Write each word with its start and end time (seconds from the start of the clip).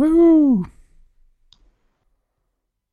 Woo! 0.00 0.64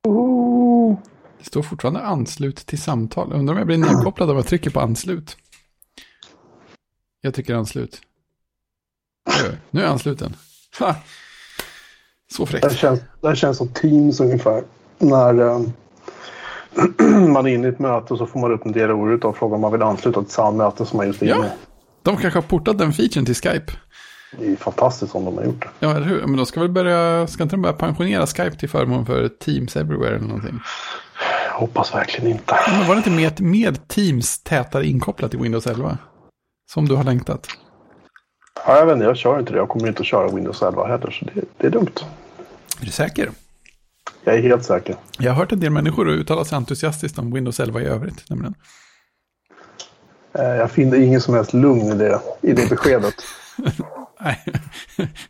Oh. 0.04 0.96
Det 1.38 1.44
står 1.44 1.62
fortfarande 1.62 2.00
anslut 2.00 2.56
till 2.56 2.80
samtal. 2.82 3.32
Undrar 3.32 3.52
om 3.54 3.58
jag 3.58 3.66
blir 3.66 3.78
nedkopplad 3.78 4.30
om 4.30 4.36
jag 4.36 4.46
trycker 4.46 4.70
på 4.70 4.80
anslut. 4.80 5.36
Jag 7.20 7.34
trycker 7.34 7.54
anslut. 7.54 8.00
Nu 9.70 9.80
är 9.80 9.84
jag 9.84 9.92
ansluten. 9.92 10.36
Ha! 10.78 10.96
Så 12.30 12.44
Det 12.44 12.52
här 12.52 12.60
fräckt. 12.60 12.76
känns, 12.80 13.00
det 13.20 13.28
här 13.28 13.34
känns 13.34 13.56
som 13.58 13.68
Teams 13.68 14.20
ungefär. 14.20 14.64
När 14.98 15.38
eh, 15.40 15.60
man 17.28 17.46
är 17.46 17.54
inne 17.54 17.66
i 17.66 17.70
ett 17.70 17.78
möte 17.78 18.12
och 18.12 18.18
så 18.18 18.26
får 18.26 18.40
man 18.40 18.52
upp 18.52 18.66
en 18.66 18.72
dialog 18.72 19.24
och 19.24 19.36
frågar 19.36 19.54
om 19.54 19.60
man 19.60 19.72
vill 19.72 19.82
ansluta 19.82 20.22
till 20.22 20.32
samma 20.32 20.50
möte 20.64 20.86
som 20.86 20.96
man 20.96 21.06
just 21.06 21.22
är 21.22 21.26
inne 21.26 21.36
Ja. 21.36 21.46
i. 21.46 21.50
De 22.02 22.16
kanske 22.16 22.36
har 22.38 22.42
portat 22.48 22.78
den 22.78 22.92
featuren 22.92 23.26
till 23.26 23.34
Skype. 23.34 23.72
Det 24.32 24.44
är 24.44 24.48
ju 24.50 24.56
fantastiskt 24.56 25.14
om 25.14 25.24
de 25.24 25.36
har 25.36 25.44
gjort 25.44 25.60
det. 25.62 25.68
Ja, 25.86 25.96
eller 25.96 26.06
hur? 26.06 26.20
Men 26.26 26.36
de 26.36 26.46
ska 26.46 26.60
väl 26.60 26.68
börja, 26.70 27.26
ska 27.26 27.42
inte 27.42 27.56
de 27.56 27.62
börja 27.62 27.72
pensionera 27.76 28.26
Skype 28.26 28.56
till 28.56 28.68
förmån 28.68 29.06
för 29.06 29.28
Teams 29.28 29.76
Everywhere 29.76 30.16
eller 30.16 30.26
någonting? 30.26 30.60
Jag 31.52 31.60
hoppas 31.60 31.94
verkligen 31.94 32.30
inte. 32.30 32.44
Ja, 32.66 32.72
Men 32.78 32.86
var 32.88 32.94
det 32.94 32.98
inte 32.98 33.10
med, 33.10 33.40
med 33.40 33.88
Teams 33.88 34.38
tätare 34.42 34.86
inkopplat 34.86 35.34
i 35.34 35.36
Windows 35.36 35.66
11? 35.66 35.98
Som 36.72 36.88
du 36.88 36.94
har 36.94 37.04
längtat? 37.04 37.46
Ja, 38.66 38.76
jag 38.78 38.86
vet 38.86 38.92
inte, 38.94 39.04
jag 39.06 39.16
kör 39.16 39.38
inte 39.38 39.52
det. 39.52 39.58
Jag 39.58 39.68
kommer 39.68 39.88
inte 39.88 40.00
att 40.00 40.06
köra 40.06 40.28
Windows 40.28 40.62
11 40.62 40.86
heller, 40.86 41.10
så 41.10 41.24
det, 41.24 41.40
det 41.58 41.66
är 41.66 41.70
dumt. 41.70 41.90
Är 42.80 42.84
du 42.84 42.90
säker? 42.90 43.30
Jag 44.24 44.34
är 44.34 44.42
helt 44.42 44.64
säker. 44.64 44.96
Jag 45.18 45.32
har 45.32 45.36
hört 45.36 45.52
en 45.52 45.60
del 45.60 45.70
människor 45.70 46.08
uttala 46.08 46.44
sig 46.44 46.56
entusiastiskt 46.56 47.18
om 47.18 47.32
Windows 47.34 47.60
11 47.60 47.80
i 47.80 47.84
övrigt. 47.84 48.30
Nämligen. 48.30 48.54
Eh, 50.32 50.44
Jag 50.44 50.70
finner 50.70 50.96
ingen 51.00 51.20
som 51.20 51.34
helst 51.34 51.52
lugn 51.54 51.86
i 51.92 51.94
det, 51.94 52.20
i 52.40 52.52
det 52.52 52.68
beskedet. 52.70 53.14
Nej, 54.20 54.44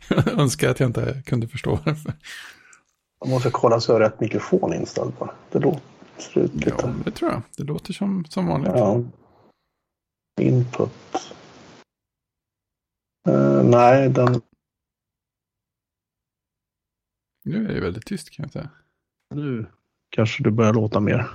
jag 0.09 0.27
önskar 0.39 0.69
att 0.69 0.79
jag 0.79 0.89
inte 0.89 1.21
kunde 1.25 1.47
förstå 1.47 1.79
varför. 1.85 2.13
Jag 3.19 3.29
måste 3.29 3.49
kolla 3.51 3.79
så 3.79 3.91
jag 3.91 3.95
har 3.95 4.01
rätt 4.01 4.19
mikrofon 4.19 4.73
inställd 4.73 5.13
bara. 5.19 5.31
Det 5.51 5.59
låter 5.59 5.81
ut 6.33 6.53
lite. 6.53 6.73
Ja, 6.77 6.93
det 7.05 7.11
tror 7.11 7.31
jag. 7.31 7.41
Det 7.57 7.63
låter 7.63 7.93
som, 7.93 8.25
som 8.25 8.47
vanligt. 8.47 8.71
Ja. 8.75 9.03
Input. 10.41 10.91
Eh, 13.27 13.63
nej, 13.63 14.09
den... 14.09 14.41
Nu 17.45 17.69
är 17.69 17.73
det 17.73 17.81
väldigt 17.81 18.05
tyst 18.05 18.29
kan 18.29 18.43
jag 18.43 18.51
säga. 18.51 18.69
Nu 19.35 19.65
kanske 20.09 20.43
det 20.43 20.51
börjar 20.51 20.73
låta 20.73 20.99
mer. 20.99 21.29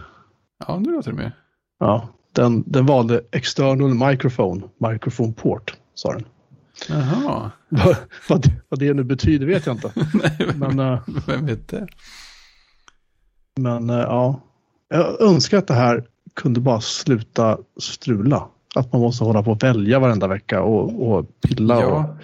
Ja, 0.67 0.79
nu 0.79 0.93
låter 0.93 1.11
det 1.11 1.17
mer. 1.17 1.39
Ja, 1.79 2.09
den, 2.33 2.65
den 2.67 2.87
valde 2.87 3.25
external 3.33 3.95
microphone, 3.95 4.69
microphone 4.79 5.33
port, 5.33 5.77
sa 5.95 6.13
den. 6.13 6.25
Jaha, 6.89 7.51
vad, 7.69 7.97
vad, 8.29 8.43
det- 8.43 8.53
vad 8.69 8.81
det 8.81 8.95
nu 8.95 9.05
betyder 9.05 9.47
vet 9.47 9.67
jag 9.67 9.77
inte. 9.77 9.93
Nej, 10.15 10.49
Men, 10.57 10.79
eh, 10.79 11.01
vem 11.27 11.47
vet 11.47 11.69
det? 11.69 11.87
men 13.61 13.91
eh, 13.91 13.97
ja, 13.97 14.41
jag 14.89 15.21
önskar 15.23 15.59
att 15.59 15.67
det 15.67 15.75
här 15.75 16.05
kunde 16.35 16.61
bara 16.61 16.81
sluta 16.81 17.59
strula. 17.81 18.49
Att 18.75 18.93
man 18.93 19.03
måste 19.03 19.25
hålla 19.25 19.43
på 19.43 19.51
och 19.51 19.63
välja 19.63 19.99
varenda 19.99 20.27
vecka 20.27 20.63
och, 20.63 21.09
och 21.13 21.41
pilla. 21.41 21.77
Och, 21.77 21.83
Ja, 21.93 22.17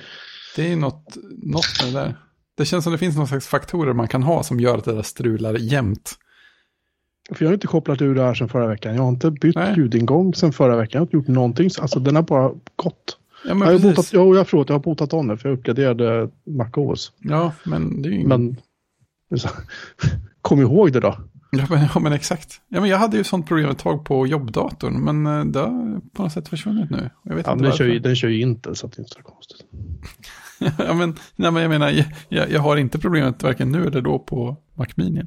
det 0.56 0.72
är 0.72 0.76
något, 0.76 1.16
något 1.42 1.64
med 1.84 1.94
det 1.94 2.00
där. 2.00 2.14
Det 2.56 2.64
känns 2.64 2.84
som 2.84 2.92
det 2.92 2.98
finns 2.98 3.16
någon 3.16 3.28
slags 3.28 3.46
faktorer 3.46 3.92
man 3.92 4.08
kan 4.08 4.22
ha 4.22 4.42
som 4.42 4.60
gör 4.60 4.78
att 4.78 4.84
det 4.84 4.92
där 4.94 5.02
strular 5.02 5.54
jämt. 5.58 6.12
För 7.32 7.44
jag 7.44 7.50
har 7.50 7.54
inte 7.54 7.66
kopplat 7.66 8.02
ur 8.02 8.14
det 8.14 8.22
här 8.22 8.34
sedan 8.34 8.48
förra 8.48 8.66
veckan. 8.66 8.94
Jag 8.94 9.02
har 9.02 9.08
inte 9.08 9.30
bytt 9.30 9.54
Nej. 9.56 9.74
ljudingång 9.76 10.34
sedan 10.34 10.52
förra 10.52 10.76
veckan. 10.76 10.90
Jag 10.92 11.00
har 11.00 11.06
inte 11.06 11.16
gjort 11.16 11.28
någonting. 11.36 11.70
Alltså 11.80 12.00
den 12.00 12.16
har 12.16 12.22
bara 12.22 12.50
gått. 12.76 13.16
Ja, 13.44 13.54
men 13.54 13.58
Jag 13.58 13.66
har 13.66 13.72
precis. 13.72 13.96
botat, 13.96 14.10
jo, 14.12 14.36
jag 14.36 14.48
förlåt, 14.48 14.68
jag 14.68 14.74
har 14.74 14.80
botat 14.80 15.12
om 15.12 15.28
det 15.28 15.36
för 15.36 15.48
jag 15.48 15.58
uppgraderade 15.58 16.30
MacOS. 16.46 17.12
Ja, 17.18 17.52
men 17.64 18.02
det 18.02 18.08
är 18.08 18.10
ju 18.10 18.16
ingen... 18.16 18.28
Men 18.28 18.56
kom 20.42 20.60
ihåg 20.60 20.92
det 20.92 21.00
då. 21.00 21.16
Ja, 21.50 21.66
men, 21.70 21.88
ja, 21.94 22.00
men 22.00 22.12
exakt. 22.12 22.60
Ja, 22.68 22.80
men 22.80 22.90
jag 22.90 22.98
hade 22.98 23.16
ju 23.16 23.24
sånt 23.24 23.46
problem 23.46 23.70
ett 23.70 23.78
tag 23.78 24.04
på 24.04 24.26
jobbdatorn, 24.26 25.00
men 25.04 25.26
eh, 25.26 25.44
det 25.44 25.58
har 25.58 26.00
på 26.12 26.22
något 26.22 26.32
sätt 26.32 26.48
försvunnit 26.48 26.90
nu. 26.90 27.10
Jag 27.22 27.34
vet 27.34 27.46
Ja, 27.46 27.52
inte 27.52 27.64
den, 27.64 27.72
kör 27.72 27.84
ju, 27.84 27.98
den 27.98 28.16
kör 28.16 28.28
ju 28.28 28.40
inte 28.40 28.74
så 28.74 28.86
att 28.86 28.92
det 28.92 28.98
är 28.98 29.02
inte 29.02 29.14
så 29.14 29.22
konstigt. 29.22 29.64
ja, 30.78 30.94
men, 30.94 31.14
nej, 31.36 31.50
men 31.50 31.62
jag 31.62 31.68
menar, 31.68 32.04
jag, 32.28 32.50
jag 32.50 32.60
har 32.60 32.76
inte 32.76 32.98
problemet 32.98 33.42
varken 33.42 33.72
nu 33.72 33.86
eller 33.86 34.00
då 34.00 34.18
på 34.18 34.56
Mac 34.74 34.86
Mini. 34.94 35.22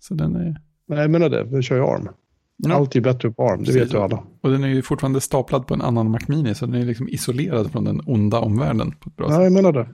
Så 0.00 0.14
den 0.14 0.36
är... 0.36 0.60
Nej, 0.88 0.98
jag 0.98 1.10
menar 1.10 1.28
det. 1.28 1.44
Den 1.44 1.62
kör 1.62 1.76
ju 1.76 1.82
ARM. 1.82 2.08
Ja. 2.62 2.74
Allt 2.74 2.96
är 2.96 3.00
bättre 3.00 3.30
på 3.30 3.42
ARM, 3.48 3.58
det 3.60 3.64
Precis. 3.64 3.82
vet 3.82 3.94
ju 3.94 3.98
alla. 3.98 4.22
Och 4.40 4.50
den 4.50 4.64
är 4.64 4.68
ju 4.68 4.82
fortfarande 4.82 5.20
staplad 5.20 5.66
på 5.66 5.74
en 5.74 5.82
annan 5.82 6.10
Mac 6.10 6.18
Mini, 6.28 6.54
så 6.54 6.66
den 6.66 6.74
är 6.82 6.84
liksom 6.86 7.08
isolerad 7.08 7.72
från 7.72 7.84
den 7.84 8.00
onda 8.06 8.38
omvärlden 8.40 8.92
på 8.92 9.08
ett 9.10 9.16
bra 9.16 9.26
Ja, 9.26 9.34
sätt. 9.34 9.42
jag 9.42 9.52
menar 9.52 9.72
det. 9.72 9.88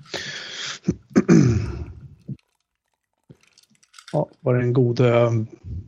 ja, 4.13 4.29
var 4.41 4.55
det 4.55 4.61
den 4.61 4.73
gode 4.73 5.31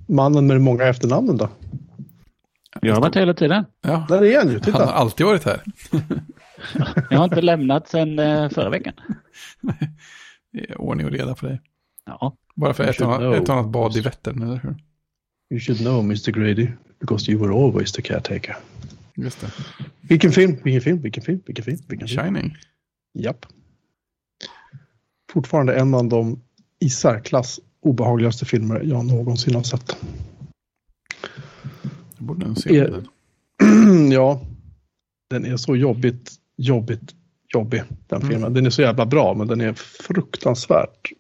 mannen 0.09 0.47
med 0.47 0.56
de 0.56 0.61
många 0.61 0.84
efternamnen 0.84 1.37
då? 1.37 1.49
Jag 2.83 2.95
har 2.95 3.00
varit 3.00 3.15
här 3.15 3.22
hela 3.22 3.34
tiden. 3.34 3.65
Ja, 3.81 4.06
Där 4.09 4.16
är 4.16 4.21
han 4.22 4.31
ju, 4.31 4.37
han 4.39 4.49
har 4.53 4.59
titta. 4.60 4.84
alltid 4.93 5.27
varit 5.27 5.45
här. 5.45 5.62
Jag 7.10 7.19
har 7.19 7.25
inte 7.25 7.41
lämnat 7.41 7.89
sedan 7.89 8.19
eh, 8.19 8.49
förra 8.50 8.71
veckan. 8.71 8.95
Det 10.53 10.71
är 10.71 10.81
ordning 10.81 11.06
och 11.06 11.12
reda 11.12 11.34
på 11.34 11.47
dig. 11.47 11.60
Ja, 12.06 12.37
Bara 12.55 12.75
för 12.75 12.84
ett, 12.84 13.00
ett 13.43 13.49
annat 13.49 13.69
bad 13.69 13.97
i 13.97 14.00
Vättern, 14.00 14.43
eller 14.43 14.56
hur? 14.56 14.77
You 15.50 15.60
should 15.60 15.81
know 15.81 16.03
Mr 16.03 16.31
Grady, 16.32 16.69
because 17.00 17.31
you 17.32 17.38
were 17.41 17.53
always 17.53 17.92
the 17.92 18.03
caretaker. 18.03 18.56
Just 19.16 19.41
det. 19.41 19.50
Vilken 20.00 20.32
film, 20.32 20.56
vilken 20.64 20.81
film, 20.82 21.00
vilken 21.00 21.22
film, 21.22 21.41
vilken 21.47 21.64
film, 21.64 21.78
vilken 21.88 22.09
film. 22.09 22.25
Shining. 22.25 22.56
Japp. 23.14 23.47
Fortfarande 25.32 25.75
en 25.76 25.94
av 25.94 26.09
de 26.09 26.41
i 26.81 26.91
särklass 26.91 27.60
obehagligaste 27.81 28.44
filmer 28.44 28.81
jag 28.84 29.04
någonsin 29.06 29.54
har 29.54 29.62
sett. 29.62 29.97
Jag 32.19 32.26
borde 32.26 32.47
nog 32.47 32.59
se 32.59 32.76
Är- 32.78 32.91
den. 32.91 34.10
ja, 34.12 34.41
den 35.30 35.44
är 35.44 35.56
så 35.56 35.76
jobbigt, 35.76 36.32
jobbigt, 36.56 37.15
jobbig 37.54 37.82
den 38.06 38.22
Mm. 38.22 38.30
filmen. 38.32 38.54
Den 38.54 38.66
är 38.66 38.70
så 38.70 38.82
jävla 38.82 39.06
bra, 39.06 39.34
men 39.34 39.47
den 39.47 39.60
är 39.60 39.72
fruktansvärt 39.72 41.12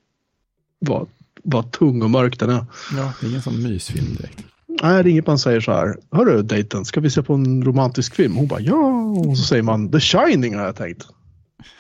vad, 0.78 1.08
vad 1.50 1.72
tung 1.72 2.02
och 2.02 2.10
mörk 2.10 2.38
den 2.38 2.50
är. 2.50 2.66
Ja, 2.96 3.12
det 3.20 3.26
är 3.26 3.30
ingen 3.30 3.42
sån 3.42 3.62
mysfilm 3.62 4.14
direkt. 4.14 4.44
Nej, 4.82 5.02
det 5.02 5.08
är 5.08 5.12
inget 5.12 5.26
man 5.26 5.38
säger 5.38 5.60
så 5.60 5.72
här. 5.72 5.96
Hörru, 6.10 6.42
dejten, 6.42 6.84
ska 6.84 7.00
vi 7.00 7.10
se 7.10 7.22
på 7.22 7.34
en 7.34 7.64
romantisk 7.64 8.14
film? 8.14 8.36
Hon 8.36 8.46
bara 8.46 8.60
ja, 8.60 8.92
och 9.26 9.38
så 9.38 9.44
säger 9.44 9.62
man 9.62 9.90
The 9.92 10.00
Shining 10.00 10.54
har 10.54 10.64
jag 10.64 10.76
tänkt. 10.76 11.06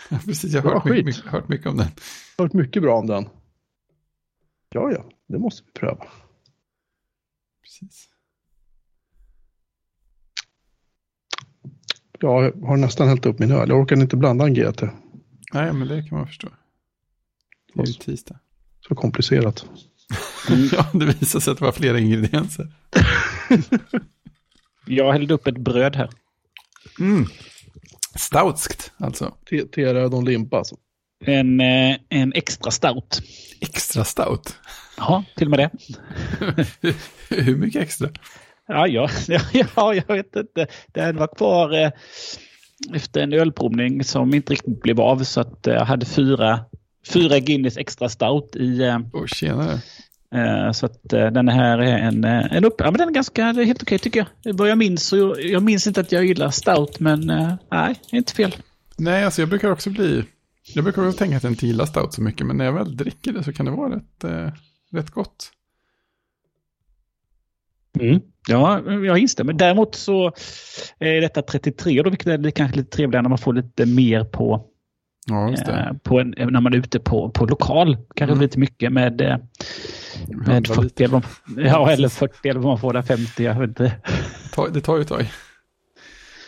Ja, 0.08 0.18
precis, 0.24 0.52
jag 0.52 0.62
har 0.62 0.74
hört 0.74 0.84
mycket, 0.84 1.04
mycket, 1.06 1.24
hört 1.24 1.48
mycket 1.48 1.66
om 1.66 1.76
den. 1.76 1.88
hört 2.38 2.52
mycket 2.52 2.82
bra 2.82 2.98
om 2.98 3.06
den. 3.06 3.28
Ja, 4.74 4.90
ja, 4.92 5.04
det 5.28 5.38
måste 5.38 5.62
vi 5.66 5.80
pröva. 5.80 6.06
Precis. 7.62 8.08
Jag 12.20 12.52
har 12.52 12.76
nästan 12.76 13.08
hällt 13.08 13.26
upp 13.26 13.38
min 13.38 13.50
öl. 13.50 13.68
Jag 13.68 13.80
orkar 13.80 13.96
inte 13.96 14.16
blanda 14.16 14.44
en 14.44 14.54
GT. 14.54 14.82
Nej, 15.52 15.72
men 15.72 15.88
det 15.88 16.02
kan 16.02 16.18
man 16.18 16.26
förstå. 16.26 16.48
Det 17.74 17.82
är 17.82 17.86
ju 17.86 17.92
tisdag. 17.92 18.38
Så 18.88 18.94
komplicerat. 18.94 19.64
ja, 20.72 20.86
det 20.92 21.04
visar 21.04 21.40
sig 21.40 21.50
att 21.52 21.58
det 21.58 21.64
var 21.64 21.72
flera 21.72 21.98
ingredienser. 21.98 22.68
jag 24.86 25.12
hällde 25.12 25.34
upp 25.34 25.46
ett 25.46 25.58
bröd 25.58 25.96
här. 25.96 26.10
Mm. 27.00 27.26
Stoutskt, 28.14 28.92
alltså. 28.98 29.34
Te- 29.50 29.64
Te-röd 29.66 30.14
och 30.14 30.22
limpa 30.22 30.58
alltså. 30.58 30.76
En, 31.24 31.60
eh, 31.60 31.96
en 32.08 32.32
extra 32.32 32.70
stout. 32.70 33.20
Extra 33.60 34.04
stout. 34.04 34.56
Ja, 34.96 35.24
till 35.36 35.46
och 35.46 35.50
med 35.50 35.58
det. 35.58 36.94
Hur 37.28 37.56
mycket 37.56 37.82
extra? 37.82 38.08
Ja, 38.66 38.86
ja, 38.86 39.10
ja, 39.28 39.40
ja 39.52 39.94
jag 39.94 40.14
vet 40.16 40.36
inte. 40.36 40.66
Den 40.86 41.16
var 41.16 41.36
kvar 41.36 41.82
eh, 41.82 41.90
efter 42.94 43.20
en 43.20 43.32
ölprovning 43.32 44.04
som 44.04 44.34
inte 44.34 44.52
riktigt 44.52 44.82
blev 44.82 45.00
av. 45.00 45.24
Så 45.24 45.40
att 45.40 45.66
eh, 45.66 45.74
jag 45.74 45.84
hade 45.84 46.06
fyra, 46.06 46.60
fyra 47.12 47.38
Guinness 47.38 47.76
extra 47.76 48.08
stout 48.08 48.56
i. 48.56 48.82
Eh, 48.82 48.98
Åh, 49.12 49.26
tjenare. 49.26 49.78
eh, 50.34 50.72
så 50.72 50.86
att 50.86 51.12
eh, 51.12 51.26
den 51.26 51.48
här 51.48 51.78
är 51.78 51.98
en, 51.98 52.24
eh, 52.24 52.52
en 52.56 52.64
upp... 52.64 52.74
Ja, 52.78 52.84
men 52.84 52.98
den 52.98 53.08
är 53.08 53.12
ganska 53.12 53.44
är 53.44 53.64
helt 53.64 53.82
okej 53.82 53.98
tycker 53.98 54.26
jag. 54.42 54.54
Vad 54.54 54.68
jag 54.68 54.78
minns, 54.78 55.02
så 55.06 55.36
jag 55.38 55.62
minns 55.62 55.86
inte 55.86 56.00
att 56.00 56.12
jag 56.12 56.24
gillar 56.24 56.50
stout, 56.50 57.00
men 57.00 57.32
nej, 57.70 57.94
inte 58.12 58.32
fel. 58.32 58.56
Nej, 58.96 59.24
alltså 59.24 59.42
jag 59.42 59.48
brukar 59.48 59.70
också 59.70 59.90
bli... 59.90 60.24
Jag 60.74 60.84
brukar 60.84 61.06
också 61.06 61.18
tänka 61.18 61.36
att 61.36 61.42
jag 61.42 61.52
inte 61.52 61.66
gillar 61.66 61.86
stout 61.86 62.14
så 62.14 62.22
mycket, 62.22 62.46
men 62.46 62.56
när 62.56 62.64
jag 62.64 62.72
väl 62.72 62.96
dricker 62.96 63.32
det 63.32 63.44
så 63.44 63.52
kan 63.52 63.66
det 63.66 63.72
vara 63.72 63.96
rätt, 63.96 64.24
rätt 64.92 65.10
gott. 65.10 65.50
Ja, 68.48 68.80
jag 68.90 69.18
instämmer. 69.18 69.52
Däremot 69.52 69.94
så 69.94 70.32
är 70.98 71.20
detta 71.20 71.42
33 71.42 72.02
då, 72.02 72.10
vilket 72.10 72.26
är 72.26 72.50
kanske 72.50 72.76
lite 72.76 72.90
trevligare 72.96 73.22
när 73.22 73.28
man 73.28 73.38
får 73.38 73.52
lite 73.52 73.86
mer 73.86 74.24
på, 74.24 74.64
Ja, 75.28 75.52
eh, 75.52 75.92
på 76.02 76.20
en, 76.20 76.34
när 76.38 76.60
man 76.60 76.72
är 76.72 76.76
ute 76.78 76.98
på, 77.00 77.30
på 77.30 77.46
lokal. 77.46 77.96
Kanske 78.14 78.32
Mm. 78.32 78.42
lite 78.42 78.58
mycket 78.58 78.92
med, 78.92 79.20
eh, 79.20 79.36
med 80.28 80.48
Handla 80.48 80.74
40 80.74 80.82
lite. 80.82 81.04
eller, 81.04 81.22
ja, 81.56 81.90
eller 81.90 82.08
40 82.08 82.48
eller 82.48 82.60
vad 82.60 82.70
man 82.72 82.78
får 82.80 82.92
där, 82.92 83.02
50, 83.02 83.44
jag 83.44 83.54
vet 83.60 83.68
inte. 83.68 83.92
Det 84.72 84.80
tar 84.80 84.96
ju 84.96 85.02
ett 85.02 85.08
tag. 85.08 85.30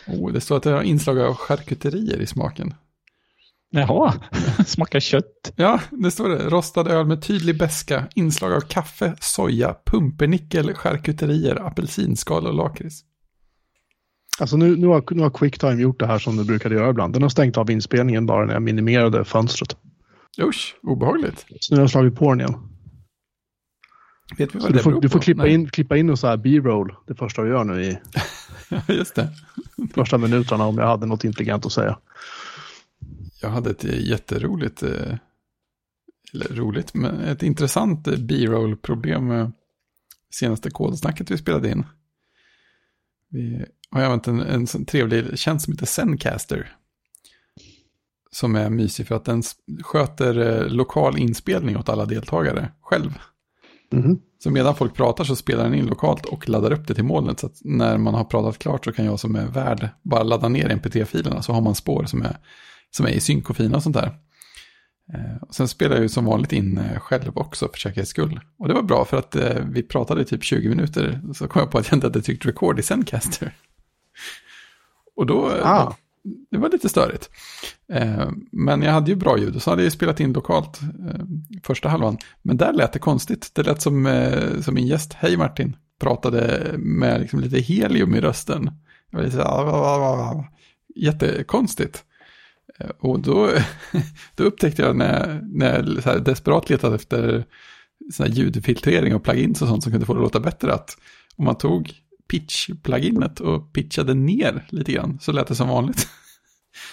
Oh, 0.07 0.31
det 0.31 0.41
står 0.41 0.57
att 0.57 0.63
det 0.63 0.71
har 0.71 0.81
inslag 0.83 1.19
av 1.19 1.33
charkuterier 1.35 2.17
i 2.21 2.25
smaken. 2.25 2.73
Jaha, 3.73 4.13
smakar 4.65 4.99
kött. 4.99 5.53
Ja, 5.55 5.79
det 5.91 6.11
står 6.11 6.29
det. 6.29 6.49
Rostad 6.49 6.87
öl 6.87 7.05
med 7.05 7.21
tydlig 7.21 7.57
beska, 7.57 8.07
inslag 8.15 8.53
av 8.53 8.59
kaffe, 8.61 9.15
soja, 9.19 9.75
pumpernickel, 9.85 10.73
charkuterier, 10.73 11.67
apelsinskal 11.67 12.47
och 12.47 12.53
lakrits. 12.53 13.01
Alltså 14.41 14.57
nu, 14.57 14.75
nu, 14.77 14.87
har, 14.87 15.03
nu 15.11 15.21
har 15.21 15.29
Quicktime 15.29 15.81
gjort 15.81 15.99
det 15.99 16.05
här 16.07 16.19
som 16.19 16.37
du 16.37 16.43
brukade 16.43 16.75
göra 16.75 16.89
ibland. 16.89 17.13
Den 17.13 17.21
har 17.21 17.29
stängt 17.29 17.57
av 17.57 17.71
inspelningen 17.71 18.25
bara 18.25 18.45
när 18.45 18.53
jag 18.53 18.61
minimerade 18.61 19.25
fönstret. 19.25 19.77
Usch, 20.41 20.75
obehagligt. 20.81 21.45
Så 21.59 21.73
nu 21.73 21.77
har 21.77 21.83
jag 21.83 21.89
slagit 21.91 22.15
på 22.15 22.29
den 22.29 22.39
igen. 22.39 22.53
Vet 24.37 24.55
vi 24.55 24.59
vad 24.59 24.61
Så 24.61 24.67
det 24.67 24.73
du 24.77 24.83
får, 24.83 24.91
beror 24.91 25.01
du 25.01 25.09
får 25.09 25.19
på? 25.19 25.23
klippa, 25.23 25.43
Nej. 25.43 25.53
in, 25.53 25.69
klippa 25.69 25.97
in 25.97 26.09
och 26.09 26.19
så 26.19 26.27
här 26.27 26.37
B-roll 26.37 26.95
det 27.07 27.15
första 27.15 27.41
du 27.41 27.49
gör 27.49 27.63
nu 27.63 27.83
i 27.83 27.97
just 28.97 29.15
det. 29.15 29.29
första 29.93 30.17
minuterna 30.17 30.65
om 30.65 30.77
jag 30.77 30.87
hade 30.87 31.05
något 31.05 31.23
intelligent 31.23 31.65
att 31.65 31.71
säga. 31.71 31.97
Jag 33.41 33.49
hade 33.49 33.69
ett 33.69 33.85
eh, 33.85 33.99
jätteroligt, 34.09 34.83
eh, 34.83 35.15
eller 36.33 36.55
roligt, 36.55 36.93
men 36.93 37.19
ett 37.19 37.43
intressant 37.43 38.07
eh, 38.07 38.17
B-roll-problem 38.19 39.51
senaste 40.33 40.69
kodsnacket 40.71 41.31
vi 41.31 41.37
spelade 41.37 41.69
in. 41.71 41.85
Vi 43.29 43.65
har 43.99 44.03
använt 44.03 44.27
en, 44.27 44.39
en 44.39 44.67
sån 44.67 44.85
trevlig 44.85 45.39
tjänst 45.39 45.65
som 45.65 45.73
heter 45.73 45.85
Zencaster. 45.85 46.75
Som 48.31 48.55
är 48.55 48.69
mysig 48.69 49.07
för 49.07 49.15
att 49.15 49.25
den 49.25 49.43
sköter 49.83 50.39
eh, 50.39 50.67
lokal 50.67 51.17
inspelning 51.17 51.77
åt 51.77 51.89
alla 51.89 52.05
deltagare 52.05 52.71
själv. 52.81 53.19
Mhm. 53.91 54.19
Så 54.43 54.51
medan 54.51 54.75
folk 54.75 54.93
pratar 54.93 55.23
så 55.23 55.35
spelar 55.35 55.63
den 55.63 55.73
in 55.73 55.85
lokalt 55.85 56.25
och 56.25 56.49
laddar 56.49 56.71
upp 56.71 56.87
det 56.87 56.93
till 56.93 57.03
molnet. 57.03 57.39
Så 57.39 57.45
att 57.45 57.57
när 57.61 57.97
man 57.97 58.13
har 58.13 58.23
pratat 58.23 58.59
klart 58.59 58.85
så 58.85 58.91
kan 58.91 59.05
jag 59.05 59.19
som 59.19 59.35
är 59.35 59.45
värd 59.45 59.89
bara 60.01 60.23
ladda 60.23 60.49
ner 60.49 60.69
mpt-filerna 60.69 61.41
så 61.41 61.53
har 61.53 61.61
man 61.61 61.75
spår 61.75 62.05
som 62.05 62.21
är, 62.21 62.37
som 62.91 63.05
är 63.05 63.09
i 63.09 63.19
synk 63.19 63.49
och 63.49 63.57
fina 63.57 63.77
och 63.77 63.83
sånt 63.83 63.95
där. 63.95 64.17
Eh, 65.13 65.41
och 65.41 65.55
sen 65.55 65.67
spelar 65.67 65.95
jag 65.95 66.03
ju 66.03 66.09
som 66.09 66.25
vanligt 66.25 66.53
in 66.53 66.77
eh, 66.77 66.99
själv 66.99 67.31
också 67.37 67.67
för 67.67 67.79
säkerhets 67.79 68.09
skull. 68.09 68.39
Och 68.59 68.67
det 68.67 68.73
var 68.73 68.83
bra 68.83 69.05
för 69.05 69.17
att 69.17 69.35
vi 69.71 69.83
pratade 69.83 70.21
i 70.21 70.25
typ 70.25 70.43
20 70.43 70.69
minuter. 70.69 71.21
Så 71.33 71.47
kom 71.47 71.59
jag 71.59 71.71
på 71.71 71.77
att 71.77 71.87
jag 71.87 71.97
inte 71.97 72.07
hade 72.07 72.21
tryckt 72.21 72.45
record 72.45 72.79
i 72.79 72.83
Zencaster. 72.83 73.53
Och 75.21 75.27
då, 75.27 75.51
Ah. 75.63 75.95
det 76.51 76.57
var 76.57 76.69
lite 76.69 76.89
störigt. 76.89 77.29
Eh, 77.93 78.29
men 78.51 78.81
jag 78.81 78.91
hade 78.91 79.11
ju 79.11 79.15
bra 79.15 79.37
ljud 79.37 79.55
och 79.55 79.61
så 79.61 79.69
hade 79.69 79.83
jag 79.83 79.91
spelat 79.91 80.19
in 80.19 80.33
lokalt 80.33 80.79
eh, 80.81 81.21
första 81.63 81.89
halvan. 81.89 82.17
Men 82.41 82.57
där 82.57 82.73
lät 82.73 82.93
det 82.93 82.99
konstigt. 82.99 83.51
Det 83.53 83.63
lät 83.63 83.81
som, 83.81 84.05
eh, 84.05 84.61
som 84.61 84.73
min 84.73 84.87
gäst, 84.87 85.13
hej 85.13 85.37
Martin, 85.37 85.75
pratade 85.99 86.71
med 86.77 87.21
liksom 87.21 87.39
lite 87.39 87.59
helium 87.59 88.15
i 88.15 88.21
rösten. 88.21 88.65
Det 89.11 89.17
var 89.17 89.23
lite 89.23 89.35
så 89.37 89.43
här, 89.43 90.43
jättekonstigt. 90.95 92.03
Eh, 92.79 92.89
Och 92.99 93.19
då, 93.19 93.49
då 94.35 94.43
upptäckte 94.43 94.81
jag 94.81 94.95
när, 94.95 95.41
när 95.43 95.75
jag 95.75 96.03
så 96.03 96.09
här 96.09 96.19
desperat 96.19 96.69
letade 96.69 96.95
efter 96.95 97.45
sån 98.13 98.25
här 98.25 98.33
ljudfiltrering 98.33 99.15
och 99.15 99.23
plugins 99.23 99.61
och 99.61 99.67
sånt 99.67 99.83
som 99.83 99.91
kunde 99.91 100.05
få 100.05 100.13
det 100.13 100.19
att 100.19 100.23
låta 100.23 100.39
bättre 100.39 100.73
att 100.73 100.97
om 101.35 101.45
man 101.45 101.55
tog 101.57 101.93
pitch-pluginet 102.31 103.39
och 103.39 103.73
pitchade 103.73 104.13
ner 104.13 104.65
lite 104.69 104.91
grann 104.91 105.19
så 105.19 105.31
lät 105.31 105.47
det 105.47 105.55
som 105.55 105.69
vanligt. 105.69 106.07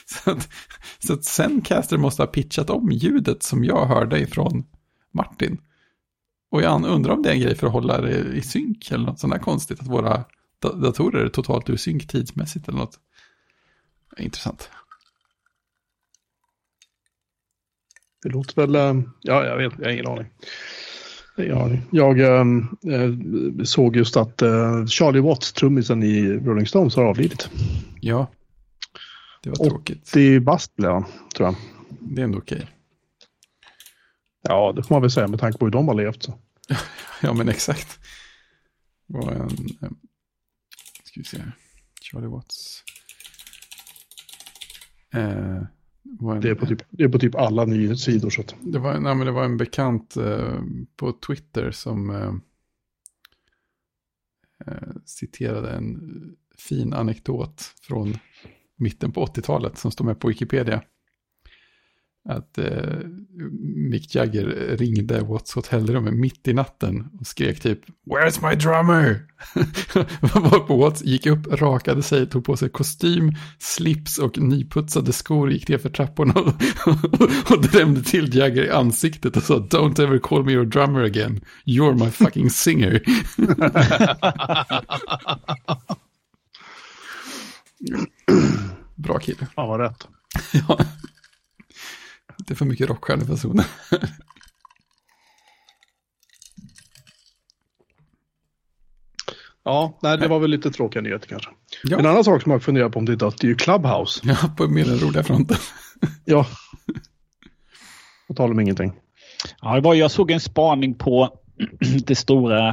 Så 0.07 0.31
att, 0.31 0.49
så 0.99 1.13
att 1.13 1.25
Zencaster 1.25 1.97
måste 1.97 2.23
ha 2.23 2.27
pitchat 2.27 2.71
om 2.71 2.91
ljudet 2.93 3.43
som 3.43 3.65
jag 3.65 3.87
hörde 3.87 4.21
ifrån 4.21 4.67
Martin. 5.15 5.61
Och 6.51 6.63
jag 6.63 6.85
undrar 6.85 7.13
om 7.13 7.23
det 7.23 7.29
är 7.29 7.35
en 7.35 7.41
grej 7.41 7.55
för 7.55 7.67
att 7.67 7.73
hålla 7.73 8.01
det 8.01 8.19
i 8.19 8.43
synk 8.43 8.91
eller 8.91 9.07
något 9.07 9.21
sånt 9.21 9.33
där 9.33 9.41
konstigt. 9.41 9.81
Att 9.81 9.87
våra 9.87 10.25
datorer 10.61 11.25
är 11.25 11.29
totalt 11.29 11.71
ur 11.71 11.77
synk 11.77 12.09
tidsmässigt 12.09 12.69
eller 12.69 12.79
något. 12.79 12.99
Intressant. 14.19 14.71
Det 18.23 18.29
låter 18.29 18.67
väl... 18.67 18.75
Eh, 18.75 19.03
ja, 19.21 19.45
jag 19.45 19.57
vet. 19.57 19.73
Jag 19.79 19.85
har 19.85 19.93
ingen 19.93 20.07
aning. 20.07 20.27
Aning. 21.39 21.83
Jag 21.91 22.21
eh, 22.21 22.45
såg 23.65 23.97
just 23.97 24.17
att 24.17 24.43
eh, 24.43 24.87
Charlie 24.87 25.21
Watts, 25.21 25.53
trummisen 25.53 26.03
i 26.03 26.23
Rolling 26.33 26.67
Stones, 26.67 26.97
har 26.97 27.05
avlidit. 27.05 27.51
Ja, 28.01 28.31
det 29.43 29.51
var 29.51 29.57
tråkigt. 29.57 30.09
80 30.09 30.41
bast 30.41 30.77
blev 30.77 30.91
han, 30.91 31.05
tror 31.37 31.49
jag. 31.49 31.55
Det 32.01 32.21
är 32.21 32.25
ändå 32.25 32.39
okej. 32.39 32.67
Ja, 34.43 34.73
det 34.77 34.83
får 34.83 34.95
man 34.95 35.03
väl 35.03 35.11
säga 35.11 35.29
med 35.29 35.41
tanke 35.41 35.59
på 35.59 35.65
hur 35.67 35.73
de 35.73 35.89
har 35.89 35.95
levt. 35.95 36.23
Så. 36.23 36.39
Ja, 37.23 37.33
men 37.35 37.49
exakt. 37.49 37.99
Var 39.07 39.33
en... 39.33 39.41
eh, 39.83 39.89
Ska 41.05 41.21
vi 41.21 41.25
se. 41.25 41.43
Charlie 42.01 42.27
Watts. 42.29 42.85
Eh, 45.15 45.63
en, 46.21 46.41
Det, 46.41 46.51
är 46.51 46.55
på 46.55 46.67
typ, 46.67 46.83
det 46.91 47.05
är 47.05 47.09
på 47.09 47.19
typ 47.19 47.35
alla 47.35 47.65
nyhetssidor. 47.65 48.31
Så 48.31 48.41
att, 48.41 48.55
Det 48.61 48.79
var, 48.79 49.01
nej, 49.01 49.15
men 49.15 49.27
det 49.27 49.33
var 49.33 49.45
en 49.45 49.57
bekant 49.57 50.17
eh, 50.17 50.61
på 50.97 51.13
Twitter 51.13 51.71
som 51.71 52.11
eh, 52.11 52.35
eh, 54.67 54.89
citerade 55.05 55.71
en 55.71 55.99
fin 56.59 56.93
anekdot 56.93 57.63
från 57.81 58.15
mitten 58.77 59.13
på 59.13 59.27
80-talet 59.27 59.79
som 59.79 59.91
står 59.91 60.05
med 60.05 60.21
på 60.21 60.29
Wikipedia. 60.29 60.83
Att 62.29 62.59
eh, 62.59 62.99
Mick 63.91 64.15
Jagger 64.15 64.77
ringde 64.77 65.21
Watts 65.21 65.55
hotellrum 65.55 66.21
mitt 66.21 66.49
i 66.49 66.53
natten 66.53 67.09
och 67.21 67.27
skrek 67.27 67.61
typ 67.61 67.81
Where's 68.07 68.49
my 68.49 68.55
drummer? 68.55 69.21
Varpå 70.51 70.77
Watts 70.77 71.05
gick 71.05 71.27
upp, 71.27 71.47
rakade 71.47 72.03
sig, 72.03 72.27
tog 72.27 72.45
på 72.45 72.57
sig 72.57 72.69
kostym, 72.71 73.33
slips 73.59 74.19
och 74.19 74.39
nyputsade 74.39 75.13
skor, 75.13 75.53
gick 75.53 75.69
ner 75.69 75.79
för 75.79 75.91
trapporna 75.91 76.33
och, 76.33 76.55
och 77.51 77.63
drämde 77.63 78.03
till 78.03 78.37
Jagger 78.37 78.65
i 78.65 78.71
ansiktet 78.71 79.37
och 79.37 79.43
sa 79.43 79.55
Don't 79.59 80.03
ever 80.03 80.19
call 80.19 80.45
me 80.45 80.53
your 80.53 80.65
drummer 80.65 81.05
again. 81.05 81.41
You're 81.65 82.05
my 82.05 82.11
fucking 82.11 82.51
singer. 82.51 83.03
Bra 88.95 89.19
kille. 89.19 89.47
fan 89.55 89.69
vad 89.69 89.81
rätt. 89.81 90.09
Ja. 90.53 90.79
Det 92.49 92.55
är 92.55 92.57
för 92.57 92.65
mycket 92.65 92.89
rockstjärnepersoner. 92.89 93.65
Ja, 99.65 99.99
nej, 100.03 100.19
det 100.19 100.29
var 100.29 100.39
väl 100.39 100.51
lite 100.51 100.71
tråkiga 100.71 101.03
nyheter 101.03 101.29
kanske. 101.29 101.51
Ja. 101.85 101.99
En 101.99 102.07
annan 102.07 102.25
sak 102.25 102.43
som 102.43 102.53
jag 102.53 102.63
funderar 102.63 102.89
på 102.89 102.99
om 102.99 103.05
det 103.05 103.13
är 103.13 103.17
dött, 103.17 103.39
det 103.41 103.47
är 103.47 103.49
ju 103.49 103.55
Clubhouse. 103.55 104.21
Ja, 104.25 104.37
på 104.57 104.69
mer 104.69 104.85
den 104.85 104.99
roliga 104.99 105.23
fronten. 105.23 105.57
Ja. 106.25 106.47
På 108.29 108.35
tal 108.35 108.51
om 108.51 108.61
ingenting. 108.61 108.93
Ja, 109.63 109.75
det 109.75 109.81
var, 109.81 109.95
jag 109.95 110.11
såg 110.11 110.31
en 110.31 110.41
spaning 110.41 110.95
på 110.95 111.39
det 112.07 112.15
stora 112.15 112.69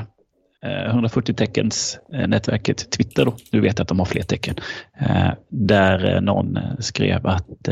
eh, 0.64 0.86
140 0.90 1.36
teckens 1.36 2.00
eh, 2.14 2.28
nätverket 2.28 2.92
Twitter. 2.92 3.26
Då. 3.26 3.36
Nu 3.52 3.62
vet 3.62 3.80
jag 3.80 3.84
att 3.84 3.90
de 3.90 4.00
har 4.00 4.06
fler 4.06 4.24
tecken. 4.24 4.56
Eh, 5.00 5.32
där 5.50 6.16
eh, 6.16 6.22
någon 6.22 6.58
eh, 6.58 6.78
skrev 6.80 7.28
att 7.28 7.68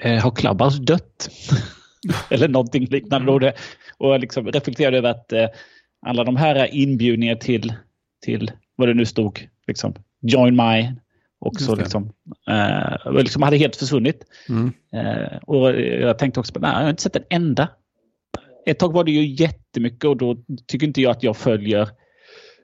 eh, 0.00 0.22
har 0.22 0.30
Clubhouse 0.30 0.82
dött? 0.82 1.30
Eller 2.30 2.48
någonting 2.48 2.86
liknande. 2.86 3.32
Och, 3.32 3.40
det, 3.40 3.54
och 3.98 4.20
liksom 4.20 4.46
reflekterade 4.46 4.98
över 4.98 5.10
att 5.10 5.32
eh, 5.32 5.48
alla 6.06 6.24
de 6.24 6.36
här 6.36 6.74
inbjudningarna 6.74 7.38
till, 7.38 7.74
till 8.24 8.50
vad 8.76 8.88
det 8.88 8.94
nu 8.94 9.06
stod, 9.06 9.48
liksom, 9.66 9.94
join 10.20 10.56
my, 10.56 10.92
också 11.38 11.74
liksom, 11.74 12.12
eh, 12.50 13.12
liksom 13.12 13.42
hade 13.42 13.56
helt 13.56 13.76
försvunnit. 13.76 14.24
Mm. 14.48 14.72
Eh, 14.92 15.36
och 15.36 15.80
jag 15.80 16.18
tänkte 16.18 16.40
också, 16.40 16.52
nej, 16.58 16.70
jag 16.70 16.82
har 16.82 16.90
inte 16.90 17.02
sett 17.02 17.16
en 17.16 17.24
enda. 17.30 17.68
Ett 18.66 18.78
tag 18.78 18.92
var 18.92 19.04
det 19.04 19.12
ju 19.12 19.26
jättemycket 19.26 20.04
och 20.04 20.16
då 20.16 20.36
tycker 20.66 20.86
inte 20.86 21.00
jag 21.00 21.10
att 21.10 21.22
jag 21.22 21.36
följer 21.36 21.88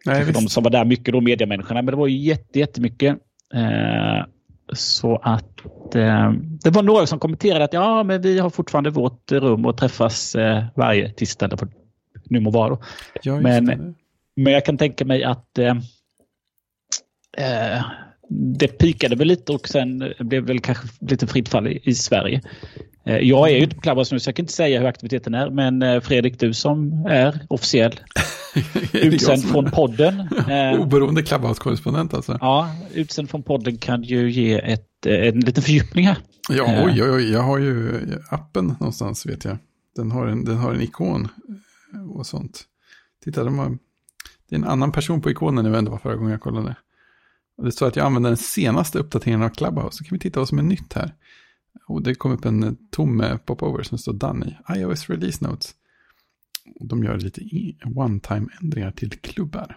Nej, 0.05 0.33
de 0.33 0.49
som 0.49 0.63
var 0.63 0.71
där 0.71 0.85
mycket, 0.85 1.13
då 1.13 1.21
mediamänniskorna, 1.21 1.83
men 1.83 1.93
det 1.93 1.97
var 1.97 2.07
ju 2.07 2.17
jätte, 2.17 2.59
jättemycket. 2.59 3.17
Eh, 3.55 4.25
så 4.73 5.17
att 5.17 5.95
eh, 5.95 6.33
det 6.63 6.71
var 6.71 6.83
några 6.83 7.07
som 7.07 7.19
kommenterade 7.19 7.65
att 7.65 7.73
ja, 7.73 8.03
men 8.03 8.23
vi 8.23 8.39
har 8.39 8.51
fortfarande 8.51 8.91
vårt 8.91 9.33
rum 9.33 9.67
och 9.67 9.77
träffas 9.77 10.35
eh, 10.35 10.65
varje 10.77 11.13
tisdag 11.13 11.47
eller 11.47 11.57
vad 11.57 11.73
nu 12.25 12.41
må 12.41 12.51
vara. 12.51 12.79
Ja, 13.23 13.41
men- 13.41 13.65
det. 13.67 13.95
Men 14.37 14.53
jag 14.53 14.65
kan 14.65 14.79
tänka 14.79 15.05
mig 15.05 15.25
att 15.25 15.59
eh, 15.59 15.77
eh, 17.37 17.85
det 18.31 18.69
pikade 18.69 19.17
väl 19.17 19.29
lite 19.29 19.53
och 19.53 19.69
sen 19.69 20.13
blev 20.19 20.43
väl 20.43 20.61
kanske 20.61 20.89
lite 21.01 21.27
fritt 21.27 21.49
fall 21.49 21.67
i, 21.69 21.81
i 21.85 21.95
Sverige. 21.95 22.41
Eh, 23.09 23.17
jag 23.19 23.51
är 23.51 23.55
ju 23.55 23.63
inte 23.63 23.77
på 23.77 23.83
Clubhouse 23.83 24.15
nu 24.15 24.21
så 24.21 24.29
jag 24.29 24.37
kan 24.37 24.43
inte 24.43 24.53
säga 24.53 24.81
hur 24.81 24.87
aktiviteten 24.87 25.35
är. 25.35 25.51
Men 25.51 25.83
eh, 25.83 26.01
Fredrik, 26.01 26.41
du 26.41 26.55
som 26.55 27.07
är 27.09 27.47
officiell 27.49 28.01
utsänd 28.93 29.45
från 29.45 29.71
podden. 29.71 30.29
Eh, 30.49 30.81
Oberoende 30.81 31.23
Clubhouse-korrespondent 31.23 32.15
alltså. 32.15 32.39
ja, 32.41 32.71
utsänd 32.95 33.31
från 33.31 33.43
podden 33.43 33.77
kan 33.77 34.03
ju 34.03 34.31
ge 34.31 34.73
ett, 34.73 35.07
en 35.07 35.41
liten 35.41 35.63
fördjupning 35.63 36.07
här. 36.07 36.17
Ja, 36.49 36.85
oj, 36.85 37.03
oj, 37.03 37.11
oj, 37.11 37.33
jag 37.33 37.43
har 37.43 37.59
ju 37.59 38.01
appen 38.31 38.67
någonstans 38.67 39.27
vet 39.27 39.45
jag. 39.45 39.59
Den 39.97 40.11
har 40.11 40.27
en, 40.27 40.45
den 40.45 40.57
har 40.57 40.75
en 40.75 40.81
ikon 40.81 41.29
och 42.15 42.27
sånt. 42.27 42.65
Titta, 43.25 43.45
de 43.45 43.59
har, 43.59 43.79
det 44.49 44.55
är 44.55 44.59
en 44.59 44.65
annan 44.65 44.93
person 44.93 45.21
på 45.21 45.31
ikonen 45.31 45.65
nu 45.65 45.77
än 45.77 45.85
det 45.85 45.91
var 45.91 45.99
förra 45.99 46.17
gången 46.17 46.31
jag 46.31 46.41
kollade. 46.41 46.77
Det 47.63 47.73
står 47.73 47.87
att 47.87 47.97
jag 47.97 48.07
använder 48.07 48.31
den 48.31 48.37
senaste 48.37 48.99
uppdateringen 48.99 49.43
av 49.43 49.49
Clubhouse. 49.49 49.97
Så 49.97 50.05
kan 50.05 50.17
vi 50.17 50.19
titta 50.19 50.41
vad 50.41 50.49
som 50.49 50.59
är 50.59 50.63
nytt 50.63 50.93
här. 50.93 51.15
Och 51.89 52.03
det 52.03 52.15
kom 52.15 52.33
upp 52.33 52.45
en 52.45 52.63
eh, 52.63 52.73
tom 52.91 53.39
popover 53.47 53.83
som 53.83 53.99
står 53.99 54.13
done 54.13 54.47
i 54.47 54.79
iOS 54.79 55.11
Release 55.11 55.45
Notes. 55.45 55.75
De 56.81 57.05
gör 57.05 57.19
lite 57.19 57.41
one-time-ändringar 57.95 58.91
till 58.91 59.11
klubbar. 59.11 59.77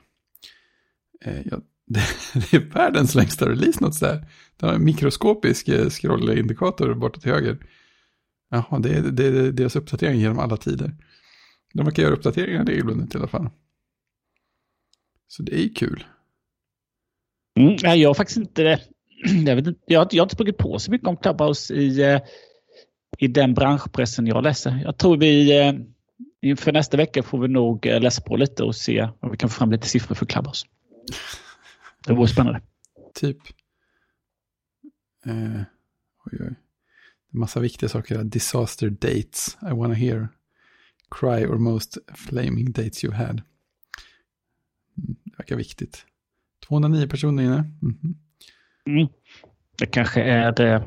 Eh, 1.22 1.42
ja, 1.46 1.62
det, 1.86 2.04
det, 2.34 2.54
är 2.54 2.60
världens 2.60 3.16
längsta 3.16 3.50
release 3.50 3.84
notes 3.84 4.00
där. 4.00 4.28
Det 4.58 4.66
har 4.66 4.74
en 4.74 4.84
mikroskopisk 4.84 5.68
eh, 5.68 5.90
scrollindikator 5.90 6.94
borta 6.94 7.20
till 7.20 7.32
höger. 7.32 7.58
Jaha, 8.50 8.80
det 8.80 8.90
är, 8.90 9.02
det 9.02 9.26
är 9.26 9.52
deras 9.52 9.76
uppdatering 9.76 10.20
genom 10.20 10.40
alla 10.40 10.58
tider. 10.58 10.96
De 11.74 11.86
verkar 11.86 12.04
göra 12.04 12.14
uppdateringar 12.14 12.66
regelbundet 12.66 13.16
i 13.16 13.18
alla 13.18 13.28
fall. 13.28 13.50
Så 15.28 15.44
det 15.44 15.56
är 15.56 15.64
ju 15.64 15.70
kul. 15.70 16.04
Mm, 17.60 18.00
jag 18.00 18.10
har 18.10 18.14
faktiskt 18.14 18.38
inte, 18.38 18.80
jag, 19.46 19.56
vet 19.56 19.68
inte 19.68 19.80
jag, 19.86 20.00
har, 20.00 20.08
jag 20.12 20.22
har 20.22 20.26
inte 20.26 20.36
sprungit 20.36 20.58
på 20.58 20.80
så 20.80 20.92
mycket 20.92 21.08
om 21.08 21.18
Clubhouse 21.18 21.74
i, 21.74 22.02
eh, 22.02 22.22
i 23.18 23.28
den 23.28 23.54
branschpressen 23.54 24.28
jag 24.28 24.44
läser. 24.44 24.82
Jag 24.84 24.98
tror 24.98 25.18
vi 25.18 25.60
eh, 25.60 25.74
inför 26.42 26.72
nästa 26.72 26.98
vecka 26.98 27.24
får 27.24 27.40
vi 27.40 27.48
nog 27.48 27.86
eh, 27.86 28.02
läsa 28.02 28.22
på 28.22 28.36
lite 28.36 28.64
och 28.64 28.76
se 28.76 29.10
om 29.20 29.32
vi 29.32 29.38
kan 29.38 29.50
få 29.50 29.54
fram 29.56 29.72
lite 29.72 29.88
siffror 29.88 30.16
för 30.16 30.26
Clubhouse. 30.26 30.68
Det 32.08 32.14
vore 32.14 32.28
spännande. 32.28 32.62
Typ. 33.14 33.38
Eh, 35.26 35.62
oj, 36.26 36.38
oj. 36.40 36.56
Massa 37.30 37.60
viktiga 37.60 37.90
saker. 37.90 38.24
Disaster 38.24 38.90
dates. 38.90 39.58
I 39.62 39.74
wanna 39.74 39.94
hear. 39.94 40.28
Cry 41.20 41.46
or 41.46 41.58
most 41.58 41.98
flaming 42.16 42.72
dates 42.72 43.04
you 43.04 43.14
had. 43.14 43.42
Mm, 44.98 45.16
det 45.24 45.38
verkar 45.38 45.56
viktigt. 45.56 46.06
209 46.68 47.08
personer 47.08 47.44
inne. 47.44 47.58
Mm 47.82 48.00
-hmm 48.02 48.14
mm. 48.88 49.08
Det 49.78 49.86
kanske 49.86 50.22
är 50.22 50.52
det. 50.52 50.84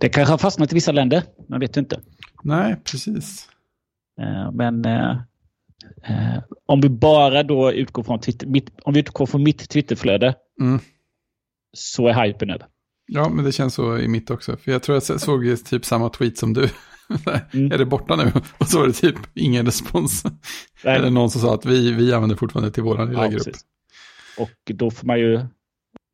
Det 0.00 0.08
kanske 0.08 0.32
har 0.32 0.38
fastnat 0.38 0.72
i 0.72 0.74
vissa 0.74 0.92
länder. 0.92 1.22
Man 1.48 1.60
vet 1.60 1.76
inte. 1.76 2.00
Nej, 2.42 2.76
precis. 2.84 3.48
Eh, 4.20 4.52
men 4.52 4.84
eh, 4.84 5.10
eh, 6.02 6.42
om 6.66 6.80
vi 6.80 6.88
bara 6.88 7.42
då 7.42 7.72
utgår 7.72 8.02
från, 8.02 8.20
Twitter, 8.20 8.46
mitt, 8.46 8.70
om 8.82 8.94
vi 8.94 9.00
utgår 9.00 9.26
från 9.26 9.42
mitt 9.42 9.68
Twitterflöde 9.68 10.34
mm. 10.60 10.80
så 11.72 12.08
är 12.08 12.26
hypen 12.26 12.50
över. 12.50 12.66
Ja, 13.06 13.28
men 13.28 13.44
det 13.44 13.52
känns 13.52 13.74
så 13.74 13.98
i 13.98 14.08
mitt 14.08 14.30
också. 14.30 14.56
För 14.56 14.72
jag 14.72 14.82
tror 14.82 14.94
jag 14.94 15.20
såg 15.20 15.64
typ 15.64 15.84
samma 15.84 16.08
tweet 16.08 16.38
som 16.38 16.52
du. 16.52 16.62
mm. 17.52 17.72
Är 17.72 17.78
det 17.78 17.86
borta 17.86 18.16
nu? 18.16 18.32
Och 18.58 18.68
så 18.68 18.78
var 18.78 18.86
det 18.86 18.92
typ 18.92 19.16
ingen 19.34 19.66
respons. 19.66 20.24
Nej. 20.84 20.96
Eller 20.96 21.10
någon 21.10 21.30
som 21.30 21.40
sa 21.40 21.54
att 21.54 21.66
vi, 21.66 21.92
vi 21.92 22.12
använder 22.12 22.36
fortfarande 22.36 22.70
till 22.70 22.82
vår 22.82 23.06
lilla 23.06 23.24
ja, 23.24 23.30
grupp. 23.30 23.44
Precis. 23.44 23.62
Och 24.38 24.74
då 24.74 24.90
får 24.90 25.06
man 25.06 25.18
ju 25.18 25.40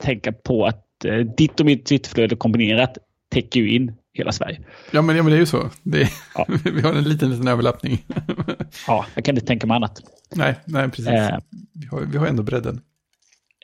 tänka 0.03 0.33
på 0.33 0.67
att 0.67 0.77
eh, 0.77 0.88
ditt 1.37 1.61
och 1.61 1.67
mitt 1.67 1.87
Twitterflöde 1.87 2.37
kombinerat 2.37 2.99
täcker 3.31 3.61
ju 3.61 3.71
in 3.71 3.93
hela 4.13 4.33
Sverige. 4.33 4.61
Ja, 4.91 5.03
men, 5.03 5.17
ja, 5.17 5.23
men 5.23 5.33
det 5.33 5.37
är 5.37 5.41
ju 5.41 5.47
så. 5.47 5.71
Är, 5.93 6.09
ja. 6.35 6.47
vi 6.65 6.81
har 6.81 6.93
en 6.93 7.05
liten, 7.05 7.31
liten 7.31 7.49
överlappning. 7.49 8.05
ja, 8.87 9.07
jag 9.15 9.25
kan 9.25 9.35
inte 9.35 9.47
tänka 9.47 9.67
mig 9.67 9.75
annat. 9.75 10.01
Nej, 10.35 10.55
nej 10.65 10.89
precis. 10.89 11.07
Eh, 11.07 11.39
vi, 11.73 11.87
har, 11.87 12.01
vi 12.01 12.19
har 12.19 12.27
ändå 12.27 12.43
bredden. 12.43 12.81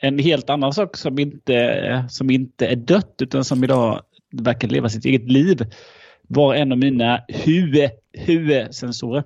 En 0.01 0.19
helt 0.19 0.49
annan 0.49 0.73
sak 0.73 0.97
som 0.97 1.19
inte, 1.19 2.05
som 2.09 2.29
inte 2.29 2.67
är 2.67 2.75
dött 2.75 3.15
utan 3.21 3.45
som 3.45 3.63
idag 3.63 4.01
verkar 4.31 4.67
leva 4.67 4.89
sitt 4.89 5.05
eget 5.05 5.31
liv 5.31 5.65
var 6.27 6.55
en 6.55 6.71
av 6.71 6.77
mina 6.77 7.21
hue-sensorer. 8.13 9.23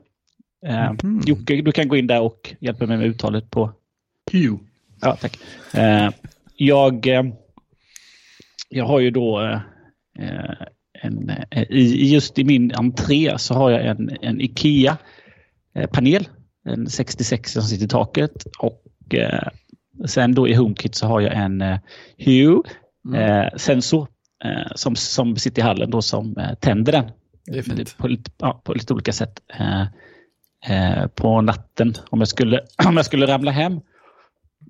Eh, 0.66 0.86
mm. 0.86 1.22
Jocke, 1.26 1.62
du 1.62 1.72
kan 1.72 1.88
gå 1.88 1.96
in 1.96 2.08
där 2.08 2.22
och 2.22 2.56
hjälpa 2.60 2.86
mig 2.86 2.98
med 2.98 3.08
uttalet 3.08 3.52
på... 3.52 3.72
Hue. 4.32 4.58
Ja, 5.02 5.16
tack. 5.16 5.40
Eh, 5.74 6.10
jag, 6.56 7.08
eh, 7.08 7.24
jag 8.70 8.86
har 8.86 9.00
ju 9.00 9.12
då 9.12 9.42
eh, 10.20 10.52
en, 11.02 11.30
eh, 11.30 11.64
i, 11.70 12.14
just 12.14 12.40
i 12.40 12.44
min 12.44 12.72
entré 12.76 13.38
så 13.38 13.54
har 13.54 13.72
jag 13.72 13.86
en, 13.86 14.18
en 14.22 14.42
IKEA-panel. 14.42 16.28
En 16.66 16.90
66 16.90 17.52
som 17.52 17.62
sitter 17.62 17.86
i 17.86 17.88
taket 17.88 18.44
och 18.60 18.84
sen 20.06 20.36
då 20.36 20.48
i 20.48 20.54
HomeKit 20.54 20.96
så 20.96 21.08
har 21.08 21.22
jag 21.22 21.34
en 21.36 21.64
Hue-sensor 22.18 24.08
mm. 24.44 24.68
som, 24.76 24.96
som 24.96 25.36
sitter 25.36 25.62
i 25.62 25.66
hallen 25.66 25.90
då 25.90 26.02
som 26.02 26.36
tänder 26.60 26.92
den. 26.92 27.06
På, 27.98 28.10
ja, 28.38 28.62
på 28.64 28.74
lite 28.74 28.94
olika 28.94 29.14
sätt. 29.14 29.40
på 31.16 31.42
natten 31.42 31.94
om 32.10 32.20
jag 32.20 32.28
skulle, 32.28 32.60
om 32.88 32.98
jag 32.98 33.06
skulle 33.06 33.28
ramla 33.28 33.52
hem 33.52 33.80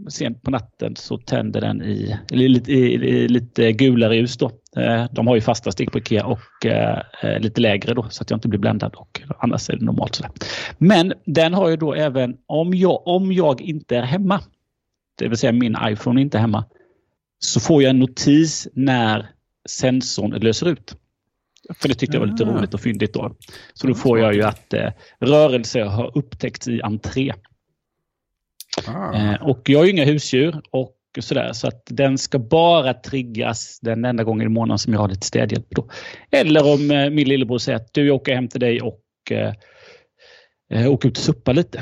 sent 0.07 0.43
på 0.43 0.51
natten 0.51 0.95
så 0.95 1.17
tänder 1.17 1.61
den 1.61 1.81
i, 1.81 2.17
i, 2.31 2.43
i, 2.43 3.27
lite 3.27 3.71
gulare 3.71 4.15
ljus. 4.15 4.37
Då. 4.37 4.51
Eh, 4.77 5.05
de 5.11 5.27
har 5.27 5.35
ju 5.35 5.41
fasta 5.41 5.71
stick 5.71 5.91
på 5.91 5.97
Ikea 5.97 6.25
och 6.25 6.65
eh, 6.65 7.01
eh, 7.21 7.39
lite 7.39 7.61
lägre 7.61 7.93
då 7.93 8.07
så 8.09 8.23
att 8.23 8.29
jag 8.29 8.37
inte 8.37 8.47
blir 8.47 8.59
bländad 8.59 8.93
och 8.95 9.21
annars 9.39 9.69
är 9.69 9.75
det 9.77 9.85
normalt. 9.85 10.15
Sådär. 10.15 10.31
Men 10.77 11.13
den 11.25 11.53
har 11.53 11.69
ju 11.69 11.75
då 11.75 11.93
även 11.93 12.37
om 12.45 12.73
jag, 12.73 13.07
om 13.07 13.31
jag 13.31 13.61
inte 13.61 13.97
är 13.97 14.03
hemma, 14.03 14.41
det 15.17 15.27
vill 15.27 15.37
säga 15.37 15.51
min 15.51 15.77
iPhone 15.83 16.19
är 16.19 16.21
inte 16.21 16.37
hemma, 16.37 16.65
så 17.39 17.59
får 17.59 17.83
jag 17.83 17.89
en 17.89 17.99
notis 17.99 18.67
när 18.73 19.29
sensorn 19.69 20.31
löser 20.31 20.67
ut. 20.67 20.95
För 21.75 21.89
det 21.89 21.95
tyckte 21.95 22.17
jag 22.17 22.21
var 22.21 22.27
lite 22.27 22.43
ah. 22.43 22.47
roligt 22.47 22.73
och 22.73 22.81
fyndigt 22.81 23.13
då. 23.13 23.35
Så 23.73 23.87
då 23.87 23.93
får 23.93 24.19
jag 24.19 24.33
ju 24.33 24.43
att 24.43 24.73
eh, 24.73 24.89
rörelse 25.19 25.83
har 25.83 26.17
upptäckts 26.17 26.67
i 26.67 26.81
entré. 26.81 27.33
Ah. 28.87 29.13
Eh, 29.13 29.41
och 29.41 29.61
jag 29.69 29.79
har 29.79 29.85
ju 29.85 29.91
inga 29.91 30.05
husdjur 30.05 30.61
och 30.71 30.95
sådär, 31.19 31.53
så 31.53 31.67
att 31.67 31.83
den 31.89 32.17
ska 32.17 32.39
bara 32.39 32.93
triggas 32.93 33.79
den 33.81 34.05
enda 34.05 34.23
gången 34.23 34.47
i 34.47 34.49
månaden 34.49 34.79
som 34.79 34.93
jag 34.93 34.99
har 34.99 35.09
lite 35.09 35.27
städhjälp. 35.27 35.67
Då. 35.69 35.89
Eller 36.31 36.73
om 36.73 36.91
eh, 36.91 37.09
min 37.09 37.27
lillebror 37.27 37.57
säger 37.57 37.75
att 37.75 37.93
du, 37.93 38.07
jag 38.07 38.15
åker 38.15 38.35
hem 38.35 38.47
till 38.47 38.59
dig 38.59 38.81
och 38.81 39.01
eh, 39.31 39.53
eh 40.73 40.91
åker 40.91 41.09
ut 41.09 41.17
och 41.17 41.23
suppa 41.23 41.51
lite. 41.51 41.81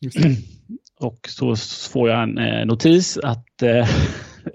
och 1.00 1.18
så 1.28 1.56
får 1.92 2.10
jag 2.10 2.22
en 2.22 2.38
eh, 2.38 2.66
notis 2.66 3.18
att 3.18 3.62
eh, 3.62 3.88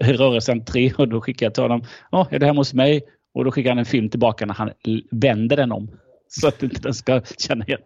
rörelsen 0.00 0.64
3 0.64 0.92
och 0.98 1.08
då 1.08 1.20
skickar 1.20 1.46
jag 1.46 1.54
till 1.54 1.62
honom. 1.62 1.84
Ja, 2.10 2.28
är 2.30 2.38
du 2.38 2.46
hemma 2.46 2.60
hos 2.60 2.74
mig? 2.74 3.02
Och 3.34 3.44
då 3.44 3.50
skickar 3.50 3.70
han 3.70 3.78
en 3.78 3.84
film 3.84 4.08
tillbaka 4.08 4.46
när 4.46 4.54
han 4.54 4.70
vänder 5.10 5.56
den 5.56 5.72
om. 5.72 5.90
Så 6.28 6.48
att 6.48 6.62
inte 6.62 6.80
den 6.80 6.94
ska 6.94 7.22
känna 7.38 7.64
igen. 7.64 7.80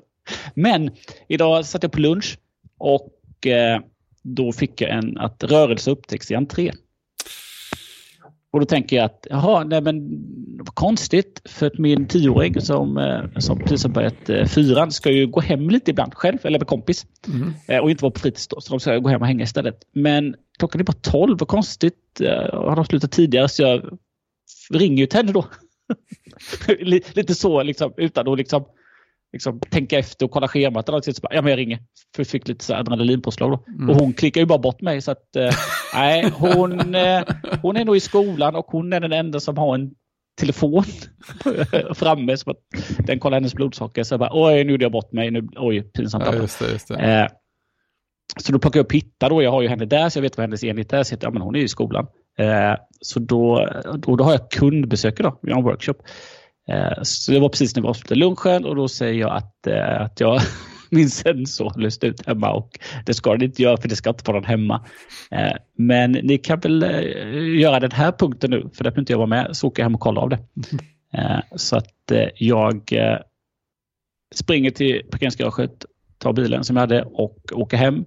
Men 0.55 0.91
idag 1.29 1.67
satt 1.67 1.83
jag 1.83 1.93
på 1.93 2.01
lunch 2.01 2.39
och 2.79 3.18
och 3.39 3.47
eh, 3.47 3.81
då 4.23 4.53
fick 4.53 4.81
jag 4.81 4.91
en 4.91 5.19
att 5.19 5.45
rörelse 5.45 5.91
upptäcks 5.91 6.31
i 6.31 6.35
entrén. 6.35 6.75
Och 8.51 8.61
då 8.61 8.67
tänker 8.67 8.97
jag 8.97 9.05
att 9.05 9.27
jaha, 9.31 9.65
nej 9.65 9.81
men 9.81 10.09
vad 10.59 10.75
konstigt 10.75 11.43
för 11.45 11.67
att 11.67 11.79
min 11.79 12.07
tioåring 12.07 12.61
som, 12.61 12.99
eh, 12.99 13.39
som 13.39 13.59
precis 13.59 13.83
har 13.83 13.91
börjat 13.91 14.31
eh, 14.31 14.47
fyran 14.47 14.93
ska 14.93 15.11
ju 15.11 15.27
gå 15.27 15.41
hem 15.41 15.71
lite 15.71 15.91
ibland 15.91 16.15
själv 16.15 16.39
eller 16.43 16.59
med 16.59 16.69
kompis. 16.69 17.07
Mm. 17.27 17.83
Och 17.83 17.91
inte 17.91 18.03
vara 18.03 18.13
på 18.13 18.21
fritids 18.21 18.49
då, 18.49 18.61
så 18.61 18.73
de 18.73 18.81
ska 18.81 18.99
gå 18.99 19.09
hem 19.09 19.21
och 19.21 19.27
hänga 19.27 19.45
istället. 19.45 19.83
Men 19.93 20.35
klockan 20.59 20.81
är 20.81 20.85
bara 20.85 20.93
tolv, 20.93 21.39
vad 21.39 21.49
konstigt. 21.49 22.21
Har 22.53 22.77
de 22.77 22.85
slutat 22.85 23.13
tidigare 23.13 23.49
så 23.49 23.63
jag 23.63 23.99
ringer 24.71 24.99
ju 24.99 25.07
till 25.07 25.17
henne 25.17 25.33
då. 25.33 25.47
lite 27.15 27.35
så 27.35 27.63
liksom 27.63 27.95
utan 27.97 28.29
att 28.29 28.39
liksom 28.39 28.65
liksom, 29.33 29.61
tänka 29.61 29.99
efter 29.99 30.27
och 30.27 30.31
kolla 30.31 30.49
schemat. 30.49 30.89
Eller 30.89 31.01
så 31.01 31.21
bara, 31.23 31.35
ja, 31.35 31.43
men 31.43 31.51
jag 31.51 31.59
ringer. 31.59 31.79
För 32.17 32.21
jag 32.21 32.27
fick 32.27 32.49
lite 32.49 32.65
så 32.65 32.75
adrenalinpåslag. 32.75 33.51
Då. 33.51 33.65
Mm. 33.73 33.91
Och 33.91 33.97
hon 33.97 34.13
klickar 34.13 34.41
ju 34.41 34.47
bara 34.47 34.59
bort 34.59 34.81
mig. 34.81 35.01
Så 35.01 35.11
att, 35.11 35.37
eh, 35.37 35.51
nej, 35.95 36.31
hon, 36.35 36.95
eh, 36.95 37.23
hon 37.63 37.77
är 37.77 37.85
nog 37.85 37.97
i 37.97 38.01
skolan 38.01 38.57
och 38.57 38.67
hon 38.67 38.93
är 38.93 39.01
den 39.01 39.13
enda 39.13 39.41
som 39.41 39.59
har 39.59 39.75
en 39.75 39.91
telefon 40.41 40.85
framme. 41.95 42.37
Så 42.37 42.51
att 42.51 42.59
den 42.99 43.19
kollar 43.21 43.37
hennes 43.37 43.55
blodsocker. 43.55 44.03
Så 44.03 44.13
jag 44.13 44.21
bara, 44.21 44.31
oj, 44.33 44.65
nu 44.65 44.71
gjorde 44.71 44.85
jag 44.85 44.93
bort 44.93 45.13
mig. 45.13 45.31
Nu, 45.31 45.49
oj, 45.57 45.83
pinsamt. 45.83 46.25
Ja, 46.27 46.35
just 46.35 46.59
det, 46.59 46.73
just 46.73 46.89
det. 46.89 46.95
Eh, 46.95 47.29
så 48.37 48.53
då 48.53 48.59
plockar 48.59 48.79
jag 48.81 48.85
upp 48.85 48.93
Hitta 48.93 49.29
då. 49.29 49.43
Jag 49.43 49.51
har 49.51 49.63
ju 49.63 49.69
henne 49.69 49.85
där 49.85 50.09
så 50.09 50.19
jag 50.19 50.23
vet 50.23 50.37
vad 50.37 50.45
hennes 50.45 50.65
enhet 50.65 50.93
är. 50.93 51.03
Så 51.03 51.13
jag, 51.15 51.23
ja, 51.23 51.31
men 51.31 51.43
hon 51.43 51.57
är 51.57 51.61
i 51.61 51.69
skolan. 51.69 52.07
Eh, 52.39 52.75
så 53.01 53.21
då, 53.21 53.69
då, 53.99 54.17
då 54.17 54.25
har 54.25 54.33
jag 54.33 54.51
kundbesök 54.51 55.21
idag. 55.21 55.39
Vi 55.43 55.53
har 55.53 55.59
en 55.59 55.65
workshop. 55.65 55.95
Eh, 56.69 57.03
så 57.03 57.33
det 57.33 57.41
var 57.41 57.49
precis 57.49 57.77
när 57.77 57.83
vi 57.83 57.89
avslutade 57.89 58.21
lunchen 58.21 58.65
och 58.65 58.77
då 58.77 58.89
säger 58.89 59.21
jag 59.21 59.37
att, 59.37 59.67
eh, 59.67 60.01
att 60.01 60.21
jag 60.21 60.41
min 60.91 61.11
sensor 61.11 61.73
löst 61.81 62.05
ut 62.05 62.27
hemma 62.27 62.53
och 62.53 62.79
det 63.07 63.15
ska 63.15 63.33
den 63.33 63.43
inte 63.43 63.63
göra 63.63 63.77
för 63.77 63.89
det 63.89 63.97
ska 63.97 64.11
inte 64.11 64.25
vara 64.27 64.41
någon 64.41 64.49
hemma. 64.49 64.87
Eh, 65.31 65.53
men 65.77 66.13
ni 66.13 66.39
kan 66.39 66.61
väl 66.61 66.83
göra 67.61 67.81
den 67.81 67.93
här 67.93 68.13
punkten 68.13 68.51
nu 68.51 68.61
för 68.61 68.85
det 68.85 68.91
behöver 68.91 69.01
inte 69.01 69.13
jag 69.13 69.19
vara 69.19 69.27
med 69.27 69.57
så 69.57 69.69
åker 69.69 69.83
jag 69.83 69.85
hem 69.85 69.95
och 69.95 70.01
kollar 70.01 70.23
av 70.23 70.29
det. 70.29 70.39
Så 71.57 71.77
att 71.77 72.13
jag 72.35 72.93
springer 74.35 74.71
till 74.71 75.03
parkeringsgaraget, 75.11 75.85
tar 76.19 76.33
bilen 76.33 76.65
som 76.65 76.77
jag 76.77 76.81
hade 76.81 77.03
och 77.03 77.39
åker 77.53 77.77
hem 77.77 78.05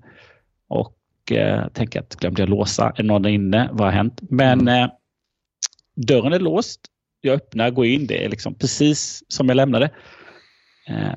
och 0.67 0.97
tänker 1.73 1.99
att 1.99 2.15
glömde 2.15 2.41
jag 2.41 2.49
låsa, 2.49 2.93
är 2.95 3.03
någon 3.03 3.25
inne, 3.25 3.69
vad 3.71 3.87
har 3.87 3.91
hänt? 3.91 4.21
Men 4.29 4.61
mm. 4.61 4.89
dörren 5.95 6.33
är 6.33 6.39
låst 6.39 6.90
jag 7.21 7.35
öppnar, 7.35 7.71
går 7.71 7.85
in, 7.85 8.07
det 8.07 8.25
är 8.25 8.29
liksom 8.29 8.55
precis 8.55 9.23
som 9.27 9.47
jag 9.47 9.55
lämnade. 9.55 9.91
Eh, 10.87 11.13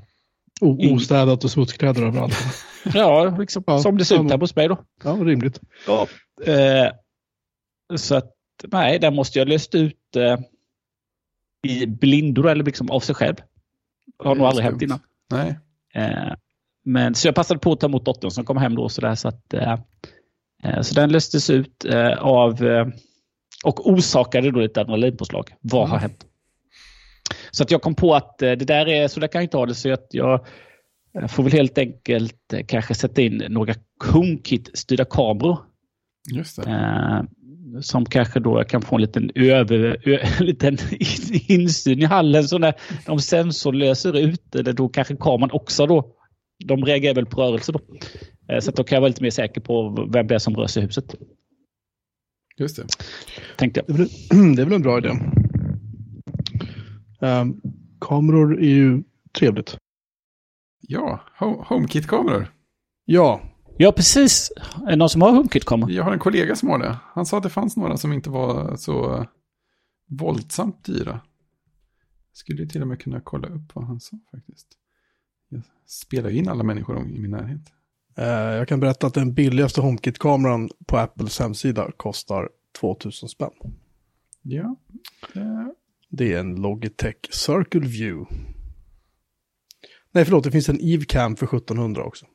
Ostädat 0.60 1.44
och 1.44 1.50
smutskläder 1.50 2.02
överallt. 2.02 2.36
ja, 2.94 3.36
liksom, 3.38 3.64
ja, 3.66 3.78
som 3.78 3.98
det 3.98 4.04
ser 4.04 4.24
ut 4.24 4.30
här 4.30 4.38
hos 4.38 4.56
mig 4.56 4.68
då. 4.68 4.84
Ja, 5.04 5.10
rimligt. 5.10 5.60
Ja, 5.86 6.06
eh, 6.46 6.92
så 7.96 8.14
att 8.14 8.32
nej, 8.72 8.98
den 8.98 9.14
måste 9.14 9.38
jag 9.38 9.48
löst 9.48 9.74
ut 9.74 10.16
eh, 10.16 10.38
i 11.66 11.86
blindo 11.86 12.48
eller 12.48 12.64
liksom 12.64 12.90
av 12.90 13.00
sig 13.00 13.14
själv. 13.14 13.36
Det 14.18 14.28
har 14.28 14.34
nog 14.34 14.46
aldrig 14.46 14.64
hänt 14.64 14.82
innan. 14.82 15.00
Nej. 15.30 15.58
Eh, 15.94 16.34
men 16.84 17.14
så 17.14 17.28
jag 17.28 17.34
passade 17.34 17.60
på 17.60 17.72
att 17.72 17.80
ta 17.80 17.86
emot 17.86 18.04
dottern 18.04 18.30
som 18.30 18.44
kom 18.44 18.56
hem 18.56 18.74
då 18.74 18.88
så 18.88 19.00
där 19.00 19.14
så 19.14 19.28
att 19.28 19.54
eh, 19.54 19.78
eh 20.64 20.80
så 20.80 20.94
den 20.94 21.12
löstes 21.12 21.50
ut 21.50 21.84
eh, 21.84 22.18
av 22.18 22.64
eh, 22.64 22.86
och 23.64 23.90
orsakade 23.90 24.50
då 24.50 24.60
ett 24.60 24.76
adrenalinpåslag. 24.76 25.50
Vad 25.60 25.88
har 25.88 25.96
Mm. 25.96 26.00
hänt? 26.10 26.26
Så 27.50 27.62
att 27.62 27.70
jag 27.70 27.82
kom 27.82 27.94
på 27.94 28.14
att 28.14 28.42
eh, 28.42 28.52
det 28.52 28.64
där 28.64 28.88
är 28.88 29.08
så 29.08 29.20
där 29.20 29.28
kan 29.28 29.38
jag 29.38 29.44
inte 29.44 29.56
ha 29.56 29.66
det 29.66 29.74
så 29.74 29.92
att 29.92 30.06
jag 30.10 30.46
eh, 31.20 31.26
får 31.26 31.42
väl 31.42 31.52
helt 31.52 31.78
enkelt 31.78 32.52
eh, 32.52 32.66
kanske 32.66 32.94
sätta 32.94 33.22
in 33.22 33.42
några 33.48 33.74
HomeKit-styrda 34.04 35.04
kameror 35.04 35.58
Just 36.34 36.56
det. 36.64 36.70
Eh, 36.70 37.22
som 37.80 38.04
kanske 38.06 38.40
då 38.40 38.64
kan 38.64 38.82
få 38.82 38.94
en 38.94 39.00
liten, 39.00 39.30
över, 39.34 40.08
ö, 40.08 40.18
en 40.40 40.46
liten 40.46 40.78
insyn 41.48 42.02
i 42.02 42.04
hallen. 42.04 42.44
Så 42.48 42.58
när 42.58 42.74
de 43.06 43.18
sensor 43.20 43.72
löser 43.72 44.16
ut, 44.18 44.54
eller 44.54 44.72
då 44.72 44.88
kanske 44.88 45.16
kameran 45.16 45.50
också 45.52 45.86
då, 45.86 46.12
de 46.64 46.84
reagerar 46.84 47.14
väl 47.14 47.26
på 47.26 47.42
rörelse 47.42 47.72
då. 47.72 47.80
Eh, 48.52 48.60
så 48.60 48.70
att 48.70 48.76
då 48.76 48.84
kan 48.84 48.96
jag 48.96 49.00
vara 49.00 49.08
lite 49.08 49.22
mer 49.22 49.30
säker 49.30 49.60
på 49.60 50.06
vem 50.12 50.26
det 50.26 50.34
är 50.34 50.38
som 50.38 50.56
rör 50.56 50.66
sig 50.66 50.82
i 50.82 50.86
huset. 50.86 51.14
Just 52.56 52.76
det. 52.76 52.86
Tänkte 53.56 53.80
jag. 53.86 53.96
Det 53.96 54.02
är 54.02 54.06
väl, 54.06 54.08
det 54.56 54.62
är 54.62 54.66
väl 54.66 54.74
en 54.74 54.82
bra 54.82 54.98
idé. 54.98 55.10
Ehm, 57.20 57.60
kameror 58.00 58.58
är 58.58 58.68
ju 58.68 59.02
trevligt. 59.38 59.76
Ja, 60.80 61.20
Ho- 61.38 61.64
HomeKit-kameror. 61.64 62.46
Ja, 63.04 63.40
Ja, 63.78 63.92
precis. 63.92 64.52
Är 64.86 64.90
det 64.90 64.96
någon 64.96 65.08
som 65.08 65.22
har 65.22 65.32
HomeKit-kamera? 65.32 65.90
Jag 65.90 66.04
har 66.04 66.12
en 66.12 66.18
kollega 66.18 66.56
som 66.56 66.68
har 66.68 66.78
det. 66.78 66.96
Han 67.04 67.26
sa 67.26 67.36
att 67.36 67.42
det 67.42 67.50
fanns 67.50 67.76
några 67.76 67.96
som 67.96 68.12
inte 68.12 68.30
var 68.30 68.76
så 68.76 69.26
våldsamt 70.08 70.84
dyra. 70.84 71.20
Skulle 72.32 72.66
till 72.66 72.82
och 72.82 72.88
med 72.88 73.00
kunna 73.00 73.20
kolla 73.20 73.48
upp 73.48 73.74
vad 73.74 73.84
han 73.86 74.00
sa 74.00 74.16
faktiskt. 74.30 74.68
Jag 75.48 75.62
spelar 75.86 76.30
in 76.30 76.48
alla 76.48 76.62
människor 76.62 76.98
i 77.08 77.18
min 77.18 77.30
närhet. 77.30 77.72
Eh, 78.16 78.26
jag 78.26 78.68
kan 78.68 78.80
berätta 78.80 79.06
att 79.06 79.14
den 79.14 79.34
billigaste 79.34 79.80
HomeKit-kameran 79.80 80.70
på 80.86 80.98
Apples 80.98 81.40
hemsida 81.40 81.90
kostar 81.96 82.48
2000 82.80 83.28
spänn. 83.28 83.50
Ja, 84.42 84.76
det, 85.34 85.74
Det 86.08 86.32
är 86.32 86.40
en 86.40 86.54
Logitech 86.54 87.16
Circle 87.30 87.88
View. 87.88 88.34
Nej, 90.12 90.24
förlåt, 90.24 90.44
det 90.44 90.50
finns 90.50 90.68
en 90.68 90.80
Eve 90.80 91.04
Cam 91.04 91.36
för 91.36 91.46
1700 91.46 92.04
också. 92.04 92.26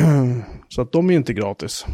Så 0.68 0.82
att 0.82 0.92
de 0.92 1.10
är 1.10 1.14
inte 1.14 1.34
gratis. 1.34 1.86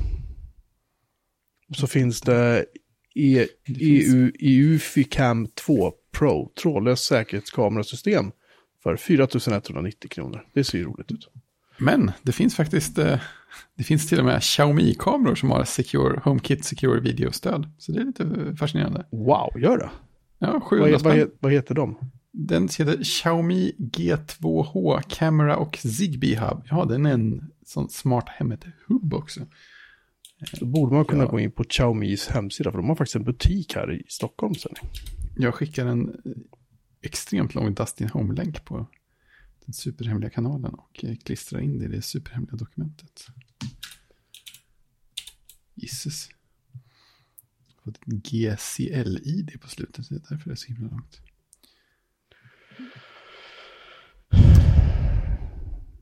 Och 1.68 1.76
så 1.76 1.86
finns 1.86 2.20
det 2.20 2.66
e 3.14 3.46
EU, 3.66 4.32
EUFI 4.40 5.04
Cam 5.04 5.46
2 5.46 5.92
Pro, 6.12 6.52
trådlöst 6.62 7.04
säkerhetskamerasystem 7.04 8.32
för 8.82 8.96
4190 8.96 10.08
kronor. 10.10 10.46
Det 10.52 10.64
ser 10.64 10.78
ju 10.78 10.84
roligt 10.84 11.12
ut. 11.12 11.28
Men 11.78 12.12
det 12.22 12.32
finns 12.32 12.56
faktiskt, 12.56 12.98
eh, 12.98 13.18
det 13.76 13.84
finns 13.84 14.08
till 14.08 14.18
och 14.18 14.24
med 14.24 14.42
Xiaomi-kameror 14.42 15.34
som 15.34 15.50
har 15.50 15.64
Secure, 15.64 16.20
HomeKit 16.24 16.64
Secure 16.64 17.00
Video-stöd. 17.00 17.68
Så 17.78 17.92
det 17.92 18.00
är 18.00 18.04
lite 18.04 18.56
fascinerande. 18.58 19.06
Wow, 19.10 19.60
gör 19.62 19.78
det? 19.78 19.90
Ja, 20.38 20.60
700 20.60 20.98
Vad, 21.02 21.16
vad, 21.18 21.30
vad 21.40 21.52
heter 21.52 21.74
de? 21.74 21.98
Den 22.32 22.62
heter 22.62 23.04
Xiaomi 23.04 23.72
G2H 23.78 25.00
Camera 25.08 25.56
och 25.56 25.76
Zigbee 25.76 26.36
Hub. 26.36 26.62
Ja, 26.70 26.84
den 26.84 27.06
är 27.06 27.12
en 27.12 27.50
sån 27.66 27.88
smart 27.88 28.28
hemmet-hub 28.28 29.14
också. 29.14 29.40
Då 30.60 30.66
borde 30.66 30.94
man 30.94 31.04
kunna 31.04 31.24
Ja. 31.24 31.30
gå 31.30 31.40
in 31.40 31.50
på 31.52 31.64
Xiaomis 31.64 32.28
hemsida, 32.28 32.70
för 32.70 32.78
de 32.78 32.88
har 32.88 32.96
faktiskt 32.96 33.16
en 33.16 33.24
butik 33.24 33.74
här 33.74 33.92
i 33.92 34.02
Stockholm. 34.08 34.54
Sen. 34.54 34.72
Jag 35.36 35.54
skickar 35.54 35.86
en 35.86 36.08
eh, 36.08 36.14
extremt 37.02 37.54
lång 37.54 37.74
Dustin 37.74 38.08
Home-länk 38.08 38.64
på 38.64 38.86
den 39.64 39.72
superhemliga 39.74 40.30
kanalen 40.30 40.74
och 40.74 41.04
eh, 41.04 41.16
klistra 41.16 41.24
klistrar 41.24 41.60
in 41.60 41.78
det 41.78 41.84
i 41.84 41.88
det 41.88 42.02
superhemliga 42.02 42.56
dokumentet. 42.56 43.26
Gisses. 45.74 46.28
Fått 47.84 47.96
ett 47.96 48.04
GCL-ID 48.04 49.60
på 49.60 49.68
slutet, 49.68 50.08
det 50.08 50.14
är 50.14 50.22
därför 50.30 50.44
det 50.50 50.54
är 50.54 50.56
så 50.56 50.66
himla 50.72 50.88
långt. 50.90 51.20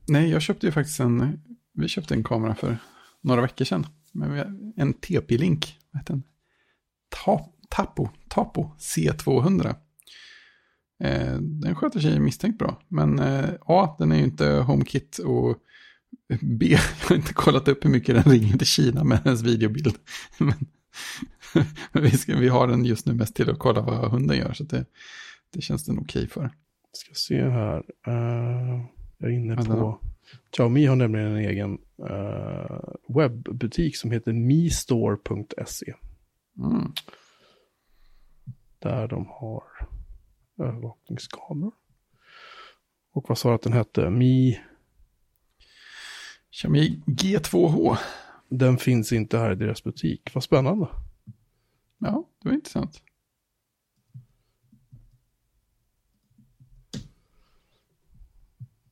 Nej, 0.07 0.29
jag 0.29 0.41
köpte 0.41 0.65
ju 0.65 0.71
faktiskt 0.71 0.99
en, 0.99 1.41
vi 1.73 1.87
köpte 1.87 2.13
en 2.13 2.23
kamera 2.23 2.55
för 2.55 2.77
några 3.21 3.41
veckor 3.41 3.65
sedan. 3.65 3.87
Men 4.11 4.31
vi 4.33 4.37
har 4.37 4.73
en 4.75 4.93
TP-link, 4.93 5.79
vad 5.91 6.01
heter 6.01 6.13
den? 6.13 6.23
Ta- 7.09 7.49
Tapo, 7.69 8.09
Tapo 8.29 8.71
C200. 8.77 9.75
Eh, 10.99 11.37
den 11.37 11.75
sköter 11.75 11.99
sig 11.99 12.19
misstänkt 12.19 12.59
bra. 12.59 12.81
Men 12.87 13.19
eh, 13.19 13.49
A, 13.59 13.95
den 13.99 14.11
är 14.11 14.15
ju 14.15 14.23
inte 14.23 14.47
HomeKit 14.49 15.17
och 15.17 15.57
B, 16.41 16.65
jag 16.69 16.79
har 17.09 17.15
inte 17.15 17.33
kollat 17.33 17.67
upp 17.67 17.85
hur 17.85 17.89
mycket 17.89 18.15
den 18.15 18.33
ringer 18.33 18.57
till 18.57 18.67
Kina 18.67 19.03
med 19.03 19.19
hennes 19.23 19.41
videobild. 19.41 19.95
Men, 20.39 20.53
men 21.91 22.03
vi, 22.03 22.11
ska, 22.11 22.37
vi 22.37 22.47
har 22.47 22.67
den 22.67 22.85
just 22.85 23.05
nu 23.05 23.13
mest 23.13 23.35
till 23.35 23.49
att 23.49 23.59
kolla 23.59 23.81
vad 23.81 24.11
hunden 24.11 24.37
gör. 24.37 24.53
Så 24.53 24.63
det, 24.63 24.85
det 25.53 25.61
känns 25.61 25.85
den 25.85 25.99
okej 25.99 26.27
för. 26.27 26.51
Ska 26.91 27.13
se 27.13 27.49
här. 27.49 27.83
Eh, 28.07 28.85
jag 29.17 29.29
är 29.31 29.35
inne 29.35 29.55
Vänta 29.55 29.73
på... 29.73 29.99
Xiaomi 30.51 30.85
har 30.85 30.95
nämligen 30.95 31.27
en 31.27 31.37
egen 31.37 31.77
eh, 32.09 32.79
webbutik 33.07 33.97
som 33.97 34.11
heter 34.11 34.33
mistore.se. 34.33 35.93
Mm. 36.57 36.91
Där 38.79 39.07
de 39.07 39.25
har 39.29 39.63
övervakningskameror. 40.57 41.73
Och 43.11 43.29
vad 43.29 43.37
sa 43.37 43.49
du 43.49 43.55
att 43.55 43.61
den 43.61 43.73
hette? 43.73 44.09
Mi... 44.09 44.59
Xiaomi 46.51 47.01
G2H. 47.05 47.97
Den 48.49 48.77
finns 48.77 49.13
inte 49.13 49.37
här 49.37 49.51
i 49.51 49.55
deras 49.55 49.83
butik. 49.83 50.31
Vad 50.33 50.43
spännande. 50.43 50.87
Ja, 51.97 52.29
det 52.39 52.49
var 52.49 52.55
intressant. 52.55 53.01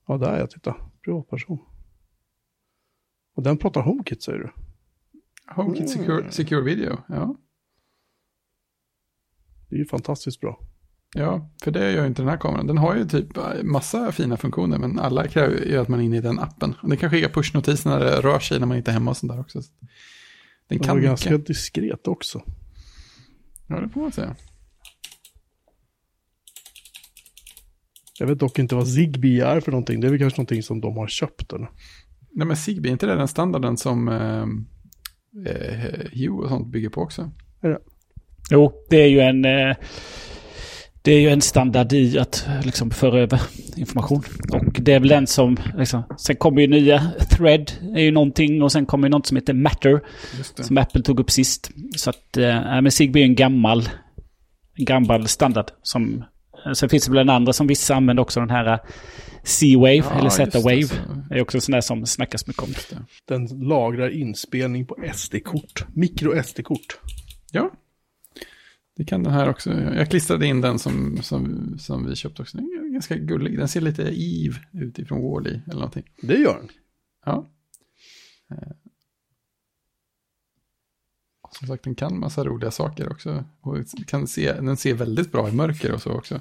Ja, 0.06 0.18
där 0.18 0.38
jag 0.38 0.50
titta. 0.50 0.76
Privatperson. 1.04 1.58
Och 3.34 3.42
den 3.42 3.58
pratar 3.58 3.82
HomeKit 3.82 4.22
säger 4.22 4.38
du? 4.38 4.52
HomeKit 5.54 5.90
Secure, 5.90 6.32
Secure 6.32 6.62
Video, 6.62 6.98
ja. 7.08 7.36
Det 9.68 9.76
är 9.76 9.78
ju 9.78 9.86
fantastiskt 9.86 10.40
bra. 10.40 10.60
Ja, 11.14 11.50
för 11.62 11.70
det 11.70 11.92
gör 11.92 12.00
ju 12.00 12.06
inte 12.06 12.22
den 12.22 12.28
här 12.28 12.36
kameran. 12.36 12.66
Den 12.66 12.78
har 12.78 12.96
ju 12.96 13.04
typ 13.08 13.36
eh, 13.36 13.62
massa 13.62 14.12
fina 14.12 14.36
funktioner, 14.36 14.78
men 14.78 14.98
alla 14.98 15.28
kräver 15.28 15.66
ju 15.66 15.78
att 15.78 15.88
man 15.88 16.00
är 16.00 16.04
inne 16.04 16.16
i 16.16 16.20
den 16.20 16.38
appen. 16.38 16.74
Och 16.82 16.88
den 16.88 16.98
kan 16.98 17.10
skicka 17.10 17.28
pushnotiser 17.28 17.90
när 17.90 18.00
det 18.00 18.20
rör 18.20 18.38
sig 18.38 18.58
när 18.58 18.66
man 18.66 18.76
inte 18.76 18.90
är 18.90 18.92
hemma 18.92 19.10
och 19.10 19.16
sånt 19.16 19.32
där 19.32 19.40
också. 19.40 19.62
Så 19.62 19.70
Den 19.80 19.88
Den 20.68 20.78
kan 20.78 20.96
mycket. 20.96 21.08
ganska 21.10 21.38
diskret 21.38 22.08
också. 22.08 22.42
Ja, 23.66 23.80
det 23.80 23.88
får 23.88 24.00
man 24.00 24.12
säga. 24.12 24.36
Jag 28.18 28.26
vet 28.26 28.38
dock 28.38 28.58
inte 28.58 28.74
vad 28.74 28.88
Zigbee 28.88 29.40
är 29.40 29.60
för 29.60 29.70
någonting. 29.72 30.00
Det 30.00 30.06
är 30.06 30.10
väl 30.10 30.18
kanske 30.18 30.38
någonting 30.40 30.62
som 30.62 30.80
de 30.80 30.96
har 30.96 31.06
köpt 31.08 31.52
eller? 31.52 31.70
Nej, 32.30 32.46
men 32.46 32.56
Zigbee, 32.56 32.88
är 32.90 32.92
inte 32.92 33.06
det 33.06 33.14
den 33.14 33.28
standarden 33.28 33.76
som 33.76 34.08
eh, 34.08 34.42
eh, 35.52 36.10
Hue 36.12 36.30
och 36.30 36.48
sånt 36.48 36.66
bygger 36.66 36.88
på 36.88 37.00
också? 37.00 37.30
Jo, 38.50 38.72
det 38.90 38.96
är 38.96 39.08
ju 39.08 39.20
en... 39.20 39.44
Eh, 39.44 39.76
det 41.02 41.12
är 41.12 41.20
ju 41.20 41.28
en 41.28 41.40
standard 41.40 41.92
i 41.92 42.18
att 42.18 42.46
liksom 42.64 42.90
föra 42.90 43.20
över 43.20 43.40
information. 43.76 44.22
Och 44.52 44.80
det 44.80 44.92
är 44.92 45.00
väl 45.00 45.08
den 45.08 45.26
som... 45.26 45.56
Liksom, 45.78 46.02
sen 46.18 46.36
kommer 46.36 46.60
ju 46.60 46.66
nya 46.66 47.12
Thread, 47.30 47.72
är 47.96 48.00
ju 48.02 48.10
någonting. 48.10 48.62
Och 48.62 48.72
sen 48.72 48.86
kommer 48.86 49.08
ju 49.08 49.10
något 49.10 49.26
som 49.26 49.36
heter 49.36 49.52
Matter. 49.54 50.00
Det. 50.56 50.64
Som 50.64 50.78
Apple 50.78 51.02
tog 51.02 51.20
upp 51.20 51.30
sist. 51.30 51.70
Så 51.96 52.10
att... 52.10 52.36
Eh, 52.36 52.54
men 52.82 52.90
Zigbee 52.90 53.20
är 53.22 53.24
en 53.24 53.34
gammal... 53.34 53.88
En 54.78 54.84
gammal 54.84 55.28
standard. 55.28 55.66
Som, 55.82 56.24
eh, 56.66 56.72
sen 56.72 56.88
finns 56.88 57.04
det 57.04 57.10
väl 57.10 57.18
en 57.20 57.30
andra 57.30 57.52
som 57.52 57.66
vissa 57.66 57.94
använder 57.94 58.22
också. 58.22 58.40
Den 58.40 58.50
här 58.50 58.72
eh, 58.72 58.78
C-Wave 59.44 59.94
Ja, 59.96 60.10
eller 60.12 60.24
det, 60.24 60.30
Z-Wave. 60.30 60.82
så- 60.82 60.94
Det 61.28 61.34
är 61.34 61.42
också 61.42 61.56
en 61.56 61.60
sån 61.62 61.72
där 61.72 61.80
som 61.80 62.06
snackas 62.06 62.46
mycket 62.46 62.62
om. 62.62 62.68
Det. 62.90 62.96
Den 63.34 63.46
lagrar 63.68 64.10
inspelning 64.10 64.86
på 64.86 64.96
SD-kort. 65.14 65.84
Mikro 65.94 66.42
SD-kort. 66.42 66.98
Ja, 67.52 67.70
det 68.96 69.04
kan 69.04 69.22
den 69.22 69.32
här 69.32 69.48
också. 69.48 69.72
Jag 69.72 70.10
klistrade 70.10 70.46
in 70.46 70.60
den 70.60 70.78
som, 70.78 71.22
som, 71.22 71.74
som 71.78 72.06
vi 72.06 72.16
köpte 72.16 72.42
också. 72.42 72.56
Den 72.56 72.66
är 72.66 72.92
ganska 72.92 73.16
gullig. 73.16 73.58
Den 73.58 73.68
ser 73.68 73.80
lite 73.80 74.02
Eve 74.02 74.56
ut 74.72 74.98
ifrån 74.98 75.22
Wall-E 75.22 75.60
eller 75.66 75.74
någonting. 75.74 76.10
Det 76.22 76.38
gör 76.38 76.56
den. 76.56 76.68
Ja. 77.24 77.50
Eh. 78.50 78.72
Som 81.50 81.68
sagt, 81.68 81.84
den 81.84 81.94
kan 81.94 82.18
massa 82.18 82.44
roliga 82.44 82.70
saker 82.70 83.12
också. 83.12 83.44
Och 83.60 83.76
kan 84.06 84.26
se, 84.26 84.52
den 84.52 84.76
ser 84.76 84.94
väldigt 84.94 85.32
bra 85.32 85.48
i 85.48 85.52
mörker 85.52 85.92
och 85.92 86.02
så 86.02 86.12
också. 86.12 86.40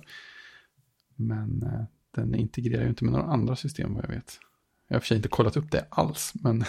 Men 1.15 1.63
eh, 1.63 1.83
den 2.15 2.35
integrerar 2.35 2.83
ju 2.83 2.89
inte 2.89 3.03
med 3.03 3.13
några 3.13 3.25
andra 3.25 3.55
system 3.55 3.93
vad 3.93 4.03
jag 4.03 4.09
vet. 4.09 4.39
Jag 4.87 4.95
har 4.95 4.99
för 4.99 5.07
sig 5.07 5.17
inte 5.17 5.29
kollat 5.29 5.57
upp 5.57 5.71
det 5.71 5.85
alls, 5.89 6.33
men 6.33 6.63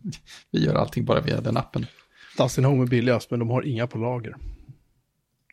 vi 0.50 0.64
gör 0.64 0.74
allting 0.74 1.04
bara 1.04 1.20
via 1.20 1.40
den 1.40 1.56
appen. 1.56 1.86
Dustin 2.38 2.64
Home 2.64 2.82
är 2.82 2.86
billigast, 2.86 3.30
men 3.30 3.40
de 3.40 3.48
har 3.48 3.62
inga 3.62 3.86
på 3.86 3.98
lager. 3.98 4.36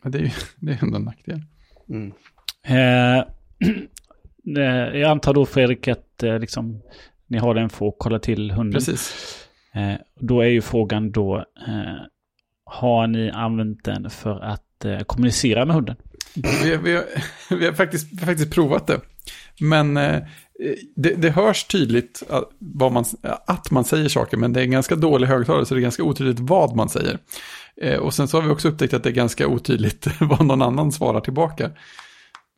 Det 0.09 0.17
är 0.17 0.21
ju 0.21 0.29
det 0.59 0.71
är 0.71 0.83
ändå 0.83 0.97
en 0.97 1.03
nackdel. 1.03 1.41
Mm. 1.89 2.13
Eh, 2.63 3.17
eh, 4.57 4.99
jag 4.99 5.11
antar 5.11 5.33
då 5.33 5.45
Fredrik 5.45 5.87
att 5.87 6.23
eh, 6.23 6.39
liksom, 6.39 6.81
ni 7.27 7.37
har 7.37 7.53
den 7.53 7.69
för 7.69 7.87
att 7.87 7.95
kolla 7.97 8.19
till 8.19 8.51
hunden. 8.51 8.73
Precis. 8.73 9.37
Eh, 9.73 9.93
då 10.19 10.41
är 10.41 10.47
ju 10.47 10.61
frågan 10.61 11.11
då, 11.11 11.37
eh, 11.67 11.95
har 12.65 13.07
ni 13.07 13.31
använt 13.31 13.83
den 13.83 14.09
för 14.09 14.39
att 14.39 14.85
eh, 14.85 14.99
kommunicera 14.99 15.65
med 15.65 15.75
hunden? 15.75 15.95
Vi, 16.63 16.77
vi, 16.83 16.95
har- 16.95 17.55
vi, 17.59 17.65
har 17.65 17.73
faktiskt, 17.73 18.19
faktiskt 18.19 18.53
provat 18.53 18.87
det. 18.87 18.99
Men 19.59 19.97
det, 20.95 21.09
det 21.09 21.29
hörs 21.29 21.63
tydligt 21.63 22.23
att, 22.29 22.49
vad 22.59 22.91
man, 22.91 23.05
att 23.47 23.71
man 23.71 23.83
säger 23.83 24.09
saker, 24.09 24.37
men 24.37 24.53
det 24.53 24.59
är 24.59 24.63
en 24.63 24.71
ganska 24.71 24.95
dålig 24.95 25.27
högtalare, 25.27 25.65
så 25.65 25.73
det 25.73 25.79
är 25.79 25.81
ganska 25.81 26.03
otydligt 26.03 26.39
vad 26.39 26.75
man 26.75 26.89
säger. 26.89 27.19
Eh, 27.81 27.99
och 27.99 28.13
sen 28.13 28.27
så 28.27 28.37
har 28.37 28.41
vi 28.47 28.49
också 28.49 28.67
upptäckt 28.67 28.93
att 28.93 29.03
det 29.03 29.09
är 29.09 29.13
ganska 29.13 29.47
otydligt 29.47 30.07
vad 30.19 30.45
någon 30.45 30.61
annan 30.61 30.91
svarar 30.91 31.21
tillbaka. 31.21 31.71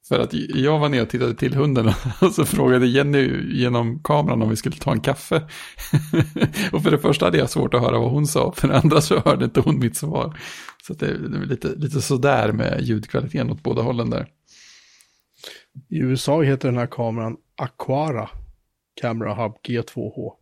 För 0.07 0.19
att 0.19 0.33
jag 0.33 0.79
var 0.79 0.89
nere 0.89 1.01
och 1.01 1.09
tittade 1.09 1.35
till 1.35 1.55
hunden 1.55 1.87
och 2.21 2.31
så 2.33 2.45
frågade 2.45 2.87
Jenny 2.87 3.53
genom 3.53 4.03
kameran 4.03 4.41
om 4.41 4.49
vi 4.49 4.55
skulle 4.55 4.75
ta 4.75 4.91
en 4.91 4.99
kaffe. 4.99 5.35
och 6.71 6.83
för 6.83 6.91
det 6.91 6.99
första 6.99 7.25
hade 7.25 7.37
jag 7.37 7.49
svårt 7.49 7.73
att 7.73 7.81
höra 7.81 7.99
vad 7.99 8.11
hon 8.11 8.27
sa, 8.27 8.51
för 8.51 8.67
det 8.67 8.77
andra 8.77 9.01
så 9.01 9.19
hörde 9.19 9.45
inte 9.45 9.59
hon 9.59 9.79
mitt 9.79 9.97
svar. 9.97 10.39
Så 10.83 10.93
att 10.93 10.99
det, 10.99 11.27
det 11.27 11.37
är 11.37 11.45
lite, 11.45 11.67
lite 11.75 12.01
sådär 12.01 12.51
med 12.51 12.81
ljudkvaliteten 12.81 13.51
åt 13.51 13.63
båda 13.63 13.81
hållen 13.81 14.09
där. 14.09 14.27
I 15.89 15.97
USA 15.97 16.41
heter 16.41 16.67
den 16.67 16.77
här 16.77 16.87
kameran 16.87 17.37
Aquara 17.57 18.29
Camera 18.93 19.33
Hub 19.33 19.57
G2H. 19.63 20.33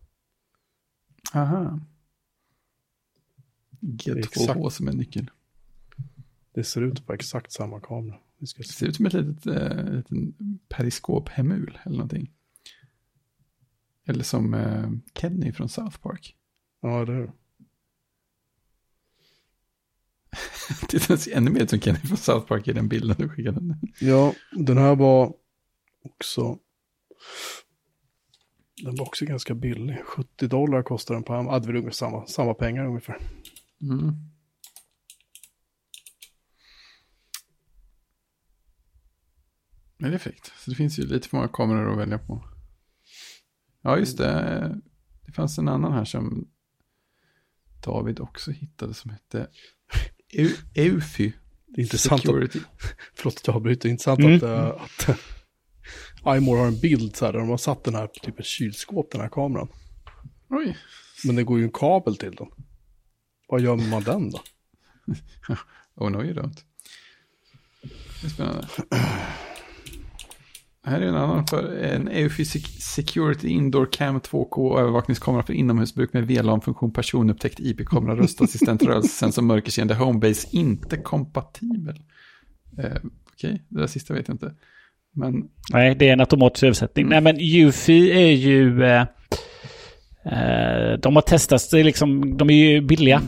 Aha. 1.34 1.80
G2H 3.80 4.18
Exakt. 4.18 4.72
som 4.72 4.88
är 4.88 4.92
nyckeln. 4.92 5.30
Det 6.52 6.64
ser 6.64 6.82
ut 6.82 7.08
vara 7.08 7.14
exakt 7.16 7.52
samma 7.52 7.80
kamera. 7.80 8.18
Det 8.38 8.46
se. 8.46 8.64
ser 8.64 8.86
ut 8.86 8.96
som 8.96 9.06
ett 9.06 9.12
litet 9.12 9.46
eh, 9.46 9.92
liten 9.92 10.34
periskophemul 10.68 11.78
eller 11.84 11.96
någonting. 11.96 12.30
Eller 14.04 14.24
som 14.24 14.54
eh, 14.54 14.90
Kenny 15.14 15.52
från 15.52 15.68
South 15.68 15.98
Park. 15.98 16.36
Ja, 16.80 17.04
det 17.04 17.12
är 17.12 17.20
det. 17.20 17.32
Det 20.90 21.18
ser 21.18 21.36
ännu 21.36 21.50
mer 21.50 21.66
som 21.66 21.80
Kenny 21.80 21.98
från 21.98 22.16
South 22.16 22.46
Park 22.46 22.68
i 22.68 22.72
den 22.72 22.88
bilden 22.88 23.16
du 23.18 23.28
skickade. 23.28 23.78
Ja, 24.00 24.34
den 24.52 24.78
här 24.78 24.96
var 24.96 25.34
också... 26.02 26.58
Den 28.84 28.96
var 28.96 29.06
också 29.06 29.24
ganska 29.24 29.54
billig. 29.54 29.98
70 30.04 30.46
dollar 30.48 30.82
kostar 30.82 31.14
den 31.14 31.22
på 31.24 31.34
Amazon. 31.34 31.52
Ja, 31.54 31.58
det 31.60 31.66
var 31.66 31.74
ungefär 31.74 31.90
samma, 31.94 32.26
samma 32.26 32.54
pengar 32.54 32.86
ungefär. 32.86 33.18
Mm. 33.82 34.12
Men 39.98 40.10
det 40.10 40.16
är 40.16 40.18
fräckt. 40.18 40.52
Så 40.58 40.70
det 40.70 40.76
finns 40.76 40.98
ju 40.98 41.06
lite 41.06 41.28
för 41.28 41.36
många 41.36 41.48
kameror 41.48 41.92
att 41.92 41.98
välja 41.98 42.18
på. 42.18 42.44
Ja, 43.82 43.98
just 43.98 44.18
det. 44.18 44.80
Det 45.26 45.32
fanns 45.32 45.58
en 45.58 45.68
annan 45.68 45.92
här 45.92 46.04
som 46.04 46.48
David 47.84 48.20
också 48.20 48.50
hittade 48.50 48.94
som 48.94 49.10
hette 49.10 49.48
Eu- 50.32 50.64
Eufy 50.74 51.32
Det 51.66 51.80
är 51.80 51.82
intressant 51.82 52.28
att, 52.28 52.52
förlåt 53.14 53.36
att 53.36 53.46
jag 53.46 53.56
avbryter, 53.56 53.88
intressant 53.88 54.20
Mm. 54.20 54.34
att, 54.36 54.42
äh, 54.42 54.58
att 54.82 55.08
äh, 55.08 55.16
iMore 56.28 56.58
har 56.58 56.66
en 56.66 56.80
bild 56.80 57.16
så 57.16 57.24
här 57.24 57.32
där 57.32 57.40
de 57.40 57.48
har 57.48 57.56
satt 57.56 57.84
den 57.84 57.94
här 57.94 58.06
på 58.06 58.14
typ 58.22 58.38
ett 58.40 58.46
kylskåp, 58.46 59.10
den 59.10 59.20
här 59.20 59.28
kameran. 59.28 59.68
Oj, 60.50 60.76
Men 61.24 61.36
det 61.36 61.42
går 61.44 61.58
ju 61.58 61.64
en 61.64 61.70
kabel 61.72 62.16
till 62.16 62.34
den. 62.34 62.46
Vad 63.48 63.60
gör 63.60 63.76
man 63.76 64.02
den 64.02 64.30
då? 64.30 64.40
oh 65.94 66.10
no 66.10 66.22
you 66.24 66.34
don't. 66.34 66.58
Det 68.20 68.26
är 68.26 68.30
spännande. 68.30 68.68
Här 70.82 71.00
är 71.00 71.06
en 71.06 71.16
annan 71.16 71.46
för 71.46 71.76
en 71.76 72.08
Sec- 72.08 72.80
Security 72.80 73.48
Indoor 73.48 73.88
Cam 73.92 74.20
2K 74.20 74.78
övervakningskamera 74.78 75.42
för 75.42 75.52
inomhusbruk 75.52 76.12
med 76.12 76.26
VLAN-funktion, 76.26 76.92
personupptäckt 76.92 77.60
IP-kamera, 77.60 78.16
röstassistent, 78.16 78.82
rörelsesensor, 78.82 79.42
mörkerseende, 79.42 79.94
homebase, 79.94 80.48
inte 80.50 80.96
kompatibel. 80.96 82.02
Eh, 82.78 82.96
Okej, 83.32 83.62
det 83.68 83.80
där 83.80 83.86
sista 83.86 84.14
vet 84.14 84.28
jag 84.28 84.34
inte. 84.34 84.54
Men 85.16 85.48
Nej, 85.72 85.94
det 85.94 86.08
är 86.08 86.12
en 86.12 86.20
automatisk 86.20 86.62
översättning. 86.62 87.08
Nej, 87.08 87.20
men 87.20 87.36
Eufy 87.40 88.10
är 88.10 88.32
ju... 88.32 88.84
Eh, 88.84 89.06
eh, 90.24 90.98
de 90.98 91.16
har 91.16 91.22
testats, 91.22 91.72
liksom, 91.72 92.36
de 92.36 92.50
är 92.50 92.54
ju 92.54 92.80
billiga. 92.80 93.22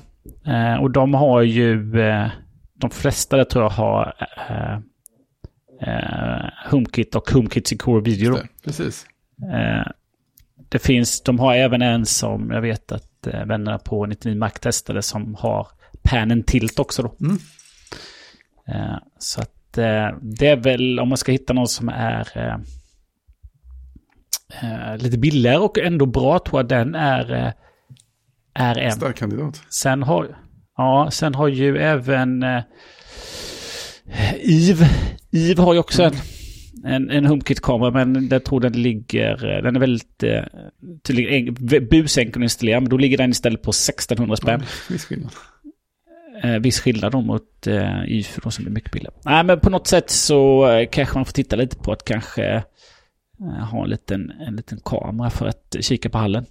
Eh, 0.47 0.83
och 0.83 0.91
de 0.91 1.15
har 1.15 1.43
ju... 1.43 2.01
Eh, 2.01 2.27
de 2.75 2.91
flesta 2.91 3.37
där 3.37 3.45
tror 3.45 3.65
jag 3.65 3.71
har 3.71 4.15
eh, 4.49 4.79
eh, 5.89 6.51
HomeKit 6.71 7.15
och 7.15 7.31
HomeKit 7.31 7.67
Secure 7.67 8.01
Video. 8.01 8.35
Det, 8.35 8.49
precis. 8.65 9.07
Det 10.69 10.79
finns, 10.79 11.23
de 11.23 11.39
har 11.39 11.55
även 11.55 11.83
en 11.83 12.07
som 12.07 12.51
jag 12.51 12.61
vet 12.61 12.93
att 12.93 13.27
vännerna 13.45 13.79
på 13.79 14.07
99 14.07 14.39
Mac 14.39 14.51
testade 14.51 15.03
som 15.03 15.35
har 15.35 15.69
Pan 16.03 16.31
and 16.31 16.47
Tilt 16.47 16.79
också 16.79 17.03
då. 17.03 17.15
Mm. 17.21 17.39
Så 19.19 19.41
att 19.41 19.58
det 20.23 20.47
är 20.47 20.57
väl 20.57 21.01
om 21.01 21.09
man 21.09 21.19
ska 21.19 21.33
hitta 21.33 21.53
någon 21.53 21.69
som 21.69 21.89
är 21.89 22.29
eh, 22.35 22.55
eh, 24.63 24.97
lite 24.99 25.19
billigare 25.19 25.59
och 25.59 25.79
ändå 25.79 26.07
bra 26.07 26.39
tror 26.39 26.59
jag 26.61 26.69
den 26.69 26.95
är, 26.95 27.33
eh, 27.47 27.53
är 28.55 28.79
en. 28.79 28.93
Stark 28.93 29.17
kandidat. 29.17 29.63
Sen 29.71 30.03
har, 30.03 30.37
ja, 30.77 31.09
sen 31.13 31.35
har 31.35 31.49
ju 31.49 31.79
även 31.79 32.43
eh, 32.43 32.63
Eve. 34.41 34.89
Eve 35.33 35.63
har 35.63 35.73
ju 35.75 35.79
också 35.81 36.03
en, 36.03 36.15
en, 36.85 37.11
en 37.11 37.27
HomeKit-kamera 37.27 37.91
men 37.91 38.29
jag 38.29 38.45
tror 38.45 38.61
den 38.61 38.73
ligger, 38.83 39.57
eh, 39.57 39.63
den 39.63 39.77
är 39.77 39.81
väldigt 39.81 40.23
eh, 40.23 40.43
tydligen 41.05 41.49
en- 41.49 41.89
busenkel 41.89 42.43
att 42.43 42.45
installera 42.45 42.81
men 42.81 42.89
då 42.91 42.97
ligger 42.97 43.19
den 43.19 43.31
istället 43.31 43.63
på 43.63 43.71
1600 43.71 44.37
spänn. 44.37 44.63
Skillnad. 44.99 45.31
Eh, 46.43 46.59
viss 46.59 46.81
skillnad 46.81 47.13
då 47.13 47.21
mot 47.21 47.67
eh, 47.67 48.05
IFU 48.09 48.41
då 48.45 48.51
som 48.51 48.67
är 48.67 48.71
mycket 48.71 48.93
billigare. 48.93 49.15
Nej 49.25 49.45
men 49.45 49.61
på 49.61 49.71
något 49.71 49.87
sätt 49.87 50.11
så 50.11 50.69
eh, 50.71 50.89
kanske 50.93 51.19
man 51.19 51.25
får 51.25 51.33
titta 51.33 51.57
lite 51.57 51.77
på 51.77 51.93
att 51.93 52.05
kanske 52.05 52.45
eh, 53.41 53.65
ha 53.71 53.85
en 53.85 53.91
liten, 53.91 54.31
en 54.31 54.57
liten 54.57 54.81
kamera 54.85 55.31
för 55.31 55.47
att 55.47 55.77
kika 55.81 56.11
på 56.11 56.19
hallen. 56.19 56.47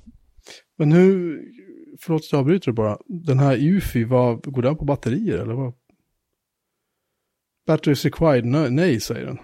Men 0.78 0.91
hur, 0.91 1.41
förlåt 2.00 2.21
att 2.21 2.32
jag 2.32 2.39
avbryter 2.39 2.71
bara. 2.71 2.97
Den 3.08 3.39
här 3.39 3.58
UFI, 3.58 4.04
vad, 4.04 4.54
går 4.54 4.62
den 4.62 4.76
på 4.76 4.86
batterier 4.86 5.38
eller 5.38 5.54
vad? 5.54 5.73
Batteries 7.67 8.06
required, 8.06 8.45
nej, 8.45 8.71
nej 8.71 9.00
säger 9.00 9.26
den. 9.26 9.38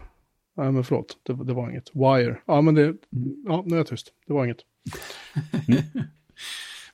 Nej 0.58 0.72
men 0.72 0.84
förlåt, 0.84 1.18
det, 1.24 1.46
det 1.46 1.54
var 1.54 1.70
inget. 1.70 1.90
Wire, 1.94 2.38
ja 2.48 2.62
men 2.62 2.76
det, 2.76 2.96
ja 3.46 3.64
nu 3.66 3.76
är 3.76 3.78
jag 3.80 3.88
tyst. 3.88 4.14
Det 4.28 4.34
var 4.34 4.46
inget. 4.46 4.62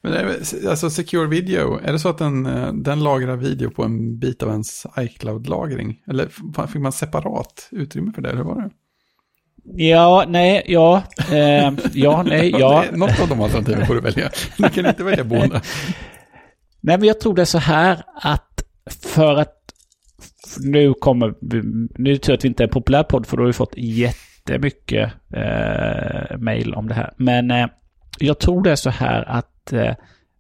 Men 0.04 0.12
det 0.12 0.70
alltså 0.70 0.90
Secure 0.90 1.28
Video, 1.28 1.80
är 1.84 1.92
det 1.92 2.00
så 2.00 2.10
att 2.10 2.18
den, 2.18 2.46
eh, 2.46 2.74
den 2.74 3.04
lagrar 3.04 3.36
video 3.36 3.72
på 3.72 3.84
en 3.84 4.20
bit 4.20 4.44
av 4.44 4.50
ens 4.50 4.86
iCloud-lagring? 4.98 5.96
Eller 6.08 6.28
fick 6.68 6.82
man 6.82 6.92
separat 6.92 7.70
utrymme 7.72 8.12
för 8.12 8.22
det, 8.22 8.30
eller 8.30 8.44
var 8.44 8.62
det? 8.62 8.70
Ja, 9.64 10.26
nej, 10.28 10.64
ja, 10.68 11.04
eh, 11.32 11.74
ja, 11.94 12.24
nej, 12.24 12.50
ja. 12.60 12.86
Något 12.94 13.20
av 13.22 13.28
de 13.30 13.42
alternativen 13.42 13.86
får 13.86 13.96
du 13.96 14.02
välja. 14.02 14.30
Du 14.58 14.70
kan 14.70 14.86
inte 14.86 15.04
välja 15.04 15.24
båda. 15.24 15.62
Nej, 16.82 16.98
men 16.98 17.04
jag 17.04 17.20
tror 17.20 17.36
det 17.36 17.42
är 17.42 17.46
så 17.46 17.58
här 17.58 18.04
att 18.16 18.64
för 19.02 19.36
att 19.36 19.56
nu 20.60 20.94
kommer 20.94 21.34
nu 22.02 22.10
är 22.10 22.14
det 22.14 22.20
tur 22.20 22.34
att 22.34 22.44
vi 22.44 22.48
inte 22.48 22.64
är 22.64 22.68
en 22.68 22.74
populär 22.74 23.04
podd 23.04 23.26
för 23.26 23.38
då 23.38 23.44
har 23.44 23.48
vi 23.48 23.54
fått 23.54 23.74
jättemycket 23.78 25.12
eh, 25.34 26.38
mail 26.38 26.74
om 26.74 26.88
det 26.88 26.94
här. 26.94 27.14
Men 27.18 27.52
eh, 27.52 27.68
jag 28.20 28.40
tror 28.40 28.64
det 28.64 28.72
är 28.72 28.76
så 28.76 28.90
här 28.90 29.24
att 29.30 29.49
eh, 29.74 29.96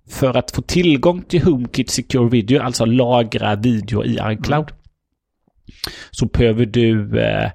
för 0.09 0.37
att 0.37 0.51
få 0.51 0.61
tillgång 0.61 1.21
till 1.21 1.43
HomeKit 1.43 1.89
Secure 1.89 2.29
Video, 2.29 2.61
alltså 2.61 2.85
lagra 2.85 3.55
video 3.55 4.05
i 4.05 4.19
iCloud, 4.23 4.71
så 6.11 6.25
behöver 6.25 6.65
du 6.65 7.19
eh, 7.19 7.51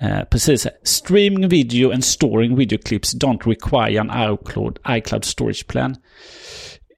Eh, 0.00 0.24
precis. 0.24 0.66
Streaming 0.82 1.48
video 1.48 1.92
and 1.92 2.04
storing 2.04 2.56
video 2.56 2.78
clips 2.78 3.14
don't 3.14 3.46
require 3.46 4.00
an 4.00 4.10
iCloud, 4.10 4.78
iCloud 4.84 5.24
storage 5.24 5.66
plan. 5.66 5.96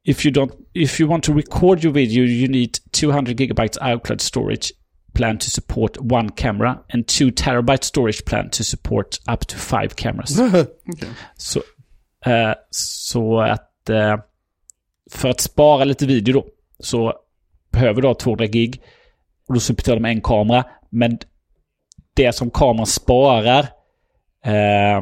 If 0.05 0.25
you 0.25 0.33
don't, 0.33 0.53
if 0.75 1.01
you 1.01 1.07
want 1.07 1.25
to 1.25 1.33
record 1.33 1.85
your 1.85 1.93
video, 1.93 2.25
you 2.25 2.49
need 2.49 2.79
200 2.93 3.37
gigabytes 3.37 3.79
iCloud 3.79 4.21
storage 4.21 4.73
plan 5.15 5.39
to 5.39 5.51
support 5.51 5.97
one 6.01 6.31
camera 6.31 6.83
and 6.91 7.07
2 7.07 7.31
terabyte 7.31 7.85
storage 7.85 8.25
plan 8.25 8.51
to 8.51 8.65
support 8.65 9.19
up 9.29 9.47
to 9.47 9.57
five 9.57 9.95
cameras. 9.97 10.39
Okej. 10.41 10.67
Så, 11.37 11.63
eh, 12.27 12.55
så 12.71 13.41
att 13.41 13.68
eh, 13.89 14.17
för 15.11 15.29
att 15.29 15.41
spara 15.41 15.85
lite 15.85 16.07
video 16.07 16.33
då 16.35 16.47
så 16.79 17.15
behöver 17.73 18.03
du 18.03 18.09
ha 18.09 18.15
200 18.15 18.47
gig. 18.47 18.83
Och 19.49 19.55
då 19.55 19.61
supporterar 19.61 19.97
de 19.97 20.05
en 20.05 20.21
kamera. 20.21 20.65
Men 20.91 21.19
det 22.15 22.33
som 22.33 22.51
kameran 22.51 22.87
sparar 22.87 23.67
eh, 24.45 24.97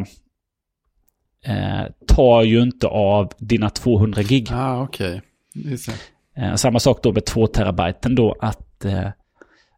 eh, 1.44 1.86
tar 2.06 2.42
ju 2.42 2.62
inte 2.62 2.86
av 2.86 3.32
dina 3.38 3.70
200 3.70 4.22
gig. 4.22 4.48
Ah, 4.52 4.82
okej. 4.82 5.22
Just 5.54 5.90
Eh, 6.38 6.54
samma 6.54 6.78
sak 6.80 7.02
då 7.02 7.12
med 7.12 7.24
2 7.24 7.46
terabyte 7.46 8.08
då 8.08 8.36
att 8.40 8.84
eh, 8.84 9.08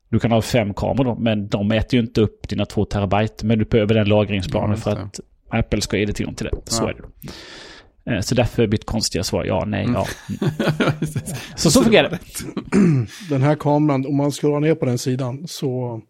du 0.09 0.19
kan 0.19 0.33
ha 0.33 0.43
fem 0.43 0.75
kameror 0.75 1.05
då, 1.05 1.15
men 1.15 1.49
de 1.49 1.73
äter 1.73 1.95
ju 1.95 2.01
inte 2.01 2.21
upp 2.21 2.49
dina 2.49 2.67
2 2.67 2.85
terabyte. 2.85 3.47
Men 3.47 3.59
du 3.59 3.65
behöver 3.65 3.95
den 3.95 4.09
lagringsplanen 4.09 4.77
för 4.77 4.91
att 4.91 5.21
Apple 5.49 5.81
ska 5.81 5.97
ge 5.99 6.05
dig 6.05 6.15
tillgång 6.15 6.35
till 6.35 6.47
det. 6.47 6.57
Så 6.65 6.85
Ja. 6.85 6.91
är 6.91 6.95
det. 6.95 7.03
då. 7.03 7.09
Eh, 8.09 8.21
Så 8.21 8.35
därför 8.35 8.63
är 8.63 8.67
mitt 8.67 8.85
konstiga 8.85 9.25
svar 9.25 9.45
ja, 9.45 9.65
nej, 9.67 9.87
ja. 9.95 10.07
Mm. 10.41 11.07
Så 11.57 11.71
så 11.71 11.83
fungerar 11.83 12.11
det. 12.11 12.19
Den 13.31 13.43
här 13.43 13.55
kameran, 13.57 14.07
om 14.07 14.17
man 14.17 14.31
scrollar 14.31 14.61
ner 14.61 14.75
på 14.75 14.87
den 14.87 14.99
sidan 14.99 15.49
så... 15.49 16.03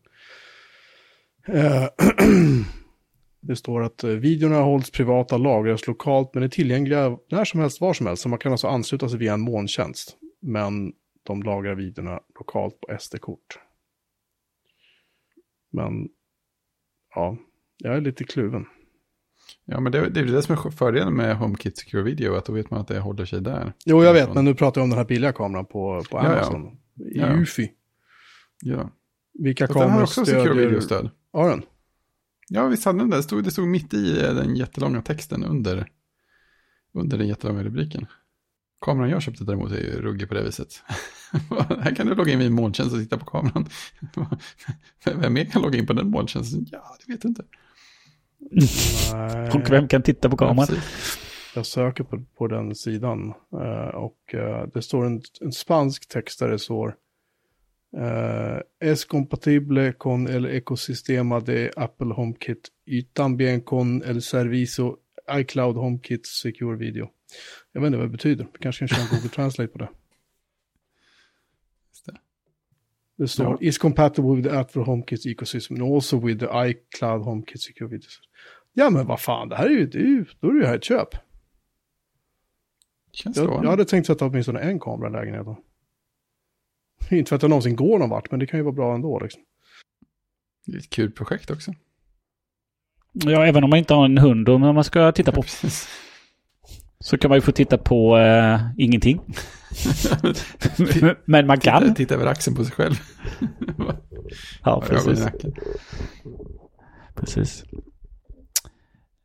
Eh, 1.48 1.84
det 3.40 3.56
står 3.56 3.82
att 3.82 4.04
eh, 4.04 4.10
videorna 4.10 4.60
hålls 4.60 4.90
privata, 4.90 5.36
lagras 5.36 5.86
lokalt, 5.86 6.34
men 6.34 6.42
är 6.42 6.48
tillgängliga 6.48 7.18
när 7.30 7.44
som 7.44 7.60
helst, 7.60 7.80
var 7.80 7.94
som 7.94 8.06
helst. 8.06 8.22
Så 8.22 8.28
man 8.28 8.38
kan 8.38 8.52
alltså 8.52 8.66
ansluta 8.66 9.08
sig 9.08 9.18
via 9.18 9.34
en 9.34 9.40
molntjänst. 9.40 10.16
Men 10.40 10.92
de 11.22 11.42
lagrar 11.42 11.74
videorna 11.74 12.20
lokalt 12.38 12.80
på 12.80 12.98
SD-kort. 12.98 13.58
Men, 15.72 16.08
ja, 17.14 17.36
jag 17.78 17.96
är 17.96 18.00
lite 18.00 18.24
kluven. 18.24 18.66
Ja, 19.70 19.80
men 19.80 19.92
det, 19.92 20.08
det 20.08 20.20
är 20.20 20.24
det 20.24 20.42
som 20.42 20.54
är 20.54 20.70
fördelen 20.70 21.14
med 21.14 21.36
HomeKit 21.36 21.78
Secure 21.78 22.02
Video, 22.02 22.34
att 22.34 22.44
då 22.44 22.52
vet 22.52 22.70
man 22.70 22.80
att 22.80 22.88
det 22.88 22.98
håller 22.98 23.24
sig 23.24 23.40
där. 23.40 23.72
Jo, 23.84 24.04
jag 24.04 24.12
vet, 24.12 24.34
men 24.34 24.44
nu 24.44 24.54
pratar 24.54 24.80
jag 24.80 24.84
om 24.84 24.90
den 24.90 24.98
här 24.98 25.06
billiga 25.06 25.32
kameran 25.32 25.64
på, 25.64 26.04
på 26.10 26.16
Ja, 26.16 26.24
ja. 26.24 26.30
Amazon. 26.30 26.66
I 26.66 27.18
Ja. 27.18 27.26
UFI. 27.26 27.72
Ja. 28.64 28.90
Vilka 29.38 29.66
Fast 29.66 29.74
den 29.74 29.82
har 29.82 29.88
kameror 29.88 30.02
också 30.02 30.24
Secure. 30.24 30.54
Video-stöd. 30.54 31.10
Har 31.32 31.50
den? 31.50 31.62
Ja, 32.48 32.66
visst 32.66 32.84
hade 32.84 32.98
den 32.98 33.10
det. 33.10 33.22
Stod, 33.22 33.44
det 33.44 33.50
stod 33.50 33.68
mitt 33.68 33.94
i 33.94 34.24
eh, 34.24 34.34
den 34.34 34.56
jättelånga 34.56 35.02
texten 35.02 35.44
under, 35.44 35.88
under 36.94 37.18
den 37.18 37.28
jättelånga 37.28 37.62
rubriken. 37.62 38.06
Kameran 38.80 39.10
jag 39.10 39.22
köpte 39.22 39.44
däremot 39.44 39.72
är 39.72 39.76
ju 39.76 40.00
ruggig 40.00 40.28
på 40.28 40.34
det 40.34 40.42
viset. 40.42 40.82
här 41.80 41.94
kan 41.94 42.06
du 42.06 42.14
logga 42.14 42.32
in 42.32 42.38
vid 42.38 42.46
en 42.46 42.54
molntjänst 42.54 42.94
och 42.94 43.00
titta 43.00 43.18
på 43.18 43.24
kameran. 43.24 43.66
vem 45.04 45.32
mer 45.32 45.44
kan 45.44 45.62
logga 45.62 45.78
in 45.78 45.86
på 45.86 45.92
den 45.92 46.10
molntjänsten? 46.10 46.66
Ja, 46.70 46.96
det 47.06 47.12
vet 47.12 47.24
jag 47.24 47.30
inte. 47.30 47.44
Nej. 49.12 49.50
Och 49.50 49.70
vem 49.70 49.88
kan 49.88 50.02
titta 50.02 50.30
på 50.30 50.36
kameran? 50.36 50.76
Jag 51.54 51.66
söker 51.66 52.04
på, 52.04 52.24
på 52.36 52.46
den 52.46 52.74
sidan 52.74 53.34
eh, 53.52 53.94
och 53.94 54.34
eh, 54.34 54.66
det 54.74 54.82
står 54.82 55.06
en, 55.06 55.22
en 55.40 55.52
spansk 55.52 56.08
text 56.08 56.38
där 56.38 56.48
det 56.48 56.58
står 56.58 56.96
eh, 57.96 58.58
Es 58.90 59.04
compatible 59.04 59.92
con 59.92 60.28
el 60.28 60.44
ecosistema 60.46 61.40
de 61.40 61.70
Apple 61.76 62.14
HomeKit 62.14 62.68
y 62.86 63.02
también 63.02 63.60
con 63.60 64.02
el 64.02 64.22
servicio 64.22 64.96
iCloud 65.32 65.76
HomeKit 65.76 66.26
Secure 66.26 66.76
Video. 66.76 67.10
Jag 67.72 67.80
vet 67.80 67.86
inte 67.86 67.98
vad 67.98 68.06
det 68.06 68.12
betyder. 68.12 68.44
Vi 68.44 68.58
kanske 68.60 68.78
kan 68.78 68.88
köra 68.88 69.00
en 69.02 69.08
Google 69.10 69.28
Translate 69.28 69.68
på 69.72 69.78
det. 69.78 69.88
Det 73.16 73.28
står 73.28 73.44
Ja. 73.46 73.58
is 73.60 73.78
compatible 73.78 74.30
with 74.36 74.48
the 74.48 74.56
Apple 74.58 74.82
HomeKit 74.82 75.26
ecosystem 75.26 75.82
and 75.82 75.94
also 75.94 76.18
with 76.26 76.40
the 76.40 76.46
iCloud 76.70 77.22
HomeKit 77.24 77.60
Secure 77.60 77.90
Video. 77.90 78.08
Ja 78.72 78.90
men 78.90 79.06
vad 79.06 79.20
fan, 79.20 79.48
det 79.48 79.56
här 79.56 79.66
är 79.66 79.70
ju, 79.70 79.86
det 79.86 79.98
är 79.98 80.02
ju 80.02 80.24
då 80.40 80.48
är 80.48 80.52
det 80.52 80.58
ju 80.60 80.66
här 80.66 80.76
ett 80.76 80.84
köp. 80.84 81.08
Känns 83.12 83.36
Jag, 83.36 83.64
jag 83.64 83.70
hade 83.70 83.84
tänkt 83.84 84.06
sätta 84.06 84.26
åtminstone 84.26 84.60
en 84.60 84.80
kamera 84.80 85.08
i 85.08 85.12
lägenheten. 85.12 85.56
Inte 87.10 87.28
för 87.28 87.36
att 87.36 87.42
jag 87.42 87.48
någonsin 87.48 87.76
går 87.76 87.98
någon 87.98 88.10
vart, 88.10 88.30
men 88.30 88.40
det 88.40 88.46
kan 88.46 88.58
ju 88.58 88.64
vara 88.64 88.74
bra 88.74 88.94
ändå. 88.94 89.20
Liksom. 89.20 89.42
Det 90.66 90.72
är 90.72 90.78
ett 90.78 90.90
kul 90.90 91.10
projekt 91.10 91.50
också. 91.50 91.74
Ja, 93.12 93.46
även 93.46 93.64
om 93.64 93.70
man 93.70 93.78
inte 93.78 93.94
har 93.94 94.04
en 94.04 94.18
hund 94.18 94.48
och 94.48 94.60
man 94.60 94.84
ska 94.84 95.12
titta 95.12 95.32
på. 95.32 95.42
Precis. 95.42 95.88
Så 97.00 97.18
kan 97.18 97.28
man 97.28 97.36
ju 97.36 97.40
få 97.42 97.52
titta 97.52 97.78
på 97.78 98.18
eh, 98.18 98.60
ingenting. 98.76 99.20
Men 101.24 101.46
man 101.46 101.60
Titta, 101.60 101.80
kan. 101.80 101.94
titta 101.94 102.14
över 102.14 102.26
axeln 102.26 102.56
på 102.56 102.64
sig 102.64 102.72
själv. 102.74 102.94
Ja, 104.64 104.80
precis. 104.86 105.26
precis. 107.14 107.64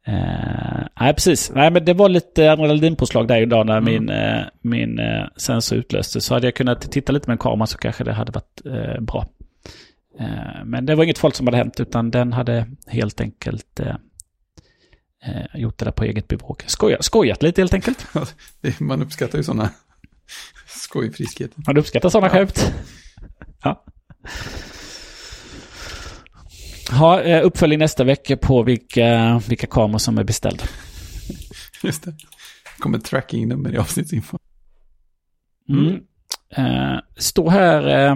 Eh, 0.07 0.87
nej, 0.99 1.13
precis. 1.13 1.51
Nej, 1.55 1.71
men 1.71 1.85
det 1.85 1.93
var 1.93 2.09
lite 2.09 2.51
adrenalinpåslag 2.51 3.27
där 3.27 3.41
idag 3.41 3.65
när 3.65 3.77
Mm. 3.77 3.93
min, 3.93 4.09
eh, 4.09 4.43
min 4.61 4.99
eh, 4.99 5.25
sensor 5.37 5.77
utlöstes. 5.77 6.25
Så 6.25 6.33
hade 6.33 6.47
jag 6.47 6.55
kunnat 6.55 6.91
titta 6.91 7.11
lite 7.13 7.27
med 7.29 7.33
en 7.33 7.37
kamera 7.37 7.67
så 7.67 7.77
kanske 7.77 8.03
det 8.03 8.13
hade 8.13 8.31
varit 8.31 8.61
eh, 8.65 9.01
bra. 9.01 9.25
Eh, 10.19 10.65
men 10.65 10.85
det 10.85 10.95
var 10.95 11.03
inget 11.03 11.17
farligt 11.17 11.35
som 11.35 11.47
hade 11.47 11.57
hänt 11.57 11.79
utan 11.79 12.11
den 12.11 12.33
hade 12.33 12.67
helt 12.87 13.21
enkelt 13.21 13.79
eh, 13.79 13.95
gjort 15.53 15.77
det 15.77 15.85
där 15.85 15.91
på 15.91 16.03
eget 16.03 16.27
bevåg. 16.27 16.63
Skoja, 16.67 16.97
skojat 17.01 17.43
lite 17.43 17.61
helt 17.61 17.73
enkelt. 17.73 18.07
Man 18.79 19.01
uppskattar 19.01 19.37
ju 19.37 19.43
sådana 19.43 19.69
skojfriskheter. 20.67 21.63
Man 21.67 21.77
uppskattar 21.77 22.09
sådana 22.09 22.29
skämt. 22.29 22.73
Ja. 23.63 23.83
Ha, 26.91 27.21
eh, 27.21 27.45
uppföljning 27.45 27.79
nästa 27.79 28.03
vecka 28.03 28.37
på 28.37 28.63
vilka, 28.63 29.41
vilka 29.49 29.67
kameror 29.67 29.97
som 29.97 30.17
är 30.17 30.23
beställda. 30.23 30.63
Just 31.83 32.03
det. 32.03 32.13
kommer 32.79 32.99
tracking-nummer 32.99 33.73
i 33.73 33.77
avsnittsinfo. 33.77 34.37
Mm. 35.69 35.99
Eh, 36.55 36.99
stå 37.17 37.49
här, 37.49 38.07
eh, 38.09 38.15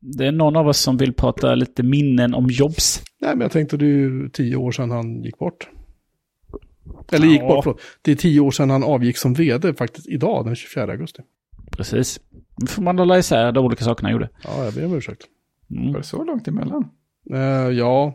det 0.00 0.26
är 0.26 0.32
någon 0.32 0.56
av 0.56 0.68
oss 0.68 0.78
som 0.78 0.96
vill 0.96 1.12
prata 1.14 1.54
lite 1.54 1.82
minnen 1.82 2.34
om 2.34 2.46
Jobs. 2.50 3.02
Nej, 3.20 3.30
men 3.30 3.40
jag 3.40 3.52
tänkte 3.52 3.76
det 3.76 3.84
är 3.84 3.88
ju 3.88 4.28
tio 4.28 4.56
år 4.56 4.72
sedan 4.72 4.90
han 4.90 5.22
gick 5.24 5.38
bort. 5.38 5.68
Eller 7.12 7.26
gick 7.26 7.40
Ja. 7.40 7.48
bort, 7.48 7.64
förlåt. 7.64 7.80
Det 8.02 8.12
är 8.12 8.16
tio 8.16 8.40
år 8.40 8.50
sedan 8.50 8.70
han 8.70 8.82
avgick 8.84 9.16
som 9.16 9.34
vd 9.34 9.74
faktiskt 9.74 10.08
idag, 10.08 10.44
den 10.46 10.56
24 10.56 10.92
augusti. 10.92 11.22
Precis. 11.72 12.20
Nu 12.56 12.66
får 12.66 12.82
man 12.82 12.98
hålla 12.98 13.18
isär 13.18 13.52
de 13.52 13.64
olika 13.64 13.84
sakerna 13.84 14.06
han 14.08 14.12
gjorde. 14.12 14.28
Ja, 14.44 14.64
jag 14.64 14.74
ber 14.74 14.84
om 14.86 14.94
ursäkt. 14.94 15.22
Mm. 15.70 15.92
Var 15.92 15.98
det 16.00 16.06
så 16.06 16.24
långt 16.24 16.48
emellan? 16.48 16.88
Eh, 17.34 17.70
ja, 17.70 18.14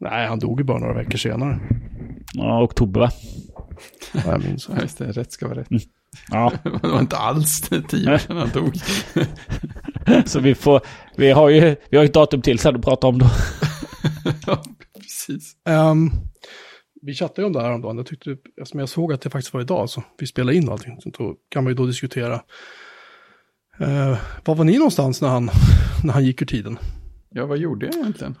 nej, 0.00 0.26
han 0.26 0.38
dog 0.38 0.60
ju 0.60 0.64
bara 0.64 0.78
några 0.78 0.94
veckor 0.94 1.18
senare. 1.18 1.60
Ja, 2.34 2.62
oktober 2.62 3.00
va? 3.00 3.10
Ja, 4.12 4.20
jag 4.24 4.44
minns. 4.44 4.68
Ja, 4.68 4.82
just 4.82 4.98
det. 4.98 5.12
Rätt 5.12 5.32
ska 5.32 5.48
vara 5.48 5.60
rätt. 5.60 5.68
Ja, 6.30 6.52
Det 6.82 6.88
var 6.88 7.00
inte 7.00 7.16
alls 7.16 7.60
tio 7.60 8.14
år 8.14 8.18
sedan 8.18 8.36
han 8.36 8.50
dog. 8.50 8.74
så 10.28 10.40
vi 10.40 10.54
får, 10.54 10.80
vi 11.16 11.30
har 11.30 11.48
ju, 11.48 11.76
vi 11.90 11.96
har 11.96 12.04
ju 12.04 12.08
ett 12.08 12.14
datum 12.14 12.42
till 12.42 12.58
sen 12.58 12.76
att 12.76 12.84
prata 12.84 13.06
om 13.06 13.18
då. 13.18 13.26
ja, 14.46 14.62
precis. 14.98 15.52
Ehm, 15.68 16.10
vi 17.02 17.14
chattade 17.14 17.42
ju 17.42 17.46
om 17.46 17.52
det 17.52 17.60
här 17.60 17.66
häromdagen. 17.66 17.96
Jag 17.96 18.06
tyckte, 18.06 18.36
eftersom 18.60 18.80
jag 18.80 18.88
såg 18.88 19.12
att 19.12 19.20
det 19.20 19.30
faktiskt 19.30 19.54
var 19.54 19.60
idag, 19.60 19.90
så 19.90 20.02
vi 20.18 20.26
spelade 20.26 20.56
in 20.56 20.68
allting. 20.68 21.00
Så 21.00 21.10
då 21.10 21.36
kan 21.48 21.64
man 21.64 21.70
ju 21.70 21.74
då 21.74 21.86
diskutera. 21.86 22.42
Uh, 23.80 24.18
var 24.44 24.54
var 24.54 24.64
ni 24.64 24.78
någonstans 24.78 25.20
när 25.20 25.28
han, 25.28 25.50
när 26.04 26.12
han 26.12 26.24
gick 26.24 26.42
ur 26.42 26.46
tiden? 26.46 26.78
Ja, 27.30 27.46
vad 27.46 27.58
gjorde 27.58 27.86
jag 27.86 27.94
egentligen? 27.94 28.34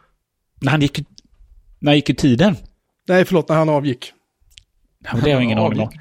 När 0.60 0.70
han 0.70 0.80
gick, 0.80 0.98
när 1.78 1.90
han 1.90 1.96
gick 1.96 2.10
i 2.10 2.14
tiden. 2.14 2.56
Nej, 3.08 3.24
förlåt, 3.24 3.48
när 3.48 3.56
han 3.56 3.68
avgick. 3.68 4.12
Ja, 5.04 5.10
det 5.14 5.20
har 5.20 5.28
jag 5.28 5.42
ingen 5.42 5.58
aning 5.58 5.80
om. 5.80 5.90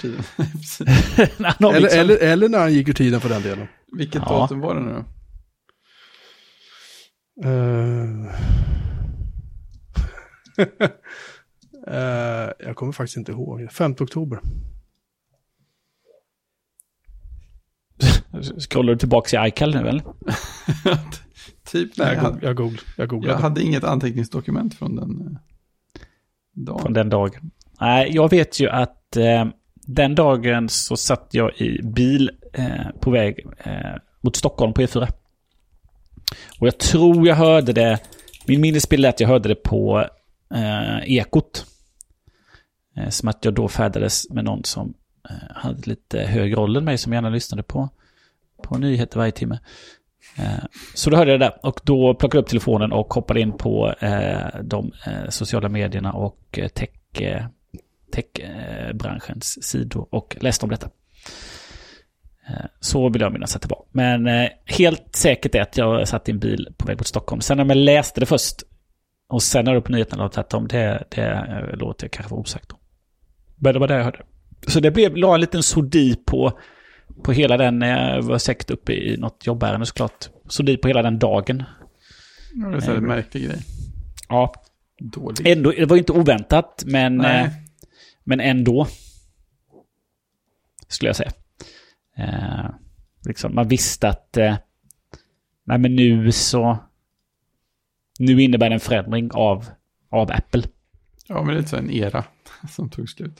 Eller, 1.76 1.98
eller, 2.00 2.18
eller 2.18 2.50
när 2.50 2.60
han 2.60 2.74
gick 2.74 2.88
ur 2.90 2.94
tiden 2.94 3.22
för 3.22 3.30
den 3.30 3.42
delen. 3.42 3.68
Vilket 3.92 4.22
Ja. 4.26 4.30
datum 4.30 4.60
var 4.60 4.76
det 4.76 4.82
nu 4.82 4.92
då? 4.94 5.06
Eh. 7.50 8.36
Eh, 11.88 12.50
jag 12.60 12.76
kommer 12.76 12.92
faktiskt 12.92 13.18
inte 13.18 13.32
ihåg. 13.32 13.72
5 13.72 13.92
oktober. 14.00 14.40
Scrollar 18.70 18.94
du 18.94 19.00
tillbaka 19.00 19.46
i 19.46 19.50
iCal 19.50 19.76
nu 19.76 19.88
eller? 19.90 20.04
Typ, 21.72 21.98
nej, 21.98 22.16
jag, 22.16 22.24
jag, 22.24 22.44
jag, 22.44 22.56
googl, 22.56 22.78
jag 22.98 23.10
googlade. 23.10 23.34
jag 23.34 23.42
hade 23.42 23.64
inget 23.64 23.84
anteckningsdokument 23.84 24.74
från 24.74 24.96
den 24.96 25.22
eh, 25.22 26.02
dagen. 26.54 26.82
Från 26.82 26.94
den 26.94 27.10
dagen. 27.10 27.52
Nej, 27.82 28.16
jag 28.16 28.30
vet 28.30 28.60
ju 28.60 28.70
att 28.70 29.18
eh, 29.18 29.46
den 29.76 30.16
dagen 30.16 30.70
så 30.70 30.98
satt 30.98 31.30
jag 31.32 31.58
i 31.58 31.82
bil 31.84 32.32
eh, 32.54 32.90
på 33.00 33.12
väg 33.12 33.48
eh, 33.58 33.96
mot 34.22 34.36
Stockholm 34.36 34.74
på 34.74 34.82
E4. 34.82 35.08
Och 36.60 36.68
jag 36.68 36.78
tror 36.78 37.28
jag 37.28 37.36
hörde 37.36 37.74
det, 37.74 38.00
min 38.48 38.62
minnesbild 38.62 39.06
är 39.06 39.10
att 39.10 39.20
jag 39.20 39.28
hörde 39.28 39.50
det 39.50 39.56
på 39.56 40.06
eh, 40.54 41.18
Ekot. 41.18 41.66
Eh, 42.96 43.10
som 43.10 43.30
att 43.30 43.46
jag 43.46 43.54
då 43.54 43.68
färdades 43.68 44.30
med 44.30 44.46
någon 44.46 44.64
som 44.64 44.94
eh, 45.30 45.56
hade 45.56 45.90
lite 45.90 46.20
högre 46.20 46.56
ålder 46.56 46.82
än 46.82 46.86
mig 46.86 46.98
som 46.98 47.14
gärna 47.14 47.30
lyssnade 47.30 47.64
på, 47.64 47.90
på 48.64 48.78
nyheter 48.78 49.18
varje 49.18 49.32
timme. 49.32 49.60
Eh, 50.40 50.64
så 50.94 51.10
då 51.10 51.18
hörde 51.18 51.32
jag 51.32 51.40
det 51.40 51.46
där 51.46 51.66
och 51.66 51.80
då 51.84 52.14
plockade 52.14 52.38
jag 52.38 52.44
upp 52.44 52.50
telefonen 52.50 52.92
och 52.92 53.14
hoppade 53.14 53.42
in 53.42 53.52
på 53.52 53.94
eh, 54.00 54.62
de 54.64 54.92
eh, 55.08 55.30
sociala 55.30 55.70
medierna 55.70 56.14
och 56.14 56.60
tech, 56.74 56.90
techbranschens 58.14 59.64
sidor 59.64 60.08
och 60.12 60.38
läste 60.40 60.66
om 60.66 60.70
detta. 60.70 60.90
Så 62.80 63.10
vill 63.10 63.22
jag 63.22 63.34
minnas 63.34 63.56
att 63.56 63.62
det 63.62 63.68
var. 63.70 63.84
Men 63.92 64.50
helt 64.66 65.16
säkert 65.16 65.56
är 65.56 65.62
att 65.62 65.78
jag 65.78 66.08
satt 66.08 66.30
i 66.30 66.32
en 66.32 66.40
bil 66.40 66.68
på 66.78 66.88
väg 66.88 66.98
mot 66.98 67.08
Stockholm. 67.08 67.42
Sen 67.42 67.58
när 67.58 67.66
jag 67.66 67.78
läste 67.78 68.20
det 68.20 68.26
först 68.26 68.64
och 69.30 69.44
sen 69.44 69.66
när 69.66 69.74
det 69.74 69.82
på 69.82 69.92
nyheterna 69.92 70.24
var 70.24 70.30
tvärtom, 70.30 70.68
det, 70.68 71.04
det 71.10 71.70
låter 71.74 72.06
jag 72.06 72.12
kanske 72.12 72.32
vara 72.32 72.42
osagt. 72.42 72.72
Men 73.56 73.74
det 73.74 73.80
var 73.80 73.88
det 73.88 73.94
jag 73.94 74.04
hörde. 74.04 74.22
Så 74.68 74.80
det 74.80 74.92
blev, 74.92 75.18
la 75.18 75.36
en 75.36 75.42
liten 75.42 75.64
sordi 75.64 76.16
på, 76.16 76.60
på 77.24 77.32
hela 77.32 77.58
den, 77.58 77.82
jag 77.82 78.22
var 78.22 78.38
säkert 78.38 78.70
uppe 78.72 78.94
i 78.94 79.18
något 79.18 79.48
jobbärende 79.48 79.86
såklart. 79.86 80.30
Så 80.48 80.64
dit 80.64 80.82
på 80.82 80.88
hela 80.88 81.02
den 81.02 81.20
dagen. 81.20 81.64
Ja, 82.54 82.68
det 82.68 82.88
är 82.88 82.96
en 82.96 83.08
märklig 83.08 83.44
grej. 83.46 83.60
Ja, 84.30 84.54
Dålig. 85.00 85.48
ändå, 85.48 85.72
det 85.72 85.86
var 85.86 85.96
ju 85.96 86.00
inte 86.00 86.12
oväntat, 86.12 86.84
men, 86.86 87.18
Nej. 87.18 87.46
eh, 87.46 87.52
men 88.24 88.40
ändå. 88.40 88.88
Skulle 90.88 91.10
jag 91.10 91.16
säga. 91.16 91.32
Eh, 92.18 92.70
liksom, 93.26 93.56
man 93.56 93.68
visste 93.68 94.10
att 94.10 94.38
eh, 94.38 94.56
nej, 95.64 95.78
men 95.78 95.96
nu 95.96 96.32
så... 96.32 96.78
Nu 98.20 98.42
innebär 98.42 98.70
det 98.70 98.76
en 98.76 98.80
förändring 98.80 99.32
av, 99.34 99.66
av 100.10 100.32
Apple. 100.32 100.64
Ja, 101.28 101.44
men 101.44 101.56
det 101.56 101.74
är 101.74 101.78
en 101.78 101.92
era 101.92 102.24
som 102.70 102.90
tog 102.90 103.10
slut. 103.10 103.38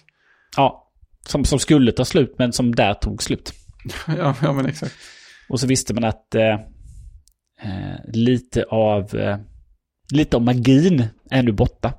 Ja, 0.56 0.92
som, 1.26 1.46
som 1.46 1.60
skulle 1.60 1.92
ta 1.92 2.06
slut, 2.06 2.36
men 2.38 2.54
som 2.54 2.76
där 2.76 2.94
tog 2.94 3.24
slut. 3.24 3.54
Ja, 4.08 4.36
ja 4.42 4.54
men 4.54 4.66
exakt. 4.66 4.96
Och 5.50 5.60
så 5.60 5.68
visste 5.68 5.94
man 5.94 6.04
att 6.04 6.36
eh, 6.36 6.54
eh, 7.62 8.00
lite 8.14 8.64
av 8.64 9.16
eh, 9.16 9.38
lite 10.12 10.38
av 10.38 10.44
magin 10.44 11.04
är 11.30 11.44
nu 11.44 11.52
borta. 11.52 11.94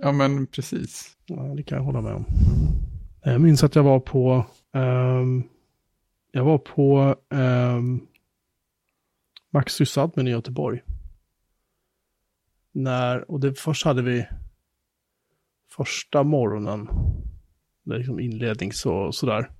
Ja, 0.00 0.12
men 0.12 0.46
precis. 0.46 1.16
Ja, 1.26 1.42
det 1.42 1.62
kan 1.62 1.78
jag 1.78 1.84
hålla 1.84 2.00
med 2.00 2.14
om. 2.14 2.26
Jag 3.22 3.40
minns 3.40 3.64
att 3.64 3.74
jag 3.74 3.82
var 3.82 4.00
på, 4.00 4.44
ehm, 4.74 5.42
jag 6.32 6.44
var 6.44 6.58
på 6.58 7.16
um, 7.30 8.06
Max 9.52 9.72
Sysadmin 9.72 10.28
i 10.28 10.30
Göteborg. 10.30 10.82
När, 12.72 13.30
och 13.30 13.40
det, 13.40 13.54
först 13.54 13.84
hade 13.84 14.02
vi 14.02 14.26
första 15.76 16.22
morgonen, 16.22 16.88
det 17.84 17.94
är 17.94 17.98
liksom 17.98 18.20
inlednings 18.20 18.86
och 18.86 19.14
sådär. 19.14 19.50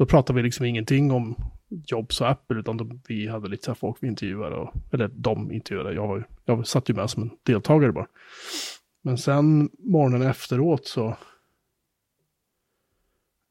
Då 0.00 0.06
pratade 0.06 0.36
vi 0.36 0.42
liksom 0.42 0.66
ingenting 0.66 1.10
om 1.10 1.34
Jobs 1.68 2.20
och 2.20 2.30
Apple, 2.30 2.60
utan 2.60 2.76
de, 2.76 3.02
vi 3.08 3.26
hade 3.28 3.48
lite 3.48 3.64
så 3.64 3.70
här 3.70 3.76
folk 3.76 3.96
vi 4.00 4.08
intervjuade, 4.08 4.56
och, 4.56 4.74
eller 4.92 5.08
de 5.08 5.52
intervjuade, 5.52 5.92
jag, 5.92 6.08
var, 6.08 6.28
jag 6.44 6.66
satt 6.66 6.90
ju 6.90 6.94
med 6.94 7.10
som 7.10 7.22
en 7.22 7.30
deltagare 7.42 7.92
bara. 7.92 8.06
Men 9.02 9.18
sen 9.18 9.70
morgonen 9.78 10.22
efteråt 10.22 10.86
så... 10.86 11.08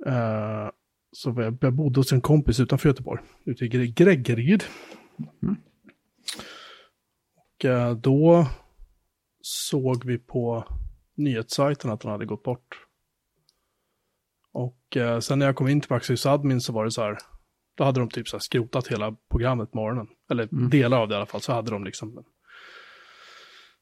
Eh, 0.06 0.70
så 1.12 1.32
var 1.32 1.44
jag, 1.44 1.58
jag 1.62 1.74
bodde 1.74 2.00
hos 2.00 2.12
en 2.12 2.22
kompis 2.22 2.60
utanför 2.60 2.90
Göteborg, 2.90 3.22
ute 3.46 3.66
i 3.66 3.70
Gre- 3.70 3.94
Greggeryd. 3.94 4.64
Och 7.36 7.66
eh, 7.66 7.96
då 7.96 8.48
såg 9.42 10.06
vi 10.06 10.18
på 10.18 10.64
nyhetssajten 11.16 11.92
att 11.92 12.04
han 12.04 12.12
hade 12.12 12.26
gått 12.26 12.44
bort. 12.44 12.86
Och 14.52 14.98
eh, 14.98 15.20
sen 15.20 15.40
när 15.40 15.46
jag 15.46 15.56
kom 15.56 15.68
in 15.68 15.82
till 15.82 15.92
Maxis 15.92 16.26
Admin 16.26 16.62
så 16.62 16.74
var 16.74 16.86
det 16.86 16.92
så 16.92 17.02
här, 17.02 17.18
då 17.76 17.84
hade 17.84 18.00
de 18.00 18.10
typ 18.10 18.28
så 18.28 18.38
här 18.38 18.42
skrotat 18.42 18.88
hela 18.88 19.16
programmet 19.32 19.72
på 19.72 19.78
morgonen. 19.78 20.08
Eller 20.32 20.48
delar 20.70 21.02
av 21.02 21.08
det 21.08 21.14
i 21.14 21.18
alla 21.18 21.26
fall, 21.26 21.42
så 21.42 21.54
hade 21.54 21.72
de 21.72 21.84
liksom 21.84 22.18
en 22.18 22.24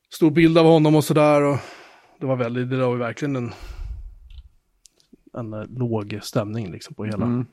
stor 0.10 0.32
bild 0.32 0.58
av 0.58 0.66
honom 0.66 0.96
och 0.96 1.04
sådär. 1.04 1.42
Och 1.42 1.58
det 2.20 2.26
var 2.26 2.36
väldigt, 2.36 2.70
det 2.70 2.78
var 2.86 2.94
ju 2.94 3.00
verkligen 3.00 3.36
en, 3.36 3.54
en 5.34 5.54
eh, 5.54 5.66
låg 5.68 6.20
stämning 6.22 6.72
liksom 6.72 6.96
på 6.96 7.06
hela, 7.06 7.26
Mm. 7.26 7.46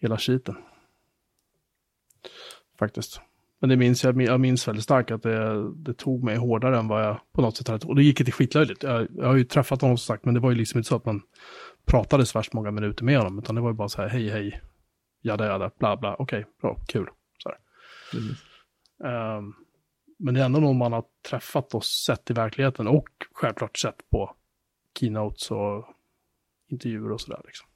hela 0.00 0.18
skiten. 0.18 0.56
Faktiskt. 2.78 3.20
Men 3.60 3.70
det 3.70 3.76
minns 3.76 4.04
jag, 4.04 4.22
jag 4.22 4.40
minns 4.40 4.68
väldigt 4.68 4.84
starkt 4.84 5.10
att 5.10 5.22
det, 5.22 5.72
det 5.72 5.94
tog 5.94 6.24
mig 6.24 6.36
hårdare 6.36 6.78
än 6.78 6.88
vad 6.88 7.04
jag 7.04 7.20
på 7.32 7.42
något 7.42 7.56
sätt 7.56 7.68
hade 7.68 7.86
Och 7.86 7.96
det 7.96 8.02
gick 8.02 8.20
inte 8.20 8.32
skitlöjligt. 8.32 8.82
Jag, 8.82 9.06
jag 9.16 9.26
har 9.26 9.36
ju 9.36 9.44
träffat 9.44 9.80
honom 9.80 9.96
som 9.96 10.06
sagt, 10.06 10.24
men 10.24 10.34
det 10.34 10.40
var 10.40 10.50
ju 10.50 10.56
liksom 10.56 10.78
inte 10.78 10.88
så 10.88 10.96
att 10.96 11.04
man 11.04 11.22
pratade 11.86 12.26
så 12.26 12.38
värst 12.38 12.52
många 12.52 12.70
minuter 12.70 13.04
med 13.04 13.18
honom, 13.18 13.38
utan 13.38 13.54
det 13.54 13.60
var 13.60 13.70
ju 13.70 13.76
bara 13.76 13.88
så 13.88 14.02
här, 14.02 14.08
hej, 14.08 14.28
hej, 14.28 14.60
jada, 15.22 15.46
jada, 15.46 15.70
bla, 15.78 15.96
bla, 15.96 16.16
okej, 16.18 16.46
bra, 16.60 16.78
kul. 16.88 17.08
Så. 17.38 17.52
Precis. 18.12 18.38
Ehm, 19.04 19.54
men 20.18 20.34
det 20.34 20.40
är 20.40 20.44
ändå 20.44 20.60
någon 20.60 20.78
man 20.78 20.92
har 20.92 21.04
träffat 21.30 21.74
och 21.74 21.84
sett 21.84 22.30
i 22.30 22.32
verkligheten 22.32 22.88
och 22.88 23.08
självklart 23.34 23.78
sett 23.78 24.10
på 24.10 24.34
keynotes 25.00 25.50
och 25.50 25.84
intervjuer 26.68 27.12
och 27.12 27.20
sådär. 27.20 27.40
Liksom. 27.44 27.68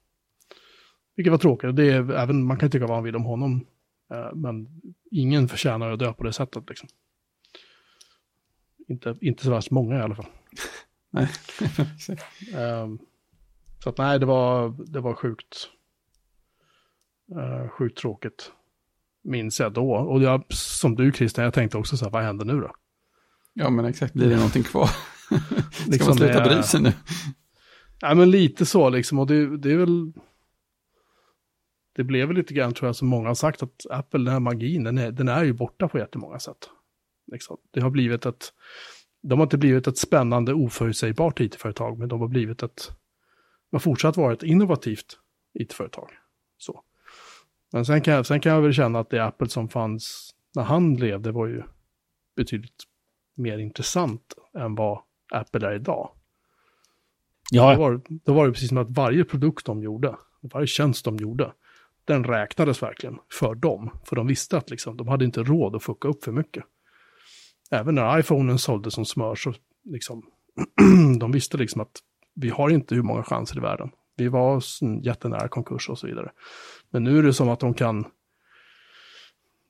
Vilket 1.15 1.31
var 1.31 1.37
tråkigt. 1.37 1.75
Det 1.75 1.89
är, 1.91 2.11
även, 2.11 2.45
man 2.45 2.57
kan 2.57 2.69
tycka 2.69 2.87
vad 2.87 2.97
man 2.97 3.03
vill 3.03 3.15
om 3.15 3.25
honom, 3.25 3.65
men 4.33 4.81
ingen 5.11 5.47
förtjänar 5.47 5.91
att 5.91 5.99
dö 5.99 6.13
på 6.13 6.23
det 6.23 6.33
sättet. 6.33 6.69
Liksom. 6.69 6.89
Inte, 8.87 9.15
inte 9.21 9.43
så 9.43 9.51
värst 9.51 9.71
många 9.71 9.97
i 9.97 10.01
alla 10.01 10.15
fall. 10.15 10.25
Nej. 11.11 11.29
Ehm, 12.55 12.99
så 13.83 13.89
att 13.89 13.97
nej, 13.97 14.19
det 14.19 14.25
var, 14.25 14.75
det 14.87 14.99
var 14.99 15.13
sjukt, 15.13 15.69
eh, 17.31 17.69
sjukt 17.69 17.97
tråkigt. 17.97 18.51
Minns 19.23 19.59
jag 19.59 19.73
då. 19.73 19.93
Och 19.93 20.21
jag, 20.21 20.43
som 20.53 20.95
du 20.95 21.11
Christian, 21.11 21.45
jag 21.45 21.53
tänkte 21.53 21.77
också 21.77 21.97
så 21.97 22.05
här, 22.05 22.11
vad 22.11 22.23
händer 22.23 22.45
nu 22.45 22.59
då? 22.61 22.75
ja, 23.53 23.69
men 23.69 23.85
exakt. 23.85 24.13
Blir 24.13 24.29
det 24.29 24.35
någonting 24.35 24.63
kvar? 24.63 24.87
Ska 25.71 25.91
Liksom 25.91 26.07
man 26.07 26.17
sluta 26.17 26.43
bry 26.43 26.63
sig 26.63 26.81
nu? 26.81 26.93
Ja, 27.99 28.13
men 28.15 28.31
lite 28.31 28.65
så 28.65 28.89
liksom. 28.89 29.19
Och 29.19 29.27
det, 29.27 29.57
det 29.57 29.71
är 29.71 29.77
väl... 29.77 30.13
Det 31.95 32.03
blev 32.03 32.27
väl 32.27 32.37
lite 32.37 32.53
grann 32.53 32.73
tror 32.73 32.87
jag 32.87 32.95
som 32.95 33.07
många 33.07 33.27
har 33.27 33.35
sagt 33.35 33.63
att 33.63 33.85
Apple, 33.89 34.19
den 34.19 34.33
här 34.33 34.39
magin, 34.39 34.83
den 34.83 34.97
är, 34.97 35.11
den 35.11 35.27
är 35.27 35.43
ju 35.43 35.53
borta 35.53 35.87
på 35.87 35.99
jättemånga 35.99 36.39
sätt. 36.39 36.69
Liksom. 37.31 37.57
Det 37.71 37.81
har 37.81 37.89
blivit 37.89 38.25
ett... 38.25 38.53
De 39.21 39.39
har 39.39 39.45
inte 39.45 39.57
blivit 39.57 39.87
ett 39.87 39.97
spännande, 39.97 40.53
oförutsägbart 40.53 41.39
it-företag, 41.39 41.99
men 41.99 42.09
de 42.09 42.19
har 42.19 42.27
blivit 42.27 42.63
ett... 42.63 42.87
De 43.69 43.75
har 43.75 43.79
fortsatt 43.79 44.17
vara 44.17 44.33
ett 44.33 44.43
innovativt 44.43 45.19
it-företag. 45.59 46.09
Så. 46.57 46.83
Men 47.71 47.85
sen 47.85 48.01
kan, 48.01 48.13
jag, 48.13 48.25
sen 48.25 48.39
kan 48.39 48.51
jag 48.51 48.61
väl 48.61 48.73
känna 48.73 48.99
att 48.99 49.09
det 49.09 49.25
Apple 49.25 49.49
som 49.49 49.69
fanns 49.69 50.35
när 50.55 50.63
han 50.63 50.95
levde 50.95 51.31
var 51.31 51.47
ju 51.47 51.63
betydligt 52.35 52.83
mer 53.35 53.57
intressant 53.57 54.35
än 54.57 54.75
vad 54.75 55.01
Apple 55.31 55.67
är 55.67 55.73
idag. 55.73 56.09
Då 57.51 57.57
Ja, 57.57 57.75
var, 57.77 58.01
då 58.07 58.33
var 58.33 58.45
det 58.45 58.53
precis 58.53 58.69
som 58.69 58.77
att 58.77 58.89
varje 58.89 59.23
produkt 59.23 59.65
de 59.65 59.83
gjorde, 59.83 60.15
varje 60.41 60.67
tjänst 60.67 61.05
de 61.05 61.17
gjorde, 61.17 61.53
den 62.05 62.23
räknades 62.23 62.83
verkligen 62.83 63.17
för 63.39 63.55
dem. 63.55 63.89
För 64.03 64.15
de 64.15 64.27
visste 64.27 64.57
att 64.57 64.69
liksom, 64.69 64.97
de 64.97 65.07
hade 65.07 65.25
inte 65.25 65.43
råd 65.43 65.75
att 65.75 65.83
fucka 65.83 66.07
upp 66.07 66.23
för 66.23 66.31
mycket. 66.31 66.63
Även 67.71 67.95
när 67.95 68.19
iPhonen 68.19 68.59
såldes 68.59 68.93
som 68.93 69.05
smör 69.05 69.35
så 69.35 69.53
liksom, 69.85 70.23
de 71.19 71.31
visste 71.31 71.57
liksom 71.57 71.81
att 71.81 71.99
vi 72.35 72.49
har 72.49 72.69
inte 72.69 72.95
hur 72.95 73.03
många 73.03 73.23
chanser 73.23 73.57
i 73.57 73.61
världen. 73.61 73.89
Vi 74.17 74.27
var 74.27 74.63
jättenära 75.05 75.47
konkurs 75.47 75.89
och 75.89 75.99
så 75.99 76.07
vidare. 76.07 76.31
Men 76.91 77.03
nu 77.03 77.19
är 77.19 77.23
det 77.23 77.33
som 77.33 77.49
att 77.49 77.59
de 77.59 77.73
kan, 77.73 78.05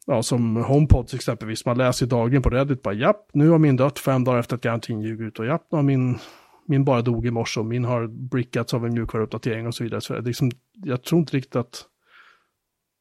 ja 0.05 0.23
som 0.23 0.55
HomePods 0.55 1.13
exempelvis, 1.13 1.65
man 1.65 1.77
läser 1.77 2.05
dagligen 2.05 2.41
på 2.41 2.49
Reddit 2.49 2.81
bara 2.81 2.93
japp, 2.93 3.29
nu 3.33 3.49
har 3.49 3.59
min 3.59 3.75
dött 3.75 3.99
fem 3.99 4.23
dagar 4.23 4.39
efter 4.39 4.55
att 4.55 4.61
garantin 4.61 5.01
ljög 5.01 5.21
ut 5.21 5.39
och 5.39 5.45
japp, 5.45 5.67
nu 5.71 5.75
har 5.75 5.83
min 5.83 6.19
min 6.65 6.85
bara 6.85 7.01
dog 7.01 7.25
i 7.25 7.31
morse 7.31 7.59
och 7.59 7.65
min 7.65 7.85
har 7.85 8.07
brickats 8.07 8.73
av 8.73 8.85
en 8.85 8.93
mjukvaruuppdatering 8.93 9.67
och 9.67 9.75
så 9.75 9.83
vidare. 9.83 10.01
Så 10.01 10.13
det 10.13 10.19
är 10.19 10.23
liksom, 10.23 10.51
jag 10.73 11.03
tror 11.03 11.19
inte 11.19 11.37
riktigt 11.37 11.55
att 11.55 11.85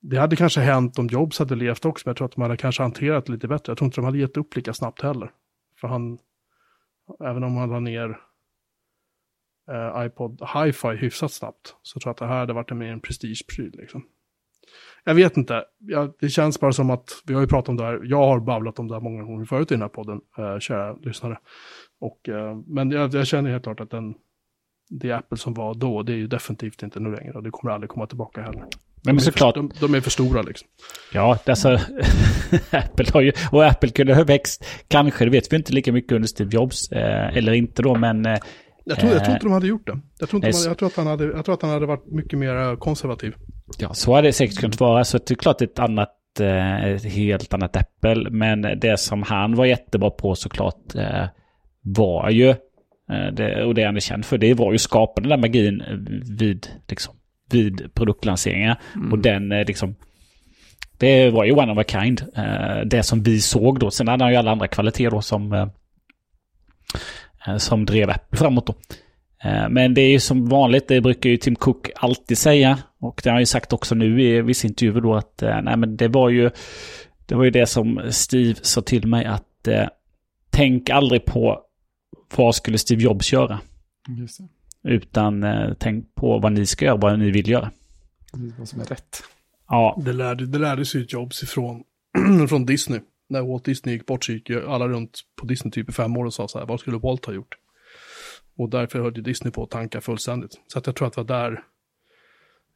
det 0.03 0.17
hade 0.17 0.37
kanske 0.37 0.61
hänt 0.61 0.99
om 0.99 1.07
Jobs 1.07 1.39
hade 1.39 1.55
levt 1.55 1.85
också, 1.85 2.03
men 2.07 2.11
jag 2.11 2.17
tror 2.17 2.27
att 2.27 2.33
de 2.33 2.43
hade 2.43 2.57
kanske 2.57 2.83
hanterat 2.83 3.27
det 3.27 3.33
lite 3.33 3.49
bättre. 3.49 3.71
Jag 3.71 3.79
tror 3.79 3.87
inte 3.87 4.01
de 4.01 4.05
hade 4.05 4.19
gett 4.19 4.37
upp 4.37 4.57
lika 4.57 4.75
snabbt 4.75 5.03
heller. 5.03 5.31
För 5.81 5.89
han, 5.89 6.19
även 7.25 7.45
om 7.45 7.57
han 7.57 7.71
la 7.71 7.81
ner 7.81 8.19
eh, 9.71 10.07
iPod 10.07 10.43
Hi-Fi 10.55 10.97
hyfsat 10.97 11.33
snabbt, 11.33 11.77
så 11.83 12.01
tror 12.01 12.09
jag 12.09 12.13
att 12.13 12.19
det 12.19 12.27
här 12.27 12.39
hade 12.39 12.53
varit 12.53 12.71
en 12.71 12.79
mer 12.79 12.93
en 12.93 13.01
prestigepryl. 13.01 13.75
Liksom. 13.79 14.05
Jag 15.05 15.15
vet 15.15 15.37
inte, 15.37 15.65
jag, 15.79 16.13
det 16.21 16.29
känns 16.29 16.61
bara 16.61 16.73
som 16.73 16.91
att, 16.91 17.23
vi 17.27 17.35
har 17.35 17.41
ju 17.41 17.47
pratat 17.47 17.69
om 17.69 17.77
det 17.77 17.85
här, 17.85 18.01
jag 18.05 18.27
har 18.27 18.41
babblat 18.41 18.79
om 18.79 18.89
det 18.89 18.95
här 18.95 19.01
många 19.01 19.23
gånger 19.23 19.45
förut 19.45 19.71
i 19.71 19.75
den 19.75 19.83
här 19.83 19.89
podden, 19.89 20.21
eh, 20.39 20.59
kära 20.59 20.97
lyssnare. 20.97 21.39
Och, 22.01 22.29
eh, 22.29 22.57
men 22.67 22.91
jag, 22.91 23.15
jag 23.15 23.27
känner 23.27 23.51
helt 23.51 23.63
klart 23.63 23.81
att 23.81 23.91
den, 23.91 24.15
det 24.91 25.13
Apple 25.13 25.39
som 25.39 25.55
var 25.55 25.75
då, 25.75 26.03
det 26.03 26.13
är 26.13 26.17
ju 26.17 26.27
definitivt 26.27 26.83
inte 26.83 27.01
nu 27.01 27.15
längre 27.15 27.33
och 27.33 27.43
det 27.43 27.51
kommer 27.51 27.75
aldrig 27.75 27.91
komma 27.91 28.07
tillbaka 28.07 28.43
heller 28.43 28.67
men 29.05 29.17
De 29.17 29.21
är 29.21 29.25
såklart. 29.25 29.55
För, 29.55 29.63
de, 29.63 29.73
de 29.81 29.95
är 29.95 30.01
för 30.01 30.11
stora 30.11 30.43
liksom. 30.43 30.69
Ja, 31.13 31.39
alltså 31.47 31.69
Apple 32.71 33.07
har 33.13 33.21
ju, 33.21 33.33
och 33.53 33.65
Apple 33.67 33.89
kunde 33.89 34.15
ha 34.15 34.25
växt, 34.25 34.65
kanske, 34.89 35.25
det 35.25 35.31
vet 35.31 35.53
vi 35.53 35.57
inte 35.57 35.73
lika 35.73 35.93
mycket 35.93 36.13
under 36.13 36.29
Steve 36.29 36.51
Jobs, 36.53 36.93
eh, 36.93 37.37
eller 37.37 37.53
inte 37.53 37.83
då, 37.83 37.95
men 37.95 38.27
eh, 38.27 38.39
Jag 38.85 38.99
tror, 38.99 39.13
jag 39.13 39.25
tror 39.25 39.31
Eh, 39.31 39.35
inte 39.35 39.47
de 39.47 39.53
hade 39.53 39.67
gjort 39.67 39.87
det. 39.87 40.01
Jag 40.19 40.29
tror, 40.29 40.39
inte 40.39 40.47
nej, 40.47 40.53
de 40.53 40.59
hade, 40.59 40.71
jag, 40.71 40.79
tror 40.79 40.87
att 40.89 40.97
han 40.97 41.07
hade, 41.07 41.25
jag 41.25 41.45
tror 41.45 41.55
att 41.55 41.63
han 41.63 41.71
hade 41.71 41.87
varit 41.87 42.07
mycket 42.07 42.39
mer 42.39 42.57
eh, 42.57 42.77
konservativ. 42.77 43.35
ja, 43.79 43.95
så 43.95 44.15
hade 44.15 44.29
det 44.29 44.33
säkert 44.33 44.59
kunnat 44.59 44.81
vara. 44.81 45.05
Så 45.05 45.19
det 45.19 45.31
är 45.31 45.35
klart 45.35 45.63
ett 45.63 45.79
annat, 45.79 46.11
eh, 46.41 46.85
ett 46.85 47.05
helt 47.05 47.55
annat 47.55 47.77
Apple, 47.77 48.31
men 48.31 48.63
det 48.63 49.01
som 49.01 49.23
han 49.23 49.55
var 49.55 49.65
jättebra 49.65 50.11
på 50.11 50.35
såklart 50.35 50.95
var 51.85 52.31
ju, 52.31 52.55
det, 53.33 53.65
och 53.65 53.75
det 53.75 53.85
han 53.85 53.97
är 53.97 54.01
känd 54.01 54.25
för, 54.25 54.39
det 54.39 54.55
var 54.55 54.73
ju 54.73 54.79
skapa 54.79 55.21
den 55.21 55.31
där 55.31 55.37
magin 55.37 55.83
vid, 56.39 56.67
liksom, 56.89 57.15
vid 57.55 57.95
produktlanseringar. 57.95 58.81
Och 59.13 59.19
den 59.19 59.53
eh, 59.53 59.65
liksom, 59.67 59.95
det 60.99 61.31
var 61.31 61.45
ju 61.45 61.53
one 61.53 61.73
of 61.73 61.79
a 61.79 61.85
kind. 61.89 62.23
Eh, 62.37 62.81
det 62.87 63.03
som 63.03 63.23
vi 63.23 63.41
såg 63.41 63.79
då. 63.79 63.91
Sen 63.91 64.09
hade 64.09 64.25
han 64.25 64.33
ju 64.33 64.39
alla 64.39 64.51
andra 64.51 64.69
kvaliteter 64.69 65.11
då 65.11 65.23
som, 65.23 65.53
eh, 65.53 65.69
som 67.57 67.87
drev 67.87 68.11
Apple 68.11 68.39
framåt 68.39 68.67
då. 68.67 68.75
Men 69.71 69.95
det 69.95 70.01
är 70.01 70.11
ju 70.11 70.21
som 70.21 70.49
vanligt, 70.49 70.89
det 70.89 71.01
brukar 71.01 71.31
ju 71.31 71.37
Tim 71.37 71.57
Cook 71.57 71.91
alltid 71.97 72.39
säga. 72.39 72.79
Och 73.01 73.21
det 73.25 73.31
har 73.31 73.35
han 73.35 73.43
ju 73.43 73.47
sagt 73.47 73.73
också 73.73 73.95
nu 73.95 74.23
i 74.23 74.43
vissa 74.43 74.67
intervjuer 74.67 75.01
då 75.01 75.15
att 75.15 75.43
nej 75.63 75.77
men 75.77 75.97
det 75.97 76.09
var 76.09 76.29
ju 76.29 76.51
det 77.27 77.35
var 77.35 77.45
ju 77.45 77.51
det 77.51 77.67
som 77.67 78.01
Steve 78.11 78.55
sa 78.63 78.81
till 78.81 79.07
mig 79.07 79.25
att 79.25 79.69
tänk 80.51 80.91
aldrig 80.91 81.25
på 81.25 81.61
vad 82.37 82.55
skulle 82.55 82.79
Steve 82.79 83.03
Jobs 83.03 83.33
göra. 83.33 83.61
Just 84.09 84.39
det. 84.39 84.49
Utan 84.83 85.43
eh, 85.43 85.75
tänk 85.79 86.15
på 86.15 86.39
vad 86.39 86.53
ni 86.53 86.67
ska 86.67 86.85
göra, 86.85 86.97
vad 86.97 87.19
ni 87.19 87.31
vill 87.31 87.49
göra. 87.49 87.71
Precis 88.33 88.59
vad 88.59 88.69
som 88.69 88.81
är 88.81 88.85
rätt. 88.85 89.23
Ja, 89.69 90.03
Det 90.05 90.13
lärde, 90.13 90.47
det 90.47 90.59
lärde 90.59 90.85
sig 90.85 91.07
Jobs 91.09 91.43
ifrån 91.43 91.85
från 92.49 92.67
Disney. 92.67 93.01
När 93.29 93.43
Walt 93.43 93.65
Disney 93.65 93.95
gick 93.95 94.07
bort 94.07 94.25
så 94.25 94.33
gick 94.33 94.51
alla 94.51 94.89
runt 94.89 95.21
på 95.41 95.47
Disney 95.47 95.73
typ 95.73 95.89
i 95.89 95.93
fem 95.93 96.17
år 96.17 96.25
och 96.25 96.35
sa 96.35 96.49
så 96.49 96.59
här, 96.59 96.67
vad 96.67 96.81
skulle 96.81 96.99
Walt 96.99 97.25
ha 97.25 97.33
gjort? 97.33 97.55
Och 98.57 98.71
därför 98.71 99.01
höll 99.01 99.23
Disney 99.23 99.53
på 99.53 99.63
att 99.63 99.71
tanka 99.71 100.01
fullständigt. 100.01 100.61
Så 100.67 100.79
att 100.79 100.87
jag 100.87 100.97
tror 100.97 101.09
att 101.09 101.15
det 101.15 101.21
var 101.21 101.41
där, 101.41 101.65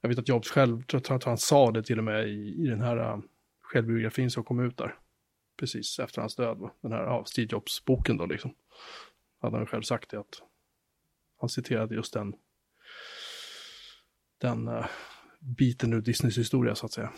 jag 0.01 0.09
vet 0.09 0.19
att 0.19 0.29
Jobs 0.29 0.49
själv, 0.49 0.83
tror 0.83 1.03
jag 1.09 1.17
att 1.17 1.25
han 1.25 1.39
sa 1.39 1.71
det 1.71 1.83
till 1.83 1.99
och 1.99 2.05
med 2.05 2.29
i, 2.29 2.55
i 2.59 2.67
den 2.67 2.81
här 2.81 2.97
uh, 2.97 3.19
självbiografin 3.63 4.31
som 4.31 4.45
kom 4.45 4.61
ut 4.61 4.77
där. 4.77 4.95
Precis 5.59 5.99
efter 5.99 6.21
hans 6.21 6.37
död, 6.37 6.59
den 6.81 6.93
här 6.93 7.03
ja, 7.03 7.25
Steve 7.27 7.49
Jobs-boken 7.51 8.17
då 8.17 8.27
liksom. 8.27 8.55
Hade 9.43 9.57
han 9.57 9.67
själv 9.67 9.83
sagt 9.83 10.11
det 10.11 10.19
att 10.19 10.43
han 11.41 11.49
citerade 11.49 11.95
just 11.95 12.13
den, 12.13 12.35
den 14.41 14.69
uh, 14.69 14.87
biten 15.41 15.93
ur 15.93 16.01
Disneys 16.01 16.39
historia 16.39 16.75
så 16.75 16.87
att 16.87 16.93
säga. 16.93 17.13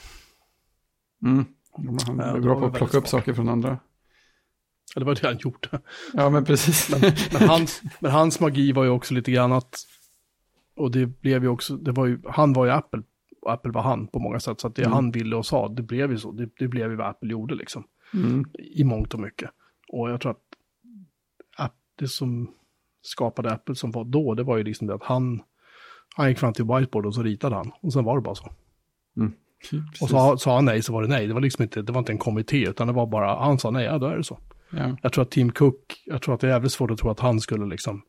Mm. 1.23 1.45
Ja, 1.77 1.97
Han 2.07 2.19
Ja, 2.19 2.25
är 2.25 2.41
bra 2.41 2.61
på 2.61 2.67
att 2.67 2.75
plocka 2.75 2.99
upp 2.99 3.09
saker 3.09 3.35
från 3.35 3.49
andra. 3.49 3.79
Ja, 4.95 4.99
det 4.99 5.05
var 5.05 5.15
det 5.15 5.27
han 5.27 5.39
gjorde. 5.39 5.69
Ja, 6.13 6.31
men 6.31 6.45
precis. 6.45 6.91
Men, 6.91 7.13
men, 7.33 7.49
hans, 7.49 7.83
men 8.01 8.11
hans 8.11 8.41
magi 8.41 8.73
var 8.73 8.85
ju 8.85 8.91
också 8.91 9.15
lite 9.15 9.31
grann 9.33 9.53
att, 9.53 9.77
och 10.77 10.91
det 10.91 11.07
blev 11.07 11.43
ju 11.43 11.49
också, 11.49 11.77
det 11.77 11.93
var 11.93 12.07
ju, 12.07 12.21
han 12.29 12.53
var 12.53 12.65
ju 12.65 12.71
Apple, 12.71 13.03
och 13.43 13.53
Apple 13.53 13.73
var 13.73 13.83
han 13.83 14.07
på 14.09 14.19
många 14.19 14.41
sätt, 14.41 14.61
så 14.61 14.67
att 14.67 14.75
det 14.75 14.83
Mm. 14.83 14.93
han 14.93 15.11
ville 15.11 15.37
och 15.37 15.47
sa, 15.47 15.69
det 15.69 15.83
blev 15.83 16.11
ju 16.11 16.19
så, 16.19 16.33
det, 16.33 16.51
det 16.59 16.69
blev 16.69 16.91
ju 16.91 16.97
vad 16.97 17.07
Apple 17.09 17.31
gjorde 17.31 17.55
liksom, 17.55 17.85
Mm. 18.15 18.45
i 18.59 18.85
mångt 18.85 19.15
och 19.15 19.21
mycket. 19.21 19.51
Och 19.89 20.11
jag 20.11 20.21
tror 20.21 20.33
att 20.33 20.43
App, 21.57 21.75
det 21.95 22.09
som 22.09 22.55
skapade 23.03 23.51
Apple 23.51 23.75
som 23.75 23.91
var 23.91 24.05
då, 24.05 24.35
det 24.35 24.43
var 24.43 24.57
ju 24.57 24.65
liksom 24.65 24.87
det 24.87 24.95
att 24.95 25.03
han, 25.03 25.43
han 26.17 26.29
gick 26.29 26.39
fram 26.39 26.53
till 26.53 26.65
whiteboard 26.65 27.07
och 27.07 27.15
så 27.15 27.23
ritade 27.23 27.57
han, 27.57 27.73
och 27.81 27.93
sen 27.93 28.05
var 28.05 28.17
det 28.17 28.23
bara 28.23 28.35
så. 28.35 28.53
Precis. 29.61 30.03
Och 30.03 30.11
sa, 30.11 30.39
sa 30.39 30.55
han 30.55 30.65
nej 30.65 30.83
så 30.83 30.93
var 30.93 31.03
det 31.03 31.09
nej, 31.09 31.27
det 31.27 31.35
var 31.35 31.41
liksom 31.41 31.63
inte, 31.63 31.83
det 31.83 31.93
var 31.93 31.99
inte 31.99 32.13
en 32.13 32.19
kommitté, 32.19 32.69
utan 32.69 32.87
det 32.87 32.93
var 32.93 33.07
bara, 33.07 33.45
han 33.45 33.59
sa 33.59 33.71
nej, 33.71 33.85
ja 33.85 33.99
då 33.99 34.07
är 34.07 34.17
det 34.17 34.25
så. 34.25 34.39
Ja. 34.71 34.97
Jag 35.03 35.13
tror 35.13 35.23
att 35.23 35.31
Tim 35.31 35.53
Cook, 35.53 36.03
jag 36.07 36.23
tror 36.23 36.35
att 36.35 36.41
det 36.41 36.47
är 36.47 36.51
jävligt 36.51 36.73
svårt 36.73 36.91
att 36.91 36.99
tro 36.99 37.11
att 37.11 37.21
han 37.21 37.41
skulle 37.41 37.67
liksom 37.67 38.03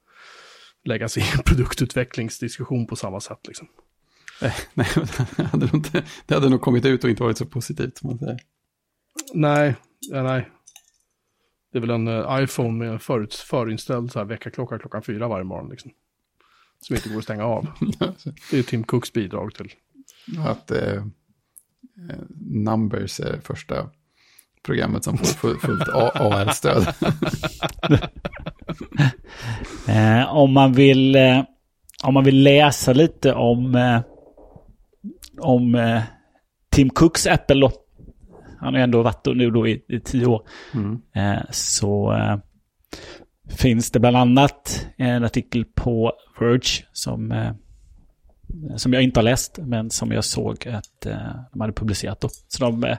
lägga 0.84 1.10
sig 1.10 1.24
i 1.24 1.26
en 1.38 1.44
produktutvecklingsdiskussion 1.46 2.88
på 2.88 2.96
samma 2.96 3.20
sätt 3.20 3.48
liksom. 3.48 3.68
Eh, 4.42 4.54
Nej, 4.74 4.88
det 5.38 5.44
hade, 5.44 5.66
nog 5.66 5.76
inte, 5.76 6.04
det 6.26 6.34
hade 6.34 6.50
nog 6.50 6.62
kommit 6.62 6.86
ut 6.86 7.04
och 7.04 7.10
inte 7.10 7.24
varit 7.24 7.38
så 7.38 7.46
positivt. 7.46 8.04
Man 8.04 8.18
säger. 8.18 8.40
Nej, 9.34 9.76
ja, 10.00 10.24
nej. 10.24 10.50
Det 11.72 11.78
är 11.78 11.82
väl 11.82 11.90
en 11.90 12.08
eh, 12.08 12.38
iPhone 12.44 12.72
med 12.72 12.90
en 12.90 13.00
förut, 13.00 13.34
förinställd 13.34 14.12
så 14.12 14.20
här 14.20 14.26
väckarklocka 14.26 14.80
klockan 14.80 15.02
fyra 15.04 15.28
varje 15.28 15.44
morgon 15.44 15.70
liksom. 15.70 15.92
Som 16.82 16.96
inte 16.96 17.10
går 17.10 17.18
att 17.18 17.24
stänga 17.24 17.46
av. 17.46 17.68
Det 18.52 18.58
är 18.60 18.64
Tim 18.64 18.84
Cooks 18.84 19.14
bidrag 19.14 19.54
till. 19.54 19.72
Att 20.48 20.72
eh, 20.72 20.94
eh, 20.94 21.04
Numbers 22.40 23.20
är 23.20 23.40
första 23.44 23.90
programmet 24.64 25.04
som 25.04 25.18
får 25.18 25.26
full- 25.26 25.60
fullt 25.60 25.88
AR-stöd. 25.90 26.88
Eh, 29.88 30.36
om, 30.36 30.54
man 30.54 30.74
vill, 30.74 31.16
eh, 31.16 31.44
om 32.04 32.14
man 32.14 32.24
vill 32.24 32.44
läsa 32.44 32.94
lite 32.94 33.34
om, 33.34 33.76
eh, 33.76 34.02
om 35.40 35.76
eh, 35.76 36.02
Tim 36.70 36.90
Cooks 36.90 37.28
Apple. 37.28 37.70
Han 38.60 38.74
har 38.74 38.80
ju 38.80 38.84
ändå 38.84 39.04
varit 39.04 39.24
då, 39.24 39.32
nu 39.32 39.52
då 39.52 39.68
i, 39.68 39.84
i 39.88 40.00
tio 40.00 40.26
år. 40.26 40.42
Mm. 40.74 41.02
Eh, 41.16 41.44
så 41.52 42.14
eh, 42.14 42.38
finns 43.50 43.92
det 43.92 44.00
bland 44.00 44.18
annat 44.18 44.88
en 44.98 45.24
artikel 45.24 45.66
på 45.66 46.14
Verge 46.40 46.86
som, 46.94 47.32
eh, 47.32 47.52
som 48.76 48.94
jag 48.94 49.04
inte 49.04 49.20
har 49.20 49.24
läst 49.24 49.60
men 49.62 49.90
som 49.90 50.12
jag 50.12 50.24
såg 50.24 50.68
att 50.68 51.06
eh, 51.06 51.36
de 51.52 51.62
hade 51.62 51.74
publicerat 51.74 52.22
då. 52.22 52.30
Så 52.48 52.64
de 52.64 52.84
eh, 52.84 52.98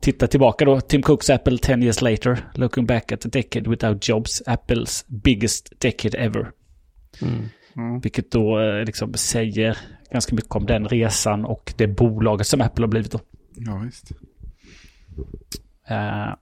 tittar 0.00 0.26
tillbaka 0.26 0.64
då. 0.64 0.80
Tim 0.80 1.02
Cooks 1.02 1.30
Apple 1.30 1.58
10 1.58 1.76
years 1.76 2.00
later. 2.00 2.38
Looking 2.54 2.86
back 2.86 3.12
at 3.12 3.26
a 3.26 3.28
decade 3.32 3.70
without 3.70 4.08
jobs. 4.08 4.42
Apples 4.46 5.04
biggest 5.08 5.72
decade 5.80 6.18
ever. 6.18 6.50
Mm. 7.22 7.48
Vilket 8.02 8.30
då 8.30 8.60
eh, 8.60 8.84
liksom 8.84 9.14
säger 9.14 9.78
ganska 10.12 10.34
mycket 10.34 10.56
om 10.56 10.66
den 10.66 10.88
resan 10.88 11.44
och 11.44 11.74
det 11.76 11.86
bolaget 11.86 12.46
som 12.46 12.60
Apple 12.60 12.82
har 12.82 12.88
blivit 12.88 13.12
då. 13.12 13.20
Ja, 13.56 13.78
visst. 13.84 14.12
Eh, 15.88 16.34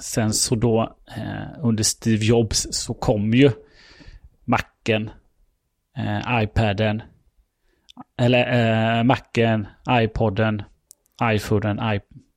sen 0.00 0.32
så 0.32 0.54
då 0.54 0.96
eh, 1.16 1.58
under 1.64 1.84
Steve 1.84 2.24
Jobs 2.24 2.66
så 2.70 2.94
kom 2.94 3.34
ju 3.34 3.50
Macen, 4.44 5.10
eh, 5.96 6.42
iPaden, 6.42 7.02
eller 8.18 8.98
eh, 8.98 9.04
Macen, 9.04 9.66
iPoden, 9.90 10.62
iPhonen, 11.22 11.80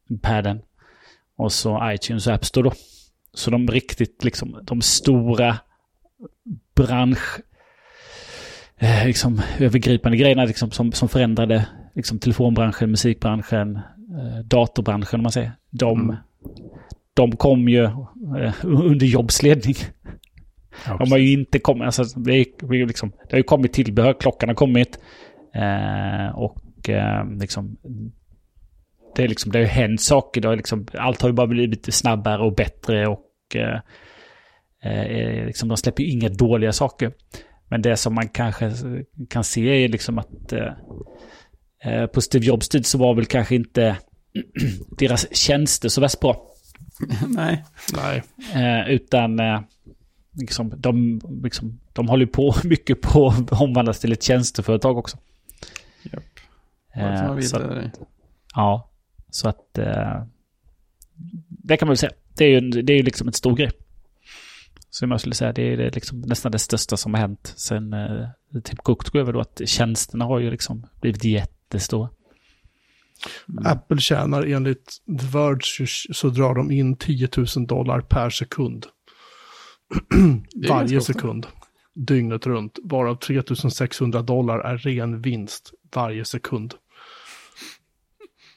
iPaden 0.10 0.62
och 1.36 1.52
så 1.52 1.92
iTunes 1.92 2.28
och 2.28 2.34
App 2.34 2.46
Store 2.46 2.70
då. 2.70 2.76
Så 3.34 3.52
de 3.52 3.68
riktigt 3.68 4.24
liksom 4.24 4.60
de 4.64 4.82
stora 4.82 5.58
bransch 6.76 7.40
eh, 8.78 9.06
liksom 9.06 9.42
övergripande 9.60 10.18
grejerna 10.18 10.46
liksom, 10.46 10.72
som, 10.72 10.92
som 10.92 11.10
förändrade 11.10 11.68
liksom, 11.96 12.20
telefonbranschen, 12.20 12.92
musikbranschen, 12.92 13.80
datorbranschen 14.46 15.20
om 15.20 15.24
man 15.24 15.32
säger. 15.32 15.52
De, 15.70 16.02
Mm. 16.02 16.16
de 17.14 17.32
kom 17.38 17.70
ju 17.70 17.84
eh, 17.84 18.54
under 18.64 19.06
jobbsledning. 19.06 19.76
Ja, 20.86 20.98
De 20.98 21.12
har 21.12 21.18
ju 21.18 21.34
inte 21.34 21.60
kommit, 21.60 21.86
alltså 21.86 22.20
det, 22.20 22.34
är, 22.34 22.88
liksom, 22.88 23.10
det 23.10 23.32
har 23.32 23.38
ju 23.38 23.44
kommit 23.44 23.74
tillbehör, 23.74 24.14
klockan 24.20 24.50
har 24.50 24.56
kommit. 24.56 25.00
Eh, 25.56 26.36
och 26.36 26.90
eh, 26.90 27.26
liksom, 27.40 27.78
det, 29.16 29.24
är 29.24 29.28
liksom, 29.28 29.52
det 29.52 29.58
har 29.60 29.64
ju 29.64 29.70
hänt 29.70 30.02
saker, 30.02 30.42
det 30.42 30.48
har 30.48 30.56
liksom, 30.56 30.88
allt 30.94 31.22
har 31.22 31.30
ju 31.30 31.34
bara 31.34 31.48
blivit 31.48 31.94
snabbare 31.94 32.42
och 32.44 32.56
bättre 32.56 33.08
och 33.08 33.26
eh, 33.56 33.80
eh, 34.92 35.46
liksom, 35.46 35.70
de 35.70 35.78
släpper 35.78 36.04
ju 36.04 36.10
inga 36.10 36.30
dåliga 36.30 36.72
saker. 36.72 37.12
Men 37.68 37.82
det 37.82 37.98
som 37.98 38.16
man 38.16 38.28
kanske 38.30 38.72
kan 39.30 39.44
se 39.44 39.84
är 39.84 39.90
liksom 39.90 40.18
att 40.20 40.54
eh, 40.54 40.60
eh, 40.60 40.74
på 42.14 42.22
Steve 42.22 42.46
Jobs 42.46 42.70
tid 42.70 42.86
så 42.86 42.98
var 42.98 43.14
väl 43.14 43.26
kanske 43.26 43.56
inte 43.56 43.98
deras 44.98 45.36
tjänster 45.36 45.90
så 45.90 46.02
värst 46.02 46.20
bra. 46.20 46.52
Nej. 47.28 47.66
Nej, 47.94 48.24
Eh, 48.54 48.90
utan 48.90 49.40
eh, 49.40 49.62
liksom, 50.32 50.74
de, 50.78 51.22
liksom, 51.44 51.80
de 51.94 52.08
håller 52.08 52.26
på 52.26 52.56
mycket 52.64 53.02
på 53.02 53.28
att 53.28 53.62
omvandlas 53.62 54.00
till 54.00 54.12
ett 54.12 54.24
tjänsteföretag 54.24 54.98
också. 54.98 55.18
Japp. 56.04 56.24
Eh, 56.96 57.40
så, 57.40 57.60
dig. 57.60 57.92
ja, 58.56 58.90
så 59.30 59.50
att 59.50 59.78
eh, 59.78 60.24
det 61.48 61.78
kan 61.78 61.88
man 61.88 61.92
väl 61.92 61.98
säga. 61.98 62.12
Det 62.38 62.46
är 62.46 62.50
ju, 62.50 62.82
det 62.82 62.94
är 62.94 62.98
ju 62.98 63.04
liksom 63.04 63.28
en 63.28 63.34
stor 63.34 63.56
grej. 63.56 63.72
Som 64.90 65.12
jag 65.12 65.20
skulle 65.20 65.36
säga, 65.36 65.54
det 65.54 65.74
är 65.74 65.92
liksom 65.92 66.22
nästan 66.22 66.52
det 66.52 66.60
största 66.60 66.98
som 66.98 67.14
har 67.14 67.22
hänt 67.22 67.54
sen 67.58 67.94
eh, 67.94 68.28
Tim 68.64 68.78
Cook 68.78 69.06
tog 69.06 69.16
över 69.16 69.34
då. 69.34 69.40
Att 69.40 69.62
tjänsterna 69.66 70.26
har 70.26 70.40
ju 70.40 70.52
liksom 70.52 70.88
blivit 71.02 71.24
jättestora. 71.74 72.10
Apple 73.66 73.98
tjänar 74.00 74.44
enligt 74.44 74.98
The 75.20 75.28
Verge 75.28 75.86
så 76.14 76.30
drar 76.30 76.56
de 76.56 76.72
in 76.72 76.96
10 76.98 77.30
000 77.56 77.68
dollar 77.68 78.02
per 78.02 78.30
sekund. 78.30 78.86
Det 80.54 80.70
Varje 80.70 81.02
sekund. 81.02 81.48
Dygnet 81.94 82.48
runt. 82.48 82.80
Varav 82.84 83.16
3 83.16 83.44
600 83.72 84.22
dollar 84.22 84.60
är 84.60 84.78
ren 84.78 85.22
vinst 85.22 85.74
varje 85.96 86.26
sekund. 86.26 86.74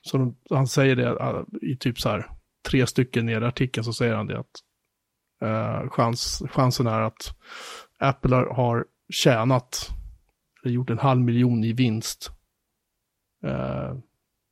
Så 0.03 0.19
de, 0.19 0.37
han 0.51 0.67
säger 0.69 0.97
det 0.97 1.09
äh, 1.09 1.71
i 1.71 1.77
typ 1.77 2.01
så 2.01 2.09
här 2.09 2.27
tre 2.69 2.87
stycken 2.87 3.27
ner 3.27 3.41
i 3.43 3.45
artikeln 3.45 3.85
så 3.85 3.93
säger 3.93 4.15
han 4.15 4.27
det 4.27 4.39
att 4.39 4.61
eh, 5.43 5.91
chans, 5.91 6.43
chansen 6.51 6.87
är 6.87 7.01
att 7.01 7.35
Apple 7.99 8.37
har- 8.37 8.55
har 8.55 8.85
tjänat, 9.13 9.91
eller 10.65 10.75
gjort 10.75 10.91
en 10.91 10.99
halv 10.99 11.21
miljon 11.21 11.65
i 11.65 11.73
vinst 11.73 12.31
eh, 13.45 13.97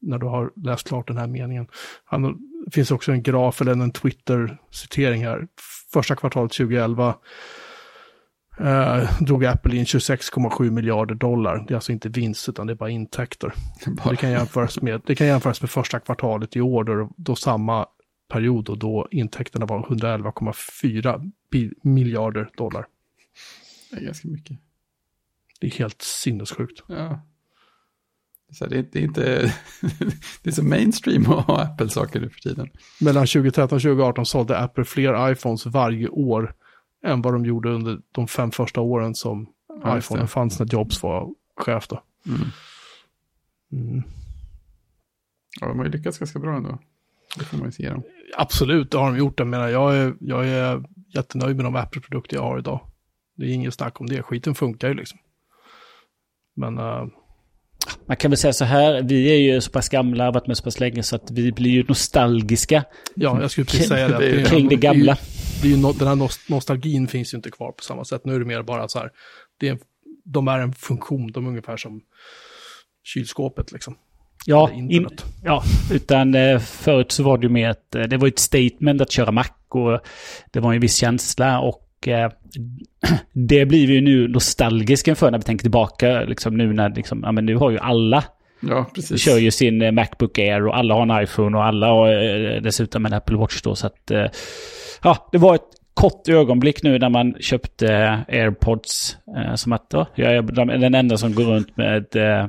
när 0.00 0.18
du 0.18 0.26
har 0.26 0.52
läst 0.56 0.88
klart 0.88 1.08
den 1.08 1.16
här 1.18 1.26
meningen. 1.26 1.66
Han, 2.04 2.22
det 2.64 2.70
finns 2.70 2.90
också 2.90 3.12
en 3.12 3.22
graf 3.22 3.60
eller 3.60 3.72
en 3.72 3.92
Twitter-citering 3.92 5.24
här. 5.24 5.48
Första 5.92 6.16
kvartalet 6.16 6.52
2011 6.52 7.14
eh, 8.60 9.20
drog 9.22 9.44
Apple 9.44 9.76
in 9.76 9.84
26,7 9.84 10.70
miljarder 10.70 11.14
dollar. 11.14 11.64
Det 11.68 11.72
är 11.72 11.76
alltså 11.76 11.92
inte 11.92 12.08
vinst 12.08 12.48
utan 12.48 12.66
det 12.66 12.72
är 12.72 12.74
bara 12.74 12.90
intäkter. 12.90 13.52
Bara- 13.86 14.10
Det 14.10 14.16
kan 14.16 14.30
jämföras 14.30 14.82
med, 14.82 15.02
det 15.06 15.14
kan 15.14 15.26
jämföras 15.26 15.60
med 15.60 15.70
första 15.70 16.00
kvartalet 16.00 16.56
i 16.56 16.60
år 16.60 16.84
då, 16.84 17.10
då 17.16 17.36
samma 17.36 17.86
period 18.28 18.68
och 18.68 18.78
då 18.78 19.08
intäkterna 19.10 19.66
var 19.66 19.82
111,4 19.82 21.32
bi- 21.50 21.72
miljarder 21.82 22.50
dollar. 22.56 22.86
Det 23.90 23.96
är 23.96 24.00
ganska 24.04 24.28
mycket. 24.28 24.56
Det 25.60 25.66
är 25.66 25.70
helt 25.70 26.02
sinnessjukt. 26.02 26.82
Ja. 26.86 27.20
Så 28.52 28.66
det, 28.66 28.78
är- 28.78 28.86
det 28.92 28.98
är 28.98 29.02
inte... 29.02 29.22
det 30.42 30.50
är 30.50 30.54
så 30.54 30.64
mainstream 30.64 31.32
att 31.32 31.46
ha 31.46 31.62
Apple-saker 31.62 32.20
nu 32.20 32.30
för 32.30 32.40
tiden. 32.40 32.70
Mellan 33.00 33.26
2013 33.26 33.76
och 33.76 33.82
2018 33.82 34.26
sålde 34.26 34.58
Apple 34.58 34.84
fler 34.84 35.30
iPhones 35.32 35.66
varje 35.66 36.08
år 36.08 36.54
än 37.06 37.22
vad 37.22 37.32
de 37.34 37.44
gjorde 37.44 37.70
under 37.70 37.98
de 38.12 38.28
fem 38.28 38.50
första 38.50 38.80
åren 38.80 39.14
som 39.14 39.46
Ja, 39.82 39.98
iPhone 39.98 40.26
fanns 40.26 40.58
när 40.58 40.66
Jobs 40.66 41.02
var 41.02 41.28
chef 41.56 41.88
då. 41.88 42.02
Mm. 42.26 42.40
Mm. 43.72 44.02
Ja, 45.60 45.68
de 45.68 45.78
har 45.78 45.84
ju 45.84 45.90
lyckats 45.92 46.18
ganska 46.18 46.38
bra 46.38 46.56
ändå. 46.56 46.78
Det 47.38 47.44
får 47.44 47.56
man 47.58 47.66
ju 47.66 47.72
se 47.72 47.90
dem. 47.90 48.02
Absolut, 48.36 48.90
det 48.90 48.98
har 48.98 49.06
de 49.10 49.18
gjort. 49.18 49.38
Jag 49.38 49.48
menar, 49.48 49.68
jag 49.68 49.96
är, 49.96 50.14
jag 50.20 50.48
är 50.48 50.84
jättenöjd 51.14 51.56
med 51.56 51.64
de 51.64 51.76
Apple-produkter 51.76 52.36
jag 52.36 52.42
har 52.42 52.58
idag. 52.58 52.80
Det 53.36 53.44
är 53.44 53.48
inget 53.48 53.74
snack 53.74 54.00
om 54.00 54.06
det. 54.06 54.22
Skiten 54.22 54.54
funkar 54.54 54.88
ju 54.88 54.94
liksom. 54.94 55.18
Men 56.54 56.78
eh, 56.78 57.06
Man 58.06 58.16
kan 58.16 58.30
väl 58.30 58.38
säga 58.38 58.52
så 58.52 58.64
här, 58.64 59.02
vi 59.02 59.30
är 59.30 59.54
ju 59.54 59.60
så 59.60 59.70
pass 59.70 59.88
gamla, 59.88 60.30
varit 60.30 60.46
med 60.46 60.56
så 60.56 60.62
pass 60.64 60.80
länge 60.80 61.02
så 61.02 61.16
att 61.16 61.30
vi 61.30 61.52
blir 61.52 61.70
ju 61.70 61.84
nostalgiska 61.88 62.84
ja, 63.14 63.38
jag 63.40 63.50
skulle 63.50 63.64
precis 63.64 63.88
säga 63.88 64.08
det. 64.08 64.14
att 64.14 64.20
Det 64.20 64.30
är- 64.30 64.38
är- 64.40 64.44
kring 64.44 64.68
det 64.68 64.76
gamla. 64.76 65.16
Det 65.62 65.68
är 65.68 65.70
ju, 65.70 65.76
no, 65.76 65.92
den 65.92 66.08
här 66.08 66.14
nost- 66.14 66.48
nostalgin 66.50 67.08
finns 67.08 67.34
ju 67.34 67.36
inte 67.36 67.50
kvar 67.50 67.72
på 67.72 67.82
samma 67.84 68.04
sätt. 68.04 68.22
Nu 68.24 68.34
är 68.34 68.38
det 68.38 68.44
mer 68.44 68.62
bara 68.62 68.88
så 68.88 68.98
här, 68.98 69.10
det 69.60 69.68
är, 69.68 69.78
de 70.24 70.48
är 70.48 70.58
en 70.58 70.72
funktion, 70.72 71.32
de 71.32 71.44
är 71.44 71.48
ungefär 71.48 71.76
som 71.76 72.00
kylskåpet 73.04 73.72
liksom. 73.72 73.96
Ja, 74.46 74.70
in, 74.72 75.08
ja, 75.44 75.62
utan 75.92 76.34
eh, 76.34 76.58
förut 76.58 77.12
så 77.12 77.22
var 77.22 77.38
det 77.38 77.42
ju 77.42 77.48
mer 77.52 77.70
ett, 77.70 77.94
eh, 77.94 78.02
det 78.02 78.16
var 78.16 78.28
ett 78.28 78.38
statement 78.38 79.00
att 79.00 79.10
köra 79.12 79.30
Mac 79.32 79.44
och 79.68 80.00
det 80.52 80.60
var 80.60 80.74
en 80.74 80.80
viss 80.80 80.96
känsla 80.96 81.60
och 81.60 81.88
det 83.32 83.66
blir 83.66 83.86
vi 83.86 83.94
ju 83.94 84.00
nu 84.00 84.28
nostalgiska 84.28 85.14
för 85.14 85.30
när 85.30 85.38
vi 85.38 85.44
tänker 85.44 85.62
tillbaka, 85.62 86.20
liksom 86.20 86.56
nu 86.56 86.72
när 86.72 86.90
liksom, 86.94 87.20
ja 87.24 87.32
men 87.32 87.46
nu 87.46 87.56
har 87.56 87.70
ju 87.70 87.78
alla 87.78 88.24
Ja, 88.68 88.90
precis. 88.94 89.20
kör 89.20 89.38
ju 89.38 89.50
sin 89.50 89.82
eh, 89.82 89.92
Macbook 89.92 90.38
Air 90.38 90.66
och 90.66 90.76
alla 90.76 90.94
har 90.94 91.02
en 91.16 91.24
iPhone 91.24 91.56
och 91.56 91.64
alla 91.64 91.86
har 91.88 92.08
eh, 92.54 92.62
dessutom 92.62 93.06
en 93.06 93.12
Apple 93.12 93.36
Watch 93.36 93.62
då. 93.62 93.74
Så 93.74 93.86
att, 93.86 94.10
eh, 94.10 94.26
ja, 95.02 95.28
det 95.32 95.38
var 95.38 95.54
ett 95.54 95.68
kort 95.94 96.28
ögonblick 96.28 96.82
nu 96.82 96.98
när 96.98 97.08
man 97.08 97.34
köpte 97.40 97.94
eh, 97.94 98.12
AirPods. 98.40 99.16
Eh, 99.36 99.54
som 99.54 99.72
att, 99.72 99.86
ja, 99.92 100.06
jag 100.14 100.32
är 100.34 100.42
de- 100.42 100.80
den 100.80 100.94
enda 100.94 101.16
som 101.16 101.34
går 101.34 101.44
runt 101.44 101.76
med, 101.76 102.16
eh, 102.16 102.46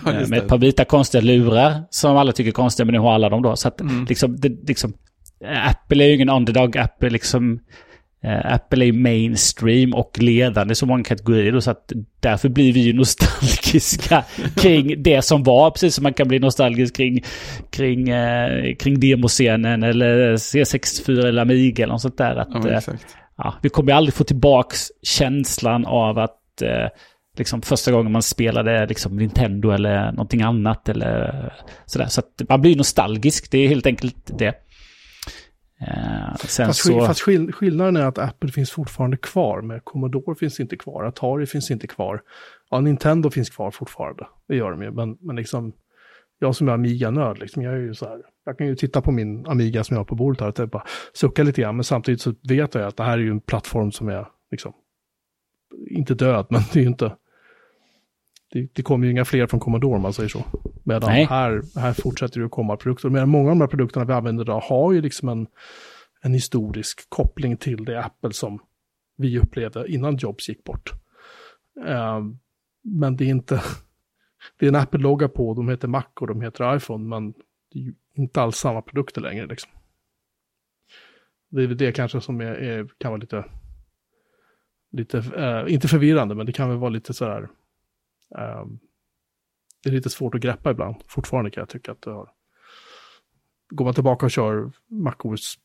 Ja, 0.04 0.12
med 0.28 0.32
ett 0.38 0.48
par 0.48 0.58
vita 0.58 0.84
konstiga 0.84 1.22
lurar 1.22 1.74
som 1.90 2.16
alla 2.16 2.32
tycker 2.32 2.50
är 2.50 2.52
konstiga, 2.52 2.84
men 2.86 2.92
nu 2.92 2.98
har 2.98 3.12
alla 3.14 3.28
dem 3.28 3.42
då. 3.42 3.56
Så 3.56 3.68
att 3.68 3.80
Mm. 3.80 4.04
liksom, 4.08 4.36
det, 4.40 4.48
liksom, 4.68 4.92
eh, 5.44 5.68
Apple 5.70 6.04
är 6.04 6.08
ju 6.08 6.14
ingen 6.14 6.30
underdog, 6.30 6.76
Apple 6.78 7.08
är 7.08 7.10
liksom 7.10 7.52
Eh, 7.54 7.60
Apple 8.22 8.86
är 8.86 8.92
mainstream 8.92 9.94
och 9.94 10.18
ledande 10.18 10.72
i 10.72 10.74
så 10.74 10.86
många 10.86 11.04
kategorier. 11.04 11.52
Då, 11.52 11.60
så 11.60 11.70
att 11.70 11.92
därför 12.20 12.48
blir 12.48 12.72
vi 12.72 12.80
ju 12.80 12.92
nostalgiska 12.96 14.24
kring 14.56 15.02
det 15.02 15.22
som 15.22 15.42
var. 15.42 15.70
Precis 15.70 15.94
som 15.94 16.02
man 16.02 16.14
kan 16.14 16.28
bli 16.28 16.38
nostalgisk 16.38 16.96
kring, 16.96 17.24
kring, 17.70 18.08
eh, 18.08 18.74
kring 18.76 19.00
demoscenen 19.00 19.82
eller 19.82 20.36
C64 20.36 21.26
eller 21.26 21.42
Amiga 21.42 21.84
eller 21.84 21.94
något 21.94 22.02
sånt 22.02 22.18
där. 22.18 22.36
Att, 22.36 22.48
Ja, 22.64 22.70
eh, 22.70 22.82
ja, 23.36 23.54
vi 23.62 23.68
kommer 23.68 23.92
aldrig 23.92 24.14
få 24.14 24.24
tillbaks 24.24 24.88
känslan 25.02 25.86
av 25.86 26.18
att 26.18 26.62
eh, 26.62 26.88
liksom 27.38 27.62
första 27.62 27.92
gången 27.92 28.12
man 28.12 28.22
spelade 28.22 28.86
liksom 28.86 29.16
Nintendo 29.16 29.70
eller 29.70 30.12
någonting 30.12 30.42
annat 30.42 30.88
eller 30.88 31.52
sådär. 31.86 32.06
Så 32.06 32.20
att 32.20 32.48
man 32.48 32.60
blir 32.60 32.76
nostalgisk, 32.76 33.50
det 33.50 33.58
är 33.58 33.68
helt 33.68 33.86
enkelt 33.86 34.38
det. 34.38 34.66
Eh, 35.80 36.34
sen 36.36 36.66
Fast, 36.66 36.86
så... 36.86 37.06
fast 37.06 37.20
skill- 37.20 37.52
skillnaden 37.52 37.96
är 37.96 38.06
att 38.06 38.18
Apple 38.18 38.50
finns 38.52 38.70
fortfarande 38.70 39.16
kvar, 39.16 39.62
men 39.62 39.80
Commodore 39.80 40.34
finns 40.36 40.60
inte 40.60 40.76
kvar, 40.76 41.04
Atari 41.04 41.46
finns 41.46 41.70
inte 41.70 41.86
kvar. 41.86 42.22
Ja, 42.70 42.80
Nintendo 42.80 43.30
finns 43.30 43.50
kvar 43.50 43.70
fortfarande, 43.70 44.26
det 44.48 44.56
gör 44.56 44.70
de 44.70 44.82
ju, 44.82 44.90
men, 44.90 45.16
men 45.20 45.36
liksom, 45.36 45.72
jag 46.38 46.56
som 46.56 46.68
är 46.68 46.72
Amiga-nörd, 46.72 47.38
liksom, 47.38 47.62
jag 47.62 47.74
är 47.74 47.78
ju 47.78 47.94
så 47.94 48.08
här, 48.08 48.18
jag 48.44 48.58
kan 48.58 48.66
ju 48.66 48.74
titta 48.76 49.02
på 49.02 49.10
min 49.10 49.46
Amiga 49.46 49.84
som 49.84 49.94
jag 49.94 50.00
har 50.00 50.04
på 50.04 50.14
bordet 50.14 50.40
här 50.40 50.48
och 50.48 50.54
typ 50.54 50.70
bara 50.70 50.84
sucka 51.14 51.42
lite 51.42 51.60
grann, 51.60 51.76
men 51.76 51.84
samtidigt 51.84 52.20
så 52.20 52.34
vet 52.48 52.74
jag 52.74 52.84
att 52.84 52.96
det 52.96 53.04
här 53.04 53.18
är 53.18 53.22
ju 53.22 53.30
en 53.30 53.40
plattform 53.40 53.92
som 53.92 54.08
är, 54.08 54.26
liksom, 54.50 54.72
inte 55.90 56.14
död, 56.14 56.46
men 56.50 56.60
det 56.72 56.78
är 56.78 56.82
ju 56.82 56.88
inte, 56.88 57.16
det, 58.52 58.74
det 58.74 58.82
kommer 58.82 59.06
ju 59.06 59.12
inga 59.12 59.24
fler 59.24 59.46
från 59.46 59.60
Commodore 59.60 59.96
om 59.96 60.02
man 60.02 60.12
säger 60.12 60.28
så. 60.28 60.44
Medan 60.84 61.10
Nej. 61.10 61.24
här, 61.24 61.62
här 61.76 61.92
fortsätter 61.92 62.40
det 62.40 62.46
att 62.46 62.52
komma 62.52 62.76
produkter. 62.76 63.08
Men 63.08 63.28
många 63.28 63.50
av 63.50 63.56
de 63.56 63.60
här 63.60 63.68
produkterna 63.68 64.04
vi 64.04 64.12
använder 64.12 64.44
idag 64.44 64.60
har 64.60 64.92
ju 64.92 65.00
liksom 65.00 65.28
en, 65.28 65.46
en 66.20 66.34
historisk 66.34 67.10
koppling 67.10 67.56
till 67.56 67.84
det 67.84 68.04
Apple 68.04 68.32
som 68.32 68.58
vi 69.16 69.38
upplevde 69.38 69.92
innan 69.92 70.16
Jobs 70.16 70.48
gick 70.48 70.64
bort. 70.64 70.92
Eh, 71.86 72.20
men 72.82 73.16
det 73.16 73.24
är 73.24 73.28
inte, 73.28 73.62
det 74.58 74.66
är 74.66 74.68
en 74.68 74.76
Apple-logga 74.76 75.28
på, 75.28 75.54
de 75.54 75.68
heter 75.68 75.88
Mac 75.88 76.04
och 76.20 76.26
de 76.26 76.40
heter 76.40 76.76
iPhone, 76.76 77.08
men 77.08 77.32
det 77.72 77.78
är 77.78 77.82
ju 77.82 77.94
inte 78.14 78.42
alls 78.42 78.56
samma 78.56 78.82
produkter 78.82 79.20
längre. 79.20 79.46
Liksom. 79.46 79.70
Det 81.50 81.62
är 81.62 81.66
väl 81.66 81.76
det 81.76 81.92
kanske 81.92 82.20
som 82.20 82.40
är, 82.40 82.52
är, 82.52 82.88
kan 82.98 83.10
vara 83.10 83.20
lite, 83.20 83.44
lite 84.92 85.18
eh, 85.18 85.74
inte 85.74 85.88
förvirrande, 85.88 86.34
men 86.34 86.46
det 86.46 86.52
kan 86.52 86.68
väl 86.68 86.78
vara 86.78 86.90
lite 86.90 87.14
sådär, 87.14 87.48
det 89.82 89.88
är 89.88 89.92
lite 89.92 90.10
svårt 90.10 90.34
att 90.34 90.40
greppa 90.40 90.70
ibland. 90.70 90.96
Fortfarande 91.06 91.50
kan 91.50 91.60
jag 91.60 91.68
tycka 91.68 91.92
att 91.92 92.02
det 92.02 92.10
har, 92.10 92.30
går 93.68 93.84
man 93.84 93.94
tillbaka 93.94 94.26
och 94.26 94.30
kör 94.30 94.72
MacOS 94.86 95.58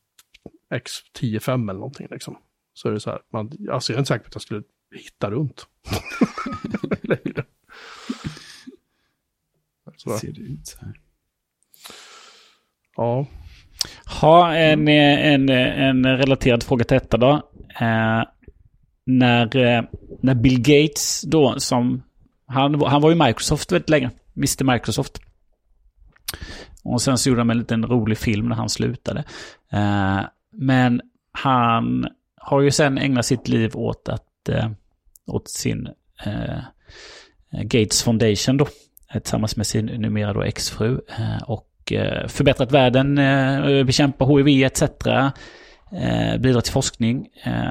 X 0.70 0.92
10.5 1.18 1.52
eller 1.52 1.80
någonting 1.80 2.06
liksom. 2.10 2.38
Så 2.74 2.88
är 2.88 2.92
det 2.92 3.00
så 3.00 3.10
här, 3.10 3.20
man, 3.32 3.52
alltså 3.70 3.92
jag 3.92 3.96
är 3.96 4.00
inte 4.00 4.08
säker 4.08 4.24
på 4.24 4.28
att 4.28 4.34
jag 4.34 4.42
skulle 4.42 4.62
hitta 4.94 5.30
runt. 5.30 5.66
Längre. 7.02 7.44
Så, 9.96 10.18
ser 10.18 10.32
det 10.32 10.40
ut 10.40 10.66
så 10.66 10.78
här. 10.80 11.00
ja, 12.96 13.26
Ha 14.20 14.54
en, 14.54 14.88
en, 14.88 15.48
en 15.48 16.06
relaterad 16.06 16.62
fråga 16.62 16.84
till 16.84 16.94
detta 16.94 17.16
då. 17.16 17.32
Eh, 17.80 18.22
när, 19.04 19.56
eh, 19.56 19.84
när 20.22 20.34
Bill 20.34 20.58
Gates 20.58 21.22
då 21.22 21.60
som... 21.60 22.02
Han, 22.46 22.78
var- 22.78 22.88
han 22.88 23.02
var 23.02 23.10
ju 23.10 23.16
Microsoft 23.16 23.72
väldigt 23.72 23.90
länge. 23.90 24.10
Mr 24.36 24.64
Microsoft. 24.72 25.18
Och 26.84 27.02
sen 27.02 27.18
så 27.18 27.28
gjorde 27.28 27.40
han 27.40 27.50
en 27.50 27.58
liten 27.58 27.86
rolig 27.86 28.18
film 28.18 28.48
när 28.48 28.56
han 28.56 28.68
slutade. 28.68 29.24
Eh, 29.72 30.20
men 30.52 31.00
han 31.32 32.06
har 32.36 32.60
ju 32.60 32.70
sen 32.70 32.98
ägnat 32.98 33.26
sitt 33.26 33.48
liv 33.48 33.76
åt 33.76 34.08
att... 34.08 34.48
Eh, 34.48 34.70
åt 35.26 35.50
sin 35.50 35.88
eh, 36.24 36.58
Gates 37.62 38.02
Foundation 38.02 38.56
då. 38.56 38.66
Tillsammans 39.12 39.56
med 39.56 39.66
sin 39.66 39.86
numera 39.86 40.32
då 40.32 40.42
exfru. 40.42 41.00
Eh, 41.18 41.42
och 41.42 41.92
eh, 41.92 42.28
förbättrat 42.28 42.72
världen, 42.72 43.18
eh, 43.18 43.84
bekämpa 43.84 44.24
HIV 44.24 44.64
etc. 44.64 44.82
Eh, 45.92 46.36
bidra 46.38 46.60
till 46.60 46.72
forskning. 46.72 47.28
Eh, 47.44 47.68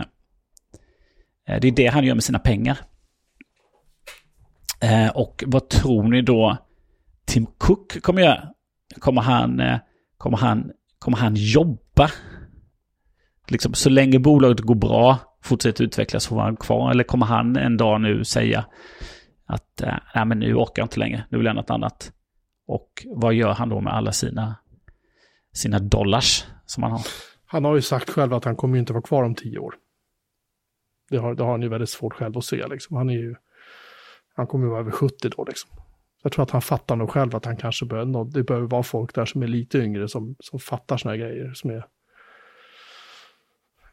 eh, 1.47 1.59
det 1.61 1.67
är 1.67 1.71
det 1.71 1.87
han 1.87 2.03
gör 2.05 2.13
med 2.15 2.23
sina 2.23 2.39
pengar. 2.39 2.77
Eh, 4.81 5.09
och 5.09 5.43
vad 5.47 5.69
tror 5.69 6.03
ni 6.03 6.21
då 6.21 6.57
Tim 7.25 7.45
Cook 7.45 8.01
kommer 8.01 8.21
göra? 8.21 8.49
Kommer 8.99 9.21
han, 9.21 9.59
eh, 9.59 9.77
kommer 10.17 10.37
han, 10.37 10.71
kommer 10.99 11.17
han 11.17 11.35
jobba? 11.35 12.09
Liksom, 13.47 13.73
så 13.73 13.89
länge 13.89 14.19
bolaget 14.19 14.59
går 14.59 14.75
bra, 14.75 15.17
fortsätter 15.41 15.83
utvecklas, 15.83 16.27
får 16.27 16.39
han 16.39 16.55
kvar? 16.55 16.91
Eller 16.91 17.03
kommer 17.03 17.25
han 17.25 17.55
en 17.57 17.77
dag 17.77 18.01
nu 18.01 18.23
säga 18.23 18.65
att 19.45 19.81
eh, 19.81 19.93
nej, 20.15 20.25
men 20.25 20.39
nu 20.39 20.55
orkar 20.55 20.81
jag 20.81 20.85
inte 20.85 20.99
längre, 20.99 21.25
nu 21.29 21.37
vill 21.37 21.45
jag 21.45 21.55
något 21.55 21.69
annat? 21.69 22.11
Och 22.67 22.89
vad 23.05 23.33
gör 23.33 23.53
han 23.53 23.69
då 23.69 23.81
med 23.81 23.93
alla 23.93 24.11
sina, 24.11 24.55
sina 25.53 25.79
dollars 25.79 26.45
som 26.65 26.83
han 26.83 26.91
har? 26.91 27.01
han 27.55 27.65
har 27.65 27.75
ju 27.75 27.81
sagt 27.81 28.09
själv 28.09 28.33
att 28.33 28.45
han 28.45 28.55
kommer 28.55 28.75
ju 28.75 28.79
inte 28.79 28.93
vara 28.93 29.03
kvar 29.03 29.23
om 29.23 29.35
tio 29.35 29.59
år. 29.59 29.75
Det 31.09 31.17
har, 31.17 31.35
det 31.35 31.43
har 31.43 31.51
han 31.51 31.61
ju 31.61 31.69
väldigt 31.69 31.89
svårt 31.89 32.13
själv 32.13 32.37
att 32.37 32.45
se 32.45 32.67
liksom. 32.67 32.97
Han 32.97 33.09
är 33.09 33.13
ju, 33.13 33.35
han 34.35 34.47
kommer 34.47 34.65
ju 34.65 34.69
vara 34.69 34.79
över 34.79 34.91
70 34.91 35.29
då 35.29 35.45
liksom. 35.45 35.69
Jag 36.23 36.31
tror 36.31 36.43
att 36.43 36.51
han 36.51 36.61
fattar 36.61 36.95
nog 36.95 37.09
själv 37.09 37.35
att 37.35 37.45
han 37.45 37.57
kanske 37.57 37.85
behöver 37.85 38.11
nå- 38.11 38.23
det 38.23 38.43
behöver 38.43 38.67
vara 38.67 38.83
folk 38.83 39.15
där 39.15 39.25
som 39.25 39.43
är 39.43 39.47
lite 39.47 39.77
yngre 39.77 40.07
som, 40.07 40.35
som 40.39 40.59
fattar 40.59 40.97
såna 40.97 41.11
här 41.11 41.19
grejer. 41.19 41.53
Som 41.53 41.69
är, 41.69 41.85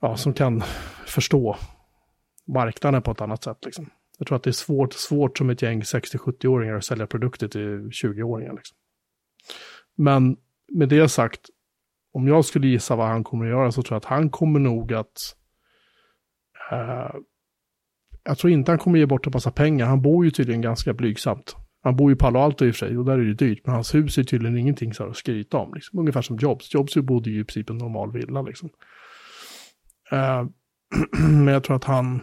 ja, 0.01 0.17
som 0.17 0.33
kan 0.33 0.61
förstå 1.07 1.57
marknaden 2.47 3.03
på 3.03 3.11
ett 3.11 3.21
annat 3.21 3.45
sätt 3.45 3.65
liksom. 3.65 3.91
Jag 4.19 4.27
tror 4.27 4.37
att 4.37 4.43
det 4.43 4.51
är 4.51 4.53
svårt, 4.53 4.93
svårt 4.93 5.39
som 5.39 5.51
ett 5.51 5.63
gäng 5.63 5.81
60-70-åringar 5.81 6.75
att 6.75 6.85
sälja 6.85 7.07
produkter 7.07 7.49
till 7.49 7.79
20-åringar 7.89 8.53
liksom. 8.53 8.77
Men 9.95 10.37
med 10.73 10.89
det 10.89 11.09
sagt, 11.09 11.41
om 12.13 12.29
jag 12.29 12.45
skulle 12.45 12.67
gissa 12.67 12.97
vad 12.97 13.07
han 13.07 13.25
kommer 13.25 13.45
att 13.45 13.51
göra 13.51 13.73
så 13.73 13.83
tror 13.83 13.95
jag 13.95 13.99
att 13.99 14.05
han 14.05 14.31
kommer 14.31 14.61
nog 14.61 14.93
att... 14.93 15.37
eh, 16.71 17.15
jag 18.25 18.39
tror 18.39 18.53
inte 18.53 18.71
han 18.71 18.79
kommer 18.79 18.99
ge 18.99 19.07
bort 19.07 19.27
en 19.27 19.33
massa 19.35 19.51
pengar. 19.51 19.87
Han 19.87 20.03
bor 20.03 20.25
ju 20.25 20.31
tydligen 20.31 20.61
ganska 20.61 20.93
blygsamt. 20.93 21.57
Han 21.83 21.97
bor 21.97 22.11
ju 22.11 22.17
på 22.17 22.25
Palo 22.25 22.39
Alto 22.39 22.65
i 22.65 22.71
och 22.71 22.75
för 22.75 22.87
sig 22.87 22.99
och 22.99 23.05
där 23.05 23.19
är 23.19 23.25
det 23.25 23.35
dyrt. 23.35 23.67
Men 23.67 23.75
hans 23.75 23.95
hus 23.95 24.19
är 24.19 24.25
tydligen 24.25 24.59
ingenting 24.59 24.95
så 24.95 25.03
här 25.03 25.11
att 25.11 25.17
skryta 25.17 25.57
om. 25.57 25.75
Liksom. 25.75 25.99
Ungefär 25.99 26.23
som 26.23 26.37
Jobs. 26.37 26.75
Jobs 26.75 26.97
bodde 26.97 27.31
ju 27.31 27.41
i 27.41 27.45
princip 27.45 27.71
i 27.71 27.73
en 27.73 27.79
normal 27.79 28.13
villa 28.13 28.43
liksom. 28.43 28.71
Eh, 30.13 30.45
men 31.29 31.47
jag 31.47 31.65
tror 31.65 31.77
att 31.77 31.85
han... 31.85 32.21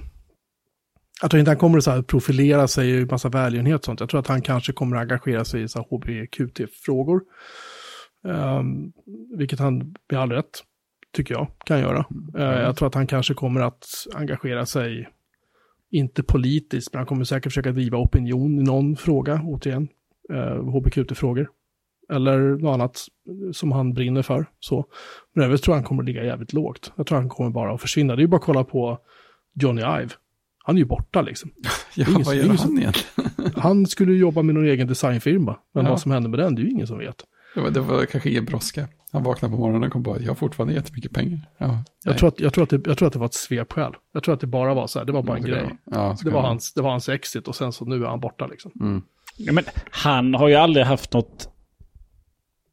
Jag 1.22 1.32
tror 1.32 1.40
inte 1.40 1.52
han 1.52 1.58
kommer 1.58 1.78
att 1.78 1.84
så 1.84 1.92
här 1.92 2.02
profilera 2.02 2.68
sig 2.68 2.90
i 2.90 3.06
massa 3.06 3.30
välgörenhet 3.30 3.80
och 3.80 3.86
sånt. 3.86 4.00
Jag 4.00 4.10
tror 4.10 4.20
att 4.20 4.28
han 4.28 4.42
kanske 4.42 4.74
kommer 4.74 4.98
att 4.98 5.02
engagera 5.02 5.46
sig 5.46 5.64
i 5.64 5.68
så 5.68 5.80
HBQT-frågor. 5.80 7.22
Um, 8.24 8.94
vilket 9.38 9.60
han 9.60 9.96
med 10.12 10.20
all 10.22 10.32
rätt, 10.32 10.64
tycker 11.16 11.34
jag, 11.34 11.48
kan 11.66 11.80
göra. 11.80 12.06
Uh, 12.38 12.44
jag 12.44 12.76
tror 12.76 12.88
att 12.88 12.96
han 12.96 13.08
kanske 13.08 13.34
kommer 13.34 13.62
att 13.62 13.86
engagera 14.16 14.66
sig, 14.66 15.10
inte 15.92 16.24
politiskt, 16.24 16.94
men 16.94 16.98
han 17.00 17.06
kommer 17.08 17.24
säkert 17.24 17.52
försöka 17.52 17.72
driva 17.72 17.98
opinion 17.98 18.60
i 18.60 18.64
någon 18.64 18.96
fråga, 18.96 19.42
återigen. 19.46 19.88
Uh, 20.34 20.70
HBQT-frågor. 20.70 21.50
Eller 22.14 22.40
något 22.40 22.74
annat 22.74 23.06
som 23.54 23.72
han 23.72 23.94
brinner 23.94 24.22
för. 24.22 24.46
Så. 24.60 24.86
Men 25.34 25.46
övrigt 25.46 25.64
tror 25.64 25.74
jag 25.74 25.78
han 25.82 25.88
kommer 25.88 26.04
ligga 26.04 26.24
jävligt 26.24 26.54
lågt. 26.54 26.92
Jag 26.96 27.08
tror 27.08 27.18
han 27.18 27.30
kommer 27.30 27.50
bara 27.50 27.74
att 27.74 27.82
försvinna. 27.82 28.16
Det 28.16 28.20
är 28.20 28.24
ju 28.24 28.28
bara 28.28 28.38
att 28.38 28.44
kolla 28.44 28.64
på 28.64 28.98
Johnny 29.62 29.82
Ive. 29.82 30.10
Han 30.66 30.76
är 30.76 30.80
ju 30.80 30.86
borta 30.86 31.22
liksom. 31.22 31.52
Ja, 31.96 32.06
ingen- 32.10 32.24
vad 32.24 32.36
gör 32.36 32.44
ingen 32.46 32.58
han 32.58 32.78
egentligen? 32.80 33.32
Han 33.56 33.86
skulle 33.88 34.14
jobba 34.14 34.42
med 34.42 34.56
någon 34.56 34.66
egen 34.66 34.88
designfirma. 34.88 35.58
Men 35.74 35.84
Ja. 35.86 35.92
vad 35.92 36.02
som 36.02 36.12
hände 36.12 36.30
med 36.30 36.40
den, 36.40 36.56
det 36.56 36.62
är 36.62 36.64
ju 36.64 36.70
ingen 36.72 36.88
som 36.88 36.98
vet. 36.98 37.24
Det 37.56 37.62
var, 37.62 37.70
det 37.70 37.80
var 37.80 38.06
kanske 38.06 38.30
ingen 38.30 38.46
brådska. 38.46 38.88
Han 39.12 39.24
vaknade 39.24 39.52
på 39.52 39.60
morgonen 39.60 39.84
och 39.84 39.92
kom 39.94 40.04
på 40.04 40.14
att 40.14 40.22
jag 40.22 40.28
har 40.30 40.36
fortfarande 40.36 40.74
jättemycket 40.74 41.14
pengar. 41.14 41.40
Ja, 41.58 41.84
Jag 42.06 42.18
tror, 42.18 42.28
att, 42.30 42.40
jag, 42.40 42.54
tror 42.54 42.64
att 42.64 42.70
det, 42.70 42.82
jag 42.88 42.98
tror 42.98 43.08
att 43.08 43.14
det 43.14 43.20
var 43.20 43.26
ett 43.26 43.34
svepskäl. 43.34 43.94
Jag 44.14 44.24
tror 44.24 44.34
att 44.34 44.42
det 44.42 44.48
bara 44.48 44.74
var 44.74 44.88
så 44.88 45.00
här, 45.00 45.06
det 45.06 45.12
var 45.12 45.24
bara 45.24 45.38
en 45.38 45.44
grej. 45.44 45.70
Ja, 45.92 46.18
Det 46.24 46.30
var, 46.30 46.42
hans, 46.42 46.74
det 46.74 46.82
var 46.82 46.90
hans 46.92 47.10
exit 47.10 47.48
och 47.48 47.56
sen 47.56 47.72
så 47.74 47.86
nu 47.86 48.04
är 48.04 48.08
han 48.08 48.20
borta 48.20 48.48
liksom. 48.48 48.72
Mm. 48.82 49.02
Ja, 49.38 49.54
men 49.54 49.64
han 49.92 50.34
har 50.34 50.48
ju 50.48 50.56
aldrig 50.56 50.86
haft 50.86 51.14
något... 51.14 51.50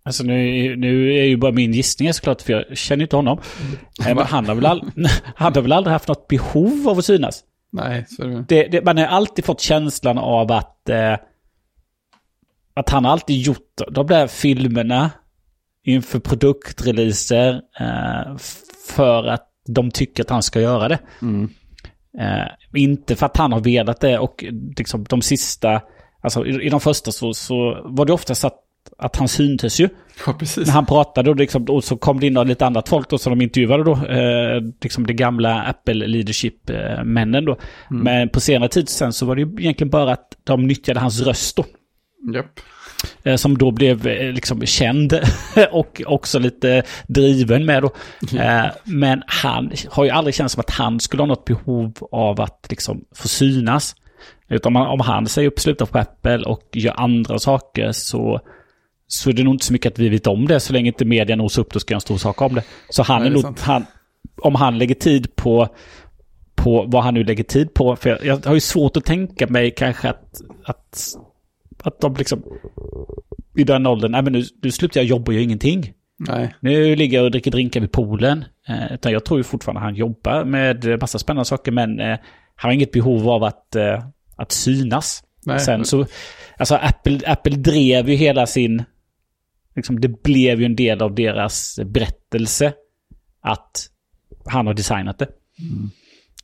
Alltså 0.03 0.24
nu, 0.24 0.76
nu 0.76 1.12
är 1.18 1.24
ju 1.24 1.37
bara 1.37 1.53
min 1.53 1.72
gissning 1.72 2.12
såklart, 2.14 2.43
för 2.43 2.53
jag 2.53 2.78
känner 2.78 3.03
inte 3.03 3.16
honom. 3.16 3.39
Eh, 4.07 4.14
Men 4.14 4.26
han 4.26 4.47
har, 4.47 4.55
väl 4.55 4.66
all, 4.66 4.80
han 5.37 5.55
har 5.55 5.62
väl 5.62 5.72
aldrig 5.72 5.93
haft 5.93 6.09
något 6.09 6.28
behov 6.28 6.89
av 6.89 6.99
att 6.99 7.05
synas. 7.05 7.45
Nej, 7.72 8.07
så 8.09 8.22
är 8.22 8.28
det. 8.28 8.45
Det, 8.49 8.68
det, 8.68 8.84
man 8.84 8.99
har 8.99 9.05
alltid 9.05 9.45
fått 9.45 9.61
känslan 9.61 10.18
av 10.18 10.53
att... 10.53 10.89
Eh, 10.89 11.16
att 12.74 12.91
han 12.91 13.05
har 13.05 13.12
alltid 13.12 13.37
gjort 13.37 13.80
de 13.91 14.07
där 14.07 14.26
filmerna 14.26 15.11
inför 15.87 16.18
produktreleaser 16.18 17.61
eh, 17.80 18.37
för 18.89 19.26
att 19.26 19.49
de 19.66 19.91
tycker 19.91 20.22
att 20.22 20.30
han 20.30 20.43
ska 20.43 20.61
göra 20.61 20.89
det. 20.89 20.99
Mm. 21.22 21.51
Eh, 22.18 22.80
inte 22.80 23.16
för 23.16 23.26
att 23.26 23.37
han 23.37 23.53
har 23.53 23.61
velat 23.61 24.01
det 24.01 24.18
och 24.18 24.45
liksom 24.76 25.05
de 25.05 25.22
sista, 25.22 25.80
alltså 26.20 26.47
i, 26.47 26.66
i 26.66 26.68
de 26.68 26.80
första 26.80 27.12
så, 27.12 27.34
så 27.34 27.82
var 27.84 28.07
det 28.07 28.12
oftast 28.12 28.45
att, 28.45 28.59
att 28.99 29.16
han 29.16 29.28
syntes 29.28 29.80
ju. 29.80 29.89
Ja, 30.26 30.32
precis. 30.32 30.66
När 30.66 30.74
han 30.74 30.87
pratade 30.87 31.30
och, 31.30 31.37
liksom, 31.37 31.64
och 31.64 31.84
så 31.84 31.97
kom 31.97 32.20
det 32.20 32.26
in 32.26 32.34
lite 32.34 32.66
annat 32.66 32.89
folk 32.89 33.11
då 33.11 33.18
som 33.18 33.39
de 33.39 33.45
intervjuade 33.45 33.84
då. 33.84 33.93
Eh, 33.93 34.62
liksom 34.82 35.07
det 35.07 35.14
gamla 35.14 35.62
Apple 35.62 36.07
Leadership-männen 36.07 37.45
då. 37.45 37.57
Men 37.89 38.28
på 38.28 38.41
senare 38.41 38.68
tid 38.68 38.89
sen 38.89 39.12
så 39.12 39.26
var 39.26 39.37
det 39.37 39.43
ju 39.43 39.49
egentligen 39.59 39.91
bara 39.91 40.12
att 40.12 40.28
de 40.45 40.66
nyttjade 40.66 41.01
hans 41.01 41.20
röst 41.20 41.57
då. 41.57 41.64
Japp. 42.34 42.47
Eh, 42.47 42.76
Som 43.36 43.59
då 43.59 43.70
blev 43.70 44.07
eh, 44.07 44.32
liksom 44.32 44.66
känd 44.66 45.12
och 45.70 46.03
också 46.07 46.38
lite 46.38 46.82
driven 47.07 47.64
med 47.66 47.82
då. 47.82 47.90
Eh, 48.38 48.64
Men 48.84 49.22
han 49.26 49.72
har 49.90 50.05
ju 50.05 50.11
aldrig 50.11 50.34
känt 50.34 50.51
som 50.51 50.61
att 50.61 50.70
han 50.70 51.01
skulle 51.01 51.22
ha 51.22 51.26
något 51.26 51.44
behov 51.44 51.92
av 52.12 52.40
att 52.40 52.66
liksom 52.70 53.05
få 53.14 53.28
synas. 53.28 53.94
Utan 54.49 54.76
om- 54.76 55.01
han 55.01 55.26
säger 55.26 55.49
upp, 55.49 55.61
slutar 55.61 55.86
på 55.86 55.99
Apple 55.99 56.38
och 56.44 56.62
gör 56.72 56.94
andra 57.01 57.38
saker 57.38 57.92
så, 57.92 58.40
så 59.07 59.30
är 59.30 59.34
det 59.34 59.42
nog 59.44 59.55
inte 59.55 59.64
så 59.66 59.72
mycket 59.72 59.92
att 59.92 59.99
vi 59.99 60.09
vet 60.09 60.26
om 60.26 60.47
det. 60.47 60.61
Så 60.61 60.72
länge 60.72 60.86
inte 60.86 61.05
media 61.05 61.36
nosar 61.36 61.62
upp 61.62 61.72
det 61.72 61.80
ska 61.80 61.92
jag 61.92 61.97
en 61.97 62.01
stor 62.01 62.16
sak 62.18 62.42
om 62.42 62.55
det. 62.55 62.62
Så 62.90 63.03
han 63.03 63.22
Nej, 63.22 63.30
är 63.30 63.38
är 63.38 63.42
nog, 63.42 63.59
han, 63.61 63.86
om 64.42 64.55
han 64.55 64.78
lägger 64.78 64.94
tid 64.94 65.36
på, 65.36 65.68
på 66.55 66.84
vad 66.88 67.03
han 67.05 67.14
nu 67.14 67.24
lägger 67.24 67.44
tid 67.44 67.74
på. 67.74 67.97
För 67.97 68.11
jag, 68.11 68.24
jag 68.24 68.47
har 68.47 68.55
ju 68.55 68.61
svårt 68.61 68.97
att 68.97 69.05
tänka 69.05 69.47
mig 69.47 69.70
kanske 69.70 70.09
att, 70.09 70.40
att, 70.64 71.03
att 71.83 72.01
de 72.01 72.14
liksom 72.14 72.43
i 73.57 73.64
den 73.64 73.87
åldern, 73.87 74.12
nej 74.12 74.22
men 74.22 74.33
nu, 74.33 74.43
nu 74.62 74.70
slutar 74.70 75.01
jag 75.01 75.07
jobba 75.07 75.24
och 75.27 75.35
gör 75.35 75.43
ingenting. 75.43 75.93
Nej. 76.18 76.55
Nu 76.61 76.97
ligger 76.97 77.18
jag 77.18 77.24
och 77.24 77.31
dricker 77.31 77.51
drinkar 77.51 77.81
vid 77.81 77.93
poolen. 77.93 78.45
Eh, 78.68 78.93
utan 78.93 79.12
jag 79.12 79.24
tror 79.24 79.41
ju 79.41 79.45
fortfarande 79.45 79.81
han 79.81 79.95
jobbar 79.95 80.45
med 80.45 81.01
massa 81.01 81.18
spännande 81.18 81.45
saker 81.45 81.72
men 81.72 82.01
eh, 82.01 82.18
han 82.55 82.68
har 82.68 82.72
inget 82.72 82.93
behov 82.93 83.31
av 83.31 83.45
att, 83.45 83.77
eh, 83.77 84.05
att 84.37 84.53
synas. 84.53 85.22
Nej. 85.45 85.61
Sen 85.61 85.85
så, 85.85 86.07
alltså 86.59 86.74
Apple, 86.74 87.20
Apple 87.27 87.57
drev 87.57 88.11
ju 88.11 88.16
hela 88.16 88.47
sin, 88.47 88.85
liksom 89.74 90.01
det 90.01 90.22
blev 90.22 90.61
ju 90.61 90.66
en 90.66 90.77
del 90.77 91.03
av 91.03 91.14
deras 91.14 91.81
berättelse 91.85 92.72
att 93.41 93.89
han 94.47 94.66
har 94.66 94.74
designat 94.74 95.18
det. 95.18 95.29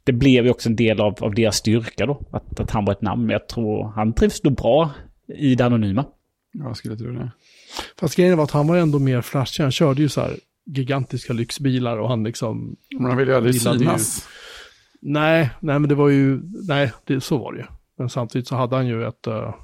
Det 0.04 0.12
blev 0.12 0.44
ju 0.44 0.50
också 0.50 0.68
en 0.68 0.76
del 0.76 1.00
av, 1.00 1.24
av 1.24 1.34
deras 1.34 1.56
styrka 1.56 2.06
då, 2.06 2.22
att, 2.32 2.60
att 2.60 2.70
han 2.70 2.84
var 2.84 2.92
ett 2.92 3.02
namn. 3.02 3.30
Jag 3.30 3.48
tror 3.48 3.92
han 3.96 4.14
trivs 4.14 4.44
nog 4.44 4.54
bra 4.54 4.90
i 5.34 5.54
det 5.54 5.66
anonyma. 5.66 6.04
Jag 6.52 6.76
skulle 6.76 6.96
tro 6.96 7.12
det. 7.12 7.30
Fast 7.98 8.16
grejen 8.16 8.36
var 8.36 8.44
att 8.44 8.50
han 8.50 8.66
var 8.66 8.76
ändå 8.76 8.98
mer 8.98 9.22
flashig. 9.22 9.62
Han 9.62 9.72
körde 9.72 10.02
ju 10.02 10.08
så 10.08 10.20
här 10.20 10.36
gigantiska 10.64 11.32
lyxbilar 11.32 11.96
och 11.98 12.08
han 12.08 12.24
liksom... 12.24 12.76
Men 12.90 13.06
han 13.06 13.16
vill 13.16 13.28
ju 13.28 13.34
aldrig 13.34 13.62
synas. 13.62 14.28
Nej, 15.00 15.50
nej 15.60 15.78
men 15.78 15.88
det 15.88 15.94
var 15.94 16.08
ju... 16.08 16.40
Nej, 16.68 16.92
det, 17.04 17.20
så 17.20 17.38
var 17.38 17.52
det 17.52 17.58
ju. 17.58 17.66
Men 17.98 18.10
samtidigt 18.10 18.48
så 18.48 18.56
hade 18.56 18.76
han 18.76 18.86
ju 18.86 19.04
ett... 19.04 19.26
eh, 19.26 19.54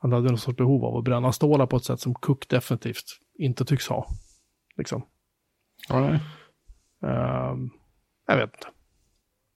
han 0.00 0.12
hade 0.12 0.30
något 0.30 0.40
sorts 0.40 0.56
behov 0.56 0.84
av 0.84 0.96
att 0.96 1.04
bränna 1.04 1.32
stålar 1.32 1.66
på 1.66 1.76
ett 1.76 1.84
sätt 1.84 2.00
som 2.00 2.14
Cook 2.14 2.48
definitivt 2.48 3.04
inte 3.38 3.64
tycks 3.64 3.88
ha. 3.88 4.06
Liksom. 4.76 5.02
Ja, 5.88 6.00
nej. 6.00 6.20
Ehm, 7.10 7.70
jag 8.26 8.36
vet 8.36 8.54
inte. 8.54 8.66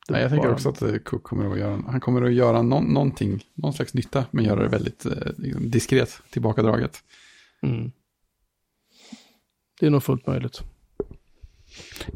Nej, 0.09 0.23
jag 0.23 0.31
tänker 0.31 0.53
också 0.53 0.69
att 0.69 0.83
eh, 0.83 0.97
Cook 0.97 1.23
kommer 1.23 1.51
att 1.53 1.59
göra, 1.59 1.83
han 1.87 2.01
kommer 2.01 2.23
att 2.23 2.33
göra 2.33 2.63
någon, 2.63 2.85
någonting, 2.85 3.45
någon 3.55 3.73
slags 3.73 3.95
nytta, 3.95 4.25
men 4.31 4.45
göra 4.45 4.63
det 4.63 4.69
väldigt 4.69 5.07
eh, 5.07 5.13
liksom 5.37 5.71
diskret, 5.71 6.21
tillbakadraget. 6.31 6.99
Mm. 7.63 7.93
Det 9.81 9.87
är 9.87 9.91
nog 9.91 10.03
fullt 10.03 10.27
möjligt. 10.27 10.63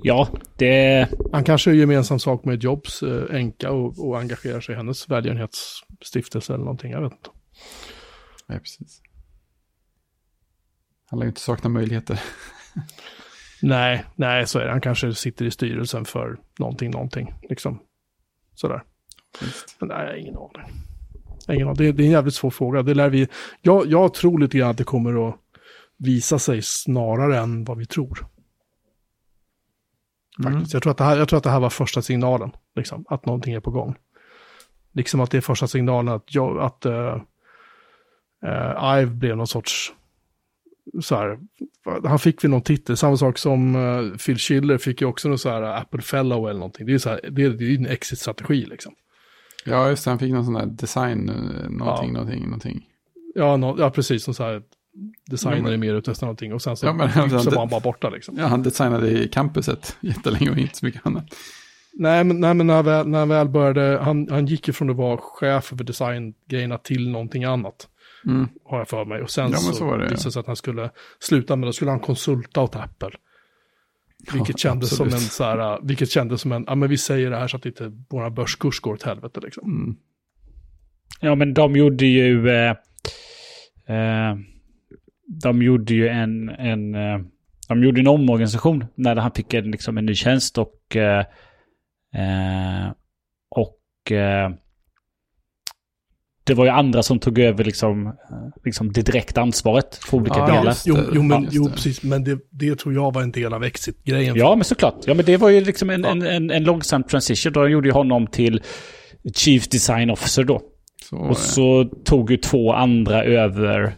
Ja, 0.02 0.28
det... 0.56 1.08
Han 1.32 1.44
kanske 1.44 1.70
gör 1.70 1.76
gemensam 1.76 2.18
sak 2.18 2.44
med 2.44 2.62
Jobs 2.62 3.02
äh, 3.02 3.36
änka 3.36 3.70
och, 3.70 4.08
och 4.08 4.18
engagerar 4.18 4.60
sig 4.60 4.72
i 4.72 4.76
hennes 4.76 5.08
välgörenhetsstiftelse 5.08 6.54
eller 6.54 6.64
någonting. 6.64 6.92
Jag 6.92 7.02
vet 7.02 7.12
inte. 7.12 7.30
Nej, 8.46 8.58
precis. 8.58 9.02
Han 11.06 11.18
lär 11.18 11.26
ju 11.26 11.28
inte 11.28 11.40
sakna 11.40 11.70
möjligheter. 11.70 12.22
Nej, 13.62 14.04
nej, 14.16 14.46
så 14.46 14.58
är 14.58 14.64
det. 14.64 14.70
Han 14.70 14.80
kanske 14.80 15.14
sitter 15.14 15.44
i 15.44 15.50
styrelsen 15.50 16.04
för 16.04 16.38
någonting, 16.58 16.90
någonting. 16.90 17.34
Liksom. 17.48 17.78
Sådär. 18.54 18.82
Men 19.78 19.88
nej, 19.88 19.98
jag 20.00 20.06
har 20.06 20.14
ingen 20.16 20.36
aning. 20.36 20.72
Ingen 21.48 21.66
aning. 21.68 21.76
Det, 21.76 21.86
är- 21.88 21.92
det 21.92 22.02
är 22.02 22.04
en 22.04 22.10
jävligt 22.12 22.34
svår 22.34 22.50
fråga. 22.50 22.82
Det 22.82 22.94
lär 22.94 23.10
vi... 23.10 23.28
jag, 23.62 23.86
jag 23.86 24.14
tror 24.14 24.38
lite 24.38 24.58
grann 24.58 24.70
att 24.70 24.78
det 24.78 24.84
kommer 24.84 25.28
att 25.28 25.36
visa 25.96 26.38
sig 26.38 26.62
snarare 26.62 27.38
än 27.38 27.64
vad 27.64 27.78
vi 27.78 27.86
tror. 27.86 28.26
Faktiskt. 30.44 30.72
Jag, 30.72 30.82
tror 30.82 30.90
att 30.90 30.98
det 30.98 31.04
här, 31.04 31.16
jag 31.16 31.28
tror 31.28 31.36
att 31.36 31.44
det 31.44 31.50
här 31.50 31.60
var 31.60 31.70
första 31.70 32.02
signalen, 32.02 32.50
liksom, 32.76 33.04
att 33.08 33.26
någonting 33.26 33.54
är 33.54 33.60
på 33.60 33.70
gång. 33.70 33.94
Liksom 34.92 35.20
att 35.20 35.30
det 35.30 35.36
är 35.36 35.40
första 35.40 35.66
signalen 35.66 36.14
att, 36.14 36.34
jag, 36.34 36.60
att 36.60 36.86
uh, 36.86 37.16
Ive 39.00 39.06
blev 39.10 39.36
någon 39.36 39.46
sorts, 39.46 39.92
så 41.02 41.14
här, 41.16 41.38
han 42.08 42.18
fick 42.18 42.44
väl 42.44 42.50
någon 42.50 42.62
titel, 42.62 42.96
samma 42.96 43.16
sak 43.16 43.38
som 43.38 43.74
eh, 43.76 44.16
Phil 44.18 44.38
Schiller 44.38 44.78
fick 44.78 45.00
ju 45.00 45.06
också 45.06 45.28
någon 45.28 45.38
så 45.38 45.48
här 45.50 45.62
Apple 45.62 46.02
Fellow 46.02 46.48
eller 46.48 46.58
någonting. 46.60 46.86
Det 46.86 46.90
är 46.90 46.94
ju 46.94 46.98
så 46.98 47.08
här, 47.08 47.20
det, 47.30 47.42
är- 47.44 47.50
det 47.50 47.64
är 47.64 47.78
en 47.78 47.86
exit-strategi 47.86 48.66
liksom. 48.66 48.92
Ja, 49.64 49.88
just 49.90 50.04
det, 50.04 50.10
han 50.10 50.18
fick 50.18 50.32
någon 50.32 50.44
sån 50.44 50.54
där 50.54 50.66
design, 50.66 51.28
eh, 51.28 51.34
någonting, 51.70 52.08
Ja. 52.08 52.12
någonting, 52.12 52.44
någonting. 52.44 52.86
Ja, 53.34 53.56
nå- 53.56 53.76
ja 53.78 53.90
precis, 53.90 54.24
som 54.24 54.34
så 54.34 54.42
här 54.44 54.62
designer 55.30 55.72
i 55.72 55.76
mer 55.76 55.94
och 55.94 56.04
testar 56.04 56.26
någonting 56.26 56.52
och 56.54 56.62
sen 56.62 56.76
så, 56.76 56.86
Ja, 56.86 56.92
men- 56.92 57.10
så 57.12 57.20
var 57.50 57.58
han 57.58 57.68
bara 57.68 57.80
borta 57.80 58.10
liksom. 58.10 58.36
Ja, 58.38 58.46
han 58.46 58.62
designade 58.62 59.10
i 59.10 59.28
campuset 59.28 59.96
jättelänge 60.00 60.50
och 60.50 60.58
inte 60.58 60.76
så 60.76 60.86
mycket 60.86 61.06
annat. 61.06 61.24
Nej, 61.92 62.24
men, 62.24 62.40
nej, 62.40 62.54
men 62.54 62.66
när, 62.66 62.74
han 62.74 62.84
väl, 62.84 63.08
när 63.08 63.18
han 63.18 63.28
väl 63.28 63.48
började, 63.48 63.98
han, 64.02 64.28
han 64.30 64.46
gick 64.46 64.66
ju 64.68 64.72
från 64.72 64.90
att 64.90 64.96
vara 64.96 65.16
chef 65.16 65.64
för 65.64 65.76
designgrejerna 65.76 66.78
till 66.78 67.08
någonting 67.10 67.44
annat. 67.44 67.88
Mm. 68.26 68.48
Har 68.64 68.78
jag 68.78 68.88
för 68.88 69.04
mig. 69.04 69.22
Och 69.22 69.30
sen 69.30 69.44
Ja, 69.44 69.50
men 69.50 69.58
så, 69.58 69.72
så 69.72 69.84
var 69.84 69.98
det, 69.98 70.04
visade 70.04 70.28
det 70.28 70.32
sig 70.32 70.40
att 70.40 70.46
han 70.46 70.56
skulle 70.56 70.90
sluta 71.20 71.56
med, 71.56 71.68
då 71.68 71.72
skulle 71.72 71.90
han 71.90 72.00
konsulta 72.00 72.60
åt 72.60 72.76
Apple. 72.76 73.10
Vilket 74.32 74.64
Ja, 74.64 74.70
kändes 74.70 74.96
som 74.96 75.06
absolut. 75.06 75.24
en 75.24 75.30
så 75.30 75.44
här, 75.44 75.78
vilket 75.82 76.10
kändes 76.10 76.40
som 76.40 76.52
en, 76.52 76.64
ja 76.66 76.74
men 76.74 76.88
vi 76.88 76.98
säger 76.98 77.30
det 77.30 77.36
här 77.36 77.48
så 77.48 77.56
att 77.56 77.66
inte 77.66 77.92
våra 78.10 78.30
börskurs 78.30 78.80
går 78.80 78.94
åt 78.94 79.02
helvete 79.02 79.40
liksom. 79.40 79.64
Mm. 79.64 79.96
Ja, 81.20 81.34
men 81.34 81.54
de 81.54 81.76
gjorde 81.76 82.06
ju... 82.06 82.48
Eh, 82.50 82.70
eh, 83.86 84.36
de 85.42 85.62
gjorde 85.62 85.94
ju 85.94 86.08
en... 86.08 86.48
en 86.48 86.94
eh, 86.94 87.20
de 87.68 87.84
gjorde 87.84 88.00
en 88.00 88.06
omorganisation 88.06 88.84
när 88.94 89.16
han 89.16 89.32
fick 89.32 89.54
en, 89.54 89.70
liksom 89.70 89.98
en 89.98 90.06
ny 90.06 90.14
tjänst 90.14 90.58
och... 90.58 90.96
Eh, 90.96 91.24
eh, 92.14 92.92
och... 93.50 94.12
Eh, 94.12 94.50
det 96.50 96.54
var 96.56 96.64
ju 96.64 96.70
andra 96.70 97.02
som 97.02 97.18
tog 97.18 97.38
över 97.38 97.64
liksom, 97.64 98.06
eh, 98.06 98.12
liksom 98.64 98.92
det 98.92 99.02
direkta 99.02 99.40
ansvaret 99.40 99.98
för 100.04 100.16
olika 100.16 100.38
Ja, 100.38 100.46
delar. 100.46 100.74
Jo, 100.84 100.96
jo, 101.14 101.22
men, 101.22 101.48
jo 101.50 101.64
det. 101.64 101.72
precis, 101.72 102.02
men 102.02 102.24
det, 102.24 102.38
det 102.50 102.78
tror 102.78 102.94
jag 102.94 103.14
var 103.14 103.22
en 103.22 103.32
del 103.32 103.54
av 103.54 103.64
exit-grejen. 103.64 104.36
Ja, 104.36 104.54
men 104.54 104.64
såklart. 104.64 104.94
Ja, 105.06 105.14
men 105.14 105.24
det 105.24 105.36
var 105.36 105.48
ju 105.48 105.60
liksom 105.64 105.90
en, 105.90 106.02
Ja. 106.04 106.10
en, 106.10 106.22
en, 106.22 106.50
en 106.50 106.64
långsam 106.64 107.02
transition. 107.02 107.52
Då 107.52 107.68
gjorde 107.68 107.88
ju 107.88 107.92
honom 107.92 108.26
till 108.26 108.62
Chief 109.34 109.68
Design 109.68 110.10
Officer 110.10 110.44
då. 110.44 110.60
Så, 111.10 111.16
Och 111.16 111.36
så 111.36 111.84
tog 111.84 112.30
ju 112.30 112.36
två 112.36 112.72
andra 112.72 113.24
över 113.24 113.94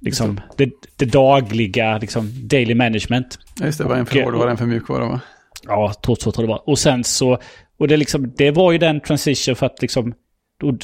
liksom, 0.00 0.40
det, 0.56 0.70
det 0.96 1.04
dagliga 1.04 1.98
liksom, 1.98 2.30
daily 2.48 2.74
management. 2.74 3.38
ja, 3.60 3.66
just 3.66 3.78
det, 3.78 3.84
var 3.84 3.96
en 3.96 4.06
för 4.06 4.22
hård 4.22 4.34
och 4.34 4.40
var 4.40 4.48
en 4.48 4.56
för 4.56 4.66
mjukvara 4.66 5.06
va? 5.06 5.20
Ja, 5.66 5.92
två, 6.06 6.16
två 6.16 6.30
tror 6.32 6.42
jag 6.44 6.48
det 6.48 6.52
var. 6.52 6.68
Och 6.68 6.78
sen 6.78 7.04
så... 7.04 7.38
Och 7.78 7.88
det, 7.88 7.96
liksom, 7.96 8.32
det 8.36 8.50
var 8.50 8.72
ju 8.72 8.78
den 8.78 9.00
transition 9.00 9.56
för 9.56 9.66
att 9.66 9.82
liksom 9.82 10.14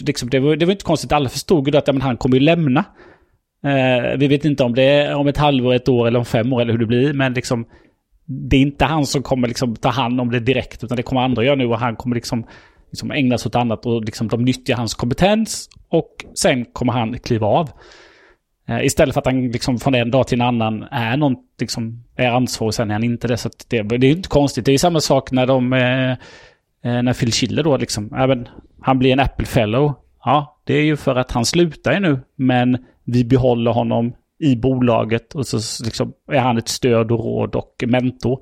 liksom 0.00 0.30
det, 0.30 0.40
var, 0.40 0.56
det 0.56 0.66
var 0.66 0.72
inte 0.72 0.84
konstigt. 0.84 1.12
Alla 1.12 1.28
förstod 1.28 1.66
ju 1.66 1.70
då 1.70 1.78
att 1.78 1.86
ja, 1.86 1.92
men 1.92 2.02
han 2.02 2.16
kommer 2.16 2.36
ju 2.36 2.42
lämna. 2.42 2.84
Eh, 3.64 4.16
vi 4.18 4.28
vet 4.28 4.44
inte 4.44 4.64
om 4.64 4.74
det 4.74 4.82
är 4.82 5.14
om 5.14 5.28
ett 5.28 5.36
halvår, 5.36 5.74
ett 5.74 5.88
år 5.88 6.06
eller 6.06 6.18
om 6.18 6.24
fem 6.24 6.52
år 6.52 6.60
eller 6.60 6.72
hur 6.72 6.78
det 6.78 6.86
blir. 6.86 7.12
Men 7.12 7.34
liksom... 7.34 7.66
Det 8.28 8.56
är 8.56 8.60
inte 8.60 8.84
han 8.84 9.06
som 9.06 9.22
kommer 9.22 9.48
liksom 9.48 9.76
ta 9.76 9.88
hand 9.88 10.20
om 10.20 10.30
det 10.30 10.40
direkt. 10.40 10.84
Utan 10.84 10.96
det 10.96 11.02
kommer 11.02 11.20
andra 11.20 11.44
göra 11.44 11.54
nu 11.54 11.66
och 11.66 11.78
han 11.78 11.96
kommer 11.96 12.14
liksom, 12.14 12.46
liksom 12.90 13.10
ägna 13.10 13.38
sig 13.38 13.48
åt 13.48 13.54
annat. 13.54 13.86
Och 13.86 14.04
liksom 14.04 14.28
de 14.28 14.44
nyttjar 14.44 14.76
hans 14.76 14.94
kompetens. 14.94 15.68
Och 15.88 16.10
sen 16.34 16.64
kommer 16.64 16.92
han 16.92 17.18
kliva 17.18 17.46
av. 17.46 17.70
Eh, 18.68 18.84
Istället 18.84 19.14
för 19.14 19.20
att 19.20 19.26
han 19.26 19.48
liksom 19.48 19.78
från 19.78 19.94
en 19.94 20.10
dag 20.10 20.26
till 20.26 20.40
en 20.40 20.46
annan 20.46 20.82
är, 20.90 21.16
någon, 21.16 21.36
liksom, 21.60 22.04
är 22.16 22.30
ansvarig 22.30 22.74
sen 22.74 22.90
är 22.90 22.94
han 22.94 23.04
inte 23.04 23.28
det. 23.28 23.36
Så 23.36 23.48
att 23.48 23.66
det, 23.68 23.82
det 23.82 24.06
är 24.06 24.10
inte 24.10 24.28
konstigt. 24.28 24.64
Det 24.64 24.72
är 24.72 24.78
samma 24.78 25.00
sak 25.00 25.30
när 25.30 25.46
de... 25.46 25.72
Eh, 25.72 26.16
eh, 26.86 27.02
när 27.02 27.12
Phil 27.12 27.32
Schiller 27.32 27.62
då 27.62 27.76
liksom... 27.76 28.14
Även, 28.14 28.48
han 28.80 28.98
blir 28.98 29.12
en 29.12 29.20
Apple 29.20 29.46
Fellow. 29.46 29.94
Ja, 30.24 30.60
det 30.64 30.74
är 30.74 30.82
ju 30.82 30.96
för 30.96 31.16
att 31.16 31.32
han 31.32 31.44
slutar 31.44 31.92
ju 31.92 32.00
nu. 32.00 32.20
Men 32.36 32.78
vi 33.04 33.24
behåller 33.24 33.70
honom 33.70 34.12
i 34.38 34.56
bolaget 34.56 35.34
och 35.34 35.46
så 35.46 35.84
liksom 35.84 36.12
är 36.32 36.38
han 36.38 36.58
ett 36.58 36.68
stöd 36.68 37.12
och 37.12 37.18
råd 37.24 37.54
och 37.54 37.84
mentor. 37.86 38.40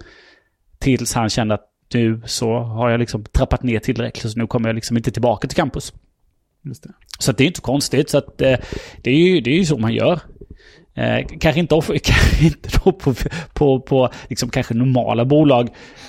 Tills 0.79 1.15
han 1.15 1.29
känner 1.29 1.55
att 1.55 1.71
nu 1.95 2.23
så 2.25 2.59
har 2.59 2.91
jag 2.91 3.01
liksom 3.01 3.25
trappat 3.25 3.63
ner 3.63 3.79
tillräckligt 3.79 4.33
så 4.33 4.39
nu 4.39 4.47
kommer 4.47 4.69
jag 4.69 4.75
liksom 4.75 4.97
inte 4.97 5.11
tillbaka 5.11 5.49
till 5.49 5.57
campus. 5.57 5.93
Så 7.19 7.33
det 7.33 7.45
är 7.45 7.47
inte 7.47 7.61
konstigt. 7.61 8.11
Så 8.11 8.19
att, 8.19 8.41
eh, 8.41 8.57
det, 9.03 9.11
är 9.11 9.15
ju, 9.17 9.41
det 9.41 9.51
är 9.51 9.59
ju 9.59 9.65
så 9.65 9.79
man 9.79 9.95
gör. 9.95 10.21
Eh, 10.95 11.27
kanske 11.41 11.61
inte, 11.61 11.75
off- 11.75 11.99
kanske 12.05 12.45
inte 12.47 12.69
då 12.85 12.93
på, 12.93 13.15
på, 13.53 13.81
på 13.81 14.09
liksom 14.29 14.49
kanske 14.51 14.75
normala 14.75 15.25
bolag 15.25 15.69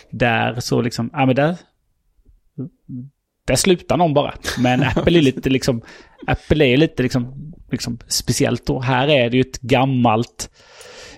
där 0.10 0.60
så 0.60 0.82
liksom, 0.82 1.10
ja 1.14 1.26
men 1.26 1.36
där, 1.36 1.56
där 3.48 3.56
slutar 3.56 3.98
någon 3.98 4.14
bara. 4.14 4.34
Men 4.60 4.84
Apple 4.84 5.20
är 5.20 5.22
lite 5.22 5.50
liksom, 5.50 5.82
Apple 6.28 6.66
är 6.66 6.78
lite 6.78 7.04
liksom, 7.04 7.54
liksom 7.72 8.00
speciellt 8.08 8.66
då. 8.66 8.82
Här 8.82 9.08
är 9.08 9.30
det 9.30 9.38
ju 9.38 9.42
ett 9.42 9.62
gammalt 9.62 10.50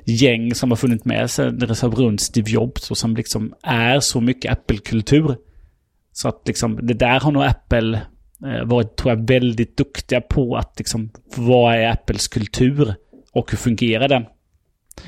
gäng 0.06 0.56
som 0.56 0.72
har 0.72 0.76
funnit 0.76 1.06
med 1.06 1.32
sig 1.32 1.52
liksom 1.52 1.92
runt 1.92 2.22
Steve 2.22 2.52
Jobs 2.52 2.92
och 2.92 2.98
som 2.98 3.16
liksom 3.16 3.54
är 3.64 4.00
så 4.00 4.22
mycket 4.22 4.52
Apple-kultur. 4.52 5.36
Så 6.12 6.28
att 6.28 6.48
liksom, 6.48 6.80
det 6.88 6.94
där 6.94 7.20
har 7.20 7.32
nog 7.32 7.44
Apple 7.44 8.02
eh, 8.46 8.66
varit, 8.66 8.98
tror 8.98 9.14
jag, 9.14 9.28
väldigt 9.28 9.78
duktiga 9.78 10.22
på 10.22 10.56
att 10.56 10.74
liksom, 10.78 11.10
vad 11.36 11.76
är 11.76 11.92
Apples 11.92 12.28
kultur 12.28 12.96
och 13.32 13.52
hur 13.52 13.58
fungerar 13.58 14.08
den? 14.08 14.26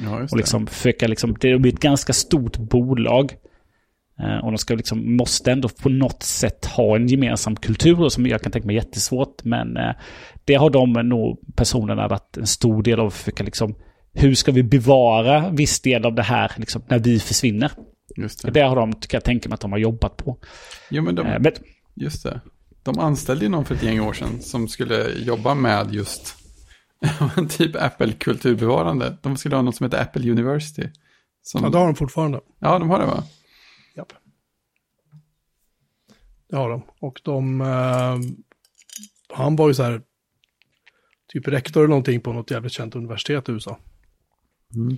Ja, 0.03 0.27
Och 0.32 0.38
liksom 0.38 0.67
försöka 0.67 1.07
liksom, 1.07 1.36
det 1.39 1.59
blir 1.59 1.73
ett 1.73 1.80
ganska 1.80 2.13
stort 2.13 2.57
bolag. 2.57 3.36
Eh, 4.20 4.38
och 4.45 4.51
de 4.51 4.57
ska 4.57 4.76
liksom, 4.76 5.15
måste 5.15 5.51
ändå 5.51 5.70
på 5.70 5.89
något 5.89 6.24
sätt 6.24 6.65
ha 6.65 6.95
en 6.95 7.07
gemensam 7.07 7.55
kultur 7.55 8.09
som 8.09 8.28
jag 8.28 8.41
kan 8.41 8.51
tänka 8.51 8.65
mig 8.67 8.78
är 8.78 8.82
jättesvårt. 8.82 9.43
Men 9.43 9.78
eh, 9.78 9.91
det 10.45 10.55
har 10.55 10.70
de 10.70 10.93
nog 10.93 11.39
personerna 11.55 12.07
varit 12.07 12.38
en 12.38 12.47
stor 12.47 12.84
del 12.84 12.99
av 12.99 13.07
att 13.07 13.13
försöka 13.13 13.43
liksom, 13.43 13.76
hur 14.13 14.36
ska 14.36 14.51
vi 14.51 14.63
bevara 14.63 15.49
viss 15.49 15.82
del 15.82 16.05
av 16.05 16.15
det 16.15 16.24
här 16.24 16.51
liksom, 16.57 16.82
när 16.88 16.99
vi 16.99 17.20
försvinner? 17.20 17.72
det. 18.15 18.22
Just 18.22 18.41
det. 18.41 18.51
Det 18.51 18.61
har 18.61 18.76
de, 18.76 18.93
kan 18.93 19.17
jag 19.17 19.24
tänka 19.24 19.49
mig 19.49 19.53
att 19.53 19.61
de 19.61 19.72
har 19.72 19.80
jobbat 19.80 20.17
på. 20.17 20.38
Jo, 20.89 21.03
men 21.03 21.15
de, 21.15 21.28
Eh, 21.28 21.39
men, 21.39 21.51
just 21.95 22.24
det. 22.24 22.41
De 22.84 22.99
anställde 22.99 23.45
ju 23.45 23.49
någon 23.49 23.65
för 23.65 23.76
ett 23.76 23.84
gäng 23.84 23.99
år 23.99 24.13
sedan 24.13 24.41
som 24.41 24.67
skulle 24.67 25.09
jobba 25.17 25.53
med 25.53 25.93
just 25.93 26.36
typ 27.49 27.76
Apple-kulturbevarande. 27.76 29.17
De 29.22 29.38
skulle 29.38 29.55
ha 29.55 29.61
något 29.61 29.76
som 29.76 29.84
heter 29.84 30.01
Apple 30.01 30.32
University. 30.32 30.84
Som, 31.41 31.63
Ja, 31.63 31.70
det 31.70 31.78
har 31.78 31.86
de 31.86 31.95
fortfarande. 31.95 32.39
ja, 32.59 32.80
de 32.80 32.89
har 32.89 32.99
det 32.99 33.05
va? 33.05 33.24
Japp. 33.95 34.13
Det 36.50 36.56
har 36.56 36.70
de. 36.70 36.84
Och 37.00 37.22
de... 37.24 37.62
Eh, 37.62 38.18
han 39.30 39.56
var 39.56 39.68
ju 39.68 39.74
så 39.74 39.84
här... 39.84 40.02
Typ 41.28 41.47
rektor 41.47 41.80
eller 41.80 41.89
någonting 41.89 42.22
på 42.22 42.34
något 42.34 42.52
jävligt 42.52 42.72
känt 42.72 42.95
universitet 42.95 43.50
i 43.50 43.52
USA. 43.52 43.80
Mm. 44.76 44.97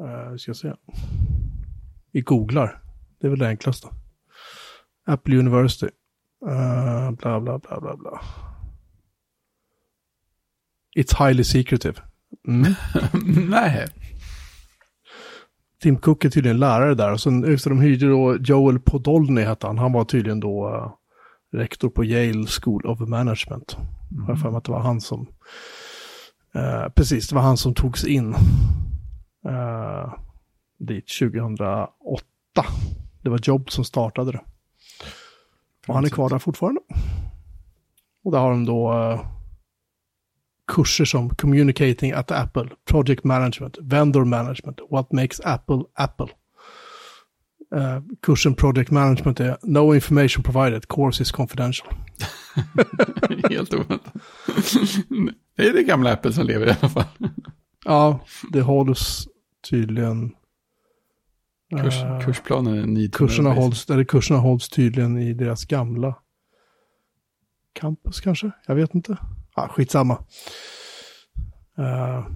Uh, 0.00 0.36
ska 0.36 0.54
se. 0.54 0.74
Vi 2.12 2.20
googlar. 2.20 2.82
Det 3.18 3.26
är 3.26 3.30
väl 3.30 3.38
det 3.38 3.48
enklaste. 3.48 3.88
Apple 5.06 5.36
University. 5.38 5.88
Eh, 6.46 7.10
bla, 7.10 7.40
bla, 7.40 7.58
bla, 7.58 7.80
bla, 7.80 7.96
bla. 7.96 8.20
It's 10.96 11.26
highly 11.26 11.44
secretive. 11.44 12.02
Mm. 12.48 12.74
Nej. 13.50 13.86
Tim 15.82 15.96
Cook 15.96 16.24
är 16.24 16.30
tydligen 16.30 16.58
lärare 16.58 16.94
där. 16.94 17.12
Och 17.12 17.20
sen, 17.20 17.42
just 17.42 17.64
de 17.64 17.80
hyrde 17.80 18.08
då 18.08 18.36
Joel 18.36 18.80
Podolny 18.80 19.42
hette 19.42 19.66
han. 19.66 19.78
Han 19.78 19.92
var 19.92 20.04
tydligen 20.04 20.40
då 20.40 20.68
eh, 20.74 20.92
rektor 21.58 21.88
på 21.88 22.04
Yale 22.04 22.46
School 22.46 22.86
of 22.86 23.00
Management. 23.00 23.76
Jag 24.10 24.22
har 24.22 24.36
för 24.36 24.50
mig 24.50 24.58
att 24.58 24.64
det 24.64 24.72
var 24.72 24.80
han 24.80 25.00
som... 25.00 25.26
eh, 26.54 26.88
precis, 26.94 27.28
det 27.28 27.34
var 27.34 27.42
han 27.42 27.56
som 27.56 27.74
togs 27.74 28.04
in 28.04 28.34
eh, 29.48 30.14
dit 30.78 31.04
2008. 31.20 32.24
Det 33.22 33.30
var 33.30 33.40
Job 33.42 33.70
som 33.70 33.84
startade 33.84 34.32
det. 34.32 34.40
Och 35.88 35.94
han 35.94 36.04
är 36.04 36.08
kvar 36.08 36.28
där 36.28 36.38
fortfarande. 36.38 36.80
Och 38.24 38.32
där 38.32 38.38
har 38.38 38.50
de 38.50 38.64
då 38.64 38.92
kurser 40.68 41.04
som 41.04 41.30
Communicating 41.30 42.12
at 42.12 42.30
Apple, 42.30 42.68
Project 42.84 43.24
Management, 43.24 43.78
Vendor 43.80 44.24
Management, 44.24 44.80
What 44.90 45.12
makes 45.12 45.40
Apple 45.44 45.82
Apple. 45.94 46.26
Eh, 47.74 48.02
kursen 48.22 48.54
Project 48.54 48.90
Management 48.90 49.40
är 49.40 49.56
No 49.62 49.94
information 49.94 50.42
provided, 50.42 50.88
course 50.88 51.22
is 51.22 51.32
confidential. 51.32 51.88
Helt 53.50 53.74
oväntat. 53.74 54.14
Det 55.56 55.66
är 55.68 55.72
det 55.72 55.82
gamla 55.82 56.12
Apple 56.12 56.32
som 56.32 56.46
lever 56.46 56.66
i 56.66 56.70
alla 56.70 56.88
fall. 56.88 57.04
Ja, 57.84 58.20
det 58.52 58.60
hålls 58.60 59.28
tydligen... 59.70 60.34
Kurs, 61.82 62.02
eh, 62.02 62.20
kursplanen 62.20 62.96
är 62.96 63.08
kurserna, 63.08 63.50
hålls, 63.50 63.90
eller 63.90 64.04
kurserna 64.04 64.40
hålls 64.40 64.68
tydligen 64.68 65.18
i 65.18 65.32
deras 65.34 65.64
gamla 65.64 66.14
campus 67.72 68.20
kanske? 68.20 68.50
Jag 68.66 68.74
vet 68.74 68.94
inte. 68.94 69.18
Ah, 69.58 69.68
skitsamma. 69.68 70.14
Eh, 71.78 72.26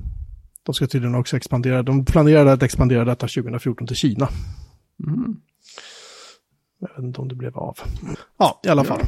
de 0.66 0.74
ska 0.74 0.86
tydligen 0.86 1.14
också 1.14 1.36
expandera. 1.36 1.82
De 1.82 2.04
planerade 2.04 2.52
att 2.52 2.62
expandera 2.62 3.04
detta 3.04 3.28
2014 3.28 3.86
till 3.86 3.96
Kina. 3.96 4.28
Mm. 5.06 5.36
Jag 6.80 6.88
vet 6.88 7.04
inte 7.04 7.20
om 7.20 7.28
det 7.28 7.34
blev 7.34 7.56
av. 7.58 7.76
Ja, 8.38 8.60
i 8.64 8.68
alla 8.68 8.84
fall. 8.84 9.00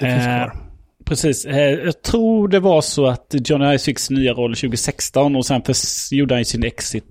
Det 0.00 0.04
finns 0.10 0.26
Eh, 0.26 0.36
kvar. 0.44 0.56
Precis. 1.04 1.44
Eh, 1.46 1.56
Jag 1.58 2.02
tror 2.02 2.48
det 2.48 2.60
var 2.60 2.80
så 2.80 3.06
att 3.06 3.34
Johnny 3.48 3.64
sin 3.64 4.10
nya 4.10 4.32
roll 4.32 4.54
2016 4.56 5.36
och 5.36 5.46
sen 5.46 5.62
förs- 5.62 6.12
gjorde 6.12 6.34
han 6.34 6.44
sin 6.44 6.64
exit 6.64 7.04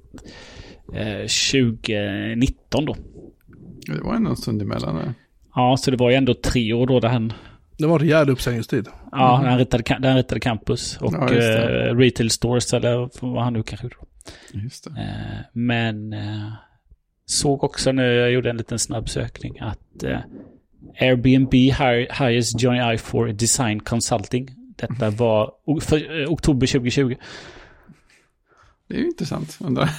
eh, 0.93 1.27
2019 1.27 2.85
då. 2.85 2.95
Det 3.87 4.01
var 4.03 4.15
ändå 4.15 4.29
en 4.29 4.35
stund 4.37 4.61
emellan. 4.61 4.95
där. 4.95 5.13
Ja, 5.55 5.77
så 5.77 5.91
det 5.91 5.97
var 5.97 6.09
ju 6.09 6.15
ändå 6.15 6.33
tre 6.33 6.73
år 6.73 6.87
då 6.87 6.99
där 6.99 7.09
han, 7.09 7.33
Det 7.77 7.87
var 7.87 7.93
en 7.93 7.99
rejäl 7.99 8.29
uppsägningstid. 8.29 8.87
ja, 9.11 9.39
när 9.41 9.49
han, 9.49 9.59
ritade, 9.59 10.07
han 10.07 10.15
ritade 10.17 10.39
campus 10.39 10.97
och 10.97 11.13
Ja, 11.13 11.33
eh, 11.33 11.95
retail 11.95 12.29
stores 12.29 12.73
eller 12.73 13.09
vad 13.21 13.43
han 13.43 13.53
nu 13.53 13.63
kanske 13.63 13.85
gjorde. 13.85 13.95
Just. 14.51 14.87
Eh, 14.87 14.93
men 15.53 16.13
eh, 16.13 16.51
såg 17.25 17.63
också 17.63 17.91
nu, 17.91 18.13
jag 18.13 18.31
gjorde 18.31 18.49
en 18.49 18.57
liten 18.57 18.79
snabb 18.79 19.09
sökning, 19.09 19.59
att 19.59 20.03
eh, 20.03 20.19
Airbnb 20.99 21.53
hire, 21.53 22.07
hires 22.19 22.63
Johnny 22.63 22.79
Ive 22.79 22.97
for 22.97 23.27
design 23.27 23.79
consulting. 23.79 24.49
Detta 24.75 25.09
var 25.09 25.51
för, 25.81 26.21
eh, 26.21 26.31
oktober 26.31 26.67
2020. 26.67 27.15
Det 28.87 28.95
är 28.95 28.99
ju 28.99 29.05
intressant, 29.07 29.57
undrar. 29.61 29.89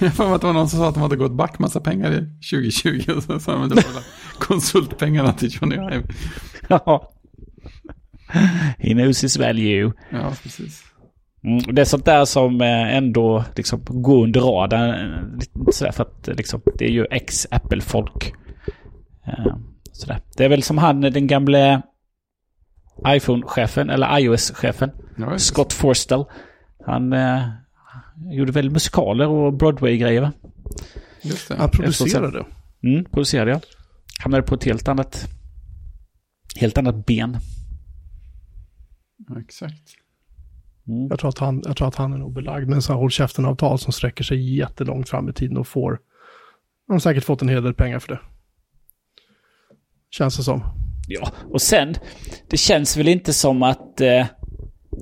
Jag 0.00 0.14
får 0.14 0.34
att 0.34 0.40
det 0.40 0.46
var 0.46 0.54
någon 0.54 0.68
som 0.68 0.78
sa 0.78 0.88
att 0.88 0.94
de 0.94 1.02
hade 1.02 1.16
gått 1.16 1.32
back 1.32 1.58
massa 1.58 1.80
pengar 1.80 2.12
i 2.12 2.16
2020 2.50 3.12
och 3.16 3.22
så 3.22 3.40
sa 3.40 3.66
de 3.66 3.80
konsultpengarna 4.38 5.32
till 5.32 5.50
Johnny 5.52 5.74
Ive. 5.74 6.02
Ja. 6.68 7.12
He 8.78 8.92
knows 8.94 9.24
his 9.24 9.36
value. 9.38 9.92
Ja, 10.10 10.32
precis. 10.42 10.82
Mm, 11.44 11.74
det 11.74 11.80
är 11.80 11.84
sånt 11.84 12.04
där 12.04 12.24
som 12.24 12.60
eh, 12.60 12.96
ändå 12.96 13.44
liksom 13.56 13.80
går 13.88 14.24
under 14.24 14.40
radarn. 14.40 14.90
eh, 14.90 15.70
Sådär 15.72 15.92
för 15.92 16.02
att 16.02 16.28
eh, 16.28 16.34
liksom, 16.34 16.60
det 16.78 16.84
är 16.84 16.90
ju 16.90 17.06
ex-Apple-folk. 17.10 18.32
Sådär. 19.92 20.20
Det 20.36 20.44
är 20.44 20.48
väl 20.48 20.62
som 20.62 20.78
han, 20.78 21.00
den 21.00 21.26
gamle 21.26 21.82
iPhone-chefen, 23.06 23.90
eller 23.90 24.18
iOS-chefen, 24.18 24.90
Ja. 25.16 25.38
Scott 25.38 25.72
Forstall. 25.72 26.24
Han 26.88 27.12
eh, 27.12 27.48
gjorde 28.30 28.52
väl 28.52 28.70
musikaler 28.70 29.26
och 29.28 29.52
Broadway-grejer 29.52 30.20
va? 30.20 30.32
Just 31.22 31.52
Han 31.52 31.70
producerade. 31.70 32.44
Mm, 32.82 33.04
producerade 33.04 33.50
jag. 33.50 33.60
hamnade 34.22 34.42
på 34.42 34.54
ett 34.54 34.64
helt 34.64 34.88
annat, 34.88 35.28
helt 36.60 36.78
annat 36.78 37.06
ben. 37.06 37.36
Ja, 39.28 39.40
exakt. 39.40 39.94
Mm. 40.86 41.08
Jag 41.10 41.18
tror, 41.18 41.28
att 41.28 41.38
han, 41.38 41.62
jag 41.66 41.76
tror 41.76 41.88
att 41.88 41.96
han 41.96 42.12
är 42.12 42.18
nog 42.18 42.32
belagd 42.32 42.68
med 42.68 42.76
en 42.76 42.82
sån 42.82 42.94
här 42.94 43.00
håll 43.00 43.10
käften-avtal 43.10 43.78
som 43.78 43.92
sträcker 43.92 44.24
sig 44.24 44.56
jättelångt 44.56 45.08
fram 45.08 45.28
i 45.28 45.32
tiden 45.32 45.56
och 45.56 45.68
får... 45.68 46.00
Han 46.86 46.94
har 46.94 47.00
säkert 47.00 47.24
fått 47.24 47.42
en 47.42 47.48
hel 47.48 47.62
del 47.62 47.74
pengar 47.74 47.98
för 47.98 48.08
det. 48.08 48.20
Känns 50.10 50.36
det 50.36 50.42
som. 50.42 50.62
Ja, 51.08 51.32
och 51.50 51.62
sen, 51.62 51.94
det 52.50 52.56
känns 52.56 52.96
väl 52.96 53.08
inte 53.08 53.32
som 53.32 53.62
att 53.62 54.00
eh, 54.00 54.26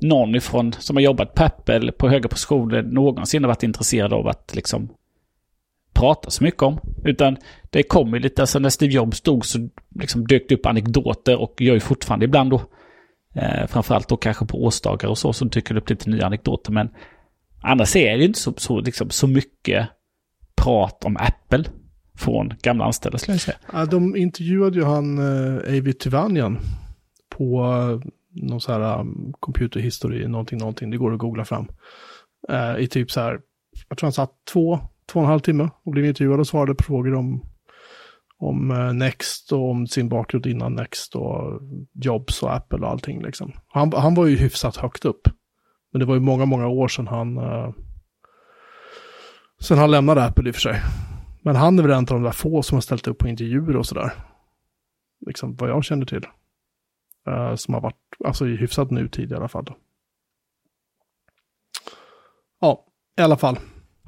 någon 0.01 0.35
ifrån, 0.35 0.73
som 0.73 0.95
har 0.95 1.01
jobbat 1.03 1.33
på 1.33 1.43
Apple 1.43 1.91
på 1.91 2.09
höga 2.09 2.29
positioner 2.29 2.83
någonsin 2.83 3.43
har 3.43 3.47
varit 3.47 3.63
intresserad 3.63 4.13
av 4.13 4.27
att 4.27 4.55
liksom 4.55 4.89
prata 5.93 6.29
så 6.29 6.43
mycket 6.43 6.61
om. 6.61 6.79
Utan 7.05 7.37
det 7.69 7.83
kommer 7.83 8.19
lite, 8.19 8.41
alltså 8.41 8.59
när 8.59 8.69
Steve 8.69 8.93
Jobs 8.93 9.21
dog 9.21 9.45
så 9.45 9.69
liksom 9.95 10.27
dök 10.27 10.49
det 10.49 10.55
upp 10.55 10.65
anekdoter 10.65 11.41
och 11.41 11.61
gör 11.61 11.73
ju 11.73 11.79
fortfarande 11.79 12.25
ibland 12.25 12.49
då. 12.49 12.61
Eh, 13.35 13.67
framförallt 13.67 14.09
då 14.09 14.17
kanske 14.17 14.45
på 14.45 14.63
årsdagar 14.63 15.09
och 15.09 15.17
så, 15.17 15.33
så 15.33 15.45
dyker 15.45 15.73
det 15.73 15.81
upp 15.81 15.89
lite 15.89 16.09
nya 16.09 16.25
anekdoter. 16.25 16.71
Men 16.71 16.89
annars 17.61 17.95
är 17.95 18.17
det 18.17 18.25
inte 18.25 18.39
så, 18.39 18.53
så, 18.57 18.79
liksom, 18.79 19.09
så 19.09 19.27
mycket 19.27 19.87
prat 20.55 21.03
om 21.05 21.17
Apple 21.17 21.63
från 22.17 22.53
gamla 22.61 22.85
anställda 22.85 23.17
skulle 23.17 23.33
jag 23.33 23.41
säga. 23.41 23.57
Ja, 23.73 23.85
de 23.85 24.15
intervjuade 24.15 24.79
ju 24.79 24.85
han 24.85 25.17
eh, 25.17 25.77
Avi 25.77 25.93
Tivanyan 25.93 26.59
på 27.29 27.65
någon 28.43 28.61
så 28.61 28.71
här 28.71 28.99
um, 28.99 29.33
computerhistory, 29.39 30.27
någonting, 30.27 30.59
någonting, 30.59 30.89
det 30.89 30.97
går 30.97 31.13
att 31.13 31.19
googla 31.19 31.45
fram. 31.45 31.67
Uh, 32.51 32.79
I 32.79 32.87
typ 32.87 33.11
så 33.11 33.19
här, 33.19 33.39
jag 33.89 33.97
tror 33.97 34.07
han 34.07 34.13
satt 34.13 34.31
två, 34.53 34.79
två 35.11 35.19
och 35.19 35.25
en 35.25 35.29
halv 35.29 35.39
timme 35.39 35.69
och 35.83 35.91
blev 35.91 36.05
intervjuad 36.05 36.39
och 36.39 36.47
svarade 36.47 36.75
på 36.75 36.83
frågor 36.83 37.15
om, 37.15 37.41
om 38.37 38.71
uh, 38.71 38.93
Next 38.93 39.51
och 39.51 39.69
om 39.69 39.87
sin 39.87 40.09
bakgrund 40.09 40.45
innan 40.45 40.73
Next 40.73 41.15
och 41.15 41.61
Jobs 41.93 42.43
och 42.43 42.55
Apple 42.55 42.79
och 42.79 42.89
allting 42.89 43.21
liksom. 43.21 43.51
Han, 43.67 43.93
han 43.93 44.15
var 44.15 44.25
ju 44.25 44.35
hyfsat 44.35 44.75
högt 44.75 45.05
upp. 45.05 45.27
Men 45.91 45.99
det 45.99 46.05
var 46.05 46.15
ju 46.15 46.21
många, 46.21 46.45
många 46.45 46.67
år 46.67 46.87
sedan 46.87 47.07
han, 47.07 47.37
uh, 47.37 47.73
sedan 49.59 49.77
han 49.77 49.91
lämnade 49.91 50.23
Apple 50.23 50.49
i 50.49 50.51
och 50.51 50.55
för 50.55 50.61
sig. 50.61 50.81
Men 51.41 51.55
han 51.55 51.79
är 51.79 51.83
väl 51.83 51.91
en 51.91 51.97
av 51.97 52.05
de 52.05 52.23
där 52.23 52.31
få 52.31 52.61
som 52.61 52.75
har 52.75 52.81
ställt 52.81 53.07
upp 53.07 53.17
på 53.17 53.27
intervjuer 53.27 53.75
och 53.75 53.85
sådär. 53.85 54.11
Liksom 55.25 55.55
vad 55.55 55.69
jag 55.69 55.83
känner 55.83 56.05
till. 56.05 56.25
Uh, 57.29 57.55
som 57.55 57.73
har 57.73 57.81
varit, 57.81 58.06
alltså 58.25 58.47
i 58.47 58.55
hyfsad 58.55 58.91
nutid 58.91 59.31
i 59.31 59.35
alla 59.35 59.47
fall. 59.47 59.65
Då. 59.65 59.77
Ja, 62.61 62.85
i 63.19 63.21
alla 63.21 63.37
fall. 63.37 63.59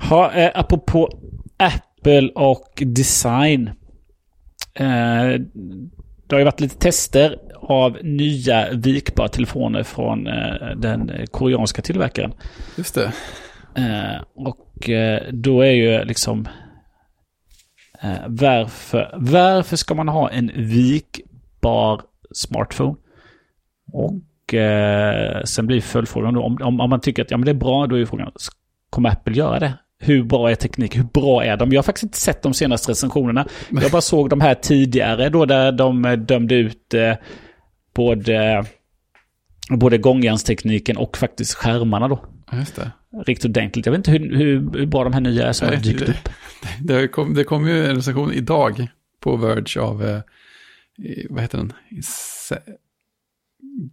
Ha, 0.10 0.32
eh, 0.32 0.51
apropå 0.55 1.10
Apple 1.57 2.30
och 2.36 2.84
design. 2.86 3.68
Eh, 4.74 5.39
det 6.28 6.36
har 6.36 6.39
ju 6.39 6.45
varit 6.45 6.60
lite 6.60 6.78
tester 6.78 7.39
av 7.62 7.97
nya 8.03 8.72
vikbara 8.74 9.28
telefoner 9.28 9.84
från 9.84 10.28
eh, 10.28 10.76
den 10.78 11.28
koreanska 11.32 11.82
tillverkaren. 11.82 12.34
Just 12.78 12.95
det. 12.95 13.14
Eh, 13.76 14.24
och 14.36 14.89
eh, 14.89 15.24
då 15.32 15.62
är 15.62 15.72
ju 15.72 16.03
liksom... 16.03 16.47
Eh, 18.01 18.20
varför, 18.28 19.16
varför 19.18 19.76
ska 19.76 19.95
man 19.95 20.07
ha 20.07 20.30
en 20.30 20.51
vikbar 20.55 22.01
smartphone? 22.32 22.95
Och 23.94 24.54
eh, 24.54 25.44
sen 25.44 25.68
blir 25.68 25.82
följdfrågan 25.82 26.34
då, 26.34 26.44
om, 26.44 26.58
om, 26.62 26.80
om 26.82 26.90
man 26.90 27.02
tycker 27.02 27.22
att 27.22 27.32
ja, 27.32 27.38
men 27.38 27.46
det 27.46 27.52
är 27.52 27.56
bra, 27.56 27.88
då 27.88 27.96
är 28.00 28.06
frågan, 28.06 28.32
kommer 28.90 29.10
Apple 29.10 29.34
göra 29.38 29.60
det? 29.60 29.74
Hur 30.02 30.24
bra 30.24 30.52
är 30.52 30.56
teknik? 30.56 30.98
Hur 30.98 31.04
bra 31.04 31.44
är 31.44 31.58
de? 31.58 31.72
Jag 31.72 31.78
har 31.78 31.84
faktiskt 31.84 32.04
inte 32.04 32.18
sett 32.18 32.42
de 32.44 32.54
senaste 32.54 32.92
recensionerna. 32.92 33.48
Jag 33.82 33.92
bara 33.92 34.02
såg 34.02 34.30
de 34.30 34.42
här 34.42 34.56
tidigare 34.56 35.30
då 35.30 35.46
där 35.46 35.72
de 35.72 36.06
eh, 36.06 36.12
dömde 36.14 36.56
ut 36.56 36.94
eh, 36.94 37.14
både, 37.96 38.66
både 39.70 39.98
gångjärnstekniken 39.98 40.98
och 40.98 41.18
faktiskt 41.18 41.54
skärmarna 41.54 42.08
då. 42.08 42.26
Just 42.54 42.76
det. 42.76 42.92
Riktigt 43.26 43.46
ordentligt. 43.46 43.86
Jag 43.86 43.92
vet 43.94 43.98
inte 44.08 44.12
hur, 44.12 44.36
hur, 44.38 44.72
hur 44.80 44.86
bra 44.86 45.04
de 45.04 45.14
här 45.14 45.22
nya 45.22 45.48
är 45.48 45.54
som 45.54 45.68
har 45.68 45.74
Nej, 45.76 45.84
dykt 45.84 46.00
det- 46.06 46.12
upp. 46.12 46.30
Det 46.82 47.08
kom, 47.08 47.34
det 47.34 47.44
kom 47.44 47.68
ju 47.68 47.86
en 47.86 47.96
recension 47.96 48.34
idag 48.34 48.88
på 49.20 49.36
Verge 49.36 49.82
av, 49.82 50.06
eh, 50.06 50.20
vad 51.30 51.42
heter 51.42 51.58
den? 51.58 51.74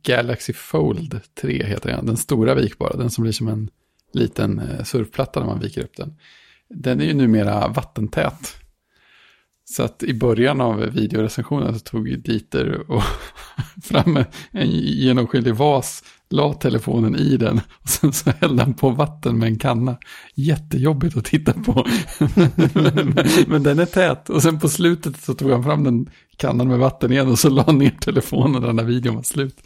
Galaxy 0.03 0.53
Fold 0.53 1.21
3 1.41 1.65
heter 1.65 1.91
den. 1.91 2.07
Den 2.07 2.17
stora 2.17 2.55
vikbara, 2.55 2.97
den 2.97 3.11
som 3.11 3.23
blir 3.23 3.33
som 3.33 3.49
en 3.49 3.71
liten 4.13 4.59
eh, 4.59 4.85
surfplatta 4.85 5.41
när 5.41 5.47
man 5.47 5.61
viker 5.61 5.85
upp 5.85 5.97
den. 5.97 6.15
Den 6.69 7.01
är 7.01 7.05
ju 7.05 7.15
numera 7.15 7.69
vattentät. 7.69 8.57
Så 9.65 9.83
att 9.83 10.03
i 10.03 10.15
början 10.15 10.61
av 10.61 10.81
videorecensionen 10.81 11.75
så 11.75 11.81
tog 11.81 12.23
Dieter 12.23 12.91
och 12.91 13.03
fram 13.85 14.25
en 14.51 14.71
genomskinlig 14.71 15.55
vas, 15.55 16.05
la 16.31 16.55
telefonen 16.55 17.17
i 17.17 17.37
den 17.37 17.61
och 17.83 17.89
sen 17.89 18.13
så 18.13 18.31
hällde 18.41 18.63
han 18.63 18.75
på 18.75 18.91
vatten 18.91 19.39
med 19.39 19.47
en 19.47 19.59
kanna. 19.59 19.97
Jättejobbigt 20.35 21.17
att 21.17 21.25
titta 21.25 21.53
på. 21.53 21.87
men, 22.75 23.17
men 23.47 23.63
den 23.63 23.79
är 23.79 23.87
tät 23.87 24.31
och 24.31 24.43
sen 24.43 24.59
på 24.59 24.69
slutet 24.69 25.17
så 25.17 25.35
tog 25.35 25.51
han 25.51 25.65
fram 25.65 25.85
den 25.85 26.11
kannan 26.37 26.69
med 26.69 26.79
vatten 26.79 27.13
igen 27.13 27.29
och 27.29 27.39
så 27.39 27.49
la 27.49 27.63
han 27.67 27.79
ner 27.79 27.91
telefonen 28.01 28.61
när 28.61 28.69
den 28.69 28.79
här 28.79 28.87
videon 28.87 29.15
var 29.17 29.23
slut. 29.23 29.57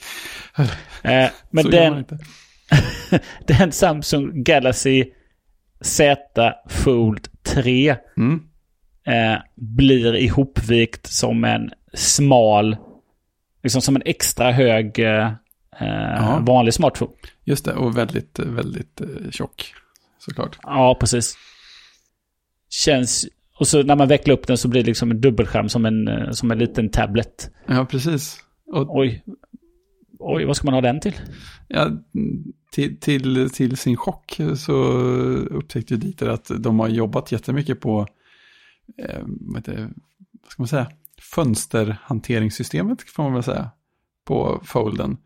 Eh, 1.02 1.30
men 1.50 1.64
så 1.64 1.70
den, 1.70 2.04
den 3.46 3.72
Samsung 3.72 4.42
Galaxy 4.44 5.04
Z 5.80 6.18
Fold 6.68 7.28
3 7.42 7.96
Mm. 8.16 8.40
eh, 9.06 9.38
blir 9.56 10.14
ihopvikt 10.16 11.06
som 11.06 11.44
en 11.44 11.70
smal, 11.94 12.76
liksom 13.62 13.82
som 13.82 13.96
en 13.96 14.02
extra 14.04 14.52
hög 14.52 14.98
eh, 14.98 15.30
Ja. 15.81 16.43
vanlig 16.47 16.74
smartphone. 16.74 17.12
Just 17.45 17.64
det, 17.64 17.74
och 17.74 17.97
väldigt, 17.97 18.39
väldigt 18.39 19.01
eh, 19.01 19.31
tjock. 19.31 19.74
Såklart. 20.18 20.59
Ja, 20.62 20.97
precis. 21.01 21.37
Känns... 22.68 23.26
Och 23.59 23.68
så 23.68 23.83
när 23.83 23.97
man 23.97 24.09
vecklar 24.09 24.35
upp 24.35 24.47
den 24.47 24.59
så 24.59 24.68
blir 24.68 24.83
det 24.83 24.87
liksom 24.87 25.11
en 25.11 25.20
dubbelskärm 25.20 25.68
som 25.68 25.85
en, 25.87 26.09
eh, 26.09 26.31
som 26.31 26.51
en 26.51 26.59
liten 26.59 26.91
tablet. 26.91 27.51
Ja, 27.66 27.85
precis. 27.85 28.39
Och 28.72 28.97
Oj. 28.97 29.24
Oj, 30.18 30.45
vad 30.45 30.57
ska 30.57 30.64
man 30.64 30.74
ha 30.74 30.81
den 30.81 31.01
till? 31.01 31.14
Ja, 31.68 31.91
till, 32.72 33.01
till, 33.01 33.51
till 33.51 33.76
sin 33.76 33.97
chock 33.97 34.41
så 34.57 34.72
upptäckte 35.51 35.97
Dieter 35.97 36.28
att 36.28 36.51
de 36.59 36.81
har 36.81 36.89
jobbat 36.89 37.33
jättemycket 37.33 37.81
på, 37.81 38.07
eh, 38.99 39.20
vad, 39.24 39.64
det, 39.64 39.91
vad 40.43 40.51
ska 40.51 40.62
man 40.62 40.68
säga, 40.68 40.91
fönsterhanteringssystemet 41.35 43.03
får 43.03 43.22
man 43.22 43.35
väl 43.35 43.43
säga, 43.43 43.70
på 44.24 44.61
folden. 44.64 45.16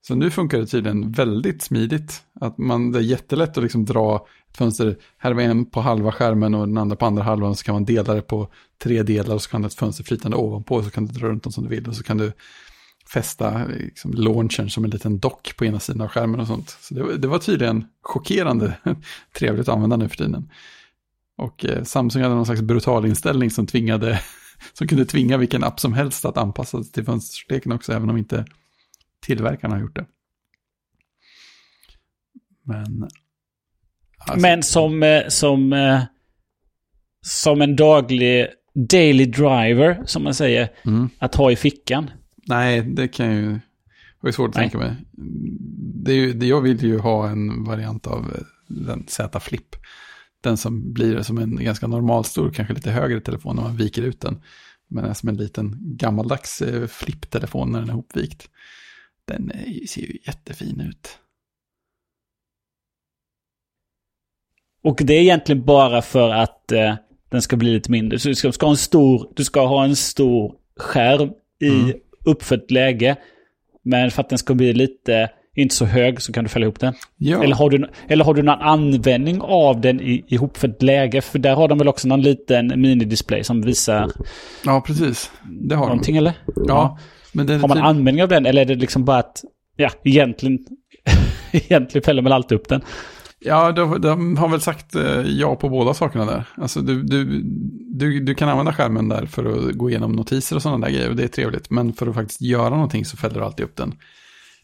Så 0.00 0.14
nu 0.14 0.30
funkar 0.30 0.58
det 0.58 0.66
tydligen 0.66 1.12
väldigt 1.12 1.62
smidigt. 1.62 2.22
Att 2.40 2.58
man, 2.58 2.92
det 2.92 2.98
är 2.98 3.02
jättelätt 3.02 3.56
att 3.56 3.62
liksom 3.62 3.84
dra 3.84 4.26
ett 4.50 4.56
fönster, 4.56 4.96
här 5.18 5.30
är 5.30 5.38
en 5.40 5.66
på 5.66 5.80
halva 5.80 6.12
skärmen 6.12 6.54
och 6.54 6.68
den 6.68 6.78
andra 6.78 6.96
på 6.96 7.06
andra 7.06 7.22
halvan, 7.22 7.56
så 7.56 7.64
kan 7.64 7.74
man 7.74 7.84
dela 7.84 8.14
det 8.14 8.22
på 8.22 8.48
tre 8.82 9.02
delar 9.02 9.34
och 9.34 9.42
så 9.42 9.50
kan 9.50 9.62
det 9.62 9.66
ett 9.66 9.74
fönster 9.74 10.04
flytande 10.04 10.36
ovanpå, 10.36 10.82
så 10.82 10.90
kan 10.90 11.06
du 11.06 11.12
dra 11.12 11.26
runt 11.28 11.42
dem 11.42 11.52
som 11.52 11.64
du 11.64 11.70
vill 11.70 11.88
och 11.88 11.96
så 11.96 12.02
kan 12.02 12.18
du 12.18 12.32
fästa 13.12 13.64
liksom, 13.66 14.12
launchern 14.14 14.70
som 14.70 14.84
en 14.84 14.90
liten 14.90 15.18
dock 15.18 15.56
på 15.56 15.64
ena 15.64 15.80
sidan 15.80 16.00
av 16.02 16.08
skärmen 16.08 16.40
och 16.40 16.46
sånt. 16.46 16.76
Så 16.80 16.94
det, 16.94 17.02
var- 17.02 17.12
det 17.12 17.28
var 17.28 17.38
tydligen 17.38 17.84
chockerande 18.02 18.78
trevligt 19.38 19.68
att 19.68 19.74
använda 19.74 19.96
nu 19.96 20.08
för 20.08 20.16
tiden. 20.16 20.50
Och 21.38 21.64
eh, 21.64 21.82
Samsung 21.84 22.22
hade 22.22 22.34
någon 22.34 22.46
slags 22.46 22.62
brutal 22.62 23.06
inställning 23.06 23.50
som 23.50 23.66
tvingade, 23.66 24.20
som 24.72 24.86
kunde 24.86 25.04
tvinga 25.04 25.36
vilken 25.36 25.64
app 25.64 25.80
som 25.80 25.92
helst 25.92 26.24
att 26.24 26.36
anpassa 26.36 26.82
sig 26.82 26.92
till 26.92 27.04
fönsterstorleken 27.04 27.72
också, 27.72 27.92
även 27.92 28.10
om 28.10 28.16
inte 28.16 28.44
tillverkarna 29.26 29.74
har 29.74 29.80
gjort 29.80 29.96
det. 29.96 30.06
Men... 32.62 33.08
alltså, 34.18 34.40
Men 34.40 34.62
som, 34.62 35.02
eh, 35.02 35.28
som, 35.28 35.72
eh, 35.72 36.02
som 37.20 37.62
en 37.62 37.76
daglig 37.76 38.46
daily 38.90 39.24
driver, 39.24 40.02
som 40.06 40.24
man 40.24 40.34
säger, 40.34 40.68
Mm. 40.84 41.10
att 41.18 41.34
ha 41.34 41.50
i 41.50 41.56
fickan. 41.56 42.10
Nej, 42.46 42.82
det 42.82 43.08
kan 43.08 43.36
ju... 43.36 43.52
Det 43.52 44.26
var 44.26 44.32
svårt 44.32 44.48
att 44.48 44.54
Nej. 44.54 44.70
tänka 44.70 44.78
mig. 44.78 44.96
Det 46.04 46.12
är 46.12 46.16
ju, 46.16 46.32
det, 46.32 46.46
jag 46.46 46.60
vill 46.60 46.84
ju 46.84 46.98
ha 46.98 47.28
en 47.28 47.64
variant 47.64 48.06
av 48.06 48.24
eh, 48.34 48.42
den 48.66 49.04
Z 49.08 49.40
Flip. 49.40 49.76
Den 50.40 50.56
som 50.56 50.92
blir 50.92 51.22
som 51.22 51.38
en 51.38 51.64
ganska 51.64 51.86
normalstor, 51.86 52.50
kanske 52.50 52.74
lite 52.74 52.90
högre 52.90 53.20
telefon 53.20 53.56
när 53.56 53.62
man 53.62 53.76
viker 53.76 54.02
ut 54.02 54.20
den. 54.20 54.42
Men 54.88 55.04
är 55.04 55.14
som 55.14 55.28
en 55.28 55.36
liten 55.36 55.78
gammaldags 55.80 56.62
flipptelefon 56.88 57.72
när 57.72 57.80
den 57.80 57.88
är 57.88 57.92
ihopvikt. 57.92 58.48
Den 59.28 59.50
är, 59.54 59.86
ser 59.86 60.00
ju 60.00 60.18
jättefin 60.26 60.80
ut. 60.80 61.18
Och 64.82 65.00
det 65.04 65.14
är 65.14 65.20
egentligen 65.20 65.64
bara 65.64 66.02
för 66.02 66.30
att 66.30 66.72
eh, 66.72 66.94
den 67.30 67.42
ska 67.42 67.56
bli 67.56 67.70
lite 67.70 67.90
mindre. 67.90 68.18
Så 68.18 68.28
du 68.28 68.34
ska, 68.34 68.52
ska 68.52 68.66
ha 68.66 68.70
en 68.70 68.76
stor, 68.76 69.32
du 69.36 69.44
ska 69.44 69.66
ha 69.66 69.84
en 69.84 69.96
stor 69.96 70.54
skärm 70.76 71.30
i 71.60 71.68
Mm. 71.68 71.92
uppfött 72.24 72.70
läge. 72.70 73.16
Men 73.82 74.10
för 74.10 74.22
att 74.22 74.28
den 74.28 74.38
ska 74.38 74.54
bli 74.54 74.72
lite, 74.72 75.30
inte 75.56 75.74
så 75.74 75.84
hög 75.84 76.22
så 76.22 76.32
kan 76.32 76.44
du 76.44 76.48
fälla 76.50 76.64
ihop 76.66 76.80
den. 76.80 76.94
Ja. 77.16 77.42
Eller, 77.44 77.56
har 77.56 77.70
du, 77.70 77.88
eller 78.08 78.24
har 78.24 78.34
du 78.34 78.42
någon 78.42 78.60
användning 78.60 79.40
av 79.40 79.80
den 79.80 80.00
i, 80.00 80.24
ihop 80.28 80.56
för 80.56 80.68
ett 80.68 80.82
läge? 80.82 81.20
För 81.20 81.38
där 81.38 81.54
har 81.54 81.68
de 81.68 81.78
väl 81.78 81.88
också 81.88 82.08
någon 82.08 82.22
liten 82.22 82.80
minidisplay 82.80 83.44
som 83.44 83.62
visar 83.62 84.10
ja, 84.64 84.80
precis. 84.86 85.30
Det 85.60 85.74
har 85.74 85.86
någonting 85.86 86.14
de. 86.14 86.18
eller? 86.18 86.32
Ja, 86.66 86.98
men 87.32 87.48
Har 87.48 87.68
man 87.68 87.76
typ- 87.76 87.84
användning 87.84 88.22
av 88.22 88.28
den 88.28 88.46
eller 88.46 88.60
är 88.62 88.66
det 88.66 88.74
liksom 88.74 89.04
bara 89.04 89.18
att, 89.18 89.44
ja, 89.76 89.90
egentligen, 90.04 90.58
egentligen 91.52 92.04
fäller 92.04 92.22
man 92.22 92.32
alltid 92.32 92.58
upp 92.58 92.68
den. 92.68 92.80
Ja, 93.40 93.72
de, 93.72 94.00
de 94.00 94.36
har 94.36 94.48
väl 94.48 94.60
sagt 94.60 94.94
eh, 94.94 95.20
ja 95.22 95.56
på 95.56 95.68
båda 95.68 95.94
sakerna 95.94 96.24
där. 96.24 96.44
Alltså 96.54 96.80
du, 96.80 97.02
du, 97.02 97.42
du, 97.94 98.20
du 98.20 98.34
kan 98.34 98.48
använda 98.48 98.72
skärmen 98.72 99.08
där 99.08 99.26
för 99.26 99.68
att 99.68 99.74
gå 99.74 99.90
igenom 99.90 100.12
notiser 100.12 100.56
och 100.56 100.62
sådana 100.62 100.86
där 100.86 100.92
grejer 100.92 101.10
och 101.10 101.16
det 101.16 101.24
är 101.24 101.28
trevligt. 101.28 101.70
Men 101.70 101.92
för 101.92 102.06
att 102.06 102.14
faktiskt 102.14 102.40
göra 102.42 102.70
någonting 102.70 103.04
så 103.04 103.16
fäller 103.16 103.34
du 103.34 103.44
alltid 103.44 103.64
upp 103.66 103.76
den. 103.76 103.94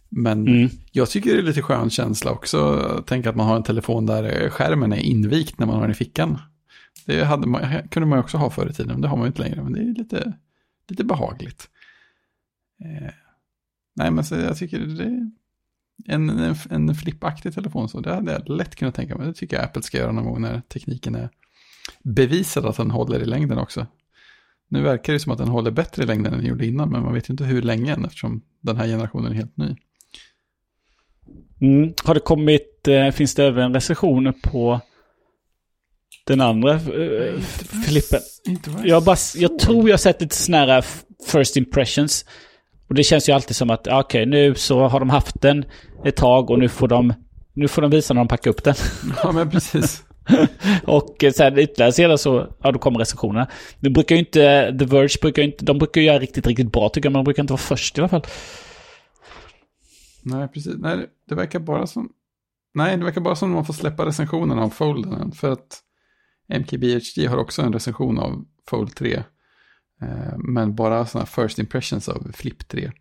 Men 0.08 0.48
Mm. 0.48 0.68
jag 0.92 1.10
tycker 1.10 1.32
det 1.32 1.38
är 1.38 1.42
lite 1.42 1.62
skön 1.62 1.90
känsla 1.90 2.30
också. 2.30 2.80
Tänk 3.06 3.26
att 3.26 3.36
man 3.36 3.46
har 3.46 3.56
en 3.56 3.62
telefon 3.62 4.06
där 4.06 4.42
eh, 4.44 4.50
skärmen 4.50 4.92
är 4.92 4.96
invikt 4.96 5.58
när 5.58 5.66
man 5.66 5.74
har 5.74 5.82
den 5.82 5.90
i 5.90 5.94
fickan. 5.94 6.38
Det 7.06 7.24
hade 7.24 7.46
man, 7.46 7.60
kunde 7.90 8.06
man 8.08 8.18
också 8.18 8.36
ha 8.36 8.50
förr 8.50 8.70
i 8.70 8.72
tiden. 8.72 9.00
Det 9.00 9.08
har 9.08 9.16
man 9.16 9.24
ju 9.24 9.28
inte 9.28 9.42
längre. 9.42 9.62
Men 9.62 9.72
det 9.72 9.80
är 9.80 9.94
lite, 9.98 10.32
lite 10.88 11.04
behagligt. 11.04 11.68
Eh, 12.80 13.12
nej, 13.96 14.10
men 14.10 14.24
så 14.24 14.34
jag 14.34 14.56
tycker 14.56 14.78
det 14.78 15.04
är 15.04 15.30
en, 16.06 16.30
en, 16.30 16.56
en 16.70 16.94
flippaktig 16.94 17.54
telefon. 17.54 17.88
Så 17.88 18.00
det 18.00 18.14
hade 18.14 18.32
jag 18.32 18.48
lätt 18.48 18.76
kunnat 18.76 18.94
tänka 18.94 19.16
mig. 19.16 19.26
Det 19.26 19.34
tycker 19.34 19.56
jag 19.56 19.64
Apple 19.64 19.82
ska 19.82 19.98
göra 19.98 20.12
någon 20.12 20.24
gång 20.24 20.40
när 20.40 20.60
tekniken 20.60 21.14
är 21.14 21.30
bevisad 22.02 22.66
att 22.66 22.76
den 22.76 22.90
håller 22.90 23.20
i 23.20 23.24
längden 23.24 23.58
också. 23.58 23.86
Nu 24.68 24.82
verkar 24.82 25.12
det 25.12 25.20
som 25.20 25.32
att 25.32 25.38
den 25.38 25.48
håller 25.48 25.70
bättre 25.70 26.02
i 26.02 26.06
längden 26.06 26.32
än 26.32 26.38
den 26.38 26.48
gjorde 26.48 26.66
innan. 26.66 26.90
Men 26.90 27.02
man 27.02 27.14
vet 27.14 27.30
ju 27.30 27.32
inte 27.32 27.44
hur 27.44 27.62
länge 27.62 27.94
än 27.94 28.04
eftersom 28.04 28.42
den 28.60 28.76
här 28.76 28.86
generationen 28.86 29.32
är 29.32 29.36
helt 29.36 29.56
ny. 29.56 29.76
Mm. 31.60 31.94
Har 32.04 32.14
det 32.14 32.20
kommit, 32.20 32.88
eh, 32.88 33.10
finns 33.10 33.34
det 33.34 33.44
även 33.44 33.74
recensioner 33.74 34.32
på 34.42 34.80
den 36.26 36.40
andra 36.40 36.72
eh, 36.74 37.40
flippen? 37.86 38.20
Jag, 38.84 39.04
bara, 39.04 39.16
jag 39.34 39.58
tror 39.58 39.90
jag 39.90 40.00
sett 40.00 40.20
lite 40.20 40.36
sådana 40.36 40.72
här 40.72 40.84
first 41.26 41.56
impressions. 41.56 42.24
Och 42.88 42.94
det 42.94 43.04
känns 43.04 43.28
ju 43.28 43.32
alltid 43.32 43.56
som 43.56 43.70
att, 43.70 43.86
okej, 43.86 44.26
nu 44.26 44.54
så 44.54 44.88
har 44.88 45.00
de 45.00 45.10
haft 45.10 45.40
den 45.42 45.64
ett 46.04 46.16
tag 46.16 46.50
och 46.50 46.58
nu 46.58 46.68
får 46.68 46.88
de, 46.88 47.14
nu 47.54 47.68
får 47.68 47.82
de 47.82 47.90
visa 47.90 48.14
när 48.14 48.20
de 48.20 48.28
packar 48.28 48.50
upp 48.50 48.64
den. 48.64 48.74
Ja, 49.22 49.32
men 49.32 49.50
precis. 49.50 50.02
och 50.84 51.24
eh, 51.24 51.32
sen 51.32 51.58
ytterligare 51.58 51.92
sedan 51.92 52.18
så, 52.18 52.46
ja 52.62 52.72
då 52.72 52.78
kommer 52.78 52.98
recensionerna. 52.98 53.48
Det 53.80 53.90
brukar 53.90 54.14
ju 54.14 54.18
inte, 54.18 54.76
The 54.78 54.84
Verge 54.84 55.18
brukar 55.20 55.42
ju 55.42 55.48
inte, 55.48 55.64
de 55.64 55.78
brukar 55.78 56.00
ju 56.00 56.06
göra 56.06 56.18
riktigt, 56.18 56.46
riktigt 56.46 56.72
bra 56.72 56.88
tycker 56.88 57.06
jag, 57.06 57.12
men 57.12 57.18
de 57.18 57.24
brukar 57.24 57.42
inte 57.42 57.52
vara 57.52 57.58
först 57.58 57.98
i 57.98 58.00
alla 58.00 58.08
fall. 58.08 58.22
Nej, 60.22 60.48
precis. 60.48 60.74
Nej, 60.78 61.06
det- 61.28 61.34
verkar 61.34 61.58
bara 61.58 61.86
som... 61.86 62.08
Nej, 62.74 62.96
det 62.96 63.04
verkar 63.04 63.20
bara 63.20 63.36
som 63.36 63.50
att 63.50 63.54
man 63.54 63.64
får 63.64 63.74
släppa 63.74 64.06
recensionen 64.06 64.58
av 64.58 64.70
Folden. 64.70 65.32
För 65.32 65.52
att 65.52 65.80
MKBHD 66.48 67.26
har 67.28 67.36
också 67.36 67.62
en 67.62 67.72
recension 67.72 68.18
av 68.18 68.44
Fold 68.68 68.94
3. 68.94 69.22
Eh, 70.04 70.38
men 70.38 70.74
bara 70.74 71.06
sådana 71.06 71.26
first 71.26 71.58
impressions 71.58 72.08
av 72.08 72.32
Flip 72.34 72.68
3. 72.68 72.92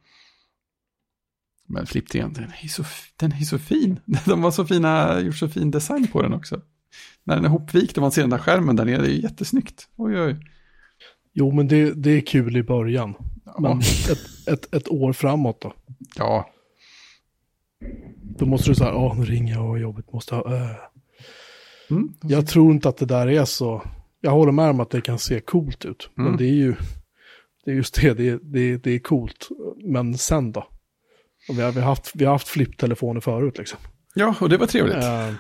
Men 1.68 1.86
Flip 1.86 2.10
3, 2.10 2.22
den 2.22 2.51
är 2.64 2.68
så, 2.68 2.82
f- 2.82 3.14
den 3.16 3.32
är 3.32 3.39
så 3.45 3.60
fin. 3.60 3.99
De 4.26 4.43
har 4.43 4.51
så 4.51 4.66
fina, 4.66 5.20
gjort 5.22 5.36
så 5.38 5.49
fin 5.49 5.72
design 5.72 6.08
på 6.08 6.22
den 6.22 6.34
också. 6.34 6.62
När 7.24 7.36
den 7.36 7.45
är 7.45 7.49
hopvikt 7.49 7.97
och 7.97 8.01
man 8.01 8.12
ser 8.12 8.22
den 8.22 8.30
där 8.30 8.38
skärmen 8.38 8.76
där 8.76 8.86
nere, 8.86 9.01
det 9.01 9.08
är 9.08 9.12
ju 9.16 9.22
jättesnyggt. 9.22 9.88
Oj, 9.95 10.22
oj. 10.22 10.36
Jo, 11.34 11.51
men 11.51 11.68
det, 11.68 11.93
det 11.93 12.10
är 12.12 12.22
kul 12.22 12.58
i 12.58 12.64
början. 12.64 13.14
Men 13.60 13.72
Ja, 13.72 13.80
ett, 14.12 14.47
ett, 14.47 14.76
ett 14.76 14.88
år 14.88 15.14
framåt 15.14 15.62
då. 15.62 15.74
ja, 16.16 16.49
Då 18.38 18.45
måste 18.45 18.70
du 18.72 18.76
säga, 18.76 18.95
åh 18.95 19.18
nu 19.20 19.26
ringer 19.26 19.54
jag 19.54 19.70
och 19.70 19.80
jobbet 19.80 20.14
måste 20.14 20.36
ha, 20.36 20.56
äh. 20.56 20.70
mm. 21.89 22.14
Jag 22.22 22.47
tror 22.47 22.72
inte 22.72 22.89
att 22.89 22.97
det 22.97 23.06
där 23.06 23.28
är 23.28 23.45
så, 23.45 23.84
jag 24.26 24.32
håller 24.32 24.52
med 24.52 24.70
om 24.70 24.80
att 24.80 24.90
det 24.90 25.02
kan 25.02 25.20
se 25.20 25.40
coolt 25.40 25.86
ut. 25.86 26.10
Mm. 26.18 26.30
Men 26.30 26.38
det 26.38 26.46
är 26.46 26.54
ju, 26.54 26.76
det 27.66 27.72
är 27.72 27.76
just 27.76 28.02
det, 28.02 28.14
det, 28.14 28.30
är- 28.30 28.40
det, 28.44 28.60
är- 28.60 28.78
det 28.78 28.92
är 28.92 29.00
coolt. 29.00 29.50
Men 29.84 30.18
sen 30.18 30.52
då? 30.52 30.68
Och 31.50 31.58
vi, 31.58 31.62
har, 31.62 31.72
vi, 31.72 31.80
har 31.80 31.88
haft, 31.88 32.12
vi 32.16 32.26
har 32.26 32.32
haft 32.32 32.48
flipptelefoner 32.48 33.22
förut 33.22 33.58
liksom. 33.58 33.80
ja 34.16 34.36
och 34.42 34.50
det 34.50 34.58
var 34.58 34.68
trevligt. 34.68 34.96
Uh, 34.96 35.34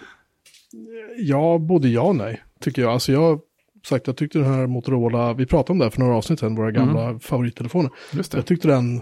ja, 1.17 1.57
både 1.57 1.89
ja 1.89 2.01
och 2.01 2.15
nej, 2.15 2.43
tycker 2.59 2.81
jag. 2.81 2.91
Alltså 2.91 3.11
jag, 3.11 3.39
sagt, 3.85 4.07
jag 4.07 4.17
tyckte 4.17 4.39
den 4.39 4.53
här 4.53 4.67
Motorola, 4.67 5.33
vi 5.33 5.45
pratade 5.45 5.71
om 5.71 5.77
det 5.79 5.85
här 5.85 5.89
för 5.89 5.99
några 5.99 6.15
avsnitt 6.15 6.39
sedan, 6.39 6.55
våra 6.55 6.71
gamla 6.71 7.19
favorittelefoner. 7.19 7.91
Just 8.13 8.31
det. 8.31 8.37
Jag 8.37 8.45
tyckte 8.45 8.67
den 8.67 9.01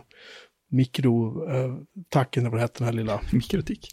mikro-tacken, 0.72 2.44
vad 2.44 2.54
det 2.54 2.60
hette, 2.60 2.78
den 2.80 2.86
här 2.86 2.94
lilla, 2.94 3.22
Mikrotik. 3.34 3.88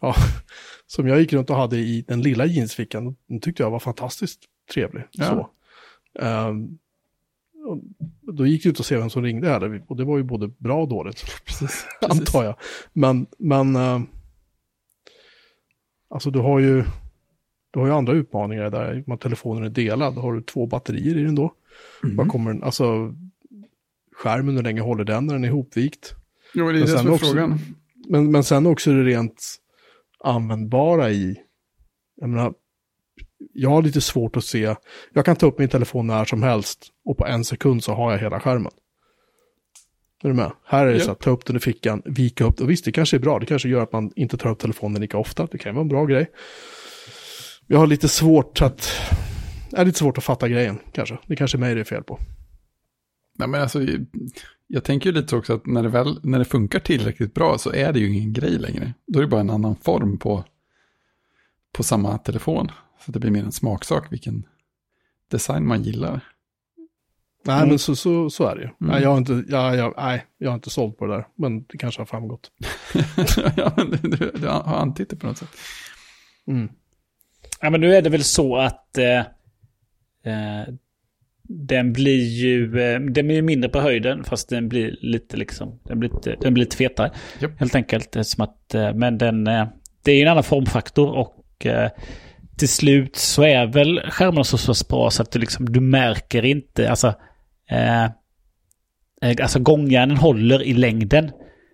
ja, 0.00 0.14
som 0.86 1.08
jag 1.08 1.20
gick 1.20 1.32
runt 1.32 1.50
och 1.50 1.56
hade 1.56 1.76
i 1.78 2.04
den 2.08 2.22
lilla 2.22 2.46
jeansfickan, 2.46 3.16
den 3.28 3.40
tyckte 3.40 3.62
jag 3.62 3.70
var 3.70 3.78
fantastiskt 3.78 4.40
trevlig. 4.72 5.04
Ja. 5.10 5.24
Så. 5.24 5.50
Och 7.66 8.34
då 8.34 8.46
gick 8.46 8.62
det 8.62 8.68
ut 8.68 8.80
att 8.80 8.86
se 8.86 8.96
vem 8.96 9.10
som 9.10 9.22
ringde 9.22 9.48
här, 9.48 9.82
och 9.86 9.96
det 9.96 10.04
var 10.04 10.16
ju 10.16 10.22
både 10.22 10.48
bra 10.48 10.82
och 10.82 10.88
dåligt, 10.88 11.24
Precis. 11.46 11.86
antar 12.10 12.44
jag. 12.44 12.54
Men, 12.92 13.26
men 13.38 13.76
eh, 13.76 14.00
alltså 16.10 16.30
du 16.30 16.38
har 16.38 16.58
ju, 16.58 16.84
du 17.70 17.78
har 17.80 17.86
ju 17.86 17.92
andra 17.92 18.12
utmaningar 18.12 18.70
där, 18.70 19.04
man 19.06 19.18
telefonen 19.18 19.64
är 19.64 19.68
delad, 19.68 20.14
har 20.14 20.32
du 20.32 20.42
två 20.42 20.66
batterier 20.66 21.16
i 21.18 21.22
den 21.22 21.34
då? 21.34 21.54
Mm. 22.04 22.16
Vad 22.16 22.28
kommer 22.28 22.52
den, 22.52 22.62
alltså 22.62 23.14
skärmen, 24.12 24.56
hur 24.56 24.62
länge 24.62 24.80
håller 24.80 25.04
den 25.04 25.26
när 25.26 25.34
den 25.34 25.44
är 25.44 25.48
ihopvikt? 25.48 26.14
Jo, 26.54 26.64
det 26.64 26.70
är 26.70 26.72
Men 26.72 26.80
det 26.82 26.98
som 26.98 27.06
är 27.06 27.12
också- 27.12 27.26
frågan. 27.26 27.58
Men, 28.08 28.30
men 28.30 28.44
sen 28.44 28.66
också 28.66 28.90
det 28.92 29.04
rent 29.04 29.56
användbara 30.24 31.10
i, 31.10 31.40
jag 32.16 32.28
menar, 32.28 32.54
jag 33.52 33.70
har 33.70 33.82
lite 33.82 34.00
svårt 34.00 34.36
att 34.36 34.44
se, 34.44 34.74
jag 35.12 35.24
kan 35.24 35.36
ta 35.36 35.46
upp 35.46 35.58
min 35.58 35.68
telefon 35.68 36.06
när 36.06 36.24
som 36.24 36.42
helst 36.42 36.86
och 37.04 37.18
på 37.18 37.26
en 37.26 37.44
sekund 37.44 37.84
så 37.84 37.94
har 37.94 38.12
jag 38.12 38.18
hela 38.18 38.40
skärmen. 38.40 38.72
Är 40.22 40.28
du 40.28 40.34
med? 40.34 40.52
Här 40.66 40.86
är 40.86 40.92
det 40.92 40.98
Ja. 40.98 41.04
så 41.04 41.10
att 41.10 41.20
ta 41.20 41.30
upp 41.30 41.44
den 41.44 41.56
i 41.56 41.60
fickan, 41.60 42.02
vika 42.04 42.44
upp, 42.44 42.60
och 42.60 42.70
visst 42.70 42.84
det 42.84 42.92
kanske 42.92 43.16
är 43.16 43.20
bra, 43.20 43.38
det 43.38 43.46
kanske 43.46 43.68
gör 43.68 43.82
att 43.82 43.92
man 43.92 44.12
inte 44.16 44.36
tar 44.36 44.50
upp 44.50 44.58
telefonen 44.58 45.00
lika 45.00 45.18
ofta, 45.18 45.48
det 45.50 45.58
kan 45.58 45.74
vara 45.74 45.82
en 45.82 45.88
bra 45.88 46.04
grej. 46.04 46.30
Jag 47.66 47.78
har 47.78 47.86
lite 47.86 48.08
svårt 48.08 48.62
att, 48.62 48.92
är 49.72 49.84
lite 49.84 49.98
svårt 49.98 50.18
att 50.18 50.24
fatta 50.24 50.48
grejen 50.48 50.78
kanske, 50.92 51.18
det 51.26 51.36
kanske 51.36 51.56
är 51.56 51.60
mig 51.60 51.74
det 51.74 51.80
är 51.80 51.84
fel 51.84 52.02
på. 52.02 52.18
Nej, 53.38 53.48
men 53.48 53.62
alltså, 53.62 53.80
jag 54.66 54.84
tänker 54.84 55.10
ju 55.10 55.16
lite 55.16 55.36
också 55.36 55.52
att 55.54 55.66
när 55.66 55.82
det, 55.82 55.88
väl, 55.88 56.20
när 56.22 56.38
det 56.38 56.44
funkar 56.44 56.78
tillräckligt 56.80 57.34
bra 57.34 57.58
så 57.58 57.72
är 57.72 57.92
det 57.92 57.98
ju 57.98 58.08
ingen 58.16 58.32
grej 58.32 58.58
längre. 58.58 58.94
Då 59.06 59.18
är 59.18 59.22
det 59.22 59.28
bara 59.28 59.40
en 59.40 59.50
annan 59.50 59.76
form 59.76 60.18
på, 60.18 60.44
på 61.72 61.82
samma 61.82 62.18
telefon. 62.18 62.70
Så 63.04 63.12
det 63.12 63.18
blir 63.20 63.30
mer 63.30 63.42
en 63.44 63.52
smaksak 63.52 64.12
vilken 64.12 64.46
design 65.30 65.66
man 65.66 65.82
gillar. 65.82 66.20
Nej, 67.46 67.56
Mm. 67.56 67.68
men 67.68 67.78
så, 67.78 67.96
så, 67.96 68.30
så 68.30 68.46
är 68.46 68.54
det 68.56 68.60
ju. 68.62 68.66
Mm. 68.68 68.76
Nej, 68.78 69.02
jag 69.02 69.10
har 69.10 69.18
inte, 69.18 69.44
jag, 69.48 69.76
jag, 69.76 69.94
nej, 69.96 70.24
jag 70.38 70.50
har 70.50 70.54
inte 70.54 70.70
sålt 70.70 70.98
på 70.98 71.06
det 71.06 71.12
där, 71.14 71.26
men 71.34 71.64
det 71.64 71.78
kanske 71.78 72.00
har 72.00 72.06
framgått. 72.06 72.50
ja, 73.56 73.72
men 73.76 73.90
du, 73.90 73.96
du, 74.08 74.30
du 74.34 74.46
har 74.48 74.76
antytt 74.76 75.10
det 75.10 75.16
på 75.16 75.26
något 75.26 75.38
sätt. 75.38 75.48
Mm. 76.46 76.68
Ja, 77.60 77.70
men 77.70 77.80
nu 77.80 77.94
är 77.96 78.02
det 78.02 78.10
väl 78.10 78.24
så 78.24 78.56
att 78.56 78.98
eh, 78.98 79.18
eh, 80.24 80.68
den 81.48 81.92
blir 81.92 82.24
ju 82.28 82.80
eh, 82.80 83.00
den 83.00 83.26
blir 83.26 83.42
mindre 83.42 83.70
på 83.70 83.80
höjden 83.80 84.24
fast 84.24 84.48
den 84.48 84.68
blir 84.68 84.96
lite 85.00 85.36
liksom 85.36 85.80
den 85.84 86.00
blir 86.00 86.10
lite, 86.10 86.36
den 86.40 86.54
blir 86.54 86.64
lite 86.64 86.76
fetare. 86.76 87.12
Japp. 87.40 87.60
Helt 87.60 87.74
enkelt. 87.74 88.16
Som 88.26 88.44
att, 88.44 88.74
eh, 88.74 88.94
men 88.94 89.18
den, 89.18 89.46
eh, 89.46 89.66
det 90.02 90.12
är 90.12 90.16
ju 90.16 90.22
en 90.22 90.28
annan 90.28 90.44
formfaktor 90.44 91.10
och 91.10 91.66
eh, 91.66 91.90
till 92.56 92.68
slut 92.68 93.16
så 93.16 93.42
är 93.42 93.66
väl 93.66 94.00
skärmarna 94.10 94.44
så 94.44 94.66
pass 94.66 94.88
bra 94.88 95.10
så 95.10 95.22
att 95.22 95.30
du, 95.32 95.38
liksom, 95.38 95.72
du 95.72 95.80
märker 95.80 96.44
inte, 96.44 96.90
alltså, 96.90 97.14
eh, 97.70 98.04
eh, 98.04 98.10
alltså 99.42 99.58
gångjärnen 99.58 100.16
håller 100.16 100.62
i 100.62 100.74
längden. 100.74 101.30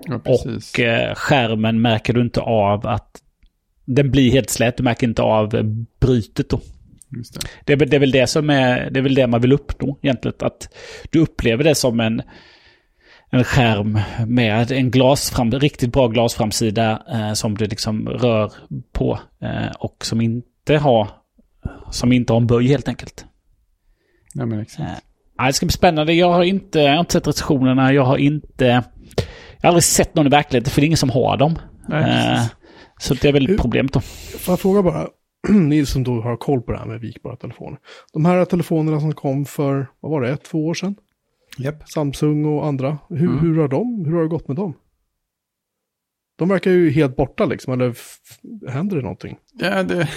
Ja. 0.06 0.20
Och 0.24 0.80
eh, 0.80 1.14
skärmen 1.14 1.80
märker 1.82 2.12
du 2.12 2.20
inte 2.20 2.40
av 2.40 2.86
att 2.86 3.22
den 3.84 4.10
blir 4.10 4.32
helt 4.32 4.50
slät. 4.50 4.76
Du 4.76 4.82
märker 4.82 5.06
inte 5.06 5.22
av 5.22 5.50
brytet 6.00 6.48
då. 6.50 6.60
Det. 7.08 7.40
Det 7.64 7.72
är, 7.72 7.76
väl- 7.76 7.90
det 7.90 7.96
är 7.96 8.00
väl 8.00 8.10
det 8.10 8.26
som 8.26 8.50
är, 8.50 8.90
det 8.90 9.00
är 9.00 9.02
väl 9.02 9.14
det 9.14 9.26
man 9.26 9.40
vill 9.40 9.52
uppnå 9.52 9.98
egentligen. 10.02 10.34
Att 10.40 10.68
du 11.10 11.18
upplever 11.18 11.64
det 11.64 11.74
som 11.74 12.00
en, 12.00 12.22
en 13.30 13.44
skärm 13.44 13.98
med 14.26 14.72
en 14.72 14.90
glasfram, 14.90 15.50
riktigt 15.52 15.92
bra 15.92 16.08
glasframsida 16.08 17.02
eh, 17.12 17.32
som 17.32 17.56
du 17.56 17.66
liksom 17.66 18.08
rör 18.08 18.52
på. 18.92 19.18
Eh, 19.42 19.72
och 19.78 20.04
som 20.06 20.20
inte 20.20 20.44
har 20.68 21.08
som 21.90 22.12
inte 22.12 22.32
har 22.32 22.40
en 22.40 22.46
böj 22.46 22.66
helt 22.66 22.88
enkelt. 22.88 23.24
Ja, 24.34 24.46
men 24.46 24.60
exakt. 24.60 25.02
Eh, 25.40 25.46
det 25.46 25.52
ska 25.52 25.66
bli 25.66 25.72
spännande. 25.72 26.12
Jag 26.12 26.32
har 26.32 26.44
inte, 26.44 26.78
jag 26.80 26.92
har 26.92 27.00
inte 27.00 27.12
sett 27.12 27.26
recensionerna. 27.26 27.92
Jag 27.92 28.04
har 28.04 28.16
inte... 28.18 28.64
Jag 28.66 29.62
har 29.62 29.68
aldrig 29.68 29.84
sett 29.84 30.14
någon 30.14 30.26
i 30.26 30.30
verkligheten 30.30 30.70
för 30.70 30.80
det 30.80 30.84
är 30.84 30.86
ingen 30.86 30.96
som 30.98 31.10
har 31.10 31.36
dem. 31.36 31.58
Nej, 31.88 32.32
Eh, 32.34 32.42
så 33.00 33.14
det 33.14 33.28
är 33.28 33.32
väl 33.32 33.46
Hur- 33.46 33.58
problemet 33.58 33.92
då. 33.92 34.00
Får 34.00 34.52
jag 34.52 34.60
fråga 34.60 34.82
bara, 34.82 35.08
ni 35.48 35.86
som 35.86 36.04
då 36.04 36.20
har 36.20 36.36
koll 36.36 36.62
på 36.62 36.72
det 36.72 36.78
här 36.78 36.86
med 36.86 37.00
vikbara 37.00 37.36
telefoner. 37.36 37.78
De 38.12 38.24
här 38.24 38.44
telefonerna 38.44 39.00
som 39.00 39.12
kom 39.14 39.44
för, 39.44 39.86
vad 40.00 40.10
var 40.12 40.20
det, 40.20 40.30
ett, 40.30 40.44
två 40.44 40.66
år 40.66 40.74
sedan? 40.74 40.94
Japp. 41.58 41.88
Samsung 41.88 42.44
och 42.44 42.66
andra. 42.66 42.98
Hur, 43.08 43.26
Mm. 43.26 43.38
hur 43.38 43.60
har 43.60 43.68
de, 43.68 44.04
hur 44.06 44.14
har 44.14 44.22
det 44.22 44.28
gått 44.28 44.48
med 44.48 44.56
dem? 44.56 44.74
De 46.38 46.48
verkar 46.48 46.70
ju 46.70 46.90
helt 46.90 47.16
borta 47.16 47.44
liksom, 47.44 47.72
eller 47.72 47.94
händer 48.70 48.96
det 48.96 49.02
någonting? 49.02 49.36
Ja, 49.52 49.82
det, 49.82 50.08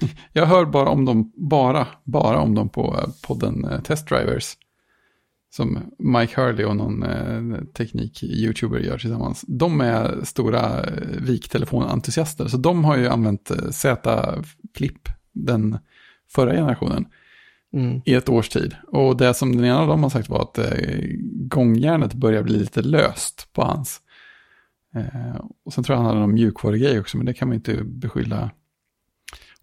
jag 0.32 0.46
hör 0.46 0.64
bara 0.64 0.88
om 0.88 1.04
dem, 1.04 1.32
bara, 1.36 1.86
bara 2.04 2.38
om 2.38 2.54
dem 2.54 2.68
på 2.68 2.96
eh, 2.98 3.08
podden 3.26 3.64
eh, 3.64 3.80
Test 3.80 4.08
Drivers. 4.08 4.56
Som 5.50 5.78
Mike 5.98 6.40
Hurley 6.40 6.64
och 6.64 6.76
någon 6.76 7.02
eh, 7.02 7.60
teknik-youtuber 7.74 8.78
gör 8.78 8.98
tillsammans. 8.98 9.44
De 9.48 9.80
är 9.80 10.24
stora 10.24 10.84
viktelefonentusiaster, 11.18 12.48
så 12.48 12.56
de 12.56 12.84
har 12.84 12.96
ju 12.96 13.08
använt 13.08 13.50
Z-Flip, 13.70 15.08
den 15.32 15.78
förra 16.28 16.52
generationen, 16.52 17.06
Mm. 17.72 18.00
i 18.04 18.14
ett 18.14 18.28
års 18.28 18.48
tid. 18.48 18.76
Och 18.88 19.16
det 19.16 19.34
som 19.34 19.56
den 19.56 19.64
ena 19.64 19.78
av 19.78 19.88
dem 19.88 20.02
har 20.02 20.10
sagt 20.10 20.28
var 20.28 20.42
att 20.42 20.58
eh, 20.58 21.00
gångjärnet 21.32 22.14
börjar 22.14 22.42
bli 22.42 22.58
lite 22.58 22.82
löst 22.82 23.48
på 23.52 23.62
hans. 23.62 24.00
Eh, 24.94 25.40
och 25.64 25.72
sen 25.72 25.84
tror 25.84 25.94
jag 25.94 26.02
han 26.02 26.06
hade 26.06 26.20
någon 26.20 26.34
mjukvarugrej 26.34 27.00
också, 27.00 27.16
men 27.16 27.26
det 27.26 27.34
kan 27.34 27.48
man 27.48 27.54
inte 27.54 27.84
beskylla 27.84 28.50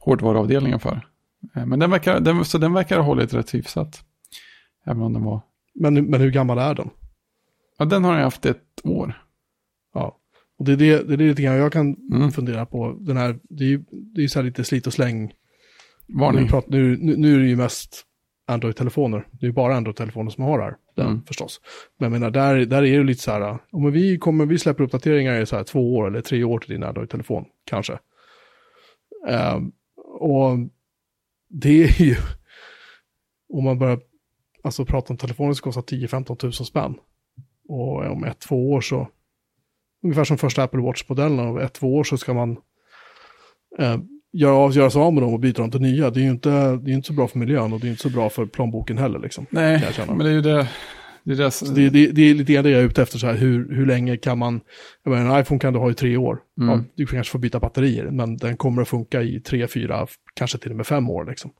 hårdvaruavdelningen 0.05 0.79
för. 0.79 1.07
Eh, 1.55 1.65
men 1.65 1.79
den 1.79 1.91
verkar, 1.91 2.19
den, 2.19 2.45
så 2.45 2.57
den 2.57 2.73
verkar 2.73 2.97
ha 2.97 3.03
hållit 3.03 3.33
rätt 3.33 3.53
hyfsat. 3.53 4.03
Även 4.85 5.01
om 5.01 5.13
den 5.13 5.23
var... 5.23 5.41
Men, 5.75 6.05
men 6.05 6.21
hur 6.21 6.31
gammal 6.31 6.57
är 6.57 6.75
den? 6.75 6.89
Ja, 7.77 7.85
den 7.85 8.03
har 8.03 8.15
jag 8.15 8.23
haft 8.23 8.45
ett 8.45 8.81
år. 8.83 9.21
Ja. 9.93 10.17
Och 10.59 10.65
det 10.65 10.71
är 10.71 10.77
det, 10.77 11.07
det 11.07 11.13
är 11.13 11.17
det 11.17 11.27
lite 11.27 11.41
grann 11.41 11.55
jag 11.55 11.73
kan 11.73 11.95
Mm. 12.13 12.31
fundera 12.31 12.65
på. 12.65 12.97
Den 12.99 13.17
här, 13.17 13.39
det 13.49 13.63
är 13.63 13.67
ju 13.67 13.83
det 13.89 14.23
är 14.23 14.27
så 14.27 14.39
här 14.39 14.45
lite 14.45 14.63
slit 14.63 14.87
och 14.87 14.93
släng. 14.93 15.33
Varning. 16.07 16.49
Nu, 16.51 16.61
nu, 16.67 16.97
nu, 17.01 17.17
nu 17.17 17.35
är 17.35 17.39
det 17.39 17.47
ju 17.47 17.55
mest 17.55 18.03
Android-telefoner. 18.47 19.27
Det 19.31 19.45
är 19.45 19.47
ju 19.47 19.53
bara 19.53 19.75
Android-telefoner 19.75 20.29
som 20.31 20.43
har 20.43 20.57
det 20.57 20.63
här. 20.63 20.75
Den, 20.95 21.07
Mm. 21.07 21.23
förstås. 21.23 21.61
Men 21.99 22.05
jag 22.11 22.19
menar, 22.19 22.31
där, 22.31 22.65
där 22.65 22.83
är 22.83 22.97
det 22.97 23.03
lite 23.03 23.21
så 23.21 23.31
här, 23.31 23.57
om 23.71 23.91
vi, 23.91 24.17
kommer, 24.17 24.45
vi 24.45 24.59
släpper 24.59 24.83
uppdateringar 24.83 25.41
i 25.41 25.45
så 25.45 25.55
här 25.55 25.63
två 25.63 25.95
år 25.95 26.07
eller 26.07 26.21
tre 26.21 26.43
år 26.43 26.59
till 26.59 26.69
din 26.73 26.83
Android-telefon, 26.83 27.45
kanske. 27.65 27.99
Ehm, 29.27 29.71
och 30.15 30.57
det 31.49 31.83
är 31.83 32.01
ju, 32.01 32.15
om 33.53 33.63
man 33.63 33.79
börjar 33.79 33.99
alltså, 34.63 34.85
prata 34.85 35.13
om 35.13 35.17
telefoner 35.17 35.53
som 35.53 35.63
kostar 35.63 35.81
10-15 35.81 36.35
tusen 36.35 36.65
spänn. 36.65 36.95
Och 37.67 38.11
om 38.11 38.23
ett, 38.23 38.39
två 38.39 38.71
år 38.71 38.81
så, 38.81 39.07
ungefär 40.03 40.23
som 40.23 40.37
första 40.37 40.63
Apple 40.63 40.81
Watch-modellen, 40.81 41.39
om 41.39 41.57
ett, 41.57 41.73
två 41.73 41.95
år 41.95 42.03
så 42.03 42.17
ska 42.17 42.33
man 42.33 42.57
eh, 43.79 43.97
göra, 44.31 44.71
göra 44.71 44.89
sig 44.89 45.01
av 45.01 45.13
med 45.13 45.23
dem 45.23 45.33
och 45.33 45.39
byta 45.39 45.61
dem 45.61 45.71
till 45.71 45.81
nya. 45.81 46.09
Det 46.09 46.19
är 46.19 46.23
ju 46.23 46.29
inte, 46.31 46.49
det 46.75 46.91
är 46.91 46.95
inte 46.95 47.07
så 47.07 47.13
bra 47.13 47.27
för 47.27 47.39
miljön 47.39 47.73
och 47.73 47.79
det 47.79 47.87
är 47.87 47.89
inte 47.89 48.01
så 48.01 48.09
bra 48.09 48.29
för 48.29 48.45
plånboken 48.45 48.97
heller. 48.97 49.19
Liksom. 49.19 49.45
Nej, 49.49 49.93
men 50.07 50.17
det 50.17 50.29
är 50.29 50.33
ju 50.33 50.41
det. 50.41 50.67
Det 51.25 51.31
är 51.31 51.35
det, 51.35 51.51
Så 51.51 51.65
det, 51.65 51.89
det, 51.89 52.07
det 52.07 52.21
är 52.21 52.33
lite 52.33 52.53
grann 52.53 52.63
det 52.63 52.69
jag 52.69 52.81
är 52.81 52.85
ute 52.85 53.01
efter, 53.01 53.17
så 53.19 53.27
här, 53.27 53.33
hur, 53.33 53.75
hur 53.75 53.85
länge 53.85 54.17
kan 54.17 54.37
man, 54.37 54.61
jag 55.03 55.11
menar, 55.11 55.35
en 55.35 55.41
iPhone 55.41 55.59
kan 55.59 55.73
du 55.73 55.79
ha 55.79 55.91
i 55.91 55.93
tre 55.93 56.17
år. 56.17 56.39
Mm. 56.61 56.69
Ja, 56.69 56.83
du 56.95 57.05
kanske 57.05 57.31
får 57.31 57.39
byta 57.39 57.59
batterier, 57.59 58.11
men 58.11 58.37
den 58.37 58.57
kommer 58.57 58.81
att 58.81 58.87
funka 58.87 59.21
i 59.21 59.39
tre, 59.39 59.67
fyra, 59.67 60.07
kanske 60.33 60.57
till 60.57 60.71
och 60.71 60.77
med 60.77 60.87
fem 60.87 61.09
år. 61.09 61.25
Liksom. 61.25 61.51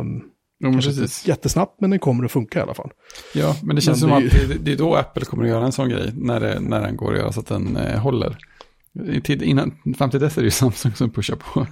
Um, 0.00 0.22
kanske 0.62 0.90
precis. 0.90 1.26
jättesnabbt, 1.26 1.80
men 1.80 1.90
den 1.90 1.98
kommer 1.98 2.24
att 2.24 2.32
funka 2.32 2.58
i 2.58 2.62
alla 2.62 2.74
fall. 2.74 2.90
Ja, 3.34 3.56
men 3.62 3.76
det 3.76 3.82
känns 3.82 4.02
Men 4.02 4.10
som 4.10 4.20
det 4.20 4.54
att 4.54 4.64
det, 4.64 4.72
är 4.72 4.76
då 4.76 4.94
Apple 4.94 5.24
kommer 5.24 5.44
att 5.44 5.50
göra 5.50 5.64
en 5.64 5.72
sån 5.72 5.88
grej, 5.88 6.12
när, 6.14 6.40
det, 6.40 6.60
när 6.60 6.80
den 6.80 6.96
går 6.96 7.12
att 7.12 7.18
göra 7.18 7.32
så 7.32 7.40
att 7.40 7.46
den 7.46 7.76
eh, 7.76 7.98
håller. 8.00 8.38
Tid, 9.24 9.42
innan, 9.42 9.76
fram 9.98 10.10
till 10.10 10.20
dess 10.20 10.36
är 10.36 10.42
det 10.42 10.46
ju 10.46 10.50
Samsung 10.64 10.92
som 10.92 11.10
pushar 11.10 11.36
på. 11.36 11.66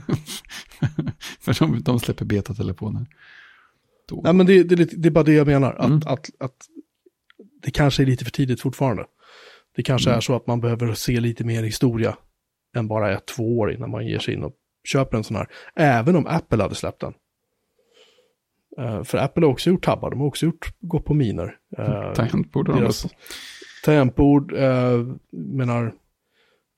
För 1.41 1.59
de, 1.59 1.83
de 1.83 2.01
släpper 2.01 2.25
betatelefoner. 2.25 3.07
Då. 4.09 4.21
Nej, 4.25 4.33
men 4.33 4.47
det, 4.47 4.63
det, 4.63 4.85
det 5.03 5.09
är 5.09 5.11
bara 5.11 5.25
det 5.25 5.33
jag 5.33 5.47
menar, 5.47 5.73
att, 5.75 5.87
Mm. 5.87 6.01
att, 6.07 6.31
att 6.41 6.57
det 7.63 7.71
kanske 7.71 8.03
är 8.03 8.07
lite 8.07 8.25
för 8.25 8.31
tidigt 8.33 8.61
fortfarande. 8.61 9.05
Det 9.77 9.83
kanske 9.83 10.11
Mm. 10.11 10.17
är 10.17 10.21
så 10.21 10.37
att 10.37 10.47
man 10.47 10.61
behöver 10.61 10.95
se 10.95 11.21
lite 11.21 11.45
mer 11.45 11.63
historia 11.63 12.17
än 12.77 12.89
bara 12.89 13.13
ett, 13.13 13.27
två 13.27 13.59
år 13.59 13.73
innan 13.73 13.91
man 13.91 14.07
ger 14.07 14.19
sig 14.19 14.35
in 14.35 14.43
och 14.45 14.53
köper 14.89 15.17
en 15.17 15.25
sån 15.25 15.37
här. 15.37 15.49
Även 15.77 16.17
om 16.17 16.27
Apple 16.27 16.63
hade 16.63 16.75
släppt 16.75 17.01
den. 17.01 17.15
Eh, 18.79 19.03
för 19.03 19.19
Apple 19.19 19.47
har 19.47 19.53
också 19.53 19.71
gjort 19.71 19.85
tabbar, 19.85 20.11
de 20.11 20.21
har 20.21 20.27
också 20.27 20.47
gjort, 20.47 20.67
gått 20.81 21.05
på 21.05 21.15
miner. 21.15 21.57
Uh, 21.79 22.13
Tangentbord 22.13 22.69
har 22.69 22.81
de 22.81 22.93
tangentbord, 23.85 24.53
uh, 24.53 25.15
menar, 25.33 25.95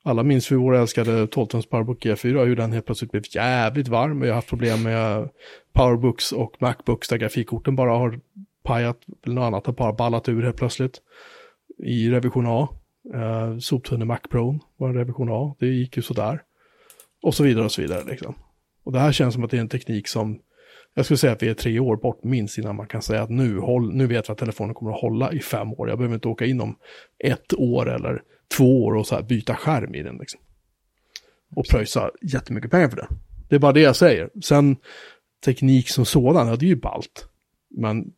alla 0.03 0.23
minns 0.23 0.51
vi 0.51 0.55
vår 0.55 0.75
älskade 0.75 1.25
12-tums 1.25 1.69
Powerbook 1.69 2.05
e 2.05 2.13
G4, 2.13 2.45
hur 2.45 2.55
den 2.55 2.71
helt 2.71 2.85
plötsligt 2.85 3.11
blev 3.11 3.23
jävligt 3.29 3.87
varm. 3.87 4.19
Vi 4.19 4.27
har 4.27 4.35
haft 4.35 4.49
problem 4.49 4.83
med 4.83 5.29
Powerbooks 5.73 6.31
och 6.31 6.61
Macbooks 6.61 7.07
där 7.07 7.17
grafikkorten 7.17 7.75
bara 7.75 7.91
har 7.91 8.19
pajat, 8.63 8.97
eller 9.25 9.35
något 9.35 9.43
annat 9.47 9.65
har 9.65 9.73
bara 9.73 9.93
ballat 9.93 10.29
ur 10.29 10.43
helt 10.43 10.57
plötsligt. 10.57 11.01
I 11.83 12.09
revision 12.09 12.45
A. 12.47 12.69
eh, 13.13 13.57
Soptunne 13.57 14.05
Mac 14.05 14.19
Pro 14.29 14.59
var 14.77 14.89
en 14.89 14.95
revision 14.95 15.29
A, 15.31 15.55
det 15.59 15.67
gick 15.67 15.97
ju 15.97 16.03
sådär. 16.03 16.41
Och 17.21 17.35
så 17.35 17.43
vidare 17.43 17.65
och 17.65 17.71
så 17.71 17.81
vidare 17.81 18.03
liksom. 18.03 18.35
Och 18.83 18.91
det 18.91 18.99
här 18.99 19.11
känns 19.11 19.33
som 19.33 19.43
att 19.43 19.51
det 19.51 19.57
är 19.57 19.61
en 19.61 19.69
teknik 19.69 20.07
som, 20.07 20.39
jag 20.93 21.05
skulle 21.05 21.17
säga 21.17 21.33
att 21.33 21.43
vi 21.43 21.49
är 21.49 21.53
tre 21.53 21.79
år 21.79 21.97
bort 21.97 22.23
minst 22.23 22.57
innan 22.57 22.75
man 22.75 22.87
kan 22.87 23.01
säga 23.01 23.21
att 23.21 23.29
nu, 23.29 23.57
håll, 23.57 23.93
nu 23.93 24.07
vet 24.07 24.29
vi 24.29 24.31
att 24.31 24.37
telefonen 24.37 24.73
kommer 24.73 24.91
att 24.91 25.01
hålla 25.01 25.33
i 25.33 25.39
fem 25.39 25.73
år. 25.73 25.89
Jag 25.89 25.97
behöver 25.97 26.15
inte 26.15 26.27
åka 26.27 26.45
in 26.45 26.61
om 26.61 26.75
ett 27.23 27.53
år 27.53 27.89
eller 27.89 28.21
två 28.57 28.85
år 28.85 28.95
och 28.95 29.07
så 29.07 29.15
här 29.15 29.23
byta 29.23 29.55
skärm 29.55 29.95
i 29.95 30.03
den 30.03 30.17
liksom. 30.17 30.39
Och 31.55 31.65
pröjsa 31.67 32.11
jättemycket 32.21 32.71
pengar 32.71 32.89
för 32.89 32.97
det. 32.97 33.07
Det 33.49 33.55
är 33.55 33.59
bara 33.59 33.71
det 33.71 33.81
jag 33.81 33.95
säger. 33.95 34.29
Sen 34.43 34.75
teknik 35.45 35.89
som 35.89 36.05
sådan, 36.05 36.47
ja 36.47 36.55
det 36.55 36.65
är 36.65 36.69
ju 36.69 36.75
ballt. 36.75 37.27
Men 37.69 38.13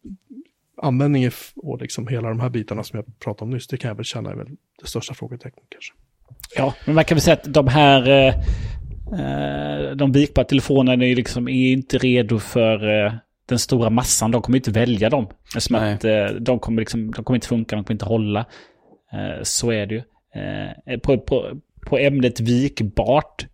användningen 0.81 1.31
och 1.55 1.81
liksom 1.81 2.07
hela 2.07 2.29
de 2.29 2.39
här 2.39 2.49
bitarna 2.49 2.83
som 2.83 2.97
jag 2.97 3.19
pratade 3.19 3.43
om 3.43 3.49
nyss, 3.49 3.67
det 3.67 3.77
kan 3.77 3.87
jag 3.87 3.95
väl 3.95 4.05
känna 4.05 4.31
är 4.31 4.35
väl 4.35 4.47
det 4.81 4.87
största 4.87 5.13
frågetecknet 5.13 5.65
kanske. 5.69 5.93
Ja, 6.55 6.73
men 6.85 6.95
man 6.95 7.05
kan 7.05 7.15
väl 7.15 7.21
säga 7.21 7.33
att 7.33 7.53
de 7.53 7.67
här... 7.67 8.09
Eh, 8.09 8.35
eh, 9.19 9.91
de 9.95 10.11
vikbara 10.11 10.45
telefonerna 10.45 11.03
är 11.03 11.07
ju 11.07 11.15
liksom 11.15 11.47
är 11.47 11.71
inte 11.71 11.97
redo 11.97 12.39
för 12.39 13.05
eh, 13.05 13.13
den 13.45 13.59
stora 13.59 13.89
massan. 13.89 14.31
De 14.31 14.41
kommer 14.41 14.57
inte 14.57 14.71
välja 14.71 15.09
dem. 15.09 15.27
Som 15.57 15.75
Nej. 15.75 15.93
att 15.93 16.05
eh, 16.05 16.25
de 16.25 16.59
kommer 16.59 16.81
liksom, 16.81 17.11
de 17.11 17.23
kommer 17.23 17.35
inte 17.35 17.47
funka, 17.47 17.75
de 17.75 17.83
kommer 17.83 17.95
inte 17.95 18.05
hålla. 18.05 18.45
Eh, 19.11 19.43
så 19.43 19.71
är 19.71 19.85
det 19.85 19.95
ju. 19.95 20.01
Eh, 20.35 20.97
på, 20.99 21.17
på, 21.17 21.59
på 21.85 21.97
ämnet 21.97 22.39
vikbart 22.39 23.45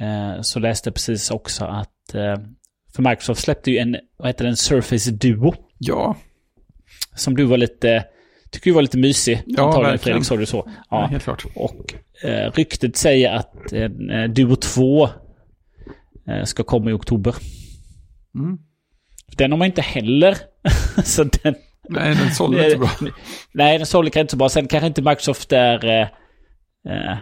eh, 0.00 0.40
så 0.40 0.58
läste 0.58 0.88
jag 0.88 0.94
precis 0.94 1.30
också 1.30 1.64
att 1.64 2.14
eh, 2.14 2.36
för 2.94 3.02
Microsoft 3.02 3.40
släppte 3.40 3.70
ju 3.70 3.78
en, 3.78 3.96
vad 4.16 4.28
heter 4.28 4.44
den, 4.44 4.56
Surface 4.56 5.10
Duo. 5.10 5.54
Ja, 5.78 6.16
Som 7.14 7.36
du 7.36 7.44
var 7.44 7.56
lite, 7.56 8.04
tycker 8.50 8.70
du 8.70 8.74
var 8.74 8.82
lite 8.82 8.98
mysig. 8.98 9.42
Ja, 9.46 9.62
antagligen, 9.62 9.90
verkligen. 9.90 10.24
Fredrik, 10.24 10.26
sa 10.26 10.36
du 10.36 10.46
så? 10.46 10.70
ja. 10.90 11.06
helt 11.06 11.22
klart. 11.22 11.44
Och 11.54 11.94
eh, 12.24 12.50
ryktet 12.52 12.96
säger 12.96 13.32
att 13.32 13.72
eh, 13.72 13.88
Duo 14.28 14.56
2 14.56 15.08
eh, 16.28 16.44
ska 16.44 16.62
komma 16.62 16.90
i 16.90 16.92
oktober. 16.92 17.34
Mm. 18.34 18.58
Den 19.36 19.50
har 19.50 19.58
man 19.58 19.66
inte 19.66 19.82
heller. 19.82 20.36
så 21.04 21.24
den, 21.24 21.54
Nej, 21.88 22.14
den 22.14 22.34
sålde 22.34 22.64
inte 22.64 22.78
bra. 22.78 22.90
Nej, 23.52 23.78
den 23.78 23.86
sålde 23.86 24.10
kanske 24.10 24.20
inte 24.20 24.30
så 24.30 24.36
bra. 24.36 24.48
Sen 24.48 24.68
kanske 24.68 24.86
inte 24.86 25.02
Microsoft 25.02 25.52
är... 25.52 25.84
Eh, 25.84 26.08
eh, 26.88 27.18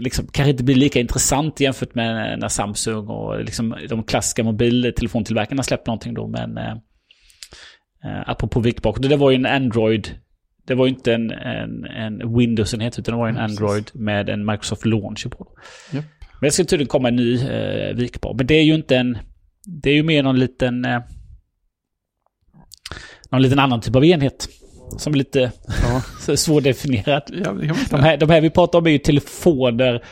liksom, 0.00 0.26
kanske 0.26 0.50
inte 0.50 0.64
blir 0.64 0.74
lika 0.74 1.00
intressant 1.00 1.60
jämfört 1.60 1.94
med 1.94 2.38
när 2.38 2.48
Samsung 2.48 3.08
och 3.08 3.44
liksom, 3.44 3.76
de 3.88 4.04
klassiska 4.04 4.44
mobiltelefontillverkarna 4.44 5.62
släppte 5.62 5.90
någonting 5.90 6.14
då. 6.14 6.26
Men 6.26 6.58
eh, 6.58 6.72
eh, 8.04 8.22
apropå 8.26 8.60
vikbak, 8.60 8.96
det 9.00 9.16
var 9.16 9.30
ju 9.30 9.36
en 9.36 9.46
Android. 9.46 10.08
Det 10.66 10.74
var 10.74 10.86
ju 10.86 10.92
inte 10.92 11.14
en, 11.14 11.30
en, 11.30 11.84
en 11.84 12.38
Windows-enhet 12.38 12.98
utan 12.98 13.14
det 13.14 13.18
var 13.18 13.28
en 13.28 13.36
precis. 13.36 13.60
Android 13.60 13.90
med 13.94 14.28
en 14.28 14.46
Microsoft 14.46 14.86
Launcher 14.86 15.28
på. 15.28 15.48
Japp. 15.92 16.04
Men 16.40 16.48
det 16.48 16.52
ska 16.52 16.64
tydligen 16.64 16.88
komma 16.88 17.08
en 17.08 17.16
ny 17.16 17.34
eh, 17.34 17.94
vikbar. 17.94 18.34
Men 18.34 18.46
det 18.46 18.54
är 18.54 18.62
ju 18.62 18.74
inte 18.74 18.96
en... 18.96 19.18
Det 19.64 19.90
är 19.90 19.94
ju 19.94 20.02
mer 20.02 20.22
någon 20.22 20.38
liten... 20.38 20.84
Eh, 20.84 21.00
någon 23.32 23.42
liten 23.42 23.58
annan 23.58 23.80
typ 23.80 23.96
av 23.96 24.04
enhet. 24.04 24.48
Som 24.98 25.12
är 25.12 25.16
lite 25.18 25.52
Ja, 25.82 26.36
svårdefinierad. 26.36 27.22
ja 27.44 27.52
De 27.90 28.00
här, 28.00 28.16
de 28.16 28.30
här 28.30 28.40
vi 28.40 28.50
pratar 28.50 28.78
om 28.78 28.86
är 28.86 28.90
ju 28.90 28.98
telefoner 28.98 30.04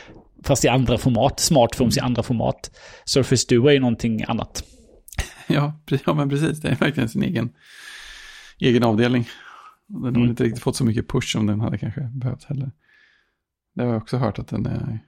fast 0.43 0.65
i 0.65 0.67
andra 0.67 0.97
format. 0.97 1.39
Smartphones 1.39 1.97
i 1.97 1.99
andra 1.99 2.23
format. 2.23 2.71
Surface 3.05 3.45
Duo 3.49 3.67
är 3.67 3.73
ju 3.73 3.79
någonting 3.79 4.23
annat. 4.27 4.63
Ja, 5.47 5.73
ja, 6.05 6.13
men 6.13 6.29
precis. 6.29 6.61
Det 6.61 6.69
är 6.69 6.75
verkligen 6.75 7.09
sin 7.09 7.23
egen, 7.23 7.49
egen 8.59 8.83
avdelning. 8.83 9.27
Den 9.87 10.03
har 10.03 10.09
Mm. 10.09 10.29
inte 10.29 10.43
riktigt 10.43 10.63
fått 10.63 10.75
så 10.75 10.83
mycket 10.85 11.07
push 11.09 11.31
som 11.31 11.47
den 11.47 11.61
hade 11.61 11.77
kanske 11.77 12.01
behövt 12.01 12.43
heller. 12.43 12.71
Det 13.75 13.81
har 13.83 13.89
jag 13.89 13.97
också 13.97 14.17
hört 14.17 14.39
att 14.39 14.47
den 14.47 14.65
är... 14.65 14.99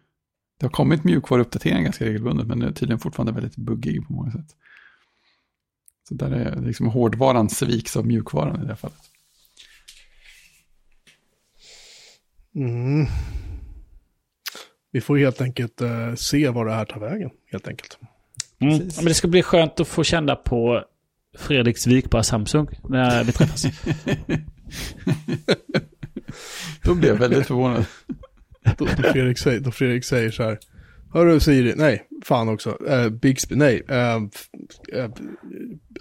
Det 0.59 0.65
har 0.65 0.71
kommit 0.71 1.03
mjukvaruuppdateringar 1.03 1.81
ganska 1.83 2.05
regelbundet, 2.05 2.47
men 2.47 2.59
den 2.59 2.69
är 2.69 2.73
tydligen 2.73 2.99
fortfarande 2.99 3.31
väldigt 3.31 3.55
buggig 3.55 4.07
på 4.07 4.13
många 4.13 4.31
sätt. 4.31 4.45
Så 6.07 6.13
där 6.13 6.31
är 6.31 6.61
liksom 6.61 6.87
hårdvaran 6.87 7.49
sviks 7.49 7.97
av 7.97 8.07
mjukvaran 8.07 8.55
i 8.55 8.61
det 8.61 8.67
här 8.67 8.75
fallet. 8.75 8.97
Mm. 12.55 13.07
Vi 14.91 15.01
får 15.01 15.17
helt 15.17 15.41
enkelt 15.41 15.81
eh, 15.81 16.13
se 16.15 16.49
var 16.49 16.65
det 16.65 16.73
här 16.73 16.85
tar 16.85 16.99
vägen, 16.99 17.29
helt 17.51 17.67
enkelt. 17.67 17.97
Mm. 18.59 18.73
Ja, 18.73 18.81
men 18.95 19.05
det 19.05 19.13
ska 19.13 19.27
bli 19.27 19.43
skönt 19.43 19.79
att 19.79 19.87
få 19.87 20.03
känna 20.03 20.35
på 20.35 20.83
Fredriks 21.37 21.87
vikbara 21.87 22.23
Samsung 22.23 22.67
när 22.89 23.23
vi 23.23 23.31
träffas. 23.31 23.65
Då 26.83 26.95
blev 26.95 27.11
jag 27.11 27.19
väldigt 27.19 27.47
förvånad. 27.47 27.85
då, 28.77 28.85
då, 28.85 28.85
Fredrik 28.85 29.37
säger, 29.37 29.59
då 29.59 29.71
Fredrik 29.71 30.05
säger 30.05 30.31
så 30.31 30.43
här. 30.43 30.59
Hörru 31.13 31.39
Siri, 31.39 31.73
nej, 31.75 32.07
fan 32.25 32.49
också. 32.49 32.69
Uh, 32.69 33.09
Bixby, 33.09 33.55
nej. 33.55 33.81
Uh, 33.91 34.23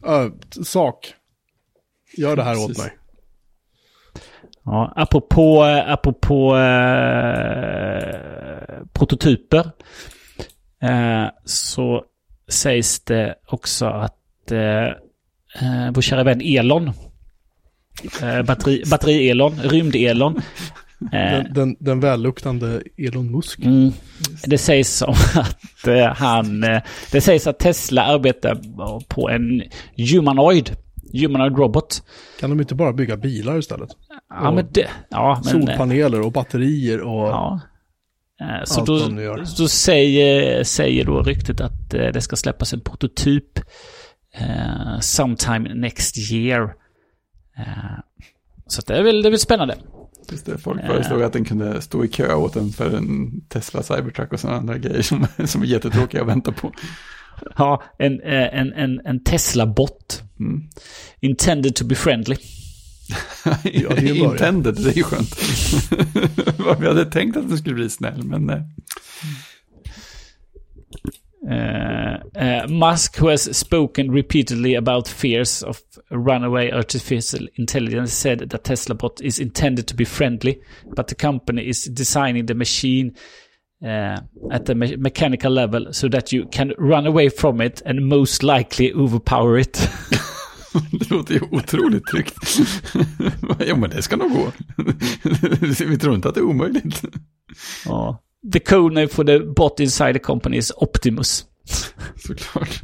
uh, 0.07 0.33
sak. 0.65 1.15
Gör 2.17 2.37
det 2.37 2.43
här 2.43 2.65
åt 2.65 2.79
mig. 2.79 2.91
Ja, 4.65 4.93
apropå, 4.97 5.63
apropå 5.87 6.57
prototyper. 8.93 9.71
Så 11.45 12.05
sägs 12.49 13.01
det 13.01 13.35
också 13.47 13.87
att 13.87 14.19
vår 15.95 16.01
kära 16.01 16.25
vän 16.25 16.41
Elon, 16.41 16.93
batteri, 18.47 18.83
batteri-Elon, 18.87 19.53
rymd-Elon. 19.53 20.43
Den, 21.11 21.53
den, 21.55 21.77
den 21.81 22.01
välluktande 22.01 22.83
Elon 22.97 23.31
Musk. 23.31 23.59
Mm, 23.59 23.93
det 24.45 24.59
sägs 24.59 24.97
som 24.97 25.15
att 25.35 25.87
eh, 25.87 26.07
han... 26.07 26.65
Eh, 26.65 26.83
det 27.13 27.21
sägs 27.21 27.47
att 27.47 27.59
Tesla 27.59 28.03
arbetar 28.03 28.61
på 29.09 29.31
en 29.31 29.63
humanoid. 29.97 30.77
Humanoid 31.13 31.59
robot. 31.59 32.03
Kan 32.41 32.51
de 32.51 32.61
inte 32.61 32.75
bara 32.75 32.93
bygga 32.93 33.17
bilar 33.17 33.59
istället? 33.59 33.91
Ja, 34.29 34.53
men 34.53 34.69
det, 34.71 34.89
ja, 35.09 35.41
men, 35.45 35.53
solpaneler 35.53 36.21
och 36.21 36.33
batterier 36.33 37.01
och... 37.01 37.29
Ja. 37.29 37.61
Så 38.65 38.85
då, 38.85 38.99
då 39.59 39.69
säger, 39.69 40.65
säger 40.65 41.05
då 41.05 41.23
ryktet 41.23 41.61
att 41.61 41.91
det 41.91 42.21
ska 42.21 42.37
släppas 42.37 42.73
en 42.73 42.81
prototyp 42.81 43.59
uh, 44.41 45.01
sometime 45.01 45.75
next 45.75 46.33
year. 46.33 46.63
Uh, 47.59 47.99
så 48.67 48.83
det 48.87 48.95
är 48.95 49.03
väl, 49.03 49.23
det 49.23 49.29
är 49.29 49.31
väl 49.31 49.39
spännande. 49.39 49.77
Just 50.31 50.47
det, 50.47 50.59
folk 50.59 50.81
föreslog 50.87 51.21
uh, 51.21 51.27
att 51.27 51.33
den 51.33 51.45
kunde 51.45 51.81
stå 51.81 52.05
i 52.05 52.09
kö 52.09 52.35
åt 52.35 52.57
en 52.57 52.73
för 52.73 52.97
en 52.97 53.41
Tesla 53.49 53.83
Cybertruck 53.83 54.33
och 54.33 54.41
sådana 54.41 54.59
andra 54.59 54.79
grejer 54.79 55.03
som, 55.03 55.27
som 55.45 55.63
är 55.63 55.67
jättetråkiga 55.67 56.21
att 56.23 56.29
vänta 56.29 56.53
på. 56.53 56.73
Ja, 57.57 57.83
en, 57.99 58.21
en, 58.23 58.73
en, 58.73 59.01
en 59.05 59.25
Tesla-bot. 59.25 60.23
Mm. 60.41 60.63
Intended 61.21 61.75
to 61.75 61.85
be 61.85 61.95
friendly. 61.95 62.37
ja, 63.63 63.89
det 63.97 64.09
är 64.09 64.15
Intended, 64.15 64.75
det 64.75 64.91
är 64.91 64.97
ju 64.97 65.03
skönt. 65.03 65.37
Vi 66.81 66.87
hade 66.87 67.05
tänkt 67.05 67.37
att 67.37 67.49
den 67.49 67.59
skulle 67.59 67.75
bli 67.75 67.91
snäll, 67.91 68.23
men 68.25 68.47
nej. 68.47 68.63
Uh, 71.51 72.19
uh, 72.37 72.67
Musk, 72.69 73.17
who 73.17 73.27
has 73.27 73.57
spoken 73.57 74.13
repeatedly 74.13 74.75
about 74.75 75.09
fears 75.09 75.63
of 75.65 75.83
runaway 76.11 76.71
artificial 76.71 77.49
intelligence, 77.57 78.13
said 78.13 78.51
that 78.51 78.65
Tesla 78.65 78.95
bot 78.95 79.21
is 79.21 79.41
intended 79.41 79.89
to 79.89 79.95
be 79.95 80.05
friendly, 80.05 80.61
but 80.95 81.09
the 81.09 81.17
company 81.17 81.69
is 81.69 81.85
designing 81.85 82.47
the 82.47 82.55
machine 82.55 83.17
uh, 83.85 84.21
at 84.53 84.67
the 84.67 84.75
me 84.75 84.97
mechanical 84.97 85.51
level 85.51 85.93
so 85.93 86.09
that 86.09 86.33
you 86.33 86.47
can 86.47 86.73
run 86.79 87.07
away 87.07 87.29
from 87.29 87.61
it 87.61 87.83
and 87.85 88.07
most 88.07 88.45
likely 88.45 88.93
overpower 88.93 89.59
it. 89.59 89.89
det 90.93 91.11
låter 91.11 91.35
ju 91.35 91.41
otroligt 91.51 92.07
tryggt. 92.07 92.35
ja, 93.67 93.77
men 93.77 93.91
det 93.91 94.03
ska 94.03 94.17
nog 94.17 94.33
gå. 94.33 94.53
Vi 95.87 95.99
tror 95.99 96.15
inte 96.15 96.29
att 96.29 96.35
det 96.35 96.41
är 96.41 96.45
omöjligt. 96.45 97.05
Ja. 97.85 98.23
The 98.53 98.61
code 98.61 98.95
name 98.95 99.09
for 99.09 99.25
the 99.25 99.39
bot 99.39 99.81
inside 99.81 100.13
the 100.13 100.19
company 100.19 100.57
is 100.57 100.73
Optimus. 100.77 101.45
Såklart. 102.17 102.83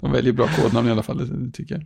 De 0.00 0.12
väljer 0.12 0.32
bra 0.32 0.48
kodnamn 0.48 0.88
i 0.88 0.90
alla 0.90 1.02
fall, 1.02 1.18
det 1.18 1.52
tycker 1.52 1.74
jag. 1.74 1.84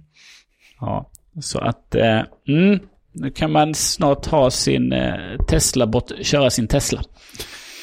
Ja, 0.80 1.10
så 1.40 1.58
att... 1.58 1.94
Eh, 1.94 2.22
mm, 2.48 2.78
nu 3.12 3.30
kan 3.30 3.52
man 3.52 3.74
snart 3.74 4.26
ha 4.26 4.50
sin 4.50 4.92
eh, 4.92 5.36
Tesla-bot 5.48 6.12
köra 6.22 6.50
sin 6.50 6.68
Tesla. 6.68 7.02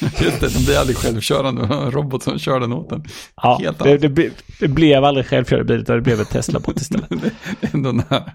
Just 0.00 0.40
det, 0.40 0.54
den 0.54 0.64
blir 0.64 0.78
aldrig 0.78 0.96
självkörande. 0.96 1.62
En 1.62 1.90
robot 1.90 2.22
som 2.22 2.38
kör 2.38 2.60
den 2.60 2.72
åt 2.72 2.90
den. 2.90 3.04
Ja, 3.36 3.58
Helt 3.62 3.78
det, 3.78 3.98
det, 3.98 4.32
det, 4.60 4.68
blev 4.68 5.04
aldrig 5.04 5.26
självkörande 5.26 5.64
bil, 5.64 5.80
utan 5.80 5.96
det 5.96 6.02
blev 6.02 6.20
en 6.20 6.26
Tesla-bot 6.26 6.76
istället. 6.80 7.08
det 7.10 7.66
är 7.66 7.74
ändå 7.74 7.92
nära. 7.92 8.32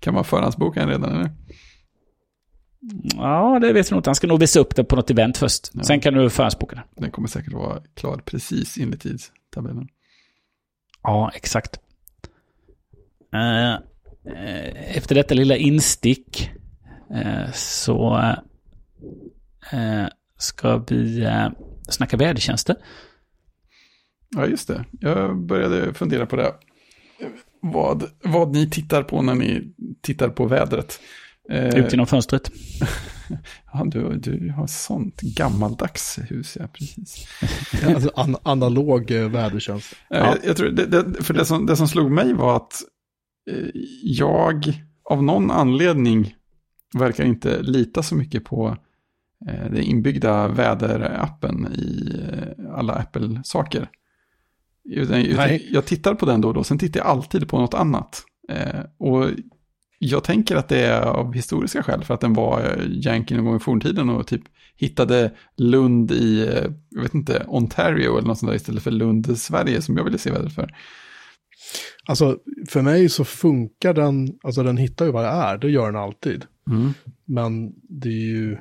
Kan 0.00 0.14
man 0.14 0.24
förhandsboka 0.24 0.82
en 0.82 0.88
redan, 0.88 1.14
eller? 1.14 1.30
Ja, 3.16 3.58
det 3.60 3.72
vet 3.72 3.90
jag 3.90 3.94
nog 3.94 3.98
inte. 3.98 4.10
Han 4.10 4.14
ska 4.14 4.26
nog 4.26 4.40
visa 4.40 4.60
upp 4.60 4.76
det 4.76 4.84
på 4.84 4.96
något 4.96 5.10
event 5.10 5.36
först. 5.36 5.70
Ja. 5.72 5.82
Sen 5.82 6.00
kan 6.00 6.14
du 6.14 6.30
förhandsboka 6.30 6.76
den. 6.76 6.84
Den 6.96 7.10
kommer 7.10 7.28
säkert 7.28 7.52
vara 7.52 7.82
klar 7.94 8.22
precis 8.24 8.78
in 8.78 8.94
i 8.94 8.96
tidstabellen. 8.96 9.88
Ja, 11.02 11.30
exakt. 11.34 11.80
Uh, 13.34 13.76
efter 14.96 15.14
detta 15.14 15.34
lilla 15.34 15.56
instick 15.56 16.50
uh, 17.10 17.52
så 17.52 18.16
uh, 19.72 20.06
ska 20.38 20.78
vi 20.78 21.28
snacka 21.88 22.16
vädertjänster. 22.16 22.76
Ja, 24.36 24.46
just 24.46 24.68
det. 24.68 24.84
Jag 25.00 25.36
började 25.36 25.94
fundera 25.94 26.26
på 26.26 26.36
det. 26.36 26.54
Vad, 27.60 28.04
vad 28.22 28.52
ni 28.52 28.70
tittar 28.70 29.02
på 29.02 29.22
när 29.22 29.34
ni 29.34 29.74
tittar 30.00 30.28
på 30.28 30.46
vädret. 30.46 31.00
Eh, 31.50 31.78
Ut 31.78 31.92
genom 31.92 32.06
fönstret. 32.06 32.50
ja, 33.72 33.84
du, 33.84 34.16
du 34.16 34.52
har 34.56 34.66
sånt 34.66 35.20
gammaldags 35.20 36.18
hus, 36.28 36.56
ja, 36.60 36.68
precis. 36.72 37.28
alltså 37.86 38.10
an 38.14 38.36
analog 38.42 39.10
eh, 39.10 39.28
vädertjänst. 39.28 39.94
Ja. 40.08 40.16
Jag, 40.16 40.36
jag, 40.44 40.56
tror 40.56 40.68
det, 40.68 40.86
det, 40.86 41.22
för 41.22 41.34
det 41.34 41.44
som, 41.44 41.66
det 41.66 41.76
som 41.76 41.88
slog 41.88 42.10
mig 42.10 42.32
var 42.32 42.56
att 42.56 42.72
eh, 43.50 43.70
jag 44.02 44.82
av 45.04 45.22
någon 45.22 45.50
anledning 45.50 46.34
verkar 46.94 47.24
inte 47.24 47.62
lita 47.62 48.02
så 48.02 48.14
mycket 48.14 48.44
på 48.44 48.76
eh, 49.48 49.70
den 49.70 49.82
inbyggda 49.82 50.48
väderappen 50.48 51.66
i 51.74 52.20
eh, 52.32 52.78
alla 52.78 52.94
Apple-saker. 52.94 53.90
Utan, 54.84 55.20
utan 55.20 55.58
jag 55.70 55.86
tittar 55.86 56.14
på 56.14 56.26
den 56.26 56.40
då 56.40 56.48
och 56.48 56.54
då, 56.54 56.64
sen 56.64 56.78
tittar 56.78 57.00
jag 57.00 57.06
alltid 57.06 57.48
på 57.48 57.58
något 57.58 57.74
annat. 57.74 58.22
Eh, 58.48 58.80
och 58.98 59.30
jag 59.98 60.24
tänker 60.24 60.56
att 60.56 60.68
det 60.68 60.80
är 60.80 61.02
av 61.02 61.32
historiska 61.32 61.82
skäl 61.82 62.04
för 62.04 62.14
att 62.14 62.20
den 62.20 62.32
var 62.32 62.60
eh, 62.60 62.86
yankee 62.90 63.36
någon 63.36 63.44
gång 63.44 63.56
i 63.56 63.60
forntiden 63.60 64.10
och 64.10 64.26
typ 64.26 64.42
hittade 64.76 65.32
Lund 65.56 66.12
i, 66.12 66.40
eh, 66.40 66.70
jag 66.88 67.02
vet 67.02 67.14
inte, 67.14 67.44
Ontario 67.48 68.18
eller 68.18 68.28
något 68.28 68.38
sånt 68.38 68.50
där 68.50 68.56
istället 68.56 68.82
för 68.82 68.90
Lund, 68.90 69.38
Sverige 69.38 69.82
som 69.82 69.96
jag 69.96 70.04
ville 70.04 70.18
se 70.18 70.30
vädret 70.30 70.54
för. 70.54 70.74
Alltså 72.08 72.38
för 72.68 72.82
mig 72.82 73.08
så 73.08 73.24
funkar 73.24 73.94
den, 73.94 74.38
alltså 74.42 74.62
den 74.62 74.76
hittar 74.76 75.04
ju 75.04 75.10
vad 75.10 75.24
det 75.24 75.28
är, 75.28 75.58
det 75.58 75.70
gör 75.70 75.92
den 75.92 76.02
alltid. 76.02 76.44
Mm. 76.70 76.92
Men 77.24 77.72
det 77.88 78.08
är 78.08 78.26
ju, 78.26 78.58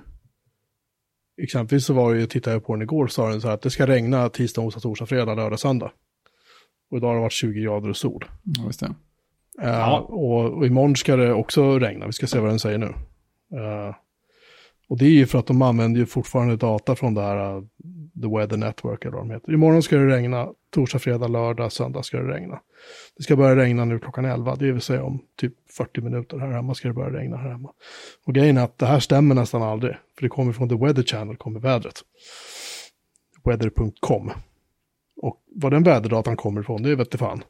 exempelvis 1.42 1.86
så 1.86 1.94
var 1.94 2.14
det 2.14 2.20
ju, 2.20 2.28
tittade 2.28 2.56
jag 2.56 2.66
på 2.66 2.74
den 2.74 2.82
igår, 2.82 3.08
sa 3.08 3.30
den 3.30 3.42
så 3.42 3.48
här 3.48 3.56
att 3.56 3.62
det 3.62 3.70
ska 3.70 3.88
regna 3.88 4.30
tisdag, 4.30 4.62
onsdag, 4.62 4.80
torsdag, 4.80 5.06
fredag, 5.06 5.36
lördag, 5.36 5.60
söndag. 5.60 5.92
Och 6.92 6.98
idag 6.98 7.08
har 7.08 7.16
det 7.16 7.22
varit 7.22 7.32
20 7.32 7.62
grader 7.62 7.90
och 7.90 7.98
sol. 7.98 8.26
Ja, 8.44 8.66
just 8.66 8.80
det. 8.80 8.96
Uh, 9.62 9.68
ja. 9.68 10.00
och, 10.00 10.54
och 10.54 10.66
imorgon 10.66 10.96
ska 10.96 11.16
det 11.16 11.34
också 11.34 11.80
regna, 11.80 12.06
vi 12.06 12.14
ska 12.14 12.28
se 12.28 12.40
vad 12.40 12.50
den 12.50 12.60
säger 12.60 12.78
nu. 12.78 12.94
Uh, 13.60 13.96
och 14.88 14.98
det 14.98 15.06
är 15.06 15.10
ju 15.10 15.26
för 15.26 15.40
att 15.40 15.48
de 15.48 15.62
använder 15.62 16.00
ju 16.00 16.06
fortfarande 16.06 16.56
data 16.56 16.96
från 16.96 17.14
det 17.14 17.22
här 17.22 17.56
uh, 17.56 17.64
The 18.22 18.28
Weather 18.38 18.58
Network 18.58 19.06
eller 19.06 19.12
vad 19.12 19.28
de 19.28 19.34
heter. 19.34 19.54
Imorgon 19.54 19.84
ska 19.84 19.96
det 19.96 20.08
regna, 20.08 20.50
torsdag, 20.70 21.00
fredag, 21.00 21.28
lördag, 21.28 21.72
söndag 21.72 22.04
ska 22.04 22.18
det 22.18 22.34
regna. 22.34 22.60
Det 23.18 23.24
ska 23.24 23.36
börja 23.36 23.56
regna 23.56 23.86
nu 23.86 24.00
klockan 24.00 24.26
11, 24.26 24.56
det 24.56 24.72
vill 24.72 24.82
säga 24.82 25.04
om 25.04 25.22
typ 25.40 25.54
40 25.78 26.02
minuter 26.02 26.40
här 26.40 26.52
hemma 26.52 26.74
ska 26.74 26.88
det 26.88 26.94
börja 26.94 27.20
regna 27.20 27.38
här 27.38 27.50
hemma. 27.50 27.72
Och 28.26 28.34
grejen 28.34 28.58
är 28.58 28.64
att 28.64 28.78
det 28.78 28.86
här 28.86 29.00
stämmer 29.00 29.36
nästan 29.36 29.64
aldrig, 29.64 29.96
för 30.16 30.22
det 30.22 30.30
kommer 30.30 30.54
från 30.54 30.70
The 30.70 30.76
Weather 30.76 31.04
Channel, 31.04 31.38
kommer 31.38 31.60
vädret. 31.60 32.02
Weather.com. 33.44 34.32
Och 35.22 35.44
var 35.56 35.72
den 35.72 35.84
väderdatan 35.84 36.38
kommer 36.38 36.62
ifrån, 36.62 36.84
det 36.84 36.96
vet 36.96 37.16
fan. 37.16 37.44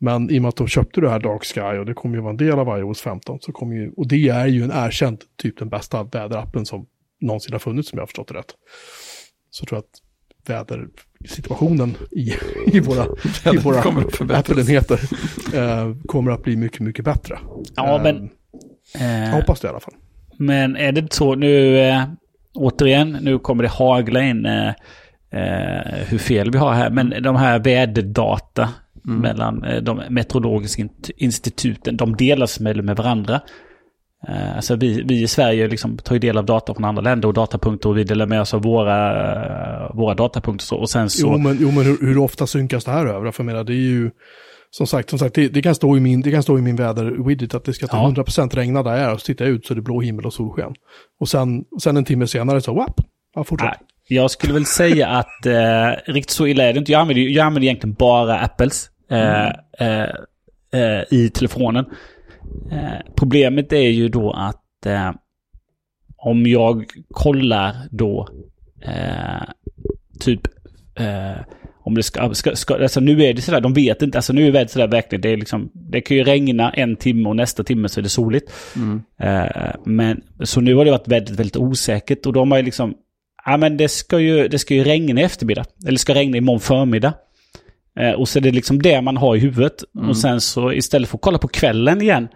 Men 0.00 0.30
i 0.30 0.38
och 0.38 0.42
med 0.42 0.48
att 0.48 0.56
de 0.56 0.68
köpte 0.68 1.00
det 1.00 1.10
här 1.10 1.18
Dark 1.18 1.44
Sky 1.44 1.78
och 1.78 1.86
det 1.86 1.94
kommer 1.94 2.16
ju 2.16 2.20
vara 2.20 2.30
en 2.30 2.36
del 2.36 2.58
av 2.58 2.78
iOS 2.78 3.00
15 3.00 3.38
så 3.40 3.52
kommer 3.52 3.76
ju, 3.76 3.92
och 3.96 4.08
det 4.08 4.28
är 4.28 4.46
ju 4.46 4.64
en 4.64 4.72
erkänd 4.74 5.18
typ 5.36 5.58
den 5.58 5.68
bästa 5.68 6.02
väderappen 6.02 6.66
som 6.66 6.86
någonsin 7.20 7.52
har 7.52 7.58
funnits 7.58 7.88
som 7.88 7.96
jag 7.96 8.02
har 8.02 8.06
förstått 8.06 8.28
det 8.28 8.34
rätt. 8.34 8.54
Så 9.50 9.66
tror 9.66 9.76
jag 9.76 9.84
att 9.84 10.02
vädersituationen 10.48 11.96
i, 12.10 12.32
i 12.76 12.80
våra, 12.80 13.06
i 13.54 13.56
våra 13.56 13.80
Apple-enheter 14.38 15.00
eh, 15.54 15.94
kommer 16.06 16.30
att 16.30 16.42
bli 16.42 16.56
mycket, 16.56 16.80
mycket 16.80 17.04
bättre. 17.04 17.38
Ja, 17.76 17.96
eh, 17.96 18.02
men... 18.02 18.30
jag 18.98 19.32
hoppas 19.32 19.60
det 19.60 19.66
i 19.66 19.68
alla 19.68 19.80
fall. 19.80 19.94
Men 20.38 20.76
är 20.76 20.92
det 20.92 21.12
så 21.12 21.34
nu, 21.34 21.78
äh, 21.78 22.04
återigen, 22.54 23.18
nu 23.20 23.38
kommer 23.38 23.62
det 23.62 23.68
hagla 23.68 24.22
in 24.22 24.46
äh, 24.46 24.72
hur 26.06 26.18
fel 26.18 26.50
vi 26.50 26.58
har 26.58 26.72
här, 26.72 26.90
men 26.90 27.22
de 27.22 27.36
här 27.36 27.58
väderdata 27.58 28.68
mm. 29.08 29.20
mellan 29.20 29.64
eh, 29.64 29.82
de 29.82 30.02
meteorologiska 30.10 30.88
instituten. 31.16 31.96
De 31.96 32.16
delas 32.16 32.60
med, 32.60 32.84
med 32.84 32.96
varandra. 32.96 33.40
Eh, 34.28 34.56
alltså 34.56 34.76
vi, 34.76 35.02
vi 35.02 35.22
i 35.22 35.28
Sverige 35.28 35.68
liksom 35.68 35.96
tar 35.96 36.14
ju 36.14 36.18
del 36.18 36.38
av 36.38 36.44
data 36.44 36.74
från 36.74 36.84
andra 36.84 37.02
länder 37.02 37.28
och 37.28 37.34
datapunkter 37.34 37.88
och 37.88 37.98
vi 37.98 38.04
delar 38.04 38.26
med 38.26 38.40
oss 38.40 38.54
av 38.54 38.62
våra, 38.62 39.92
våra 39.92 40.14
datapunkter. 40.14 40.76
Och 40.76 40.90
sen 40.90 41.10
så... 41.10 41.26
Jo, 41.26 41.38
men, 41.38 41.58
jo, 41.60 41.70
men 41.70 41.84
hur, 41.84 41.98
hur 42.00 42.18
ofta 42.18 42.46
synkas 42.46 42.84
det 42.84 42.90
här 42.90 43.06
över? 43.06 43.30
För 43.30 43.44
jag 43.44 43.46
menar, 43.46 43.64
det 43.64 43.72
är 43.72 43.90
ju... 43.90 44.10
Som 44.70 44.86
sagt, 44.86 45.10
som 45.10 45.18
sagt 45.18 45.34
det, 45.34 45.48
det, 45.48 45.62
kan 45.62 45.74
stå 45.74 45.96
i 45.96 46.00
min, 46.00 46.20
det 46.20 46.30
kan 46.30 46.42
stå 46.42 46.58
i 46.58 46.62
min 46.62 46.76
väder-widget 46.76 47.54
att 47.54 47.64
det 47.64 47.72
ska 47.72 47.86
ta 47.86 47.96
Ja. 48.16 48.22
100% 48.22 48.54
regna 48.56 48.82
där 48.82 48.90
jag 48.90 49.00
är 49.00 49.12
och 49.12 49.20
så 49.20 49.24
tittar 49.24 49.44
jag 49.44 49.54
ut 49.54 49.66
så 49.66 49.74
är 49.74 49.76
det 49.76 49.82
blå 49.82 50.00
himmel 50.00 50.26
och 50.26 50.32
solsken. 50.32 50.74
Och 51.20 51.28
sen, 51.28 51.64
sen 51.82 51.96
en 51.96 52.04
timme 52.04 52.26
senare 52.26 52.60
så, 52.60 52.74
wap, 52.74 53.00
ja, 53.34 53.44
fortsätt. 53.44 53.78
Jag 54.08 54.30
skulle 54.30 54.52
väl 54.52 54.66
säga 54.66 55.08
att 55.08 55.46
eh, 55.46 56.12
riktigt 56.12 56.30
så 56.30 56.46
illa 56.46 56.64
är 56.64 56.72
det 56.72 56.78
inte. 56.78 56.92
Jag 56.92 57.00
använder, 57.00 57.22
jag 57.22 57.46
använder 57.46 57.66
egentligen 57.68 57.94
bara 57.94 58.40
Apples 58.40 58.90
eh, 59.08 59.48
eh, 59.78 60.10
eh, 60.72 61.02
i 61.10 61.30
telefonen. 61.34 61.84
Eh, 62.72 63.12
problemet 63.16 63.72
är 63.72 63.88
ju 63.88 64.08
då 64.08 64.30
att 64.30 64.86
eh, 64.86 65.12
om 66.16 66.46
jag 66.46 66.84
kollar 67.10 67.74
då 67.90 68.28
typ 70.20 70.40
om 71.88 71.94
det 71.94 72.02
ska, 72.02 72.34
ska, 72.34 72.56
ska, 72.56 72.82
alltså 72.82 73.00
nu 73.00 73.24
är 73.24 73.34
det 73.34 73.42
sådär, 73.42 73.60
de 73.60 73.72
vet 73.72 74.02
inte, 74.02 74.18
alltså 74.18 74.32
nu 74.32 74.46
är 74.46 74.50
vädret 74.50 74.70
sådär 74.70 74.86
verkligen, 74.86 75.20
det 75.20 75.28
är 75.28 75.36
liksom, 75.36 75.70
det 75.74 76.00
kan 76.00 76.16
ju 76.16 76.24
regna 76.24 76.70
en 76.70 76.96
timme 76.96 77.28
och 77.28 77.36
nästa 77.36 77.64
timme 77.64 77.88
så 77.88 78.00
är 78.00 78.02
det 78.02 78.08
soligt. 78.08 78.52
Mm. 78.76 79.02
Eh, 79.20 79.74
men, 79.84 80.20
så 80.42 80.60
nu 80.60 80.74
har 80.74 80.84
det 80.84 80.90
varit 80.90 81.08
väldigt, 81.08 81.38
väldigt 81.38 81.56
osäkert 81.56 82.26
och 82.26 82.32
de 82.32 82.50
har 82.50 82.58
ju 82.58 82.64
liksom, 82.64 82.94
ja 83.44 83.56
men 83.56 83.76
det 83.76 83.88
ska 83.88 84.18
ju, 84.18 84.48
det 84.48 84.58
ska 84.58 84.74
ju 84.74 84.84
regna 84.84 85.20
i 85.20 85.24
eftermiddag, 85.24 85.64
eller 85.82 85.92
det 85.92 85.98
ska 85.98 86.14
regna 86.14 86.36
imorgon 86.36 86.60
förmiddag. 86.60 87.14
Eh, 87.98 88.12
och 88.12 88.28
så 88.28 88.38
är 88.38 88.40
det 88.40 88.50
liksom 88.50 88.82
det 88.82 89.02
man 89.02 89.16
har 89.16 89.36
i 89.36 89.38
huvudet. 89.38 89.84
Mm. 89.96 90.08
Och 90.08 90.16
sen 90.16 90.40
så 90.40 90.72
istället 90.72 91.08
för 91.08 91.16
att 91.16 91.22
kolla 91.22 91.38
på 91.38 91.48
kvällen 91.48 92.02
igen, 92.02 92.28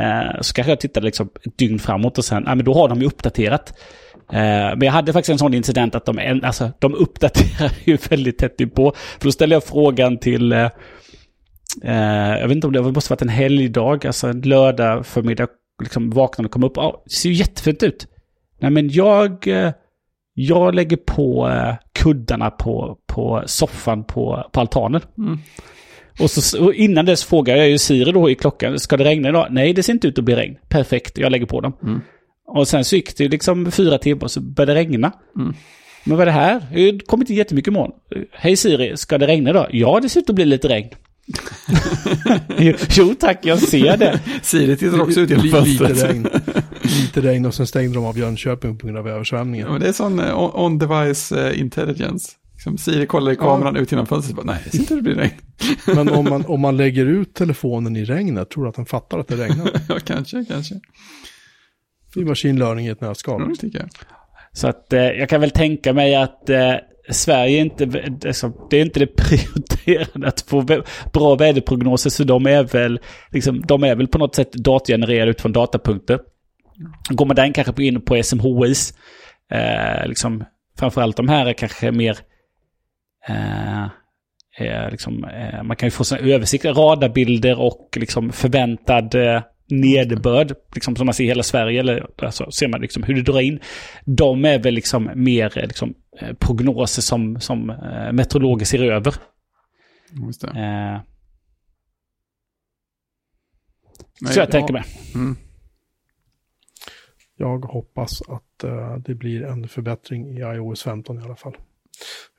eh, 0.00 0.40
så 0.40 0.54
kanske 0.54 0.70
jag 0.70 0.80
tittar 0.80 1.00
liksom 1.00 1.30
ett 1.46 1.58
dygn 1.58 1.78
framåt 1.78 2.18
och 2.18 2.24
sen, 2.24 2.44
ja 2.46 2.54
men 2.54 2.64
då 2.64 2.74
har 2.74 2.88
de 2.88 3.00
ju 3.00 3.06
uppdaterat. 3.06 3.74
Eh, 4.32 4.38
men 4.76 4.82
jag 4.82 4.92
hade 4.92 5.12
faktiskt 5.12 5.30
en 5.30 5.38
sån 5.38 5.54
incident 5.54 5.94
att 5.94 6.06
de, 6.06 6.40
alltså, 6.44 6.70
de 6.78 6.94
uppdaterar 6.94 7.72
ju 7.84 7.96
väldigt 8.10 8.38
tätt 8.38 8.74
på. 8.74 8.92
För 9.18 9.24
då 9.24 9.32
ställde 9.32 9.56
jag 9.56 9.64
frågan 9.64 10.18
till, 10.18 10.52
eh, 10.52 10.70
eh, 11.84 12.38
jag 12.40 12.48
vet 12.48 12.54
inte 12.54 12.66
om 12.66 12.72
det 12.72 12.82
det 12.82 12.92
måste 12.92 13.12
varit 13.12 13.22
en 13.22 13.28
helgdag, 13.28 14.06
alltså 14.06 14.28
en 14.28 14.40
lördag 14.40 15.06
förmiddag, 15.06 15.48
liksom 15.82 16.10
vaknade 16.10 16.46
och 16.46 16.52
kom 16.52 16.64
upp. 16.64 16.76
Ja, 16.76 17.02
det 17.04 17.10
ser 17.10 17.28
ju 17.28 17.34
jättefint 17.34 17.82
ut. 17.82 18.06
Nej 18.60 18.70
men 18.70 18.88
jag, 18.88 19.48
eh, 19.48 19.72
jag 20.34 20.74
lägger 20.74 20.96
på 20.96 21.50
kuddarna 22.02 22.50
på, 22.50 22.98
på 23.06 23.42
soffan 23.46 24.04
på, 24.04 24.50
på 24.52 24.60
altanen. 24.60 25.00
Mm. 25.18 25.38
Och, 26.20 26.30
så, 26.30 26.64
och 26.64 26.74
innan 26.74 27.04
dess 27.04 27.24
frågar 27.24 27.56
jag 27.56 27.68
ju 27.68 27.78
Siri 27.78 28.12
då 28.12 28.30
i 28.30 28.34
klockan, 28.34 28.78
ska 28.78 28.96
det 28.96 29.04
regna 29.04 29.28
idag? 29.28 29.46
Nej, 29.50 29.72
det 29.72 29.82
ser 29.82 29.92
inte 29.92 30.08
ut 30.08 30.18
att 30.18 30.24
bli 30.24 30.36
regn. 30.36 30.56
Perfekt, 30.68 31.18
jag 31.18 31.32
lägger 31.32 31.46
på 31.46 31.60
dem. 31.60 31.72
Mm. 31.82 32.00
Och 32.46 32.68
sen 32.68 32.84
så 32.84 32.96
gick 32.96 33.16
det 33.16 33.28
liksom 33.28 33.70
fyra 33.70 33.98
timmar 33.98 34.28
så 34.28 34.40
började 34.40 34.72
det 34.72 34.80
regna. 34.80 35.12
Mm. 35.36 35.54
Men 36.04 36.16
vad 36.16 36.22
är 36.22 36.26
det 36.26 36.38
här? 36.38 36.62
Det 36.74 37.06
kommer 37.06 37.22
inte 37.22 37.34
jättemycket 37.34 37.68
imorgon. 37.68 37.92
Hej 38.32 38.56
Siri, 38.56 38.96
ska 38.96 39.18
det 39.18 39.26
regna 39.26 39.50
idag? 39.50 39.66
Ja, 39.70 40.00
det 40.02 40.08
ser 40.08 40.20
ut 40.20 40.30
att 40.30 40.36
bli 40.36 40.44
lite 40.44 40.68
regn. 40.68 40.88
Jo, 42.96 43.14
tack, 43.14 43.38
jag 43.42 43.58
ser 43.58 43.96
det. 43.96 44.20
Siri 44.42 44.76
tittar 44.76 45.00
också 45.00 45.20
ut 45.20 45.30
genom 45.30 45.48
fönstret. 45.48 45.90
Lite 45.90 46.08
regn. 46.08 46.28
Lite 46.82 47.20
regn 47.20 47.46
och 47.46 47.54
sen 47.54 47.66
stängde 47.66 47.94
de 47.94 48.04
av 48.04 48.18
Jönköping 48.18 48.78
på 48.78 48.86
grund 48.86 48.98
av 48.98 49.08
översvämningen. 49.08 49.66
Ja, 49.66 49.72
men 49.72 49.80
det 49.80 49.88
är 49.88 49.92
sån 49.92 50.18
eh, 50.20 50.38
on- 50.38 50.52
on-device 50.54 51.32
eh, 51.50 51.60
intelligence. 51.60 52.32
Liksom 52.52 52.78
Siri 52.78 53.06
kollar 53.06 53.32
i 53.32 53.36
kameran 53.36 53.76
ut 53.76 53.92
genom 53.92 54.06
fönstret 54.06 54.38
och 54.38 54.44
bara, 54.44 54.52
nej, 54.54 54.62
det 54.64 54.70
ser 54.70 54.78
inte 54.78 54.94
ut 54.94 54.98
att 54.98 55.04
bli 55.04 55.14
regn. 55.14 55.32
Men 55.86 56.08
om 56.08 56.24
man, 56.24 56.44
om 56.46 56.60
man 56.60 56.76
lägger 56.76 57.06
ut 57.06 57.34
telefonen 57.34 57.96
i 57.96 58.04
regnet, 58.04 58.50
tror 58.50 58.64
du 58.64 58.68
att 58.68 58.76
den 58.76 58.86
fattar 58.86 59.18
att 59.18 59.28
det 59.28 59.36
regnar? 59.36 59.70
ja, 59.88 59.98
kanske, 60.04 60.44
kanske. 60.48 60.74
Det 62.14 62.20
är 62.20 62.24
machine 62.24 62.58
learning 62.58 62.86
i 62.86 62.88
ett 62.90 63.00
nötskal. 63.00 63.42
Ja, 63.48 63.54
det 63.68 63.78
jag. 63.78 63.88
Så 64.52 64.68
att 64.68 64.92
eh, 64.92 65.00
jag 65.00 65.28
kan 65.28 65.40
väl 65.40 65.50
tänka 65.50 65.92
mig 65.92 66.14
att 66.14 66.50
eh, 66.50 66.74
Sverige 67.08 67.58
är 67.58 67.60
inte, 67.60 67.84
det 67.84 68.76
är 68.76 68.82
inte 68.82 69.00
det 69.00 69.06
prioriterade 69.16 70.28
att 70.28 70.40
få 70.40 70.82
bra 71.12 71.34
väderprognoser. 71.34 72.10
Så 72.10 72.24
de 72.24 72.46
är 72.46 72.64
väl, 72.64 73.00
liksom, 73.30 73.62
de 73.66 73.84
är 73.84 73.94
väl 73.94 74.08
på 74.08 74.18
något 74.18 74.34
sätt 74.34 74.52
datorgenererade 74.52 75.30
utifrån 75.30 75.52
datapunkter. 75.52 76.20
Går 77.10 77.26
man 77.26 77.36
där 77.36 77.52
kanske 77.52 77.84
in 77.84 78.00
på 78.00 78.22
SMHIs, 78.22 78.94
eh, 79.52 80.06
liksom, 80.06 80.44
framförallt 80.78 81.16
de 81.16 81.28
här 81.28 81.46
är 81.46 81.52
kanske 81.52 81.92
mer, 81.92 82.18
eh, 83.28 83.82
eh, 84.58 84.90
liksom, 84.90 85.24
eh, 85.24 85.62
man 85.62 85.76
kan 85.76 85.86
ju 85.86 85.90
få 85.90 86.04
såna 86.04 86.20
översikter, 86.20 86.74
radarbilder 86.74 87.60
och 87.60 87.96
liksom 87.96 88.32
förväntad 88.32 89.14
eh, 89.14 89.42
nederbörd, 89.70 90.54
liksom 90.74 90.96
som 90.96 91.06
man 91.06 91.14
ser 91.14 91.24
i 91.24 91.26
hela 91.26 91.42
Sverige, 91.42 91.80
eller 91.80 92.06
alltså, 92.22 92.50
ser 92.50 92.68
man 92.68 92.80
liksom 92.80 93.02
hur 93.02 93.14
det 93.14 93.22
drar 93.22 93.40
in. 93.40 93.60
De 94.04 94.44
är 94.44 94.58
väl 94.58 94.74
liksom 94.74 95.10
mer 95.14 95.58
eh, 95.58 95.66
liksom, 95.66 95.94
prognoser 96.38 97.02
som, 97.02 97.40
som 97.40 97.70
eh, 97.70 98.12
meteorologer 98.12 98.64
ser 98.66 98.82
över. 98.84 99.14
Just 100.26 100.40
det. 100.40 100.48
Eh, 100.48 101.00
Nej, 104.20 104.32
så 104.32 104.38
jag 104.40 104.46
ja. 104.48 104.50
tänker 104.52 104.72
mig. 104.72 104.84
Mm. 105.14 105.36
Jag 107.36 107.58
hoppas 107.64 108.22
att 108.22 108.64
eh, 108.64 108.96
det 108.96 109.14
blir 109.14 109.42
en 109.42 109.68
förbättring 109.68 110.38
i 110.38 110.40
iOS 110.40 110.82
15 110.82 111.18
i 111.18 111.22
alla 111.22 111.36
fall. 111.36 111.56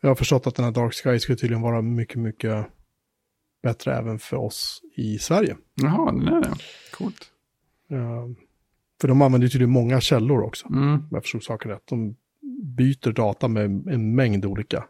Jag 0.01 0.09
har 0.09 0.15
förstått 0.15 0.47
att 0.47 0.55
den 0.55 0.65
här 0.65 0.71
Dark 0.71 0.93
Sky 0.93 1.19
ska 1.19 1.35
tydligen 1.35 1.61
vara 1.61 1.81
mycket, 1.81 2.17
mycket 2.17 2.65
bättre 3.63 3.95
även 3.97 4.19
för 4.19 4.37
oss 4.37 4.81
i 4.95 5.17
Sverige. 5.19 5.57
Jaha, 5.75 6.11
den 6.11 6.27
är 6.27 6.41
det. 6.41 6.53
Coolt. 6.93 7.31
Eh, 7.91 8.25
för 9.01 9.07
de 9.07 9.21
använder 9.21 9.45
ju 9.47 9.49
tydligen 9.49 9.71
många 9.71 10.01
källor 10.01 10.41
också, 10.43 10.67
Mm. 10.67 10.93
om 10.93 11.07
jag 11.11 11.23
förstod 11.23 11.43
saken 11.43 11.71
rätt. 11.71 11.87
De 11.87 12.15
byter 12.63 13.11
data 13.11 13.47
med 13.47 13.65
en 13.87 14.15
mängd 14.15 14.45
olika. 14.45 14.85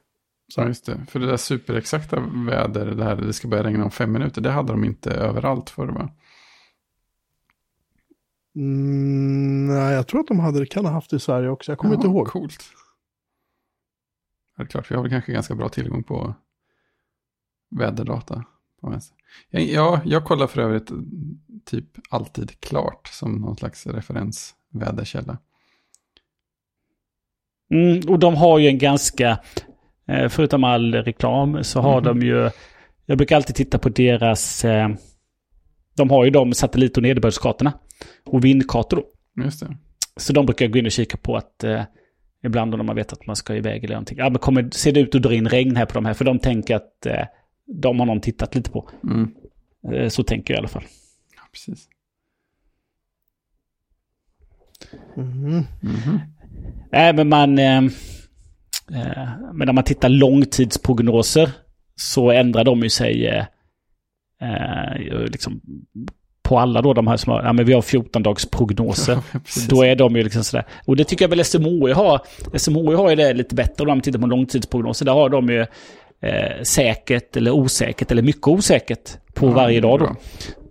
Så 0.48 0.62
Ja, 0.62 0.68
just 0.68 0.86
det. 0.86 1.06
För 1.10 1.20
det 1.20 1.26
där 1.26 1.38
superexakta 1.38 2.20
väder, 2.48 2.86
det 2.86 3.04
här 3.04 3.16
det 3.16 3.34
ska 3.34 3.48
börja 3.48 3.64
regna 3.64 3.84
om 3.84 3.92
fem 3.92 4.12
minuter, 4.12 4.42
det 4.42 4.52
hade 4.52 4.74
de 4.74 4.84
inte 4.84 5.12
överallt 5.12 5.70
förr 5.70 5.88
va? 5.88 6.10
Mm, 8.56 9.68
nej, 9.68 9.94
jag 9.94 10.08
tror 10.08 10.20
att 10.20 10.28
de 10.28 10.40
hade, 10.40 10.66
kan 10.66 10.86
ha 10.86 10.92
haft 10.92 11.10
det 11.10 11.16
i 11.16 11.20
Sverige 11.20 11.50
också. 11.50 11.72
Jag 11.72 11.80
kommer 11.80 11.96
inte 11.96 12.08
Jaha, 12.08 12.16
ihåg. 12.16 12.28
Coolt. 12.28 12.64
Ja, 14.58 14.64
det 14.64 14.68
är 14.68 14.68
klart, 14.68 14.92
vi 14.92 14.96
har 14.96 15.02
väl 15.02 15.12
kanske 15.12 15.32
ganska 15.32 15.56
bra 15.56 15.70
tillgång 15.70 16.04
på 16.04 16.36
väderdata. 17.70 18.46
Ja, 18.82 19.00
ja, 19.60 20.02
jag 20.06 20.26
kollar 20.26 20.48
för 20.48 20.62
övrigt 20.62 20.92
typ 21.66 21.86
alltid 22.10 22.60
klart 22.60 23.08
som 23.08 23.36
någon 23.36 23.58
slags 23.58 23.88
referensväderkälla. 23.88 25.38
Mm, 27.74 28.02
och 28.10 28.20
de 28.20 28.36
har 28.36 28.60
ju 28.60 28.68
en 28.68 28.78
ganska, 28.78 29.40
eh, 30.08 30.30
förutom 30.30 30.64
all 30.64 30.96
reklam, 30.96 31.64
så 31.64 31.82
har 31.82 32.02
Mhm. 32.02 32.04
de 32.20 32.26
ju, 32.28 32.50
jag 33.06 33.18
brukar 33.18 33.36
alltid 33.36 33.56
titta 33.56 33.80
på 33.80 33.90
deras, 33.90 34.66
eh, 34.66 34.90
de 35.98 36.10
har 36.10 36.26
ju 36.26 36.30
de 36.32 36.54
satellit 36.54 36.98
och 36.98 37.04
nederbördskartorna. 37.04 37.74
Och 38.26 38.46
vindkartor 38.46 38.98
då. 38.98 39.44
Just 39.44 39.60
det. 39.60 39.78
Så 40.18 40.34
de 40.34 40.46
brukar 40.46 40.66
jag 40.66 40.72
gå 40.74 40.80
in 40.80 40.86
och 40.86 40.92
kika 40.92 41.18
på 41.18 41.36
att 41.36 41.64
eh, 41.64 41.84
ibland 42.44 42.76
om 42.76 42.86
man 42.86 42.96
vet 42.96 43.14
att 43.14 43.26
man 43.26 43.36
ska 43.36 43.56
iväg 43.56 43.84
eller 43.84 43.94
någonting. 43.96 44.18
Ja, 44.18 44.30
men 44.30 44.40
kommer, 44.40 44.70
ser 44.72 44.92
det 44.92 45.00
ut 45.00 45.16
att 45.16 45.22
dra 45.22 45.34
in 45.34 45.50
regn 45.50 45.76
här 45.76 45.86
på 45.86 45.94
de 45.94 46.06
här? 46.06 46.14
För 46.14 46.26
de 46.26 46.40
tänker 46.40 46.76
att 46.76 47.06
eh, 47.06 47.26
de 47.82 48.00
har 48.00 48.06
någon 48.06 48.22
tittat 48.22 48.56
lite 48.56 48.72
på. 48.72 48.90
Mm. 49.04 49.32
Eh, 49.94 50.10
så 50.10 50.24
tänker 50.24 50.54
jag 50.54 50.58
i 50.58 50.60
alla 50.60 50.68
fall. 50.68 50.84
Ja, 51.36 51.42
precis. 51.52 51.88
Mhm. 55.16 55.64
Mhm. 55.82 56.20
Nej, 56.92 57.14
men 57.14 57.30
man... 57.30 57.60
Eh, 57.60 57.78
eh, 57.78 59.30
men 59.54 59.66
när 59.66 59.74
man 59.74 59.84
tittar 59.84 60.10
långtidsprognoser 60.10 61.50
så 61.96 62.32
ändrar 62.32 62.64
de 62.64 62.80
ju 62.80 62.90
sig 62.90 63.28
eh, 63.28 63.46
eh, 64.42 65.20
liksom 65.26 65.62
på 66.44 66.60
alla 66.60 66.82
då 66.82 66.94
de 66.94 67.08
här 67.08 67.18
som 67.18 67.32
har, 67.32 67.44
ja 67.44 67.54
men 67.54 67.66
vi 67.66 67.74
har 67.74 67.82
14 67.82 68.24
dags 68.24 68.50
prognoser. 68.50 69.18
Ja. 69.34 69.40
Då 69.70 69.84
är 69.84 69.96
de 69.96 70.16
ju 70.16 70.24
liksom 70.24 70.44
sådär. 70.44 70.66
Och 70.86 70.96
det 70.96 71.04
tycker 71.04 71.26
jag 71.26 71.30
väl 71.30 71.46
SMHI 71.46 71.92
har. 71.92 72.22
SMHI 72.58 72.96
har 72.96 73.10
ju 73.10 73.16
det 73.16 73.34
lite 73.34 73.56
bättre 73.56 73.84
om 73.84 73.88
man 73.88 74.02
tittar 74.02 74.20
på 74.20 74.28
långtidsprognoser. 74.28 75.06
Där 75.06 75.14
har 75.14 75.30
de 75.30 75.50
ju 75.50 75.66
eh, 76.22 76.62
säkert 76.64 77.38
eller 77.38 77.52
osäkert 77.52 78.12
eller 78.12 78.22
mycket 78.22 78.48
osäkert 78.48 79.18
på 79.34 79.46
Ja, 79.46 79.52
varje 79.52 79.82
dag 79.82 80.00
då. 80.00 80.16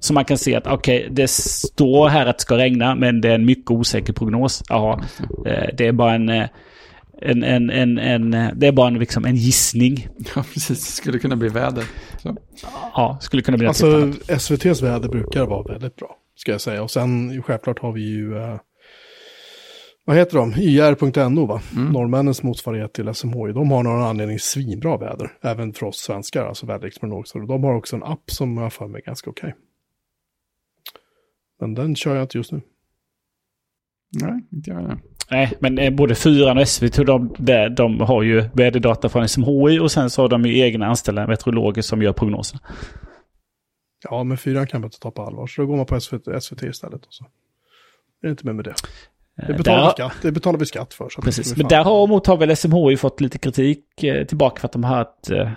Så 0.02 0.12
man 0.14 0.24
kan 0.24 0.38
se 0.38 0.54
att 0.54 0.66
okej, 0.66 1.08
det 1.10 1.30
står 1.30 2.08
här 2.08 2.26
att 2.26 2.38
det 2.38 2.42
ska 2.42 2.56
regna 2.58 2.94
men 2.94 3.20
det 3.20 3.28
är 3.30 3.34
en 3.34 3.44
mycket 3.44 3.70
osäker 3.70 4.12
prognos. 4.12 4.62
Jaha, 4.68 5.04
eh, 5.46 5.68
det 5.76 5.86
är 5.86 5.92
bara 5.92 6.14
en... 6.14 6.28
eh, 6.28 6.46
En, 7.24 7.42
en, 7.42 7.70
en, 7.70 7.98
en, 7.98 8.30
det 8.58 8.66
är 8.66 8.72
bara 8.72 8.88
en, 8.88 8.98
liksom, 8.98 9.24
en 9.24 9.36
gissning. 9.36 10.08
Ja, 10.36 10.44
precis. 10.54 10.78
Det 10.86 10.92
skulle 10.92 11.18
kunna 11.18 11.36
bli 11.36 11.48
väder. 11.48 11.84
Så. 12.22 12.36
Ja, 12.94 13.18
skulle 13.20 13.42
kunna 13.42 13.56
bli 13.58 13.66
Alltså. 13.66 14.12
SVTs 14.28 14.82
väder 14.82 15.08
brukar 15.08 15.46
vara 15.46 15.72
väldigt 15.72 15.96
bra, 15.96 16.16
ska 16.36 16.52
jag 16.52 16.60
säga. 16.60 16.82
Och 16.82 16.90
sen 16.90 17.42
självklart 17.42 17.78
har 17.78 17.92
vi 17.92 18.00
ju, 18.00 18.36
eh, 18.38 18.56
vad 20.04 20.16
heter 20.16 20.36
de? 20.36 20.52
YR.no 20.56 21.46
va? 21.46 21.60
Mm. 21.76 21.92
Norrmännens 21.92 22.42
motsvarighet 22.42 22.92
till 22.92 23.14
SMHI. 23.14 23.52
De 23.52 23.70
har 23.70 23.82
någon 23.82 24.02
anledning 24.02 24.38
svinbra 24.38 24.96
väder, 24.98 25.30
även 25.42 25.72
för 25.72 25.86
oss 25.86 25.96
svenskar, 25.96 26.46
alltså 26.46 26.66
väderexprognoser. 26.66 27.40
Och 27.42 27.48
de 27.48 27.64
har 27.64 27.74
också 27.74 27.96
en 27.96 28.02
app 28.02 28.30
som 28.30 28.56
jag 28.56 28.72
för 28.72 28.86
mig 28.88 29.00
är 29.00 29.06
ganska 29.06 29.30
okej. 29.30 29.54
Men 31.62 31.74
den 31.74 31.96
kör 31.96 32.14
jag 32.14 32.24
inte 32.24 32.38
just 32.38 32.52
nu. 32.52 32.60
Nej, 34.22 34.46
inte 34.52 34.70
jag 34.70 34.84
det. 34.88 34.98
Nej, 35.30 35.52
men 35.60 35.78
eh, 35.78 35.90
både 35.90 36.14
Fyran 36.14 36.58
och 36.58 36.68
SVT, 36.68 36.96
de, 37.06 37.34
de, 37.38 37.68
de 37.68 38.00
har 38.00 38.22
ju 38.22 38.44
väderdata 38.52 39.08
från 39.08 39.28
SMHI 39.28 39.78
och 39.78 39.92
sen 39.92 40.10
så 40.10 40.22
har 40.22 40.28
de 40.28 40.42
ju 40.44 40.58
egna 40.58 40.86
anställda 40.86 41.26
meteorologer 41.26 41.82
som 41.82 42.02
gör 42.02 42.12
prognoserna. 42.12 42.60
Ja, 44.04 44.24
men 44.24 44.36
fyran 44.36 44.66
kan 44.66 44.80
man 44.80 44.86
inte 44.88 44.98
ta 45.00 45.10
på 45.10 45.22
allvar. 45.22 45.46
Så 45.46 45.60
då 45.62 45.66
går 45.66 45.76
man 45.76 45.86
på 45.86 46.00
SVT, 46.00 46.42
SVT 46.42 46.62
istället. 46.62 47.06
Och 47.06 47.12
så. 47.14 47.24
är 47.24 47.28
det 48.26 48.30
inte 48.30 48.46
mer 48.46 48.52
med 48.52 48.64
det. 48.64 48.74
Det 49.46 49.54
betalar, 49.54 49.78
Där- 49.78 49.86
vi, 49.86 49.92
skatt, 49.92 50.12
det 50.22 50.32
betalar 50.32 50.58
vi 50.58 50.66
skatt 50.66 50.94
för. 50.94 51.08
Precis, 51.22 51.46
men 51.48 51.54
blir 51.54 51.68
där 51.68 51.84
fan- 51.84 52.20
har 52.26 52.36
väl 52.36 52.56
SMHI 52.56 52.96
fått 52.96 53.20
lite 53.20 53.38
kritik 53.38 54.04
eh, 54.04 54.26
tillbaka 54.26 54.60
för 54.60 54.66
att 54.68 54.72
de 54.72 54.84
har 54.84 54.96
haft 54.96 55.30
eh, 55.30 55.50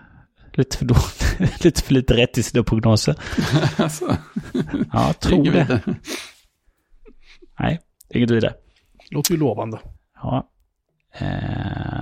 lite, 0.53 0.77
för 0.77 0.85
dåligt, 0.85 1.24
lite 1.63 1.81
för 1.81 1.93
lite 1.93 2.17
rätt 2.17 2.37
i 2.37 2.43
sina 2.43 2.63
prognoser. 2.63 3.15
alltså, 3.77 4.17
Ja, 4.91 5.07
jag 5.07 5.19
tror 5.19 5.43
det. 5.43 5.49
vidare. 5.51 5.81
Nej, 7.59 7.79
inget 8.09 8.31
vidare. 8.31 8.53
låter 9.11 9.31
ju 9.33 9.39
lovande. 9.39 9.79
Ja. 10.15 10.49
Eh, 11.13 11.99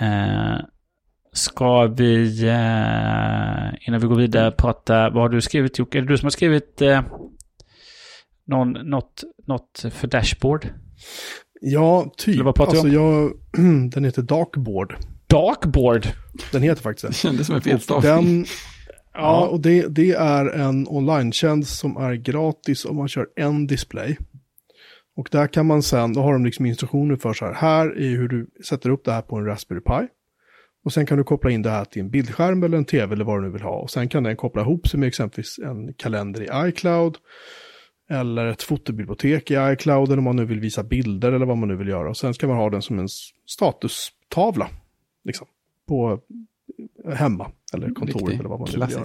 eh, 0.00 0.58
ska 1.32 1.86
vi, 1.86 2.42
eh, 2.42 3.88
innan 3.88 4.00
vi 4.00 4.06
går 4.06 4.16
vidare, 4.16 4.50
prata, 4.50 5.10
vad 5.10 5.22
har 5.22 5.28
du 5.28 5.40
skrivit 5.40 5.78
Jocke? 5.78 5.98
Är 5.98 6.02
det 6.02 6.08
du 6.08 6.18
som 6.18 6.26
har 6.26 6.30
skrivit 6.30 6.82
eh, 6.82 7.02
någon, 8.46 8.72
något, 8.72 9.22
något 9.46 9.84
för 9.90 10.06
Dashboard? 10.08 10.68
Ja, 11.60 12.14
typ. 12.18 12.46
Alltså, 12.60 12.88
jag, 12.88 13.32
den 13.92 14.04
heter 14.04 14.22
Darkboard. 14.22 14.96
Darkboard? 15.26 16.06
Den 16.52 16.62
heter 16.62 16.82
faktiskt 16.82 17.02
det. 17.02 17.08
Det 17.12 17.14
kändes 17.14 17.46
som 17.46 17.56
en 17.56 17.62
felstavning. 17.62 18.36
Den, 18.36 18.46
ja, 19.14 19.46
och 19.46 19.60
det, 19.60 19.86
det 19.86 20.12
är 20.12 20.46
en 20.46 20.88
online-tjänst 20.88 21.78
som 21.78 21.96
är 21.96 22.14
gratis 22.14 22.84
om 22.84 22.96
man 22.96 23.08
kör 23.08 23.26
en 23.36 23.66
display. 23.66 24.16
Och 25.16 25.28
där 25.32 25.46
kan 25.46 25.66
man 25.66 25.82
sen, 25.82 26.12
då 26.12 26.20
har 26.20 26.32
de 26.32 26.44
liksom 26.44 26.66
instruktioner 26.66 27.16
för 27.16 27.32
så 27.32 27.44
här, 27.44 27.54
här 27.54 27.98
är 27.98 28.10
hur 28.10 28.28
du 28.28 28.46
sätter 28.68 28.90
upp 28.90 29.04
det 29.04 29.12
här 29.12 29.22
på 29.22 29.36
en 29.36 29.44
Raspberry 29.44 29.80
Pi. 29.80 30.08
Och 30.84 30.92
sen 30.92 31.06
kan 31.06 31.18
du 31.18 31.24
koppla 31.24 31.50
in 31.50 31.62
det 31.62 31.70
här 31.70 31.84
till 31.84 32.02
en 32.02 32.10
bildskärm 32.10 32.62
eller 32.62 32.78
en 32.78 32.84
tv 32.84 33.14
eller 33.14 33.24
vad 33.24 33.38
du 33.38 33.46
nu 33.46 33.52
vill 33.52 33.62
ha. 33.62 33.78
Och 33.78 33.90
sen 33.90 34.08
kan 34.08 34.22
den 34.22 34.36
koppla 34.36 34.62
ihop 34.62 34.88
sig 34.88 35.00
med 35.00 35.06
exempelvis 35.06 35.58
en 35.58 35.94
kalender 35.94 36.42
i 36.42 36.68
iCloud. 36.68 37.16
Eller 38.10 38.46
ett 38.46 38.62
fotobibliotek 38.62 39.50
i 39.50 39.54
iCloud 39.54 40.08
eller 40.08 40.18
om 40.18 40.24
man 40.24 40.36
nu 40.36 40.44
vill 40.44 40.60
visa 40.60 40.82
bilder 40.82 41.32
eller 41.32 41.46
vad 41.46 41.58
man 41.58 41.68
nu 41.68 41.76
vill 41.76 41.88
göra. 41.88 42.08
Och 42.10 42.16
sen 42.16 42.34
ska 42.34 42.46
man 42.46 42.56
ha 42.56 42.70
den 42.70 42.82
som 42.82 42.98
en 42.98 43.08
statustavla. 43.46 44.68
Liksom, 45.26 45.46
på 45.88 46.20
hemma 47.14 47.50
eller 47.72 47.94
kontoret 47.94 48.16
Riktig 48.16 48.38
eller 48.38 48.48
vad 48.48 48.60
man 48.60 48.68
nu 48.72 48.80
vill 48.80 48.90
göra. 48.90 49.04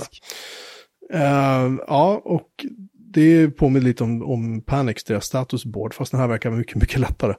Eh, 1.14 1.73
ja, 1.88 2.22
och 2.23 2.65
det 2.93 3.49
påminner 3.49 3.85
lite 3.85 4.03
om, 4.03 4.23
om 4.23 4.61
Panics, 4.61 5.03
deras 5.03 5.26
statusboard, 5.26 5.93
fast 5.93 6.11
den 6.11 6.22
här 6.22 6.27
verkar 6.27 6.52
mycket, 6.52 6.76
mycket 6.76 6.99
lättare. 6.99 7.34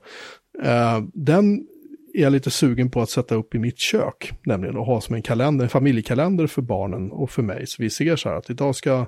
Eh, 0.63 1.01
den 1.15 1.67
är 2.15 2.23
jag 2.23 2.33
lite 2.33 2.51
sugen 2.51 2.91
på 2.91 3.03
att 3.03 3.11
sätta 3.11 3.35
upp 3.35 3.55
i 3.55 3.59
mitt 3.59 3.79
kök, 3.79 4.33
nämligen 4.47 4.77
att 4.77 4.87
ha 4.87 5.01
som 5.01 5.15
en 5.15 5.23
kalender, 5.23 5.65
en 5.65 5.69
familjekalender 5.69 6.47
för 6.47 6.63
barnen 6.63 7.13
och 7.13 7.31
för 7.31 7.43
mig. 7.43 7.67
Så 7.67 7.83
vi 7.83 7.91
ser 7.91 8.17
så 8.17 8.29
här 8.29 8.37
att 8.37 8.51
idag 8.51 8.75
ska 8.75 9.07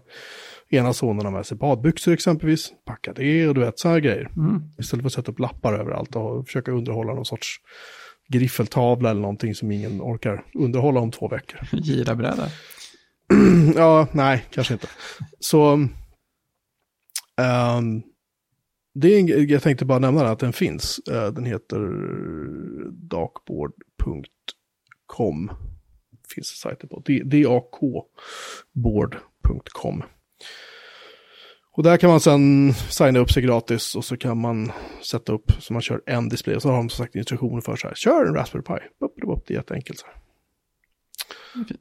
ena 0.68 0.92
sonen 0.92 1.24
ha 1.24 1.32
med 1.32 1.46
sig 1.46 1.56
badbyxor 1.56 2.12
exempelvis, 2.12 2.72
packa 2.84 3.12
det 3.12 3.48
och 3.48 3.54
du 3.54 3.60
vet 3.60 3.78
så 3.78 3.88
här 3.88 3.98
grejer. 3.98 4.30
Mm. 4.36 4.62
Istället 4.78 5.02
för 5.02 5.06
att 5.06 5.12
sätta 5.12 5.32
upp 5.32 5.38
lappar 5.38 5.72
överallt 5.74 6.16
och 6.16 6.46
försöka 6.46 6.72
underhålla 6.72 7.14
någon 7.14 7.24
sorts 7.24 7.60
griffeltavla 8.28 9.10
eller 9.10 9.20
någonting 9.20 9.54
som 9.54 9.72
ingen 9.72 10.00
orkar 10.02 10.44
underhålla 10.54 11.00
om 11.00 11.10
två 11.10 11.28
veckor. 11.28 11.60
Girabräda. 11.82 12.48
ja, 13.76 14.08
nej, 14.12 14.44
kanske 14.50 14.74
inte. 14.74 14.88
Så, 15.40 15.72
ehm, 17.36 18.02
det 18.94 19.08
är 19.08 19.18
en, 19.18 19.48
jag 19.48 19.62
tänkte 19.62 19.84
bara 19.84 19.98
nämna 19.98 20.30
att 20.30 20.38
den 20.38 20.52
finns. 20.52 21.00
Eh, 21.10 21.32
den 21.32 21.44
heter 21.44 21.78
darkboard.com. 22.92 25.50
Finns 26.34 26.46
sajten 26.46 26.88
på. 26.88 27.02
D- 27.06 27.22
dakboard.com. 28.74 30.02
Och 31.76 31.82
där 31.82 31.96
kan 31.96 32.10
man 32.10 32.20
sen 32.20 32.72
signa 32.72 33.18
upp 33.18 33.30
sig 33.30 33.42
gratis 33.42 33.96
och 33.96 34.04
så 34.04 34.16
kan 34.16 34.38
man 34.38 34.72
sätta 35.02 35.32
upp 35.32 35.52
så 35.58 35.72
man 35.72 35.82
kör 35.82 36.02
en 36.06 36.28
display. 36.28 36.56
Och 36.56 36.62
så 36.62 36.68
har 36.68 36.76
de 36.76 36.88
som 36.88 37.04
sagt 37.04 37.14
instruktioner 37.14 37.60
för 37.60 37.76
så 37.76 37.88
här. 37.88 37.94
Kör 37.94 38.26
en 38.26 38.34
Raspberry 38.34 38.62
Pi. 38.62 38.74
Det 39.46 39.54
är 39.54 39.56
jätteenkelt. 39.56 39.98
Så, 39.98 40.06
här. 40.06 40.16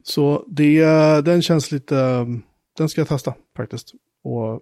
så 0.02 0.44
det, 0.48 0.84
den 1.24 1.42
känns 1.42 1.72
lite, 1.72 2.26
den 2.76 2.88
ska 2.88 3.00
jag 3.00 3.08
testa 3.08 3.34
faktiskt. 3.56 3.92
Och 4.22 4.60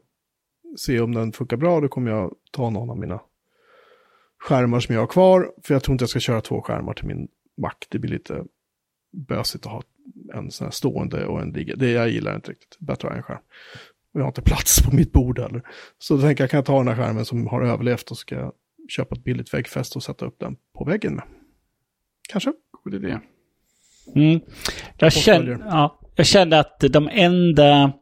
se 0.77 1.01
om 1.01 1.15
den 1.15 1.33
funkar 1.33 1.57
bra. 1.57 1.81
Då 1.81 1.89
kommer 1.89 2.11
jag 2.11 2.35
ta 2.51 2.71
någon 2.71 2.91
av 2.91 2.99
mina 2.99 3.21
skärmar 4.39 4.81
som 4.81 4.95
jag 4.95 5.03
har 5.03 5.07
kvar. 5.07 5.53
För 5.63 5.75
jag 5.75 5.83
tror 5.83 5.95
inte 5.95 6.03
jag 6.03 6.11
ska 6.11 6.21
köra 6.21 6.41
två 6.41 6.63
skärmar 6.63 6.95
till 6.95 7.07
min 7.07 7.29
Mac. 7.57 7.75
Det 7.89 7.99
blir 7.99 8.11
lite 8.11 8.45
bösigt 9.13 9.67
att 9.67 9.73
ha 9.73 9.83
en 10.35 10.51
sån 10.51 10.65
här 10.65 10.73
stående 10.73 11.27
och 11.27 11.43
en 11.43 11.51
liggande. 11.51 11.87
Det 11.87 11.93
jag 11.93 12.09
gillar 12.09 12.35
inte 12.35 12.51
riktigt. 12.51 12.79
Bättre 12.79 13.09
att 13.09 13.13
ha 13.13 13.17
en 13.17 13.23
skärm. 13.23 13.43
Och 14.15 14.21
jag 14.21 14.25
har 14.25 14.31
inte 14.31 14.43
plats 14.43 14.83
på 14.83 14.97
mitt 14.97 15.13
bord 15.13 15.39
heller. 15.39 15.63
Så 15.99 16.17
då 16.17 16.23
tänker 16.23 16.45
jag, 16.45 16.51
kan 16.51 16.59
jag 16.59 16.67
ta 16.67 16.79
den 16.79 16.89
här 16.89 16.97
skärmen 16.97 17.25
som 17.25 17.47
har 17.47 17.63
överlevt 17.63 18.11
och 18.11 18.19
ska 18.19 18.35
jag 18.35 18.53
köpa 18.89 19.15
ett 19.15 19.25
billigt 19.25 19.55
väggfäste 19.55 19.99
och 19.99 20.03
sätta 20.03 20.27
upp 20.27 20.37
den 20.41 20.57
på 20.79 20.85
väggen 20.85 21.15
med. 21.15 21.25
Kanske. 22.29 22.53
God 22.85 22.95
idé. 22.95 23.19
Mm. 24.15 24.41
Jag, 24.99 25.13
följer. 25.13 25.59
ja, 25.69 26.01
jag 26.17 26.27
kände 26.27 26.59
att 26.59 26.81
de 26.81 27.09
enda, 27.13 27.93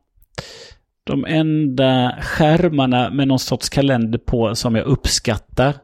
de 1.05 1.25
enda 1.25 2.19
skärmarna 2.23 3.11
med 3.11 3.29
någon 3.29 3.39
sorts 3.39 3.69
kalender 3.69 4.19
på 4.19 4.55
som 4.55 4.75
jag 4.75 4.87
uppskattar 4.87 5.75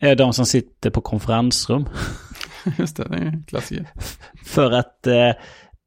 är 0.00 0.16
de 0.16 0.32
som 0.32 0.46
sitter 0.46 0.90
på 0.90 1.00
konferensrum. 1.00 1.88
Just 2.78 2.96
det, 2.96 3.08
det 3.08 3.16
är 3.16 3.42
klassiker. 3.46 3.86
För 4.44 4.70
att 4.70 5.06
eh, 5.06 5.32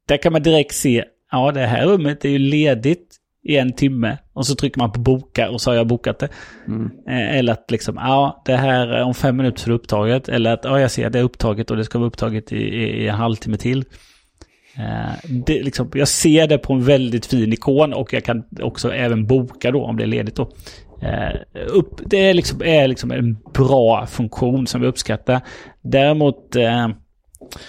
där 0.08 0.16
kan 0.22 0.32
man 0.32 0.42
direkt 0.42 0.74
se, 0.74 1.04
ja 1.30 1.52
det 1.52 1.66
här 1.66 1.86
rummet 1.86 2.24
är 2.24 2.28
ju 2.28 2.38
ledigt 2.38 3.16
i 3.44 3.56
en 3.56 3.72
timme. 3.72 4.18
Och 4.32 4.46
så 4.46 4.54
trycker 4.54 4.78
man 4.78 4.92
på 4.92 5.00
boka 5.00 5.50
och 5.50 5.60
så 5.60 5.70
har 5.70 5.76
jag 5.76 5.86
bokat 5.86 6.18
det. 6.18 6.28
Mm. 6.66 6.90
Eh, 7.08 7.38
Eller 7.38 7.52
att 7.52 7.70
liksom, 7.70 7.96
ja 7.96 8.42
det 8.44 8.56
här 8.56 8.88
är 8.88 9.02
om 9.02 9.14
fem 9.14 9.36
minuter 9.36 9.60
för 9.60 9.70
upptaget. 9.70 10.28
Eller 10.28 10.52
att, 10.52 10.64
ja 10.64 10.80
jag 10.80 10.90
ser 10.90 11.10
det 11.10 11.18
är 11.18 11.22
upptaget 11.22 11.70
och 11.70 11.76
det 11.76 11.84
ska 11.84 11.98
vara 11.98 12.08
upptaget 12.08 12.52
i, 12.52 12.56
i, 12.56 13.02
i 13.02 13.08
en 13.08 13.14
halvtimme 13.14 13.56
till. 13.56 13.84
Eh, 14.78 15.30
det, 15.46 15.62
liksom, 15.62 15.90
jag 15.94 16.08
ser 16.08 16.46
det 16.46 16.58
på 16.58 16.72
en 16.72 16.84
väldigt 16.84 17.26
fin 17.26 17.52
ikon 17.52 17.92
och 17.92 18.12
jag 18.12 18.24
kan 18.24 18.44
också 18.60 18.92
även 18.92 19.26
boka 19.26 19.70
då 19.70 19.84
om 19.84 19.96
det 19.96 20.02
är 20.02 20.06
ledigt 20.06 20.36
då. 20.36 20.50
Eh, 21.02 21.36
upp, 21.66 22.00
det 22.06 22.30
är 22.30 22.34
liksom, 22.34 22.62
är 22.64 22.88
liksom 22.88 23.10
en 23.10 23.38
bra 23.54 24.06
funktion 24.06 24.66
som 24.66 24.80
vi 24.80 24.86
uppskattar. 24.86 25.40
Däremot 25.82 26.56
eh, 26.56 26.88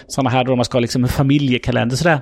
sådana 0.08 0.30
här 0.30 0.44
då 0.44 0.56
man 0.56 0.66
ska 0.66 0.76
ha 0.76 0.82
liksom 0.82 1.04
en 1.04 1.10
familjekalender 1.10 1.96
sådär. 1.96 2.22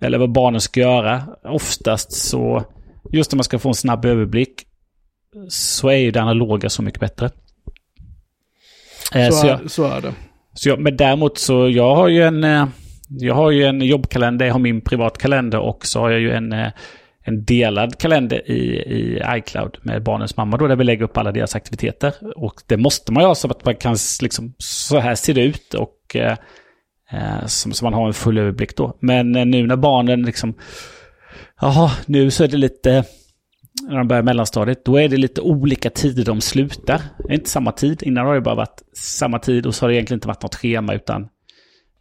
Eller 0.00 0.18
vad 0.18 0.32
barnen 0.32 0.60
ska 0.60 0.80
göra. 0.80 1.22
Oftast 1.44 2.12
så, 2.12 2.64
just 3.10 3.32
när 3.32 3.36
man 3.36 3.44
ska 3.44 3.58
få 3.58 3.68
en 3.68 3.74
snabb 3.74 4.04
överblick, 4.04 4.62
så 5.48 5.88
är 5.88 5.96
ju 5.96 6.10
det 6.10 6.20
analoga 6.22 6.68
så 6.68 6.82
mycket 6.82 7.00
bättre. 7.00 7.30
Eh, 9.14 9.28
Så, 9.28 9.32
så 9.36 9.46
jag, 9.46 9.62
är, 9.64 9.68
så 9.68 9.84
är 9.84 10.00
det. 10.00 10.14
så 10.54 10.68
jag, 10.68 10.78
men 10.80 10.96
däremot 10.96 11.38
så 11.38 11.68
jag 11.68 11.94
har 11.96 12.08
ju 12.08 12.22
en, 12.22 12.44
eh, 12.44 12.66
jag 13.08 13.34
har 13.34 13.50
ju 13.50 13.64
en 13.64 13.80
jobbkalender, 13.80 14.46
jag 14.46 14.54
har 14.54 14.58
min 14.60 14.80
privatkalender 14.80 15.58
och 15.58 15.86
så 15.86 16.00
har 16.00 16.10
jag 16.10 16.20
ju 16.20 16.32
en, 16.32 16.52
eh, 16.52 16.68
en 17.24 17.44
delad 17.44 17.98
kalender 17.98 18.50
i, 18.50 18.76
i 18.76 19.22
iCloud 19.28 19.78
med 19.82 20.02
barnens 20.02 20.36
mamma 20.36 20.56
då 20.56 20.66
där 20.66 20.76
vi 20.76 20.84
lägger 20.84 21.04
upp 21.04 21.16
alla 21.16 21.32
deras 21.32 21.54
aktiviteter. 21.56 22.14
Och 22.36 22.54
det 22.66 22.76
måste 22.76 23.12
man 23.12 23.22
ju 23.22 23.26
ha 23.26 23.34
så 23.34 23.48
att 23.50 23.64
man 23.64 23.76
kan 23.76 23.96
liksom, 24.22 24.54
så 24.58 24.98
här 24.98 25.14
ser 25.14 25.34
det 25.34 25.42
ut 25.42 25.74
och 25.74 26.16
eh, 26.16 26.36
eh, 27.12 27.46
som, 27.46 27.72
så 27.72 27.84
man 27.84 27.94
har 27.94 28.06
en 28.06 28.14
full 28.14 28.38
överblick 28.38 28.76
då. 28.76 28.96
Men 29.00 29.32
nu 29.32 29.66
när 29.66 29.76
barnen 29.76 30.22
liksom, 30.22 30.54
jaha, 31.62 31.90
nu 32.06 32.30
så 32.30 32.44
är 32.44 32.48
det 32.48 32.56
lite, 32.56 33.04
när 33.88 33.98
de 33.98 34.08
börjar 34.08 34.22
mellanstadiet, 34.22 34.84
då 34.84 34.96
är 34.96 35.08
det 35.08 35.16
lite 35.16 35.40
olika 35.40 35.90
tider 35.90 36.24
de 36.24 36.40
slutar. 36.40 37.02
Det 37.18 37.32
är 37.32 37.34
inte 37.34 37.50
samma 37.50 37.72
tid. 37.72 38.02
Innan 38.02 38.26
har 38.26 38.34
det 38.34 38.40
bara 38.40 38.54
varit 38.54 38.82
samma 38.96 39.38
tid 39.38 39.66
och 39.66 39.74
så 39.74 39.84
har 39.84 39.88
det 39.88 39.94
egentligen 39.94 40.16
inte 40.16 40.28
varit 40.28 40.42
något 40.42 40.54
schema 40.54 40.94
utan 40.94 41.28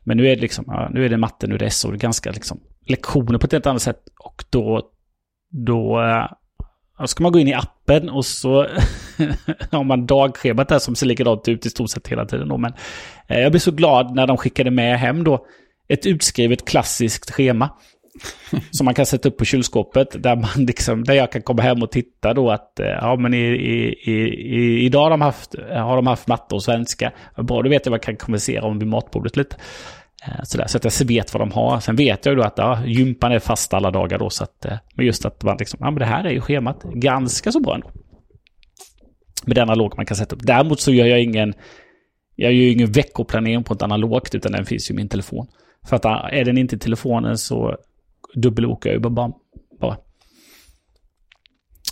men 0.03 0.17
nu 0.17 0.27
är 0.27 0.35
det 0.35 0.41
liksom, 0.41 0.65
ja, 0.67 0.89
nu 0.91 1.05
är 1.05 1.09
det 1.09 1.17
matte, 1.17 1.47
nu 1.47 1.55
är 1.55 1.59
det 1.59 1.69
SO, 1.69 1.91
det 1.91 1.97
är 1.97 1.99
ganska 1.99 2.31
liksom 2.31 2.59
lektioner 2.87 3.39
på 3.39 3.45
ett 3.45 3.51
helt 3.51 3.65
annat 3.65 3.81
sätt 3.81 4.01
och 4.19 4.43
då, 4.49 4.81
då 5.51 6.01
eh, 6.01 7.05
ska 7.05 7.23
man 7.23 7.31
gå 7.31 7.39
in 7.39 7.47
i 7.47 7.53
appen 7.53 8.09
och 8.09 8.25
så 8.25 8.61
har 9.71 9.83
man 9.83 10.05
dagschemat 10.05 10.67
där 10.69 10.79
som 10.79 10.95
ser 10.95 11.07
likadant 11.07 11.47
ut 11.47 11.65
i 11.65 11.69
stort 11.69 11.89
sett 11.89 12.07
hela 12.07 12.25
tiden 12.25 12.47
då. 12.47 12.57
Men 12.57 12.73
eh, 13.27 13.39
jag 13.39 13.51
blev 13.51 13.59
så 13.59 13.71
glad 13.71 14.15
när 14.15 14.27
de 14.27 14.37
skickade 14.37 14.71
med 14.71 14.99
hem 14.99 15.23
då 15.23 15.45
ett 15.87 16.05
utskrivet 16.05 16.67
klassiskt 16.67 17.31
schema. 17.31 17.69
Som 18.71 18.85
man 18.85 18.93
kan 18.93 19.05
sätta 19.05 19.29
upp 19.29 19.37
på 19.37 19.45
kylskåpet. 19.45 20.23
Där, 20.23 20.35
man 20.35 20.49
liksom, 20.65 21.03
där 21.03 21.13
jag 21.13 21.31
kan 21.31 21.41
komma 21.41 21.61
hem 21.61 21.83
och 21.83 21.91
titta 21.91 22.33
då 22.33 22.51
att 22.51 22.79
eh, 22.79 22.85
ja, 22.85 23.15
men 23.15 23.33
i, 23.33 23.37
i, 23.37 24.11
i, 24.11 24.85
idag 24.85 25.03
har 25.03 25.09
de, 25.09 25.21
haft, 25.21 25.55
eh, 25.55 25.85
har 25.85 25.95
de 25.95 26.07
haft 26.07 26.27
matte 26.27 26.55
och 26.55 26.63
svenska. 26.63 27.11
Bra, 27.37 27.61
då 27.61 27.69
vet 27.69 27.85
jag 27.85 27.91
vad 27.91 27.97
jag 27.97 28.03
kan 28.03 28.15
konversera 28.15 28.65
om 28.65 28.79
vid 28.79 28.87
matbordet 28.87 29.37
lite. 29.37 29.55
Eh, 30.25 30.43
så, 30.43 30.57
där, 30.57 30.67
så 30.67 30.77
att 30.77 30.99
jag 30.99 31.07
vet 31.07 31.33
vad 31.33 31.41
de 31.41 31.51
har. 31.51 31.79
Sen 31.79 31.95
vet 31.95 32.25
jag 32.25 32.33
ju 32.33 32.37
då 32.37 32.43
att 32.43 32.57
ja, 32.57 32.85
gympan 32.85 33.31
är 33.31 33.39
fast 33.39 33.73
alla 33.73 33.91
dagar 33.91 34.19
då. 34.19 34.29
Så 34.29 34.43
att, 34.43 34.65
men 34.95 35.05
just 35.05 35.25
att 35.25 35.43
man 35.43 35.57
liksom, 35.59 35.79
ja 35.81 35.91
men 35.91 35.99
det 35.99 36.05
här 36.05 36.23
är 36.23 36.31
ju 36.31 36.41
schemat 36.41 36.83
ganska 36.83 37.51
så 37.51 37.59
bra 37.59 37.75
ändå. 37.75 37.91
Med 39.45 39.55
det 39.55 39.61
analog 39.61 39.93
man 39.97 40.05
kan 40.05 40.17
sätta 40.17 40.35
upp. 40.35 40.41
Däremot 40.45 40.79
så 40.79 40.91
gör 40.91 41.05
jag 41.05 41.21
ingen, 41.21 41.53
jag 42.35 42.53
gör 42.53 42.63
ju 42.63 42.71
ingen 42.71 42.91
veckoplanering 42.91 43.63
på 43.63 43.73
ett 43.73 43.81
analogt 43.81 44.35
utan 44.35 44.51
den 44.51 44.65
finns 44.65 44.89
ju 44.89 44.93
i 44.93 44.97
min 44.97 45.09
telefon. 45.09 45.47
För 45.85 45.95
att 45.95 46.05
är 46.05 46.45
den 46.45 46.57
inte 46.57 46.75
i 46.75 46.79
telefonen 46.79 47.37
så 47.37 47.77
dubbelbokar 48.33 48.91
jag 48.91 49.01
bara. 49.01 49.31
bara. 49.79 49.97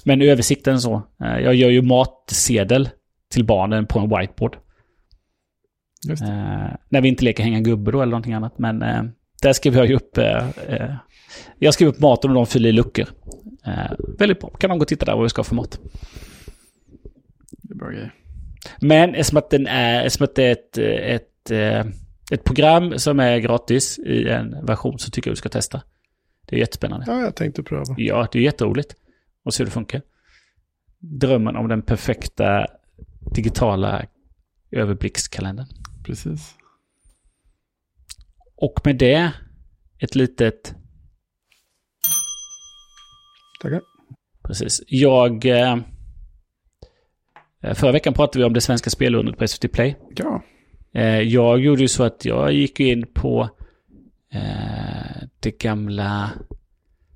Men 0.06 0.22
översikten 0.22 0.82
så. 0.82 1.02
Eh, 1.24 1.40
jag 1.40 1.56
gör 1.56 1.70
ju 1.70 1.82
matsedel 1.82 2.90
till 3.32 3.46
barnen 3.46 3.86
på 3.86 4.00
en 4.00 4.10
whiteboard. 4.10 4.58
Eh, 6.10 6.76
när 6.90 7.02
vi 7.02 7.08
inte 7.08 7.26
leker 7.26 7.44
hänga 7.44 7.60
gubbe 7.60 7.92
då 7.92 8.02
eller 8.02 8.12
någonting 8.12 8.34
annat. 8.34 8.60
Men 8.60 8.82
eh, 8.82 9.04
där 9.42 9.54
skriver 9.54 9.78
jag 9.78 9.88
ju 9.88 9.96
upp... 9.96 10.18
Eh, 10.18 10.96
jag 11.60 11.74
skriver 11.74 11.92
upp 11.92 12.00
maten 12.00 12.30
och 12.30 12.36
de 12.36 12.46
fyller 12.46 12.70
i 12.70 12.72
luckor. 12.72 13.06
Väldigt 14.18 14.40
bra. 14.40 14.50
Kan 14.50 14.70
de 14.70 14.80
gå 14.80 14.84
och 14.84 14.88
titta 14.88 15.06
där 15.06 15.14
vad 15.14 15.24
vi 15.24 15.30
ska 15.30 15.40
ha 15.40 15.44
för 15.44 15.56
mat. 15.56 15.80
Det 17.52 17.74
är 17.74 17.78
bra 17.78 17.90
grejer. 17.90 18.14
Men 18.82 19.16
eftersom 19.16 19.38
att, 19.38 19.50
den 19.50 19.68
är, 19.68 20.06
eftersom 20.06 20.24
att 20.24 20.36
det 20.36 20.44
är 20.44 20.52
ett, 20.52 20.78
ett, 20.80 21.52
ett 22.32 22.44
program 22.44 23.00
som 23.00 23.20
är 23.20 23.38
gratis 23.38 24.00
i 24.00 24.30
en 24.30 24.66
version 24.66 25.00
så 25.00 25.12
tycker 25.12 25.30
jag 25.30 25.34
du 25.34 25.38
ska 25.38 25.50
testa. 25.50 25.82
Det 26.50 26.56
är 26.56 26.60
jättespännande. 26.60 27.06
Ja, 27.08 27.22
jag 27.22 27.36
tänkte 27.36 27.64
pröva. 27.64 27.96
Ja, 27.98 28.28
det 28.32 28.40
är 28.40 28.44
jätteroligt. 28.44 28.96
Och 29.44 29.54
se 29.54 29.64
hur 29.64 29.66
det 29.66 29.72
funkar. 29.72 30.02
Drömmen 31.00 31.56
om 31.56 31.68
den 31.68 31.82
perfekta 31.82 32.68
digitala 33.36 34.06
överblickskalendern. 34.72 35.68
Precis. 36.04 36.56
Och 38.56 38.82
med 38.84 38.96
det, 38.96 39.34
ett 40.00 40.16
litet... 40.16 40.76
Tackar. 43.62 43.82
Precis. 44.44 44.82
Jag... 44.88 45.46
Eh, 45.46 45.78
förra 47.74 47.92
veckan 47.92 48.14
pratade 48.14 48.40
vi 48.40 48.46
om 48.46 48.54
det 48.54 48.62
svenska 48.62 48.90
spelundret 48.90 49.38
på 49.38 49.48
SVT 49.48 49.72
Play. 49.72 49.96
Ja. 50.16 50.44
Eh, 50.94 51.20
jag 51.22 51.60
gjorde 51.60 51.82
ju 51.82 51.88
så 51.88 52.04
att 52.04 52.26
jag 52.26 52.54
gick 52.54 52.80
in 52.80 53.06
på 53.14 53.50
eh, 54.34 55.09
det 55.40 55.60
gamla 55.60 56.30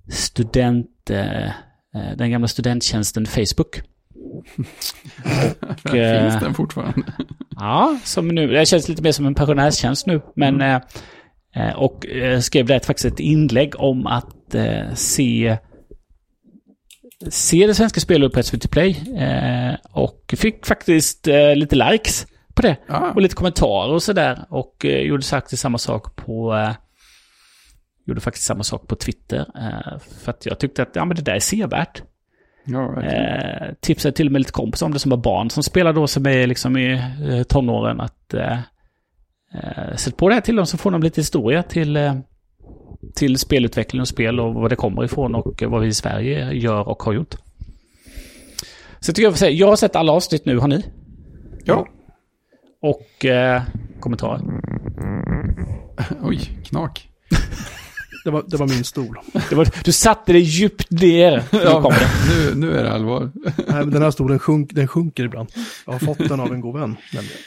student... 0.10 1.10
Eh, 1.10 1.46
eh, 1.96 2.18
den 2.18 2.32
gamla 2.32 2.48
studenttjänsten 2.48 3.26
Facebook. 3.26 3.82
Och, 5.84 5.96
eh, 5.96 6.32
Finns 6.32 6.44
den 6.44 6.54
fortfarande? 6.54 7.02
Ja, 7.56 8.00
som 8.04 8.28
nu. 8.28 8.48
Det 8.48 8.66
känns 8.66 8.90
lite 8.90 9.02
mer 9.02 9.12
som 9.12 9.26
en 9.26 9.36
pensionärstjänst 9.36 10.08
nu. 10.08 10.22
Men, 10.36 10.62
eh, 10.62 10.82
eh, 11.56 11.76
och 11.76 12.08
eh, 12.08 12.40
skrev 12.40 12.66
där 12.66 12.80
faktiskt 12.80 13.14
ett 13.14 13.20
inlägg 13.20 13.80
om 13.80 14.08
att 14.08 14.56
eh, 14.56 14.94
se, 14.94 15.58
se 17.30 17.68
det 17.68 17.76
svenska 17.76 18.00
spelet 18.00 18.34
på 18.34 18.44
SVT 18.44 18.72
Play. 18.72 18.90
Eh, 19.18 19.76
och 19.92 20.36
fick 20.38 20.66
faktiskt 20.66 21.28
eh, 21.28 21.56
lite 21.56 21.76
likes 21.76 22.28
på 22.54 22.62
det. 22.62 22.78
Ja. 22.88 23.12
Och 23.12 23.22
lite 23.22 23.36
kommentarer 23.36 23.94
och 23.94 24.04
sådär. 24.04 24.46
Och 24.50 24.86
eh, 24.86 25.02
gjorde 25.02 25.24
faktiskt 25.24 25.62
samma 25.62 25.78
sak 25.78 26.16
på... 26.16 26.54
Gjorde 28.06 28.22
faktiskt 28.22 28.46
samma 28.46 28.64
sak 28.64 28.88
på 28.88 28.96
Twitter. 28.96 29.40
Eh, 29.40 30.00
för 30.00 30.32
att 30.32 30.46
jag 30.46 30.60
tyckte 30.60 30.82
att 30.84 30.96
ja, 30.96 31.06
men 31.06 31.16
det 31.16 31.22
där 31.22 31.36
är 31.36 31.40
sevärt. 31.40 32.04
Ja, 32.66 32.92
verkligen. 32.92 33.70
Eh, 33.70 33.74
tipsade 33.80 34.16
till 34.16 34.28
och 34.28 34.32
med 34.32 34.40
lite 34.40 34.52
kompisar 34.52 34.86
om 34.86 34.94
det 34.94 35.00
som 35.00 35.10
var 35.10 35.18
barn 35.18 35.50
som 35.50 35.64
spelar 35.64 35.94
då 35.94 36.08
som 36.08 36.28
är 36.28 36.48
liksom 36.48 36.78
i 36.78 36.94
eh, 37.30 37.44
tonåren 37.44 38.02
att 38.02 38.34
eh, 38.34 39.96
sätt 39.96 40.18
på 40.18 40.30
det 40.30 40.36
här 40.36 40.42
till 40.42 40.56
dem 40.56 40.66
så 40.66 40.78
får 40.78 40.92
de 40.92 41.04
lite 41.04 41.22
historia 41.22 41.64
till, 41.64 41.96
eh, 41.96 42.16
till 43.16 43.38
spelutveckling 43.38 44.02
och 44.02 44.08
spel 44.08 44.40
och 44.40 44.54
var 44.54 44.70
det 44.70 44.76
kommer 44.76 45.04
ifrån 45.04 45.36
och 45.36 45.64
vad 45.68 45.82
vi 45.82 45.88
i 45.88 45.94
Sverige 45.94 46.54
gör 46.54 46.88
och 46.88 47.04
har 47.04 47.14
gjort. 47.14 47.36
Så 49.00 49.10
jag 49.10 49.16
tycker 49.16 49.46
jag 49.46 49.54
jag 49.54 49.68
har 49.68 49.76
sett 49.76 49.96
alla 49.96 50.12
avsnitt 50.12 50.46
nu, 50.46 50.58
har 50.58 50.68
ni? 50.68 50.86
Ja. 51.66 51.88
Och 52.82 53.26
eh, 53.26 53.62
kommentarer. 54.00 54.42
Oj, 56.22 56.40
knak. 56.64 57.10
Det 58.24 58.32
var, 58.32 58.44
det 58.48 58.58
var 58.58 58.68
min 58.68 58.84
stol. 58.84 59.20
Det 59.50 59.56
var, 59.56 59.70
du 59.84 59.92
satte 59.92 60.34
dig 60.34 60.42
djupt 60.42 60.92
ner. 60.92 61.44
det. 61.90 62.10
nu, 62.30 62.56
nu 62.56 62.78
är 62.78 62.84
det 62.84 62.92
allvar. 62.92 63.32
Nej, 63.34 63.56
men 63.68 63.90
den 63.90 64.02
här 64.02 64.12
stolen 64.12 64.40
sjunk, 64.40 64.74
den 64.74 64.88
sjunker 64.88 65.24
ibland. 65.24 65.50
Jag 65.86 65.94
har 65.94 66.00
fått 66.00 66.18
den 66.18 66.40
av 66.40 66.54
en 66.54 66.62
god 66.62 66.80
vän. 66.80 66.96
nämligen. 67.14 67.38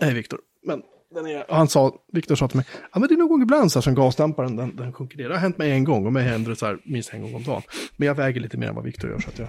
Nej, 0.00 0.14
Viktor. 0.14 0.38
Men 0.66 0.82
den 1.14 1.26
är, 1.26 1.44
han 1.48 1.68
sa, 1.68 1.94
Viktor 2.12 2.34
sa 2.34 2.48
till 2.48 2.56
mig, 2.56 2.66
ja 2.92 2.98
men 3.00 3.08
det 3.08 3.14
är 3.14 3.16
någon 3.16 3.28
gång 3.28 3.42
ibland 3.42 3.72
så 3.72 3.78
här, 3.78 3.82
som 3.82 3.94
gasdämparen, 3.94 4.56
den, 4.56 4.76
den 4.76 4.92
sjunker 4.92 5.18
ner. 5.18 5.28
Det 5.28 5.34
har 5.34 5.40
hänt 5.40 5.58
mig 5.58 5.70
en 5.70 5.84
gång 5.84 6.06
och 6.06 6.12
mig 6.12 6.22
händer 6.22 6.50
det 6.50 6.56
så 6.56 6.66
här 6.66 6.78
minst 6.84 7.14
en 7.14 7.22
gång 7.22 7.34
om 7.34 7.42
dagen. 7.42 7.62
Men 7.96 8.08
jag 8.08 8.14
väger 8.14 8.40
lite 8.40 8.56
mer 8.56 8.68
än 8.68 8.74
vad 8.74 8.84
Viktor 8.84 9.10
gör 9.10 9.18
så 9.18 9.28
att 9.28 9.38
jag, 9.38 9.48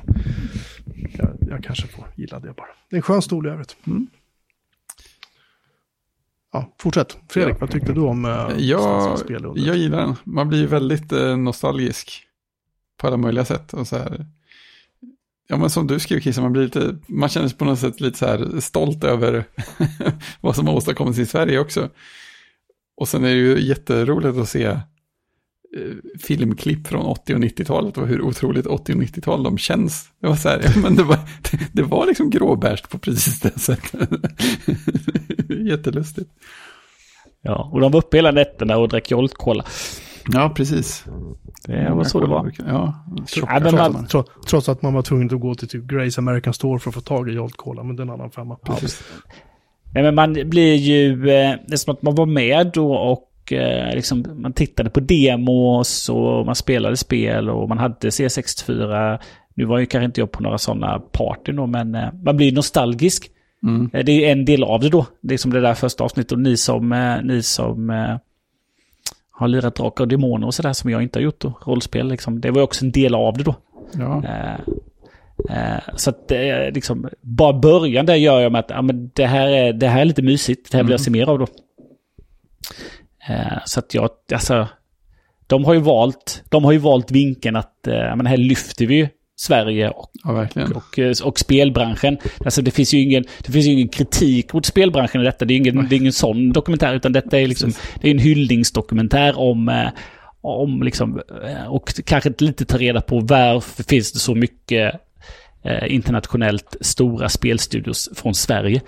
jag, 1.18 1.30
jag 1.50 1.64
kanske 1.64 1.88
får 1.88 2.06
gilla 2.16 2.40
det 2.40 2.54
bara. 2.54 2.68
Det 2.90 2.96
är 2.96 2.98
en 2.98 3.02
skön 3.02 3.22
stol 3.22 3.48
i 3.48 3.50
övrigt. 3.50 3.76
Mm. 3.88 4.08
Ja, 6.54 6.74
fortsätt. 6.80 7.18
Fredrik, 7.30 7.54
Ja. 7.56 7.58
vad 7.62 7.72
tyckte 7.72 7.94
du 7.94 8.02
om 8.02 8.26
äh, 8.26 8.48
Jag, 8.58 9.20
spel 9.20 9.46
under? 9.46 9.62
jag 9.68 9.78
gillar 9.78 9.98
den. 10.02 10.16
Man 10.24 10.50
blir 10.50 10.60
ju 10.60 10.66
väldigt 10.68 11.12
eh, 11.12 11.38
nostalgisk 11.38 12.24
på 12.98 13.08
alla 13.08 13.18
möjliga 13.18 13.46
sätt. 13.46 13.74
Och 13.74 13.88
så 13.88 13.98
här, 13.98 14.26
ja, 15.48 15.58
men 15.58 15.70
som 15.70 15.88
du 15.88 16.00
skrev 16.00 16.20
Christian, 16.20 16.44
man, 16.44 16.54
blir 16.54 16.64
lite, 16.64 16.98
man 17.08 17.30
känner 17.30 17.48
sig 17.48 17.58
på 17.58 17.66
något 17.66 17.80
sätt 17.80 18.02
lite 18.02 18.18
så 18.18 18.26
här 18.26 18.60
stolt 18.60 19.04
över 19.04 19.44
vad 20.42 20.56
som 20.56 20.68
har 20.68 20.74
åstadkommits 20.74 21.20
i 21.20 21.26
Sverige 21.26 21.60
också. 21.60 21.90
Och 22.98 23.08
sen 23.08 23.24
är 23.24 23.30
det 23.30 23.36
ju 23.36 23.60
jätteroligt 23.62 24.38
att 24.38 24.50
se 24.50 24.64
eh, 24.66 24.80
filmklipp 26.20 26.88
från 26.88 27.06
80 27.06 27.34
och 27.34 27.40
90-talet 27.40 27.98
och 27.98 28.08
hur 28.08 28.22
otroligt 28.22 28.66
80 28.68 28.94
och 28.94 29.00
90-tal 29.00 29.44
de 29.44 29.58
känns. 29.58 30.06
Det 30.22 30.28
var 30.28 30.36
så 30.36 30.50
här, 30.50 30.62
ja, 30.64 30.72
men 30.84 30.96
det 30.96 31.04
var, 31.04 31.18
det, 31.52 31.60
det 31.74 31.84
var 31.84 32.06
liksom 32.06 32.30
gråbärst 32.30 32.90
på 32.90 32.98
precis 33.00 33.40
det 33.40 33.60
sättet. 33.60 34.10
Jättelustigt. 35.70 36.30
Ja, 37.42 37.70
och 37.74 37.80
de 37.82 37.92
var 37.92 38.00
uppe 38.00 38.18
hela 38.18 38.32
nätterna 38.32 38.78
och 38.78 38.90
drack 38.90 39.12
Jolt 39.12 39.34
Cola. 39.34 39.66
Ja, 40.34 40.50
precis. 40.56 41.06
Det 41.66 41.90
var 41.92 42.04
så 42.04 42.20
det 42.20 42.28
var. 42.28 42.52
Ja, 42.68 43.06
Ja, 43.36 43.60
men 43.60 43.76
man, 43.76 44.08
Tro- 44.08 44.24
Trots 44.48 44.70
att 44.70 44.82
man 44.82 44.94
var 44.94 45.02
tvungen 45.02 45.36
att 45.36 45.42
gå 45.42 45.56
till 45.56 45.68
typ 45.68 45.84
Grace 45.84 46.22
American 46.22 46.54
Store 46.54 46.80
för 46.80 46.90
att 46.90 46.96
få 46.96 47.02
tag 47.02 47.30
i 47.30 47.34
Jolt 47.34 47.58
Cola, 47.58 47.84
men 47.84 47.96
det 47.96 48.02
är 48.02 48.06
en 48.06 48.10
annan 48.10 48.32
femma. 48.32 48.56
precis. 48.56 49.04
Nej, 49.94 50.04
men 50.04 50.16
man 50.16 50.34
blir 50.34 50.76
ju... 50.76 51.12
Eh, 51.30 51.56
det 51.68 51.74
är 51.74 51.78
som 51.78 51.94
att 51.94 52.02
man 52.02 52.16
var 52.16 52.26
med 52.26 52.72
då 52.74 52.94
och 52.94 53.28
eh, 53.54 53.96
liksom, 53.96 54.26
man 54.36 54.54
tittade 54.54 54.90
på 54.90 55.00
demos 55.00 56.10
och 56.10 56.46
man 56.46 56.56
spelade 56.56 56.98
spel 56.98 57.50
och 57.50 57.70
man 57.70 57.78
hade 57.78 58.10
C64. 58.10 59.20
Nu 59.54 59.66
var 59.66 59.80
ju 59.80 59.86
kanske 59.86 60.06
inte 60.06 60.22
jag 60.22 60.32
på 60.32 60.44
några 60.44 60.58
sådana 60.58 61.00
partyn 61.00 61.56
då, 61.56 61.68
men 61.68 61.96
eh, 61.96 62.14
man 62.24 62.38
blir 62.38 62.52
nostalgisk. 62.52 63.30
Mm. 63.64 63.90
Eh, 63.94 64.06
Det 64.06 64.12
är 64.12 64.32
en 64.32 64.46
del 64.46 64.64
av 64.64 64.80
det 64.80 64.90
då. 64.90 65.06
Det 65.22 65.34
är 65.34 65.38
som 65.38 65.54
det 65.54 65.62
där 65.62 65.74
första 65.74 66.04
avsnittet. 66.04 66.32
Och 66.32 66.40
ni 66.40 66.58
som, 66.58 66.92
eh, 66.92 67.22
ni 67.24 67.44
som 67.44 67.90
har 69.32 69.48
lirat 69.48 69.76
Drakar 69.76 70.04
och 70.04 70.08
Demoner 70.08 70.48
och 70.48 70.54
sådär 70.54 70.74
som 70.74 70.90
jag 70.90 71.04
inte 71.04 71.20
har 71.20 71.24
gjort 71.24 71.40
då, 71.40 71.60
rollspel 71.66 72.08
liksom. 72.08 72.42
Det 72.42 72.52
var 72.52 72.58
ju 72.58 72.64
också 72.64 72.86
en 72.86 72.92
del 72.92 73.16
av 73.16 73.38
det 73.38 73.44
då. 73.44 73.56
Ja, 73.94 74.24
så 75.96 76.10
att 76.10 76.28
det 76.28 76.72
liksom, 76.72 77.10
bara 77.22 77.54
början 77.54 78.06
där 78.06 78.16
gör 78.16 78.40
jag 78.40 78.52
med 78.52 78.60
att 78.60 78.70
ja, 78.70 78.82
men 78.82 79.12
det, 79.14 79.26
här 79.26 79.48
är, 79.48 79.74
det 79.74 79.88
här 79.88 80.02
är 80.02 80.06
lite 80.06 80.22
mysigt. 80.22 80.72
Det 80.72 80.78
här 80.78 80.84
vill 80.84 80.92
jag 80.92 81.00
se 81.02 81.12
mer 81.12 81.30
av 81.30 81.40
då. 81.40 81.48
Eh, 83.30 83.58
så 83.66 83.80
att 83.80 83.94
jag, 83.94 84.10
alltså, 84.34 84.68
de 85.48 85.66
har 85.66 85.74
ju 85.74 85.80
valt, 85.80 86.44
de 86.50 86.64
har 86.64 86.72
ju 86.72 86.78
valt 86.78 87.12
vinkeln 87.12 87.56
att, 87.56 87.88
eh, 87.88 88.16
men 88.16 88.26
här 88.26 88.38
lyfter 88.38 88.86
vi 88.86 88.96
ju 88.96 89.08
Sverige 89.36 89.90
och 89.90 90.12
ja 90.24 90.34
verkligen. 90.34 90.72
och, 90.72 91.00
eh, 91.00 91.14
och 91.24 91.40
spelbranschen. 91.40 92.18
Alltså 92.46 92.62
det 92.62 92.72
finns 92.72 92.94
ju 92.94 93.00
ingen, 93.00 93.24
det 93.46 93.52
finns 93.52 93.68
ingen 93.68 93.88
kritik 93.88 94.54
mot 94.54 94.66
spelbranschen 94.66 95.22
i 95.22 95.24
detta. 95.24 95.46
Det 95.46 95.54
är 95.54 95.56
ingen, 95.56 95.90
det 95.90 95.96
är 95.96 96.00
ingen 96.00 96.14
sån 96.14 96.52
dokumentär, 96.52 96.94
utan 96.94 97.14
detta 97.14 97.40
är 97.40 97.48
liksom, 97.48 97.74
det 98.02 98.08
är 98.08 98.12
en 98.12 98.20
hyllningsdokumentär 98.20 99.40
om, 99.40 99.70
eh, 99.70 99.90
om 100.42 100.84
liksom, 100.84 101.22
och 101.68 101.94
kanske 102.06 102.34
lite 102.38 102.66
ta 102.66 102.78
reda 102.78 103.02
på 103.02 103.20
varför 103.20 103.84
finns 103.84 104.12
det 104.12 104.20
så 104.20 104.36
mycket 104.36 104.94
internationellt 105.88 106.76
stora 106.82 107.30
spelstudios 107.30 108.10
från 108.16 108.36
Sverige. 108.36 108.82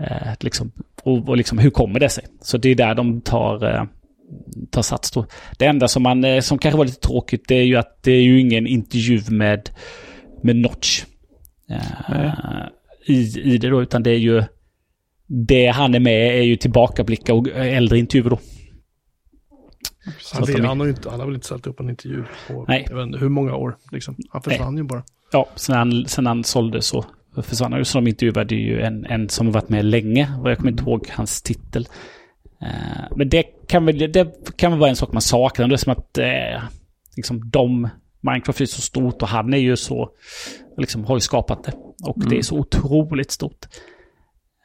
Eh, 0.00 0.32
liksom, 0.40 0.72
och, 1.02 1.28
och 1.28 1.36
liksom, 1.36 1.58
hur 1.58 1.70
kommer 1.70 2.00
det 2.00 2.08
sig? 2.08 2.24
Så 2.40 2.58
det 2.58 2.68
är 2.68 2.74
där 2.74 2.94
de 2.94 3.20
tar, 3.20 3.74
eh, 3.74 3.84
tar 4.70 4.82
sats 4.82 5.10
då. 5.10 5.26
Det 5.58 5.66
enda 5.66 5.88
som, 5.88 6.02
man, 6.02 6.24
eh, 6.24 6.40
som 6.40 6.58
kanske 6.58 6.78
var 6.78 6.84
lite 6.84 7.00
tråkigt 7.00 7.44
det 7.48 7.54
är 7.54 7.64
ju 7.64 7.76
att 7.76 8.02
det 8.02 8.12
är 8.12 8.22
ju 8.22 8.40
ingen 8.40 8.66
intervju 8.66 9.20
med, 9.28 9.70
med 10.42 10.56
Notch. 10.56 11.04
Eh, 11.70 12.32
i, 13.06 13.40
I 13.40 13.58
det 13.58 13.68
då, 13.68 13.82
utan 13.82 14.02
det 14.02 14.10
är 14.10 14.18
ju... 14.18 14.42
Det 15.26 15.66
han 15.66 15.94
är 15.94 16.00
med 16.00 16.38
är 16.38 16.42
ju 16.42 16.56
tillbakablickar 16.56 17.34
och 17.34 17.48
äldre 17.48 17.98
intervjuer 17.98 18.30
då. 18.30 18.38
Han, 20.32 20.44
vet, 20.44 20.64
han, 20.64 20.80
har 20.80 20.88
inte, 20.88 21.10
han 21.10 21.20
har 21.20 21.26
väl 21.26 21.34
inte 21.34 21.46
ställt 21.46 21.66
upp 21.66 21.80
en 21.80 21.90
intervju 21.90 22.24
på 22.48 22.64
Nej. 22.68 22.80
inte, 22.80 23.18
hur 23.18 23.28
många 23.28 23.56
år. 23.56 23.76
Liksom. 23.92 24.16
Han 24.30 24.42
försvann 24.42 24.76
ju 24.76 24.82
bara. 24.82 25.02
Ja, 25.32 25.48
sen 25.56 25.76
han, 25.76 26.06
sen 26.06 26.26
han 26.26 26.44
sålde 26.44 26.82
så 26.82 27.04
försvann 27.42 27.72
han 27.72 27.80
ju. 27.80 27.84
Så 27.84 27.98
de 27.98 28.06
intervjuade 28.06 28.54
ju 28.54 28.80
en, 28.80 29.06
en 29.06 29.28
som 29.28 29.46
har 29.46 29.54
varit 29.54 29.68
med 29.68 29.84
länge. 29.84 30.32
Och 30.42 30.50
jag 30.50 30.58
kommer 30.58 30.70
inte 30.70 30.82
ihåg 30.82 31.08
hans 31.10 31.42
titel. 31.42 31.88
Eh, 32.62 33.16
men 33.16 33.28
det 33.28 33.42
kan, 33.42 33.86
väl, 33.86 34.12
det 34.12 34.56
kan 34.56 34.70
väl 34.70 34.80
vara 34.80 34.90
en 34.90 34.96
sak 34.96 35.12
man 35.12 35.22
saknar. 35.22 35.68
Det 35.68 35.74
är 35.74 35.76
som 35.76 35.92
att 35.92 36.18
eh, 36.18 36.62
liksom 37.16 37.50
de, 37.50 37.88
Minecraft 38.20 38.60
är 38.60 38.66
så 38.66 38.80
stort 38.80 39.22
och 39.22 39.28
han 39.28 39.54
är 39.54 39.58
ju 39.58 39.76
så, 39.76 40.10
liksom 40.76 41.04
har 41.04 41.16
ju 41.16 41.20
skapat 41.20 41.64
det. 41.64 41.72
Och 42.02 42.28
det 42.28 42.38
är 42.38 42.42
så 42.42 42.58
otroligt 42.58 43.30
stort. 43.30 43.66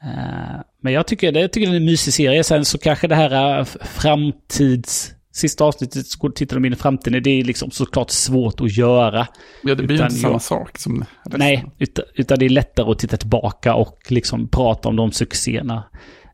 Eh, 0.03 0.61
men 0.81 0.93
jag 0.93 1.07
tycker, 1.07 1.31
det, 1.31 1.39
jag 1.39 1.51
tycker 1.51 1.67
det 1.67 1.73
är 1.73 1.77
en 1.79 1.85
mysig 1.85 2.13
serie. 2.13 2.43
Sen 2.43 2.65
så 2.65 2.77
kanske 2.77 3.07
det 3.07 3.15
här 3.15 3.59
eh, 3.59 3.65
framtids 3.65 5.13
sista 5.39 5.63
avsnittet 5.63 6.07
så 6.07 6.29
tittar 6.29 6.55
de 6.55 6.65
in 6.65 6.73
i 6.73 6.75
framtiden. 6.75 7.23
Det 7.23 7.29
är 7.29 7.43
liksom 7.43 7.71
såklart 7.71 8.09
svårt 8.09 8.61
att 8.61 8.77
göra. 8.77 9.27
Ja, 9.63 9.75
det 9.75 9.83
blir 9.83 9.97
ju 9.97 10.03
inte 10.03 10.15
samma 10.15 10.33
jag- 10.33 10.41
sak 10.41 10.77
som 10.77 10.99
resten. 10.99 11.39
Nej, 11.39 11.65
utan, 11.79 12.05
utan 12.15 12.39
det 12.39 12.45
är 12.45 12.49
lättare 12.49 12.91
att 12.91 12.99
titta 12.99 13.17
tillbaka 13.17 13.75
och 13.75 13.97
liksom 14.09 14.47
prata 14.47 14.89
om 14.89 14.95
de 14.95 15.11
succéerna 15.11 15.83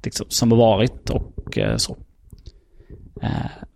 liksom, 0.04 0.26
som 0.30 0.52
har 0.52 0.58
varit 0.58 1.10
och 1.10 1.58
eh, 1.58 1.78
så. 1.78 1.98
Eh, 3.22 3.30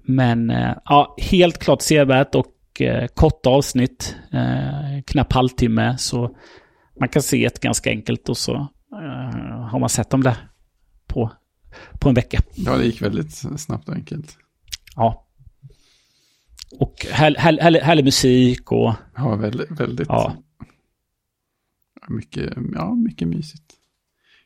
men 0.06 0.50
eh, 0.50 0.74
ja, 0.86 1.16
helt 1.22 1.58
klart 1.58 1.82
sevärt 1.82 2.36
och 2.36 2.82
eh, 2.82 3.08
korta 3.08 3.50
avsnitt, 3.50 4.16
eh, 4.34 5.02
knappt 5.06 5.34
halvtimme, 5.34 5.98
så 5.98 6.36
man 7.00 7.10
kan 7.10 7.22
se 7.22 7.46
ett 7.46 7.60
ganska 7.60 7.90
enkelt 7.90 8.30
och 8.30 8.38
så 8.38 8.54
eh, 8.94 9.60
har 9.72 9.80
man 9.80 9.90
sett 9.90 10.10
dem 10.10 10.24
där 10.24 10.38
på, 11.08 11.32
på 12.00 12.10
en 12.10 12.16
vecka. 12.16 12.40
Ja, 12.56 12.78
det 12.78 12.86
gick 12.86 13.02
väldigt 13.02 13.36
snabbt 13.60 13.90
och 13.90 13.96
enkelt. 13.96 14.38
Ja. 14.96 15.26
Och 16.80 17.06
här, 17.12 17.36
här, 17.38 17.58
härlig, 17.62 17.80
härlig 17.80 18.06
musik 18.06 18.72
och 18.72 18.94
Ja, 19.16 19.36
väldigt, 19.36 19.72
väldigt. 19.72 20.08
ja. 20.10 20.36
Mycket, 22.08 22.54
ja, 22.74 22.96
mycket 22.96 23.28
mysigt. 23.28 23.64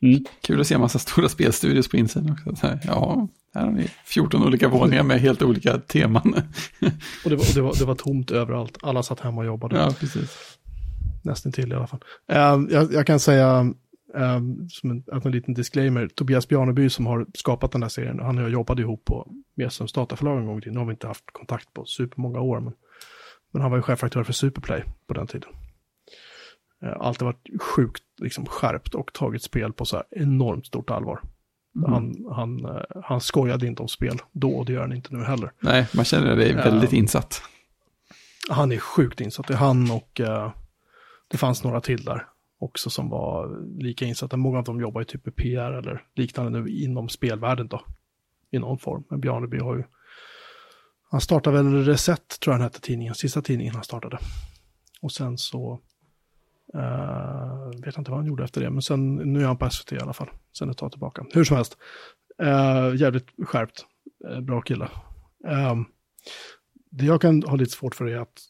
Mm. 0.02 0.24
Kul 0.40 0.60
att 0.60 0.66
se 0.66 0.74
en 0.74 0.80
massa 0.80 0.98
stora 0.98 1.28
spelstudios 1.28 1.88
på 1.88 1.96
insidan 1.96 2.32
också. 2.32 2.56
Så 2.56 2.66
här, 2.66 2.80
ja, 2.84 3.28
här 3.54 3.64
har 3.64 3.72
ni 3.72 3.88
14 4.04 4.42
olika 4.42 4.68
våningar 4.68 5.02
med 5.02 5.20
helt 5.20 5.42
olika 5.42 5.78
teman. 5.78 6.34
Och 7.24 7.30
det 7.30 7.36
var, 7.36 7.44
och 7.48 7.54
det, 7.54 7.60
var, 7.60 7.74
det 7.78 7.84
var 7.84 7.94
tomt 7.94 8.30
överallt. 8.30 8.78
Alla 8.82 9.02
satt 9.02 9.20
hemma 9.20 9.40
och 9.40 9.46
jobbade. 9.46 9.76
ja, 9.76 9.92
precis. 10.00 10.30
Nästan 11.22 11.52
till 11.52 11.72
i 11.72 11.74
alla 11.74 11.86
fall. 11.86 12.00
Ehm, 12.28 12.68
jag, 12.70 12.92
jag 12.92 13.06
kan 13.06 13.20
säga, 13.20 13.72
ehm, 14.16 14.68
som 14.68 14.90
en, 14.90 15.04
en 15.24 15.32
liten 15.32 15.54
disclaimer, 15.54 16.08
Tobias 16.08 16.48
Bjarneby 16.48 16.90
som 16.90 17.06
har 17.06 17.26
skapat 17.34 17.72
den 17.72 17.82
här 17.82 17.88
serien, 17.88 18.20
han 18.20 18.38
och 18.38 18.44
jag 18.44 18.50
jobbade 18.50 18.82
ihop 18.82 19.04
på 19.04 19.32
Mjällströms 19.54 19.92
dataförlag 19.92 20.38
en 20.38 20.46
gång 20.46 20.58
i 20.58 20.60
tiden. 20.60 20.74
Nu 20.74 20.80
har 20.80 20.86
vi 20.86 20.92
inte 20.92 21.06
haft 21.06 21.24
kontakt 21.32 21.74
på 21.74 21.84
supermånga 21.84 22.40
år, 22.40 22.60
men, 22.60 22.72
men 23.52 23.62
han 23.62 23.70
var 23.70 23.78
ju 23.78 23.82
chefredaktör 23.82 24.22
för 24.22 24.32
Superplay 24.32 24.84
på 25.06 25.14
den 25.14 25.26
tiden. 25.26 25.48
Uh, 26.84 26.96
alltid 27.00 27.24
varit 27.24 27.62
sjukt 27.62 28.02
liksom, 28.20 28.46
skärpt 28.46 28.94
och 28.94 29.12
tagit 29.12 29.42
spel 29.42 29.72
på 29.72 29.84
så 29.84 29.96
här 29.96 30.04
enormt 30.10 30.66
stort 30.66 30.90
allvar. 30.90 31.20
Mm. 31.76 31.92
Han, 31.92 32.14
han, 32.34 32.64
eh, 32.64 33.02
han 33.04 33.20
skojade 33.20 33.66
inte 33.66 33.82
om 33.82 33.88
spel 33.88 34.18
då 34.32 34.50
och 34.50 34.66
det 34.66 34.72
gör 34.72 34.80
han 34.80 34.92
inte 34.92 35.16
nu 35.16 35.24
heller. 35.24 35.52
Nej, 35.60 35.86
man 35.94 36.04
känner 36.04 36.30
att 36.30 36.38
det 36.38 36.48
är 36.48 36.54
väldigt 36.54 36.92
Ja. 36.92 36.98
insatt. 36.98 37.42
Han 38.50 38.72
är 38.72 38.78
sjukt 38.78 39.20
insatt. 39.20 39.46
Det 39.46 39.54
är 39.54 39.58
han 39.58 39.90
och 39.90 40.20
eh, 40.20 40.52
det 41.28 41.38
fanns 41.38 41.64
några 41.64 41.80
till 41.80 42.04
där 42.04 42.26
också 42.58 42.90
som 42.90 43.08
var 43.08 43.62
lika 43.82 44.04
insatta. 44.04 44.36
Många 44.36 44.58
av 44.58 44.64
dem 44.64 44.80
jobbar 44.80 45.00
ju 45.00 45.04
typ 45.04 45.28
i 45.28 45.30
PR 45.30 45.72
eller 45.72 46.06
liknande 46.14 46.60
nu 46.60 46.68
inom 46.68 47.08
spelvärlden 47.08 47.68
då. 47.68 47.80
I 48.50 48.58
någon 48.58 48.78
form. 48.78 49.04
Men 49.10 49.20
Bjarneby 49.20 49.58
har 49.58 49.76
ju... 49.76 49.84
Han 51.10 51.20
startade 51.20 51.56
väl 51.62 51.84
Reset, 51.84 52.40
tror 52.40 52.52
jag 52.54 52.60
den 52.60 52.64
hette 52.64 52.80
tidningen. 52.80 53.14
Sista 53.14 53.42
tidningen 53.42 53.74
han 53.74 53.84
startade. 53.84 54.18
Och 55.00 55.12
sen 55.12 55.38
så... 55.38 55.80
eh, 56.74 57.68
vet 57.84 57.94
jag 57.94 58.00
inte 58.00 58.10
vad 58.10 58.20
han 58.20 58.26
gjorde 58.26 58.44
efter 58.44 58.60
det. 58.60 58.70
Men 58.70 58.82
sen, 58.82 59.14
nu 59.14 59.42
är 59.42 59.46
han 59.46 59.56
på 59.58 59.70
SVT 59.70 59.92
i 59.92 59.98
alla 59.98 60.12
fall. 60.12 60.28
Sen 60.58 60.70
ett 60.70 60.78
tag 60.78 60.90
tillbaka. 60.92 61.24
Hur 61.34 61.44
som 61.44 61.56
helst. 61.56 61.76
eh, 62.42 62.94
jävligt 63.00 63.26
skärpt. 63.46 63.86
Eh, 64.30 64.40
bra 64.40 64.60
kille. 64.60 64.88
Ehm, 65.48 65.84
det 66.90 67.04
jag 67.04 67.20
kan 67.20 67.42
ha 67.42 67.56
lite 67.56 67.70
svårt 67.72 67.94
för 67.94 68.06
är 68.06 68.16
att 68.18 68.40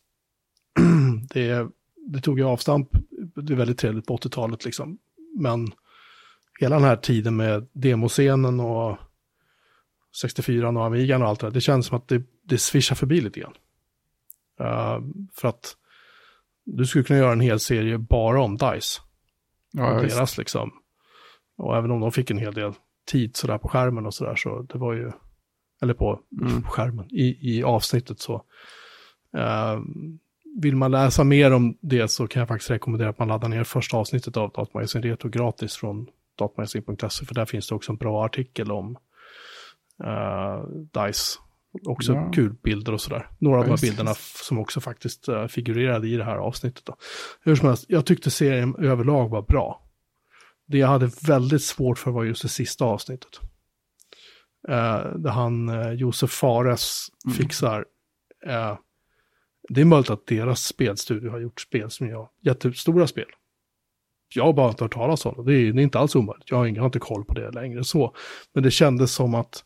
det, 1.35 1.69
det 2.13 2.21
tog 2.21 2.39
ju 2.39 2.45
avstamp, 2.45 2.89
det 3.35 3.53
är 3.53 3.57
väldigt 3.57 3.79
trevligt 3.79 4.07
på 4.07 4.17
80-talet 4.17 4.65
liksom. 4.65 4.99
Men 5.39 5.73
hela 6.61 6.77
den 6.77 6.85
här 6.85 6.97
tiden 6.97 7.37
med 7.37 7.69
demoscenen 7.73 8.61
och 8.61 8.99
64 10.21 10.69
och 10.69 10.85
Amigan 10.87 11.23
och 11.23 11.29
allt 11.29 11.41
det 11.41 11.47
där, 11.47 11.51
det 11.53 11.61
känns 11.61 11.87
som 11.87 11.97
att 11.97 12.09
det, 12.09 12.23
det 12.43 12.59
svischar 12.59 12.97
förbi 12.97 13.21
lite 13.21 13.41
grann. 13.41 13.55
Eh, 14.61 14.99
för 15.35 15.49
att 15.49 15.77
du 16.65 16.87
skulle 16.87 17.05
kunna 17.05 17.19
göra 17.19 17.33
en 17.33 17.41
hel 17.41 17.61
serie 17.61 17.99
bara 17.99 18.43
om 18.43 18.57
DICE. 18.57 19.01
Ja, 19.73 19.95
och 19.99 20.05
visst. 20.05 20.17
deras 20.17 20.39
liksom. 20.39 20.71
Och 21.57 21.77
även 21.77 21.91
om 21.91 22.01
de 22.01 22.13
fick 22.13 22.31
en 22.31 22.39
hel 22.39 22.55
del 22.55 22.73
tid 23.07 23.37
sådär 23.37 23.59
på 23.59 23.69
skärmen 23.69 24.07
och 24.07 24.15
sådär 24.15 24.35
så 24.37 24.63
det 24.63 24.79
var 24.79 24.93
ju, 24.93 25.13
eller 25.83 25.95
på 25.95 26.21
Mm. 26.41 26.63
skärmen, 26.63 27.07
i, 27.11 27.57
i 27.57 27.63
avsnittet 27.63 28.21
så. 28.21 28.35
eh, 29.37 29.81
vill 30.63 30.77
man 30.77 30.91
läsa 30.91 31.25
mer 31.25 31.53
om 31.53 31.79
det 31.81 32.09
så 32.09 32.27
kan 32.27 32.41
jag 32.41 32.49
faktiskt 32.49 32.71
rekommendera 32.71 33.09
att 33.09 33.19
man 33.19 33.29
laddar 33.29 33.49
ner 33.49 33.65
första 33.65 33.97
avsnittet 33.97 34.37
av 34.37 34.51
Datamagasin 34.51 35.03
Retro 35.03 35.29
gratis 35.31 35.77
från 35.77 36.07
datamagasin.se 36.39 37.25
för 37.27 37.35
där 37.35 37.45
finns 37.47 37.69
det 37.69 37.75
också 37.75 37.93
en 37.93 37.97
bra 37.99 38.25
artikel 38.25 38.73
om 38.73 38.97
uh, 40.05 40.69
DICE. 40.93 41.39
Också 41.87 42.13
Ja. 42.13 42.31
kul 42.35 42.53
bilder 42.63 42.93
och 42.93 43.01
sådär. 43.01 43.29
Några 43.39 43.59
av 43.59 43.65
de 43.65 43.71
här 43.71 43.79
bilderna 43.81 44.15
som 44.15 44.59
också 44.59 44.81
faktiskt 44.81 45.29
eh, 45.29 45.47
figurerade 45.47 46.09
i 46.09 46.17
det 46.17 46.25
här 46.25 46.37
avsnittet. 46.37 46.85
Då. 46.85 46.97
Hur 47.41 47.57
som 47.57 47.69
helst, 47.69 47.85
jag 47.89 48.07
tyckte 48.07 48.31
serien 48.31 48.77
överlag 48.79 49.29
var 49.29 49.43
bra. 49.43 49.83
Det 50.67 50.79
jag 50.79 50.89
hade 50.89 51.11
väldigt 51.27 51.63
svårt 51.63 51.99
för 51.99 52.11
var 52.11 52.25
just 52.25 52.43
det 52.43 52.49
sista 52.49 52.85
avsnittet. 52.85 53.41
Eh, 54.69 55.05
där 55.17 55.31
han, 55.31 55.69
uh, 55.69 55.93
Josef 55.93 56.31
Fares, 56.31 57.07
Mm. 57.27 57.37
fixar. 57.37 57.85
eh, 58.47 58.77
det 59.69 59.81
är 59.81 59.85
möjligt 59.85 60.11
att 60.11 60.27
deras 60.27 60.65
spelstudio 60.65 61.31
har 61.31 61.39
gjort 61.39 61.61
spel 61.61 61.91
som 61.91 62.09
jag, 62.09 62.29
jättestora 62.41 63.07
spel. 63.07 63.29
Jag 64.35 64.45
har 64.45 64.53
bara 64.53 64.69
inte 64.69 64.85
hört 64.85 64.95
talas 64.95 65.27
om 65.27 65.35
det. 65.37 65.53
Det 65.53 65.59
är, 65.59 65.73
det 65.73 65.81
är 65.81 65.83
inte 65.83 65.99
alls 65.99 66.17
omöjligt. 66.17 66.51
Jag 66.51 66.57
har, 66.57 66.67
ingen, 66.67 66.75
jag 66.75 66.83
har 66.83 66.89
inte 66.89 66.99
koll 66.99 67.25
på 67.25 67.35
det 67.35 67.51
längre 67.51 67.85
så. 67.85 68.15
Men 68.53 68.63
det 68.63 68.71
kändes 68.71 69.13
som 69.13 69.35
att 69.35 69.65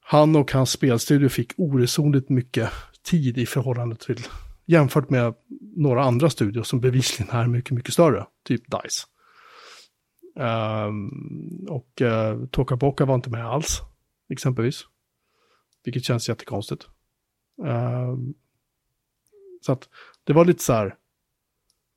han 0.00 0.36
och 0.36 0.52
hans 0.52 0.70
spelstudio 0.70 1.28
fick 1.28 1.52
oresonligt 1.56 2.28
mycket 2.28 2.70
tid 3.02 3.38
i 3.38 3.46
förhållande 3.46 3.96
till 3.96 4.26
jämfört 4.66 5.10
med 5.10 5.34
några 5.76 6.04
andra 6.04 6.30
studios 6.30 6.68
som 6.68 6.80
bevisligen 6.80 7.36
är 7.36 7.46
mycket, 7.46 7.70
mycket 7.70 7.92
större, 7.92 8.26
typ 8.44 8.62
DICE. 8.70 9.06
Um, 10.36 11.66
och 11.68 12.02
eh, 12.02 12.36
uh, 12.36 12.46
Toka 12.46 12.76
Boka 12.76 13.04
var 13.04 13.14
inte 13.14 13.30
med 13.30 13.46
alls, 13.46 13.80
exempelvis. 14.30 14.84
Vilket 15.84 16.04
känns 16.04 16.28
jättekonstigt. 16.28 16.86
Um, 17.62 18.34
så 19.64 19.72
att 19.72 19.88
det 20.24 20.32
var 20.32 20.44
lite 20.44 20.62
så 20.62 20.72
här, 20.72 20.94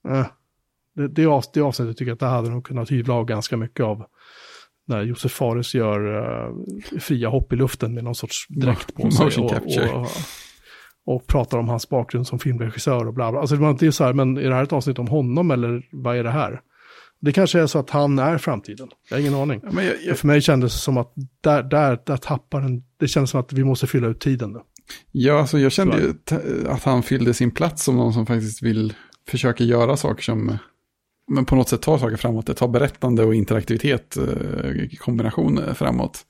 eh, 0.07 0.25
det, 0.95 1.07
det, 1.07 1.25
av, 1.25 1.43
det 1.53 1.61
avsnittet 1.61 1.97
tycker 1.97 2.09
jag 2.09 2.15
att 2.15 2.19
det 2.19 2.25
hade 2.25 2.49
nog 2.49 2.65
kunnat 2.65 2.91
hyvla 2.91 3.13
av 3.13 3.25
ganska 3.25 3.57
mycket 3.57 3.85
av 3.85 4.05
när 4.87 5.03
Josef 5.03 5.31
Fares 5.31 5.75
gör 5.75 6.17
eh, 6.17 6.99
fria 6.99 7.29
hopp 7.29 7.53
i 7.53 7.55
luften 7.55 7.93
med 7.93 8.03
någon 8.03 8.15
sorts 8.15 8.47
dräkt 8.49 8.95
på 8.95 9.11
sig. 9.11 9.25
Motion 9.25 9.45
och, 9.45 9.51
capture. 9.51 9.89
och, 9.89 10.07
och 11.05 11.27
pratar 11.27 11.57
om 11.57 11.69
hans 11.69 11.89
bakgrund 11.89 12.27
som 12.27 12.39
filmregissör 12.39 13.07
och 13.07 13.13
bla 13.13 13.31
bla. 13.31 13.39
Alltså 13.39 13.55
det 13.55 13.61
var 13.61 13.69
inte 13.69 13.91
så 13.91 14.03
här, 14.03 14.13
men 14.13 14.37
är 14.37 14.49
det 14.49 14.55
här 14.55 14.63
ett 14.63 14.73
avsnitt 14.73 14.99
om 14.99 15.07
honom 15.07 15.51
eller 15.51 15.83
vad 15.91 16.17
är 16.17 16.23
det 16.23 16.31
här? 16.31 16.61
Det 17.19 17.31
kanske 17.33 17.59
är 17.59 17.67
så 17.67 17.79
att 17.79 17.89
han 17.89 18.19
är 18.19 18.37
framtiden. 18.37 18.89
Jag 19.09 19.17
har 19.17 19.21
ingen 19.21 19.33
aning. 19.33 19.61
Ja, 19.63 19.83
jag, 19.83 19.95
jag, 20.05 20.17
För 20.17 20.27
mig 20.27 20.41
kändes 20.41 20.73
det 20.73 20.79
som 20.79 20.97
att 20.97 21.13
där, 21.41 21.63
där, 21.63 21.99
där 22.05 22.17
tappar 22.17 22.61
den, 22.61 22.83
det 22.97 23.07
kändes 23.07 23.29
som 23.29 23.39
att 23.39 23.53
vi 23.53 23.63
måste 23.63 23.87
fylla 23.87 24.07
ut 24.07 24.19
tiden 24.19 24.51
nu. 24.53 24.59
Ja, 25.11 25.39
alltså 25.39 25.59
jag 25.59 25.71
kände 25.71 25.97
ju 25.97 26.13
att 26.69 26.83
han 26.83 27.03
fyllde 27.03 27.33
sin 27.33 27.51
plats 27.51 27.83
som 27.83 27.95
någon 27.95 28.13
som 28.13 28.25
faktiskt 28.25 28.61
vill 28.63 28.93
försöka 29.29 29.63
göra 29.63 29.97
saker 29.97 30.23
som 30.23 30.57
men 31.31 31.45
på 31.45 31.55
något 31.55 31.69
sätt 31.69 31.81
tar 31.81 31.97
saker 31.97 32.17
framåt. 32.17 32.45
Det 32.47 32.53
tar 32.53 32.67
berättande 32.67 33.23
och 33.23 33.35
interaktivitet 33.35 34.17
eh, 34.17 34.97
kombination 34.99 35.61
framåt. 35.75 36.23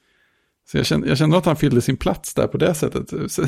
Så 0.72 0.78
jag 0.78 0.86
kände, 0.86 1.08
jag 1.08 1.18
kände 1.18 1.38
att 1.38 1.46
han 1.46 1.56
fyllde 1.56 1.82
sin 1.82 1.98
plats 1.98 2.34
där 2.34 2.48
på 2.48 2.58
det 2.58 2.74
sättet. 2.74 3.10
Sen- 3.32 3.48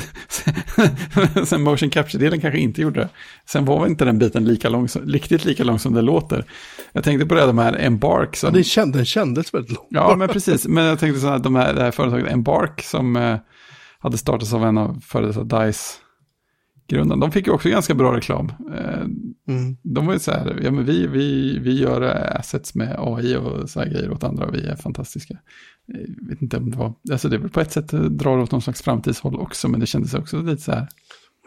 Sen 1.46 1.62
motion 1.62 1.90
capture-delen 1.90 2.40
kanske 2.40 2.58
inte 2.58 2.82
gjorde 2.82 3.00
det. 3.00 3.08
Sen 3.46 3.64
var 3.64 3.86
inte 3.86 4.04
den 4.04 4.18
biten 4.18 4.44
lika 4.44 4.68
lång, 4.68 4.86
riktigt 5.06 5.44
lika 5.44 5.64
lång 5.64 5.78
som 5.78 5.94
det 5.94 6.02
låter. 6.02 6.44
Jag 6.92 7.04
tänkte 7.04 7.26
på 7.26 7.34
det, 7.34 7.46
de 7.46 7.58
här 7.58 7.76
Embark 7.80 8.36
som... 8.36 8.56
Ja, 8.56 8.62
känd, 8.62 8.92
den 8.92 9.04
kändes 9.04 9.54
väldigt 9.54 9.72
lång. 9.72 9.86
Ja, 9.90 10.16
men 10.16 10.28
precis. 10.28 10.66
Men 10.66 10.84
jag 10.84 10.98
tänkte 10.98 11.20
så 11.20 11.28
här, 11.28 11.38
de 11.38 11.54
här, 11.54 11.74
det 11.74 11.82
här 11.82 11.90
företaget 11.90 12.32
Embark 12.32 12.82
som 12.82 13.16
eh, 13.16 13.36
hade 14.00 14.18
startats 14.18 14.52
av 14.52 14.64
en 14.64 14.78
av 14.78 15.00
före 15.00 15.26
detta 15.26 15.44
DICE-grundaren. 15.44 17.20
De 17.20 17.32
fick 17.32 17.46
ju 17.46 17.52
också 17.52 17.68
ganska 17.68 17.94
bra 17.94 18.16
reklam. 18.16 18.52
Eh, 18.74 19.04
Mm. 19.48 19.76
de 19.82 20.06
var 20.06 20.12
ju 20.12 20.18
så 20.18 20.30
här, 20.30 20.60
ja 20.62 20.70
men 20.70 20.84
vi, 20.84 21.06
vi, 21.06 21.58
vi 21.58 21.80
gör 21.80 22.02
eh, 22.02 22.40
assets 22.40 22.74
med 22.74 22.96
AI 22.98 23.36
och 23.36 23.70
så 23.70 23.80
här 23.80 23.86
grejer 23.86 24.10
åt 24.10 24.24
andra 24.24 24.46
och 24.46 24.54
vi 24.54 24.66
är 24.66 24.76
fantastiska. 24.76 25.38
Jag 25.86 26.28
vet 26.28 26.42
inte 26.42 26.56
om 26.56 26.70
det 26.70 26.76
var, 26.76 26.94
alltså 27.10 27.28
det 27.28 27.36
är 27.36 27.40
väl 27.40 27.50
på 27.50 27.60
ett 27.60 27.72
sätt 27.72 27.92
eh, 27.92 28.00
drar 28.00 28.38
åt 28.38 28.52
någon 28.52 28.62
slags 28.62 28.82
framtidshåll 28.82 29.36
också, 29.36 29.68
men 29.68 29.80
det 29.80 29.86
kändes 29.86 30.14
också 30.14 30.42
lite 30.42 30.62
så 30.62 30.72
här, 30.72 30.88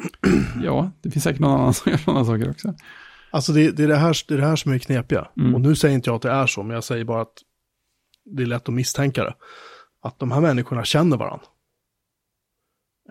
ja, 0.64 0.92
det 1.02 1.12
finns 1.12 1.24
säkert 1.24 1.40
någon 1.42 1.60
annan 1.60 1.74
som 1.74 1.92
gör 1.92 2.00
sådana 2.00 2.26
saker 2.26 2.50
också. 2.50 2.74
Alltså 3.32 3.54
det, 3.54 3.72
det, 3.72 3.84
är 3.84 3.88
det, 3.88 3.96
här, 3.96 4.18
det 4.28 4.34
är 4.34 4.38
det 4.38 4.46
här 4.48 4.56
som 4.56 4.72
är 4.74 4.78
knepiga. 4.80 5.28
Mm. 5.38 5.56
Och 5.56 5.62
nu 5.62 5.76
säger 5.76 5.96
inte 5.96 6.10
jag 6.10 6.16
att 6.16 6.22
det 6.22 6.32
är 6.32 6.48
så, 6.48 6.64
men 6.64 6.74
jag 6.74 6.84
säger 6.84 7.06
bara 7.06 7.22
att 7.22 7.34
det 8.26 8.44
är 8.44 8.48
lätt 8.48 8.70
att 8.70 8.76
misstänka 8.76 9.24
det. 9.24 9.34
Att 10.04 10.20
de 10.20 10.32
här 10.32 10.42
människorna 10.42 10.84
känner 10.84 11.18
varandra. 11.18 11.46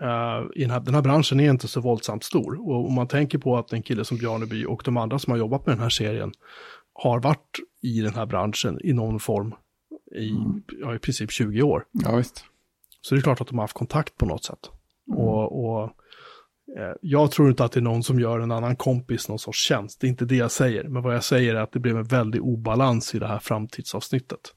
Uh, 0.01 0.51
i 0.55 0.61
den, 0.61 0.71
här, 0.71 0.79
den 0.79 0.95
här 0.95 1.01
branschen 1.01 1.39
är 1.39 1.49
inte 1.49 1.67
så 1.67 1.81
våldsamt 1.81 2.23
stor. 2.23 2.69
Och 2.69 2.87
om 2.87 2.93
man 2.93 3.07
tänker 3.07 3.37
på 3.37 3.57
att 3.57 3.73
en 3.73 3.83
kille 3.83 4.05
som 4.05 4.17
Bjarneby 4.17 4.65
och 4.65 4.81
de 4.85 4.97
andra 4.97 5.19
som 5.19 5.31
har 5.31 5.37
jobbat 5.37 5.65
med 5.65 5.75
den 5.75 5.81
här 5.81 5.89
serien 5.89 6.33
har 6.93 7.19
varit 7.19 7.59
i 7.81 8.01
den 8.01 8.13
här 8.13 8.25
branschen 8.25 8.79
i 8.83 8.93
någon 8.93 9.19
form 9.19 9.55
i, 10.15 10.35
ja, 10.79 10.95
i 10.95 10.99
princip 10.99 11.31
20 11.31 11.61
år. 11.61 11.85
Ja, 11.91 12.15
visst. 12.15 12.45
Så 13.01 13.15
det 13.15 13.19
är 13.19 13.21
klart 13.21 13.41
att 13.41 13.47
de 13.47 13.57
har 13.57 13.63
haft 13.63 13.73
kontakt 13.73 14.17
på 14.17 14.25
något 14.25 14.43
sätt. 14.43 14.69
Mm. 15.07 15.19
Och, 15.19 15.65
och 15.65 15.83
eh, 16.77 16.95
jag 17.01 17.31
tror 17.31 17.49
inte 17.49 17.63
att 17.63 17.71
det 17.71 17.79
är 17.79 17.81
någon 17.81 18.03
som 18.03 18.19
gör 18.19 18.39
en 18.39 18.51
annan 18.51 18.75
kompis 18.75 19.29
någon 19.29 19.39
sorts 19.39 19.59
tjänst. 19.67 20.01
Det 20.01 20.07
är 20.07 20.09
inte 20.09 20.25
det 20.25 20.35
jag 20.35 20.51
säger. 20.51 20.83
Men 20.83 21.03
vad 21.03 21.15
jag 21.15 21.23
säger 21.23 21.55
är 21.55 21.59
att 21.59 21.71
det 21.71 21.79
blev 21.79 21.97
en 21.97 22.03
väldig 22.03 22.43
obalans 22.43 23.15
i 23.15 23.19
det 23.19 23.27
här 23.27 23.39
framtidsavsnittet. 23.39 24.53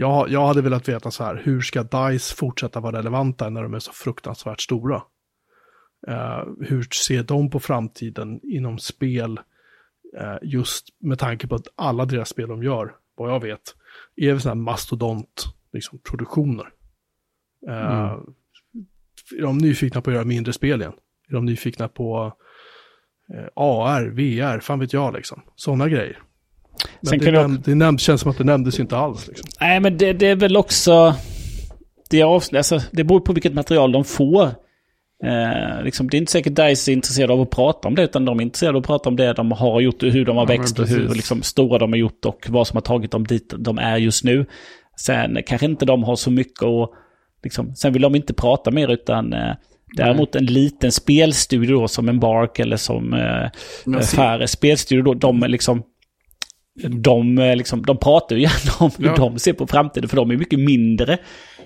Jag, 0.00 0.28
jag 0.30 0.46
hade 0.46 0.62
velat 0.62 0.88
veta 0.88 1.10
så 1.10 1.24
här, 1.24 1.42
hur 1.44 1.60
ska 1.60 1.82
DICE 1.82 2.34
fortsätta 2.34 2.80
vara 2.80 2.98
relevanta 2.98 3.50
när 3.50 3.62
de 3.62 3.74
är 3.74 3.78
så 3.78 3.92
fruktansvärt 3.92 4.60
stora? 4.60 5.02
Uh, 6.08 6.44
hur 6.60 6.82
ser 6.82 7.22
de 7.22 7.50
på 7.50 7.60
framtiden 7.60 8.40
inom 8.42 8.78
spel? 8.78 9.40
Uh, 10.20 10.36
just 10.42 10.88
med 10.98 11.18
tanke 11.18 11.46
på 11.46 11.54
att 11.54 11.68
alla 11.74 12.04
deras 12.04 12.28
spel 12.28 12.48
de 12.48 12.62
gör, 12.62 12.94
vad 13.14 13.30
jag 13.30 13.40
vet, 13.40 13.60
är 14.16 14.38
sådana 14.38 14.60
här 14.60 14.64
mastodont 14.64 15.44
liksom, 15.72 15.98
produktioner. 15.98 16.68
Uh, 17.68 17.74
mm. 17.74 18.34
Är 19.38 19.42
de 19.42 19.58
nyfikna 19.58 20.00
på 20.00 20.10
att 20.10 20.14
göra 20.14 20.24
mindre 20.24 20.52
spel 20.52 20.80
igen? 20.80 20.94
Är 21.28 21.32
de 21.32 21.44
nyfikna 21.44 21.88
på 21.88 22.36
AR, 23.54 24.08
VR, 24.08 24.60
fan 24.60 24.78
vet 24.78 24.92
jag 24.92 25.14
liksom. 25.14 25.42
Sådana 25.56 25.88
grejer. 25.88 26.22
Men 27.00 27.18
det, 27.18 27.30
näm 27.30 27.62
det 27.64 27.74
näm 27.74 27.98
känns 27.98 28.20
som 28.20 28.30
att 28.30 28.38
det 28.38 28.44
nämndes 28.44 28.80
inte 28.80 28.96
alls. 28.96 29.28
Liksom. 29.28 29.48
Nej, 29.60 29.80
men 29.80 29.98
det, 29.98 30.12
det, 30.12 30.26
är 30.26 30.36
väl 30.36 30.56
också... 30.56 31.14
Det, 32.10 32.20
är, 32.20 32.56
alltså, 32.56 32.80
det 32.90 33.04
beror 33.04 33.20
på 33.20 33.32
vilket 33.32 33.54
material 33.54 33.92
de 33.92 34.04
får. 34.04 34.44
Eh, 35.24 35.82
liksom, 35.84 36.10
det 36.10 36.16
är 36.16 36.18
inte 36.18 36.32
säkert 36.32 36.56
DICE 36.56 36.90
är 36.90 36.92
intresserade 36.92 37.32
av 37.32 37.40
att 37.40 37.50
prata 37.50 37.88
om 37.88 37.94
det, 37.94 38.02
utan 38.02 38.24
de 38.24 38.38
är 38.38 38.42
intresserade 38.42 38.76
av 38.76 38.80
att 38.80 38.86
prata 38.86 39.08
om 39.08 39.16
det 39.16 39.32
de 39.32 39.52
har 39.52 39.80
gjort, 39.80 40.02
hur 40.02 40.24
de 40.24 40.36
har 40.36 40.44
ja, 40.44 40.58
växt 40.58 40.78
och 40.78 40.88
hur 40.88 41.08
liksom, 41.08 41.42
stora 41.42 41.78
de 41.78 41.92
har 41.92 41.98
gjort 41.98 42.24
och 42.24 42.46
vad 42.48 42.66
som 42.66 42.76
har 42.76 42.82
tagit 42.82 43.10
dem 43.10 43.26
dit 43.26 43.54
de 43.58 43.78
är 43.78 43.96
just 43.96 44.24
nu. 44.24 44.46
Sen 44.96 45.38
kanske 45.46 45.66
inte 45.66 45.84
de 45.84 46.02
har 46.02 46.16
så 46.16 46.30
mycket 46.30 46.62
att... 46.62 46.90
Liksom, 47.44 47.74
sen 47.74 47.92
vill 47.92 48.02
de 48.02 48.14
inte 48.14 48.34
prata 48.34 48.70
mer, 48.70 48.88
utan... 48.88 49.32
Eh, 49.32 49.54
Däremot 49.96 50.34
en 50.34 50.46
liten 50.46 50.92
spelstudio 50.92 51.80
då, 51.80 51.88
som 51.88 52.08
en 52.08 52.20
Bark 52.20 52.58
eller 52.58 52.76
som 52.76 53.14
eh, 53.14 54.00
Färre 54.00 54.48
spelstudio, 54.48 55.02
då, 55.02 55.14
de 55.14 55.40
liksom 55.40 55.82
de, 56.88 57.38
eh, 57.38 57.56
liksom, 57.56 57.82
de 57.82 57.96
pratar 57.96 58.36
ju 58.36 58.42
gärna 58.42 58.72
om 58.86 58.90
hur 58.98 59.06
ja. 59.06 59.14
de 59.16 59.38
ser 59.38 59.52
på 59.52 59.66
framtiden, 59.66 60.08
för 60.08 60.16
de 60.16 60.30
är 60.30 60.36
mycket 60.36 60.60
mindre. 60.60 61.18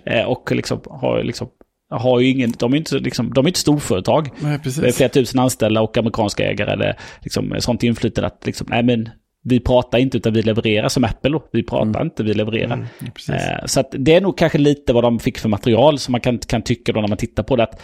Eh, 0.07 0.25
och 0.25 0.53
liksom 0.53 0.81
har, 0.91 1.23
liksom, 1.23 1.49
har 1.91 2.21
ju 2.21 2.29
ingen, 2.29 2.53
de 2.59 2.73
är 2.73 2.77
inte, 2.77 2.99
liksom, 2.99 3.33
de 3.35 3.45
är 3.45 3.49
inte 3.49 3.61
storföretag. 3.61 4.29
Nej, 4.41 4.59
det 4.65 4.89
är 4.89 4.93
flera 4.93 5.09
tusen 5.09 5.41
anställda 5.41 5.81
och 5.81 5.97
amerikanska 5.97 6.51
ägare 6.51 6.73
eller 6.73 6.99
liksom, 7.23 7.55
sånt 7.59 7.83
inflytande 7.83 8.27
att 8.27 8.47
liksom, 8.47 8.67
nej 8.71 8.83
men 8.83 9.09
vi 9.45 9.61
pratar 9.61 9.99
inte 9.99 10.17
utan 10.17 10.33
vi 10.33 10.43
levererar 10.43 10.89
som 10.89 11.05
Apple. 11.05 11.31
Då. 11.31 11.49
Vi 11.53 11.63
pratar 11.63 11.87
mm. 11.87 12.03
inte, 12.03 12.23
vi 12.23 12.35
levererar. 12.35 12.75
Mm, 12.75 12.87
eh, 13.29 13.67
så 13.67 13.85
det 13.93 14.15
är 14.15 14.21
nog 14.21 14.39
kanske 14.39 14.59
lite 14.59 14.93
vad 14.93 15.05
de 15.05 15.19
fick 15.19 15.39
för 15.39 15.49
material 15.49 15.99
som 15.99 16.13
man 16.13 16.21
kan, 16.21 16.39
kan 16.39 16.63
tycka 16.63 16.93
då 16.93 17.01
när 17.01 17.09
man 17.09 17.19
tittar 17.19 17.43
på 17.43 17.57
det. 17.57 17.63
Att, 17.63 17.81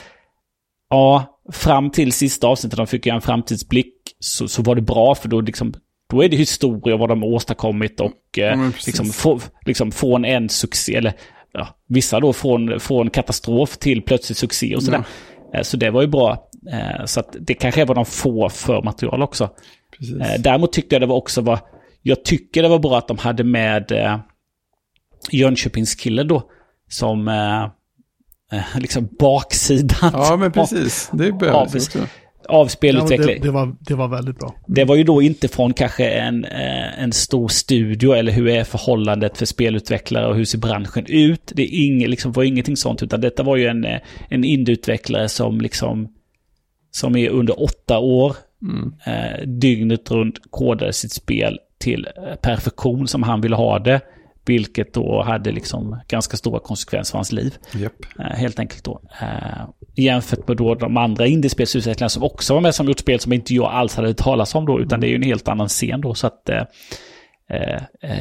ja, 0.90 1.40
fram 1.52 1.90
till 1.90 2.12
sista 2.12 2.47
avsnittet 2.47 2.77
de 2.77 2.86
fick 2.86 3.07
göra 3.07 3.16
en 3.16 3.23
framtidsblick 3.23 3.94
så, 4.19 4.48
så 4.48 4.62
var 4.62 4.74
det 4.74 4.82
bra 4.82 5.15
för 5.15 5.28
då 5.28 5.40
liksom 5.40 5.74
då 6.11 6.24
är 6.24 6.28
det 6.28 6.37
historia 6.37 6.97
vad 6.97 7.09
de 7.09 7.23
har 7.23 7.28
åstadkommit 7.28 8.01
och 8.01 8.39
eh, 8.39 8.69
liksom, 8.87 9.07
få, 9.07 9.41
liksom 9.66 9.93
från 9.93 10.24
en 10.24 10.49
succé, 10.49 10.95
eller 10.95 11.12
ja, 11.53 11.69
vissa 11.87 12.20
då 12.20 12.32
från, 12.32 12.81
från 12.81 13.11
katastrof 13.11 13.77
till 13.77 14.03
plötslig 14.03 14.37
succé 14.37 14.77
och 14.77 14.82
sådär. 14.82 15.05
Ja. 15.53 15.59
Eh, 15.59 15.62
så 15.62 15.77
det 15.77 15.91
var 15.91 16.03
ju 16.03 16.09
bra. 16.09 16.49
Eh, 16.73 17.05
så 17.05 17.20
att 17.20 17.37
det 17.41 17.55
kanske 17.55 17.81
är 17.81 17.87
vad 17.87 17.97
de 17.97 18.07
får 18.07 18.49
för 18.49 18.82
material 18.82 19.23
också. 19.23 19.51
Precis. 19.99 20.16
Eh, 20.16 20.41
däremot 20.41 20.73
tyckte 20.73 20.95
jag 20.95 21.03
det 21.03 21.07
var 21.07 21.16
också 21.16 21.41
var, 21.41 21.59
jag 22.03 22.24
tycker 22.24 22.62
det 22.62 22.69
var 22.69 22.78
bra 22.78 22.99
att 22.99 23.09
de 23.09 23.19
hade 23.19 23.45
med 23.45 23.93
Jönköpingskillen 25.31 26.28
då, 26.28 26.43
som 26.89 27.31
liksom 28.74 29.09
baksidan. 29.19 30.11
Ja, 30.12 30.37
men 30.37 30.53
precis. 30.53 31.11
Det 31.12 31.32
behövs 31.32 31.74
också 31.74 31.99
av 32.51 32.66
spelutveckling. 32.66 33.28
Ja, 33.28 33.35
det, 33.35 33.47
det, 33.47 33.51
var, 33.51 33.77
det 33.81 33.94
var 33.94 34.09
väldigt 34.09 34.39
bra. 34.39 34.55
Det 34.66 34.85
var 34.85 34.97
ju 34.97 35.05
då 35.05 35.22
inte 35.22 35.48
från 35.48 35.72
kanske 35.72 36.10
en, 36.10 36.44
eh, 36.44 37.02
en 37.02 37.12
stor 37.12 37.48
studio 37.48 38.12
eller 38.12 38.32
hur 38.32 38.48
är 38.48 38.64
förhållandet 38.64 39.39
för 39.39 39.47
spelutvecklare 39.47 40.27
och 40.27 40.36
hur 40.36 40.44
ser 40.44 40.59
branschen 40.59 41.06
ut. 41.09 41.52
Det 41.55 41.62
är 41.62 41.86
inget, 41.86 42.10
liksom, 42.10 42.32
var 42.32 42.43
ingenting 42.43 42.77
sånt 42.77 43.02
utan 43.02 43.20
detta 43.20 43.43
var 43.43 43.56
ju 43.56 43.66
en, 43.66 43.85
eh, 43.85 43.98
en 44.28 44.44
indieutvecklare 44.44 45.28
som 45.28 45.60
liksom 45.60 46.09
som 46.90 47.16
är 47.16 47.28
under 47.28 47.62
åtta 47.62 47.98
år 47.98 48.36
mm. 48.62 48.94
eh, 49.06 49.47
dygnet 49.47 50.10
runt 50.10 50.39
kodade 50.51 50.93
sitt 50.93 51.12
spel 51.12 51.59
till 51.78 52.09
eh, 52.16 52.35
perfektion 52.35 53.09
som 53.09 53.22
han 53.22 53.40
ville 53.40 53.56
ha 53.56 53.78
det. 53.78 54.01
Vilket 54.44 54.94
då 54.94 55.22
hade 55.22 55.52
liksom 55.52 56.01
ganska 56.09 56.36
stora 56.36 56.60
konsekvenser 56.60 57.10
för 57.10 57.18
hans 57.18 57.32
liv. 57.32 57.55
Yep. 57.77 57.93
Uh, 58.18 58.24
helt 58.24 58.59
enkelt 58.59 58.85
då. 58.85 59.02
Uh, 59.22 59.68
jämfört 59.95 60.49
med 60.49 60.57
då 60.57 60.75
de 60.75 60.97
andra 60.97 61.27
indiespelsutvecklarna 61.27 62.09
som 62.09 62.23
också 62.23 62.55
var 62.55 62.61
med 62.61 62.75
som 62.75 62.87
gjort 62.87 62.99
spel 62.99 63.21
som 63.21 63.33
inte 63.33 63.55
jag 63.55 63.73
alls 63.73 63.95
hade 63.95 64.15
talas 64.15 64.55
om 64.55 64.67
då. 64.67 64.81
Utan 64.81 65.01
det 65.01 65.07
är 65.07 65.09
ju 65.09 65.15
en 65.15 65.23
helt 65.23 65.49
annan 65.49 65.69
scen 65.69 66.01
då. 66.01 66.15
Så 66.15 66.27
att 66.27 66.51
uh, 66.51 66.62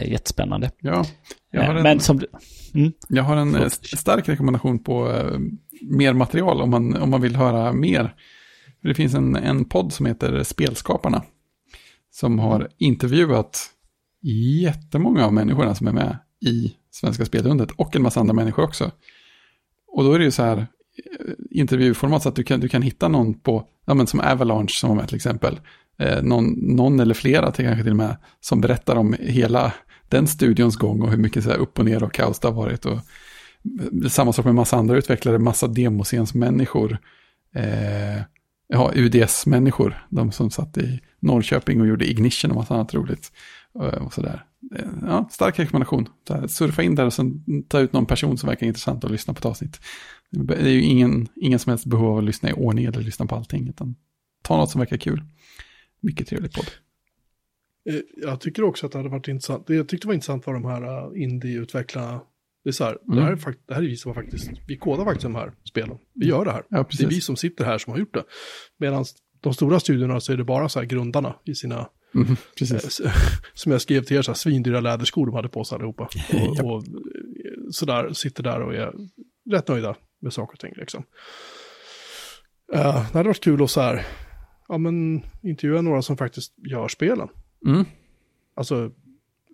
jättespännande. 0.06 0.72
Ja, 0.80 1.06
jag 1.52 1.64
har 1.64 1.76
en, 1.76 1.84
men 1.84 2.00
som, 2.00 2.22
mm. 2.74 2.91
jag 3.08 3.24
har 3.24 3.36
en 3.36 3.70
stark 3.70 4.30
rekommendation 4.30 4.84
på 4.84 5.24
mer 5.82 6.14
material 6.14 6.62
om 6.62 6.70
man, 6.70 6.96
om 6.98 7.10
man 7.10 7.22
vill 7.22 7.36
höra 7.36 7.74
mer. 7.74 8.16
Det 8.84 8.94
finns 8.94 9.14
en, 9.14 9.36
en 9.36 9.66
podd 9.66 9.94
som 9.94 10.06
heter 10.06 10.44
Spelskaparna. 10.44 11.24
Som 12.12 12.40
har 12.40 12.68
intervjuat 12.78 13.70
jättemånga 14.62 15.26
av 15.26 15.34
människorna 15.34 15.76
som 15.76 15.88
är 15.88 15.91
med 15.91 16.18
i 16.46 16.74
Svenska 16.91 17.26
Spelundet 17.26 17.72
och 17.72 17.96
en 17.96 18.02
massa 18.02 18.20
andra 18.20 18.34
människor 18.34 18.64
också. 18.64 18.91
Och 19.88 20.04
då 20.04 20.14
är 20.14 20.20
det 20.20 20.26
ju 20.26 20.32
så 20.32 20.44
här 20.44 20.58
eh, 20.58 20.66
intervjuformat 21.51 22.23
så 22.23 22.30
att 22.30 22.35
du 22.35 22.43
kan, 22.43 22.59
du 22.59 22.69
kan 22.69 22.81
hitta 22.81 23.07
någon 23.07 23.34
på, 23.34 23.67
ja 23.85 23.93
men 23.93 24.07
som 24.07 24.19
Avalanche 24.19 24.73
som 24.73 24.89
var 24.89 24.95
med 24.95 25.07
till 25.07 25.15
exempel. 25.15 25.59
Eh, 25.99 26.23
någon, 26.23 26.45
någon 26.76 26.99
eller 26.99 27.13
flera 27.13 27.51
till 27.51 27.65
kanske 27.65 27.84
till 27.84 27.91
och 27.91 27.97
med 27.97 28.17
som 28.39 28.61
berättar 28.61 28.95
om 28.95 29.15
hela 29.19 29.73
den 30.09 30.27
studions 30.27 30.76
gång 30.76 31.01
och 31.01 31.09
hur 31.09 31.17
mycket 31.17 31.43
så 31.43 31.49
här 31.49 31.57
upp 31.57 31.80
och 31.80 31.85
ner 31.85 32.03
och 32.03 32.13
kaos 32.13 32.39
det 32.39 32.47
har 32.47 32.55
varit. 32.55 32.85
Och, 32.85 32.93
eh, 32.93 34.09
samma 34.09 34.34
sak 34.34 34.45
med 34.45 34.55
massa 34.55 34.77
andra 34.77 34.97
utvecklare, 34.97 35.39
massa 35.39 35.67
demoscensmänniskor. 35.67 36.97
Eh, 37.55 38.21
ja, 38.67 38.91
UDS-människor, 38.95 40.05
de 40.09 40.31
som 40.31 40.51
satt 40.51 40.77
i 40.77 40.99
Norrköping 41.19 41.81
och 41.81 41.88
gjorde 41.88 42.09
Ignition 42.09 42.51
och 42.51 42.57
massa 42.57 42.73
annat 42.73 42.93
roligt. 42.93 43.31
Eh, 43.76 44.05
och 44.05 44.13
sådär. 44.13 44.43
Eh, 44.76 44.85
ja, 45.01 45.30
stark 45.31 45.59
rekommendation. 45.59 46.07
surfa 46.47 46.84
in 46.84 46.95
där 46.95 47.05
och 47.05 47.13
sen 47.13 47.43
ta 47.67 47.80
ut 47.80 47.93
någon 47.93 48.05
person 48.05 48.38
som 48.38 48.49
verkar 48.49 48.67
intressant 48.67 49.03
och 49.03 49.11
lyssna 49.11 49.34
på 49.34 49.38
ett 49.38 49.45
avsnitt. 49.45 49.80
Det 50.31 50.56
är 50.56 50.69
ju 50.69 50.81
ingen, 50.81 51.27
ingen 51.35 51.60
som 51.60 51.69
helst 51.69 51.85
behov 51.85 52.11
av 52.11 52.18
att 52.18 52.23
lyssna 52.23 52.49
i 52.49 52.53
ordning 52.53 52.85
eller 52.85 53.01
lyssna 53.01 53.26
på 53.26 53.35
allting, 53.35 53.69
utan 53.69 53.95
ta 54.41 54.57
något 54.57 54.72
som 54.72 54.80
verkar 54.80 54.97
kul. 54.97 55.23
Mycket 55.99 56.27
trevlig 56.27 56.53
podd. 56.53 56.65
Eh, 57.89 58.01
jag 58.18 58.41
tycker 58.41 58.64
också 58.64 58.85
att 58.85 58.91
det 58.91 58.97
hade 58.97 59.10
varit 59.10 59.27
intressant. 59.27 59.68
Det 59.68 59.76
jag 59.76 59.88
tyckte 59.88 60.07
var 60.07 60.14
intressant 60.14 60.47
var 60.47 60.53
de 60.53 60.65
här 60.65 61.18
indie-utvecklarna. 61.18 62.22
Det 62.64 62.69
är 62.69 62.72
så 62.72 62.84
här, 62.84 62.97
mm. 63.07 63.15
det, 63.15 63.22
här 63.22 63.31
är 63.31 63.56
det 63.68 63.73
här 63.73 63.81
är 63.81 63.88
vi 63.88 63.97
som 63.97 64.10
har 64.10 64.23
faktiskt, 64.23 64.51
vi 64.68 64.77
kodar 64.77 65.06
faktiskt 65.06 65.23
de 65.23 65.35
här 65.35 65.53
spelen. 65.64 65.97
Vi 66.14 66.27
gör 66.27 66.45
det 66.45 66.51
här. 66.51 66.64
Ja, 66.69 66.85
det 66.97 67.03
är 67.03 67.10
vi 67.10 67.22
som 67.22 67.35
sitter 67.35 67.65
här 67.65 67.77
som 67.77 67.91
har 67.91 67.99
gjort 67.99 68.14
det. 68.14 68.23
Medan 68.77 69.06
de 69.39 69.53
stora 69.53 69.80
studierna 69.80 70.19
så 70.19 70.34
är 70.34 70.38
det 70.38 70.43
bara 70.43 70.69
så 70.69 70.80
här 70.80 70.85
grundarna 70.85 71.35
i 71.45 71.56
sina 71.56 71.89
Mm, 72.15 72.35
som 73.53 73.72
jag 73.72 73.81
skrev 73.81 74.03
till 74.03 74.18
er, 74.18 74.22
så 74.22 74.31
här, 74.31 74.35
svindyra 74.35 74.80
läderskor 74.80 75.26
de 75.26 75.35
hade 75.35 75.49
på 75.49 75.64
sig 75.64 75.76
allihopa. 75.76 76.10
Och, 76.34 76.73
och 76.73 76.84
sådär, 77.72 78.14
sitter 78.14 78.43
där 78.43 78.61
och 78.61 78.73
är 78.73 78.93
rätt 79.51 79.68
nöjda 79.68 79.95
med 80.20 80.34
saker 80.34 80.54
och 80.54 80.60
ting 80.60 80.74
liksom. 80.76 81.04
Uh, 82.76 83.12
det 83.12 83.18
hade 83.18 83.30
varit 83.30 83.44
kul 83.44 83.64
att 83.64 83.70
så 83.72 83.82
här, 83.82 84.06
ja 84.68 84.78
men 84.78 85.22
intervjua 85.41 85.82
några 85.82 86.02
som 86.02 86.18
faktiskt 86.18 86.54
gör 86.58 86.88
spelen. 86.88 87.28
Mm. 87.66 87.86
Alltså, 88.56 88.91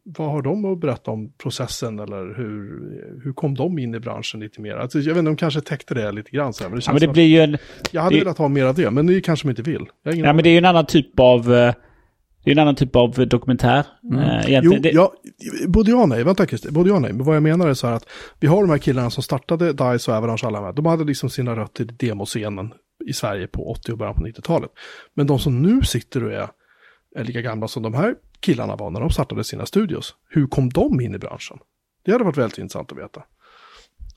vad 0.04 0.32
har 0.32 0.42
de 0.42 0.66
att 0.66 0.80
berätta 0.80 1.12
om 1.12 1.34
processen 1.38 2.00
eller 2.00 2.36
hur, 2.38 3.22
hur 3.24 3.34
kom 3.34 3.56
de 3.56 3.80
in 3.80 3.96
i 3.96 4.00
branschen 4.00 4.40
lite 4.40 4.62
mer? 4.62 4.76
Alltså, 4.76 5.00
jag 5.00 5.14
vet 5.14 5.20
inte, 5.20 5.30
de 5.30 5.38
kanske 5.38 5.62
täckte 5.62 5.94
det 5.94 6.12
lite 6.12 6.32
grann. 6.32 6.54
Så 6.54 6.64
här, 6.64 6.70
men 6.70 6.80
det, 6.80 6.86
ja, 6.86 6.94
men 6.94 7.02
det 7.02 7.08
blir 7.08 7.24
ju 7.24 7.40
en... 7.40 7.58
Jag 7.92 8.02
hade 8.02 8.16
det... 8.16 8.20
velat 8.20 8.38
ha 8.38 8.48
mer 8.48 8.66
av 8.66 8.76
det, 8.76 8.92
men 8.92 9.08
det 9.08 9.22
kanske 9.22 9.48
de 9.48 9.50
inte 9.50 9.62
vill. 9.62 9.86
Ja, 10.04 10.34
men 10.34 10.44
det 10.44 10.50
är 10.50 10.52
ju 10.52 10.58
en 10.58 10.66
annan 10.66 10.86
typ 10.86 11.20
av... 11.20 11.74
Det 12.46 12.52
är 12.52 12.56
en 12.56 12.60
annan 12.60 12.76
typ 12.76 12.96
av 12.96 13.28
dokumentär. 13.28 13.86
Mm. 14.12 14.20
Äh, 14.20 14.60
jo, 14.64 14.78
det... 14.80 14.92
ja, 14.92 15.14
både 15.68 15.92
ja 15.92 16.02
och 16.02 16.10
nej, 16.10 16.24
vänta 16.24 16.46
Christer, 16.46 16.72
både 16.72 16.90
ja 16.90 16.96
och 16.96 17.02
nej. 17.02 17.14
Men 17.14 17.26
vad 17.26 17.36
jag 17.36 17.44
menar 17.44 17.68
är 17.68 17.74
så 17.74 17.88
här 17.88 17.94
att 17.94 18.10
vi 18.40 18.48
har 18.48 18.62
de 18.62 18.70
här 18.70 18.78
killarna 18.78 19.10
som 19.10 19.24
startade 19.24 19.74
DICE 19.74 20.12
och 20.12 20.18
Avalanche 20.18 20.48
alla. 20.48 20.72
De 20.72 20.86
hade 20.86 21.04
liksom 21.04 21.30
sina 21.30 21.56
rötter 21.56 21.84
i 21.84 21.88
demoscenen 21.88 22.74
i 23.06 23.14
Sverige 23.14 23.48
på 23.48 23.72
80 23.72 23.92
och 23.92 23.98
början 23.98 24.16
på 24.16 24.22
90-talet. 24.22 24.72
Men 25.14 25.28
de 25.28 25.40
som 25.40 25.62
nu 25.62 25.82
sitter 25.82 26.24
och 26.24 26.32
är, 26.32 26.48
är 27.16 27.24
lika 27.24 27.42
gamla 27.42 27.68
som 27.68 27.84
de 27.84 27.94
här 27.94 28.16
killarna 28.40 28.76
var 28.76 28.92
när 28.92 29.00
de 29.00 29.10
startade 29.10 29.44
sina 29.44 29.66
studios. 29.66 30.16
Hur 30.30 30.48
kom 30.48 30.70
de 30.70 31.02
in 31.02 31.16
i 31.16 31.18
branschen? 31.18 31.58
Det 32.06 32.12
hade 32.12 32.24
varit 32.24 32.38
väldigt 32.38 32.58
intressant 32.58 32.92
att 32.92 32.98
veta. 32.98 33.24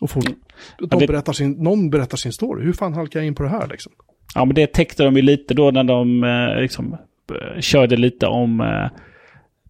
Och 0.00 0.10
få, 0.10 0.20
mm. 0.20 0.38
de 0.78 1.06
berättar 1.06 1.32
sin, 1.32 1.52
någon 1.52 1.90
berättar 1.90 2.16
sin 2.16 2.32
story. 2.32 2.64
Hur 2.64 2.72
fan 2.72 2.94
halkar 2.94 3.20
jag 3.20 3.26
in 3.26 3.34
på 3.34 3.42
det 3.42 3.48
här 3.48 3.66
liksom? 3.66 3.92
Ja, 4.34 4.44
men 4.44 4.54
det 4.54 4.66
täckte 4.66 5.04
de 5.04 5.16
ju 5.16 5.22
lite 5.22 5.54
då 5.54 5.70
när 5.70 5.84
de 5.84 6.24
eh, 6.24 6.60
liksom 6.60 6.92
Eh, 6.92 6.98
körde 7.60 7.96
lite 7.96 8.26
om 8.26 8.60
eh, 8.60 9.00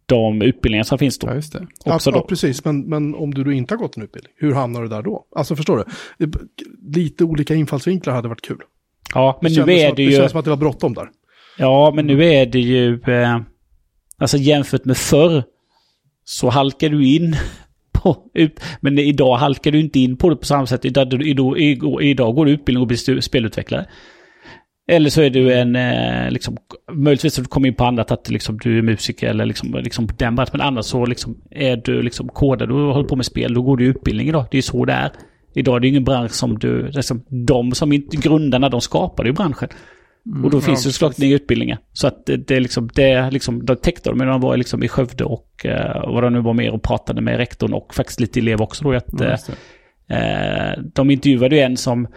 de 0.06 0.42
utbildningar 0.42 0.84
som 0.84 0.98
finns 0.98 1.18
då. 1.18 1.26
Ja, 1.26 1.34
just 1.34 1.52
det. 1.52 1.58
Också 1.84 2.10
ja, 2.10 2.14
ja, 2.14 2.20
då. 2.20 2.26
precis. 2.26 2.64
Men, 2.64 2.80
men 2.80 3.14
om 3.14 3.34
du 3.34 3.44
då 3.44 3.52
inte 3.52 3.74
har 3.74 3.78
gått 3.78 3.96
en 3.96 4.02
utbildning, 4.02 4.32
hur 4.36 4.54
hamnar 4.54 4.82
du 4.82 4.88
där 4.88 5.02
då? 5.02 5.26
Alltså 5.36 5.56
förstår 5.56 5.76
du? 5.76 5.84
Det, 6.26 6.38
lite 6.98 7.24
olika 7.24 7.54
infallsvinklar 7.54 8.14
hade 8.14 8.28
varit 8.28 8.42
kul. 8.42 8.58
Ja, 9.14 9.38
men 9.42 9.52
nu 9.52 9.60
är 9.60 9.90
att, 9.90 9.96
det 9.96 10.02
det 10.02 10.10
ju... 10.10 10.16
känns 10.16 10.30
som 10.30 10.38
att 10.38 10.44
det 10.44 10.50
var 10.50 10.56
bråttom 10.56 10.94
där. 10.94 11.08
Ja, 11.58 11.92
men 11.94 12.06
nu 12.06 12.24
är 12.24 12.46
det 12.46 12.60
ju... 12.60 13.00
Eh, 13.02 13.40
alltså 14.18 14.36
jämfört 14.36 14.84
med 14.84 14.96
förr 14.96 15.44
så 16.24 16.48
halkar 16.48 16.88
du 16.88 17.06
in 17.06 17.36
på... 17.92 18.30
Ut, 18.34 18.60
men 18.80 18.98
idag 18.98 19.36
halkar 19.36 19.70
du 19.70 19.80
inte 19.80 20.00
in 20.00 20.16
på 20.16 20.30
det 20.30 20.36
på 20.36 20.44
samma 20.44 20.66
sätt. 20.66 20.84
Idag, 20.84 21.22
idag, 21.22 21.60
idag, 22.02 22.34
går 22.34 22.44
du 22.44 22.52
utbildning 22.52 22.80
och 22.80 22.88
blir 22.88 23.20
spelutvecklare. 23.20 23.86
Eller 24.90 25.10
så 25.10 25.22
är 25.22 25.30
du 25.30 25.52
en, 25.54 25.76
eh, 25.76 26.30
liksom, 26.30 26.56
möjligtvis 26.92 27.38
att 27.38 27.44
du 27.44 27.48
kommer 27.48 27.68
in 27.68 27.74
på 27.74 27.84
annat, 27.84 28.10
att 28.10 28.30
liksom, 28.30 28.58
du 28.58 28.78
är 28.78 28.82
musiker 28.82 29.28
eller 29.28 29.44
liksom, 29.46 29.74
liksom 29.74 30.08
den 30.18 30.34
branschen. 30.34 30.50
Men 30.52 30.60
annars 30.60 30.84
så 30.84 31.06
liksom, 31.06 31.36
är 31.50 31.76
du 31.76 32.02
liksom 32.02 32.28
kodare, 32.28 32.68
du 32.68 32.74
håller 32.74 33.08
på 33.08 33.16
med 33.16 33.26
spel, 33.26 33.54
då 33.54 33.62
går 33.62 33.76
du 33.76 33.84
utbildning 33.84 34.28
idag. 34.28 34.44
Det 34.50 34.54
är 34.54 34.58
ju 34.58 34.62
så 34.62 34.84
det 34.84 34.92
är. 34.92 35.10
Idag 35.54 35.76
är 35.76 35.80
det 35.80 35.88
ingen 35.88 36.04
bransch 36.04 36.32
som 36.32 36.58
du, 36.58 36.88
liksom, 36.88 37.24
de 37.28 37.72
som 37.72 37.92
inte, 37.92 38.16
grundarna, 38.16 38.68
de 38.68 38.80
skapade 38.80 39.28
ju 39.28 39.32
branschen. 39.32 39.68
och 40.44 40.50
då 40.50 40.60
finns 40.60 40.84
det 40.84 40.92
såklart 40.92 41.18
inga 41.18 41.34
utbildningar. 41.34 41.78
Så 41.92 42.06
att 42.06 42.26
det, 42.26 42.36
det 42.36 42.60
liksom, 42.60 42.90
det 42.94 43.30
liksom, 43.30 43.66
de 43.66 43.76
täckte 43.76 44.10
de, 44.10 44.18
men 44.18 44.26
de 44.28 44.40
var 44.40 44.56
liksom 44.56 44.82
i 44.82 44.88
Skövde 44.88 45.24
och 45.24 45.66
eh, 45.66 46.12
vad 46.12 46.22
de 46.22 46.32
nu 46.32 46.40
var 46.40 46.54
mer 46.54 46.70
och 46.70 46.82
pratade 46.82 47.20
med 47.20 47.36
rektorn 47.36 47.72
och 47.72 47.94
faktiskt 47.94 48.20
lite 48.20 48.40
elev 48.40 48.62
också 48.62 48.84
då. 48.84 48.92
Att, 48.92 49.06
Ja, 49.18 49.26
eh. 49.26 49.38
Eh, 50.10 50.78
de 50.94 51.10
intervjuade 51.10 51.56
ju 51.56 51.62
en 51.62 51.76
som, 51.76 52.08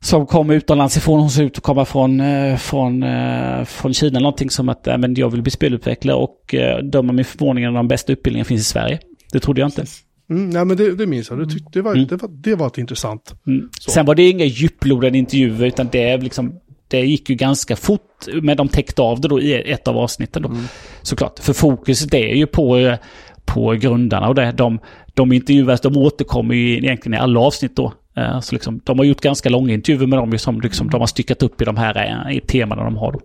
som 0.00 0.26
kom 0.26 0.50
utomlands 0.50 0.96
ifrån. 0.96 1.20
Hon 1.20 1.30
såg 1.30 1.44
ut 1.44 1.56
att 1.56 1.62
komma 1.62 1.84
från, 1.84 2.20
eh, 2.20 2.56
från, 2.56 3.02
eh, 3.02 3.64
från 3.64 3.94
Kina. 3.94 4.20
Någonting 4.20 4.50
som 4.50 4.68
att 4.68 4.86
äh, 4.86 4.98
men 4.98 5.14
jag 5.14 5.30
vill 5.30 5.42
bli 5.42 5.50
spelutvecklare 5.50 6.16
och 6.16 6.54
eh, 6.54 6.78
döma 6.84 7.12
min 7.12 7.24
förvåning 7.24 7.64
att 7.64 7.74
de 7.74 7.88
bästa 7.88 8.12
utbildningarna 8.12 8.44
finns 8.44 8.60
i 8.60 8.64
Sverige. 8.64 8.98
Det 9.32 9.40
trodde 9.40 9.60
jag 9.60 9.68
inte. 9.68 9.84
Mm, 10.30 10.50
nej, 10.50 10.64
men 10.64 10.76
det, 10.76 10.94
det 10.94 11.06
minns 11.06 11.30
jag. 11.30 11.38
Det, 11.38 11.46
tyck, 11.46 11.62
det, 11.72 11.82
var, 11.82 11.94
Mm. 11.94 12.06
det, 12.06 12.16
var, 12.16 12.28
det 12.32 12.54
var 12.54 12.66
ett 12.66 12.78
intressant. 12.78 13.34
Mm. 13.46 13.68
Sen 13.88 14.06
var 14.06 14.14
det 14.14 14.28
inga 14.30 14.44
djuplodande 14.44 15.18
intervjuer 15.18 15.66
utan 15.66 15.88
det, 15.92 16.16
liksom, 16.16 16.54
det 16.88 17.00
gick 17.00 17.30
ju 17.30 17.36
ganska 17.36 17.76
fort. 17.76 18.26
Men 18.42 18.56
de 18.56 18.68
täckte 18.68 19.02
av 19.02 19.20
det 19.20 19.28
då 19.28 19.40
i 19.40 19.72
ett 19.72 19.88
av 19.88 19.98
avsnitten 19.98 20.42
då. 20.42 20.50
Såklart. 21.02 21.38
För 21.38 21.52
fokuset 21.52 22.14
är 22.14 22.34
ju 22.34 22.46
på, 22.46 22.76
eh, 22.76 22.98
på 23.44 23.72
grundarna 23.72 24.28
och 24.28 24.34
det. 24.34 24.52
De, 24.52 24.78
de 25.14 25.32
intervjuas, 25.32 25.80
de 25.80 25.96
återkommer 25.96 26.54
ju 26.54 26.76
egentligen 26.76 27.14
i 27.14 27.22
alla 27.22 27.40
avsnitt 27.40 27.76
då. 27.76 27.92
Eh, 28.18 28.40
så 28.40 28.54
liksom, 28.54 28.80
de 28.84 28.98
har 28.98 29.04
gjort 29.04 29.20
ganska 29.20 29.48
långa 29.48 29.74
intervjuer 29.74 30.06
med 30.06 30.18
dem 30.18 30.38
som 30.38 30.60
liksom, 30.60 30.90
de 30.90 31.00
har 31.00 31.06
styckat 31.06 31.42
upp 31.42 31.62
i 31.62 31.64
de 31.64 31.76
här 31.76 32.26
eh, 32.26 32.36
i 32.36 32.40
temana 32.40 32.84
de 32.84 32.96
har 32.96 33.12
då. 33.12 33.20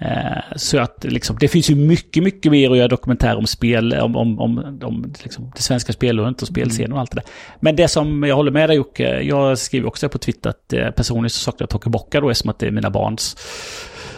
Eh, 0.00 0.56
så 0.56 0.78
att 0.78 1.04
liksom, 1.04 1.36
det 1.40 1.48
finns 1.48 1.70
ju 1.70 1.74
mycket, 1.74 2.22
mycket 2.22 2.52
mer 2.52 2.70
att 2.70 2.76
göra 2.76 2.88
dokumentär 2.88 3.36
om 3.36 3.46
spel, 3.46 3.94
om, 3.94 4.16
om, 4.16 4.40
om, 4.40 4.80
om 4.82 5.12
liksom, 5.22 5.52
det 5.56 5.62
svenska 5.62 5.92
spelåret 5.92 6.42
och 6.42 6.48
spelscenen 6.48 6.92
och 6.92 7.00
allt 7.00 7.10
det 7.10 7.16
där. 7.16 7.30
Men 7.60 7.76
det 7.76 7.88
som 7.88 8.22
jag 8.22 8.36
håller 8.36 8.50
med 8.50 8.68
dig 8.68 8.76
Jocke, 8.76 9.20
jag 9.22 9.58
skriver 9.58 9.88
också 9.88 10.08
på 10.08 10.18
Twitter 10.18 10.50
att 10.50 10.72
eh, 10.72 10.90
personligen 10.90 11.30
så 11.30 11.38
saknar 11.38 11.68
jag 11.70 11.82
Toke 11.82 12.20
då 12.20 12.30
eftersom 12.30 12.50
att 12.50 12.58
det 12.58 12.66
är 12.66 12.70
mina 12.70 12.90
barns 12.90 13.36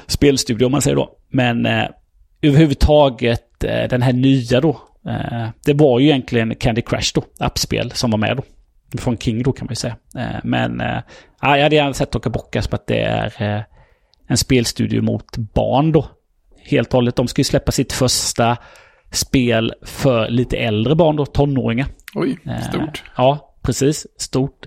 spelstudio 0.07 0.67
om 0.67 0.73
man 0.73 0.83
säger 0.83 0.97
då. 0.97 1.11
Men 1.29 1.67
eh, 1.67 1.85
överhuvudtaget 2.43 3.65
eh, 3.65 3.89
den 3.91 4.03
här 4.03 4.13
nya 4.13 4.61
då, 4.61 4.81
eh, 5.09 5.49
det 5.65 5.75
var 5.75 5.99
ju 5.99 6.07
egentligen 6.07 6.55
Candy 6.55 6.83
Crush 6.83 7.13
då, 7.15 7.25
appspel 7.39 7.93
som 7.93 8.11
var 8.11 8.19
med 8.19 8.37
då. 8.37 8.43
Från 8.99 9.19
King 9.19 9.43
då 9.43 9.53
kan 9.53 9.65
man 9.65 9.73
ju 9.73 9.77
säga. 9.77 9.97
Eh, 10.17 10.41
men 10.45 10.81
eh, 10.81 10.99
ja, 11.41 11.57
jag 11.57 11.63
hade 11.63 11.77
gärna 11.77 11.95
sett 11.95 12.11
Toke 12.11 12.31
Bocka 12.31 12.63
som 12.63 12.75
att 12.75 12.87
det 12.87 13.01
är 13.01 13.43
eh, 13.43 13.63
en 14.27 14.37
spelstudio 14.37 15.03
mot 15.03 15.37
barn 15.37 15.93
då. 15.93 16.07
Helt 16.65 16.89
och 16.89 16.95
hållet. 16.95 17.17
De 17.17 17.29
ska 17.29 17.41
ju 17.41 17.45
släppa 17.45 17.73
sitt 17.73 17.93
första 17.93 18.57
spel 19.11 19.75
för 19.83 20.29
lite 20.29 20.57
äldre 20.57 20.95
barn 20.95 21.17
då, 21.17 21.27
tonåringar. 21.27 21.87
Oj, 22.15 22.39
stort. 22.69 23.03
Ja, 23.17 23.55
precis. 23.63 24.07
Stort 24.17 24.67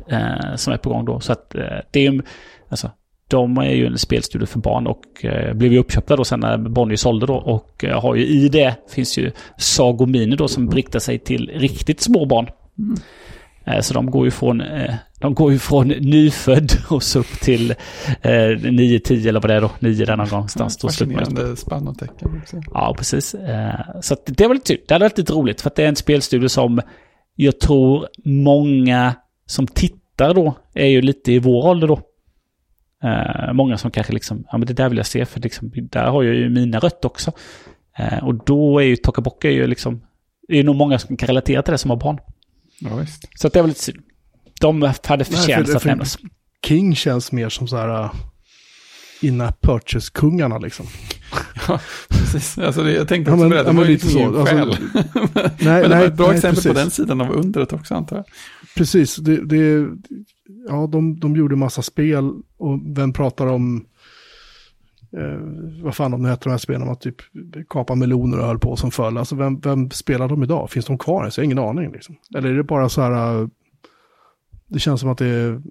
som 0.55 0.73
är 0.73 0.77
på 0.77 0.89
gång 0.89 1.05
då. 1.05 1.19
Så 1.19 1.31
att 1.31 1.49
det 1.91 1.99
är 1.99 2.11
ju, 2.11 2.21
alltså, 2.69 2.91
de 3.31 3.57
är 3.57 3.71
ju 3.71 3.85
en 3.85 3.97
spelstudio 3.97 4.45
för 4.45 4.59
barn 4.59 4.87
och 4.87 5.25
eh, 5.25 5.53
blev 5.53 5.73
ju 5.73 5.79
uppköpta 5.79 6.15
då 6.15 6.23
sen 6.23 6.39
när 6.39 6.57
Bonnier 6.57 6.97
sålde 6.97 7.25
då. 7.25 7.35
Och 7.35 7.83
eh, 7.83 8.01
har 8.01 8.15
ju 8.15 8.25
i 8.25 8.49
det 8.49 8.75
finns 8.89 9.17
ju 9.17 9.31
Sago 9.57 10.05
Mini 10.05 10.35
då 10.35 10.47
som 10.47 10.71
riktar 10.71 10.99
sig 10.99 11.19
till 11.19 11.51
riktigt 11.53 12.01
små 12.01 12.25
barn. 12.25 12.45
Eh, 12.45 12.53
Så 13.81 13.93
de 13.93 14.11
går 14.11 14.25
ju 14.25 14.31
från, 14.31 14.61
eh, 14.61 14.95
de 15.19 15.33
går 15.33 15.51
ju 15.51 15.59
från 15.59 15.87
nyfödd 15.87 16.71
och 16.89 17.03
så 17.03 17.19
upp 17.19 17.31
till 17.41 17.71
eh, 18.21 18.29
9-10 18.31 19.27
eller 19.29 19.39
vad 19.41 19.49
det 19.49 19.53
är 19.55 19.61
då. 19.61 19.71
9 19.79 20.05
där 20.05 20.17
någon 20.17 20.27
gång 20.29 20.47
Fascinerande 20.87 21.55
spann 21.55 21.87
och 21.87 21.97
tecken. 21.97 22.41
också. 22.41 22.61
Ja, 22.73 22.95
precis. 22.97 23.33
Eh, 23.35 23.79
Så 24.01 24.15
det 24.25 24.47
var 24.47 24.53
lite 24.55 24.67
synd. 24.67 24.79
Det 24.87 24.93
hade 24.93 25.05
varit 25.05 25.17
lite 25.17 25.33
roligt 25.33 25.61
för 25.61 25.69
att 25.69 25.75
det 25.75 25.83
är 25.83 25.87
en 25.87 25.95
spelstudio 25.95 26.47
som 26.49 26.81
jag 27.35 27.59
tror 27.59 28.07
många 28.25 29.15
som 29.45 29.67
tittar 29.67 30.33
då 30.33 30.53
är 30.73 30.85
ju 30.87 31.01
lite 31.01 31.31
i 31.31 31.39
vår 31.39 31.67
ålder 31.67 31.87
då. 31.87 31.99
Eh, 33.03 33.53
Många 33.53 33.77
som 33.77 33.91
kanske 33.91 34.13
liksom, 34.13 34.45
ja 34.51 34.57
men 34.57 34.67
det 34.67 34.73
där 34.73 34.89
vill 34.89 34.97
jag 34.97 35.05
se 35.05 35.25
för 35.25 35.39
liksom, 35.39 35.71
där 35.75 36.05
har 36.07 36.23
jag 36.23 36.35
ju 36.35 36.49
mina 36.49 36.79
rötter 36.79 37.05
också. 37.07 37.31
Eh, 37.97 38.23
Och 38.23 38.35
då 38.45 38.79
är 38.79 38.83
ju 38.85 38.95
Tokaboka 38.95 39.49
ju 39.49 39.67
liksom, 39.67 40.01
det 40.47 40.59
är 40.59 40.63
nog 40.63 40.75
många 40.75 40.99
som 40.99 41.17
kan 41.17 41.27
relatera 41.27 41.61
till 41.61 41.71
det 41.71 41.77
som 41.77 41.89
har 41.89 41.97
barn. 41.97 42.17
Ja, 42.81 42.95
visst. 42.95 43.29
Så 43.39 43.47
att 43.47 43.53
det 43.53 43.61
var 43.61 43.67
lite 43.67 43.83
synd. 43.83 43.97
De 44.61 44.81
hade 44.81 45.25
för 45.25 45.33
förtjänst 45.33 45.71
det- 45.71 45.75
att 45.77 45.81
för- 45.83 45.89
nämnas. 45.89 46.17
King 46.67 46.95
känns 46.95 47.31
mer 47.31 47.49
som 47.49 47.67
så 47.67 47.77
här 47.77 48.03
uh, 48.03 48.13
in-app 49.21 49.61
purchase-kungarna 49.61 50.57
liksom. 50.59 50.85
Ja, 51.67 51.79
precis. 52.09 52.57
Alltså 52.57 52.83
det, 52.83 52.91
jag 52.91 53.07
tänkte 53.07 53.31
Ja, 53.31 53.35
också 53.35 53.47
men- 53.47 53.49
på 53.49 53.55
det. 53.57 53.63
Det 53.63 53.69
ja, 53.69 53.73
var 53.73 53.85
ju 53.85 53.91
lite 53.91 54.05
lite 54.07 54.19
så. 54.19 54.33
så. 54.33 54.39
Alltså, 54.39 54.55
Själ. 54.55 54.77
Nej, 55.33 55.51
Men 55.59 55.81
det 55.81 55.87
var 55.89 55.95
nej, 55.95 56.05
ett 56.05 56.13
bra 56.17 56.27
nej, 56.27 56.35
exempel 56.35 56.55
på 56.63 56.69
precis. 56.69 56.73
den 56.83 56.91
sidan 56.91 57.21
av 57.21 57.31
undret 57.31 57.73
också 57.73 57.95
antar 57.95 58.15
jag. 58.15 58.25
Precis, 58.75 59.15
det, 59.15 59.45
det, 59.45 59.87
ja, 60.69 60.87
de, 60.91 61.19
de 61.19 61.35
gjorde 61.35 61.55
massa 61.55 61.81
spel 61.81 62.31
och 62.57 62.79
vem 62.97 63.13
pratar 63.13 63.47
om, 63.47 63.85
eh, 65.17 65.83
vad 65.83 65.95
fan 65.95 66.11
de 66.11 66.25
heter 66.25 66.43
de 66.43 66.49
här 66.49 66.57
spelen, 66.57 66.89
att 66.89 67.01
typ 67.01 67.15
kapa 67.69 67.95
meloner 67.95 68.39
och 68.39 68.45
höll 68.45 68.59
på 68.59 68.75
som 68.75 68.91
föll. 68.91 69.17
Alltså 69.17 69.35
vem, 69.35 69.59
vem 69.59 69.89
spelar 69.91 70.27
de 70.27 70.43
idag? 70.43 70.69
Finns 70.69 70.85
de 70.85 70.97
kvar 70.97 71.21
ens? 71.21 71.37
Jag 71.37 71.41
har 71.41 71.45
ingen 71.45 71.59
aning 71.59 71.91
liksom. 71.91 72.15
Eller 72.37 72.49
är 72.49 72.53
det 72.57 72.63
bara 72.63 72.89
så 72.89 73.01
här, 73.01 73.41
eh, 73.41 73.47
det 74.67 74.79
känns 74.79 75.01
som 75.01 75.09
att 75.09 75.17
det 75.17 75.25
är 75.27 75.61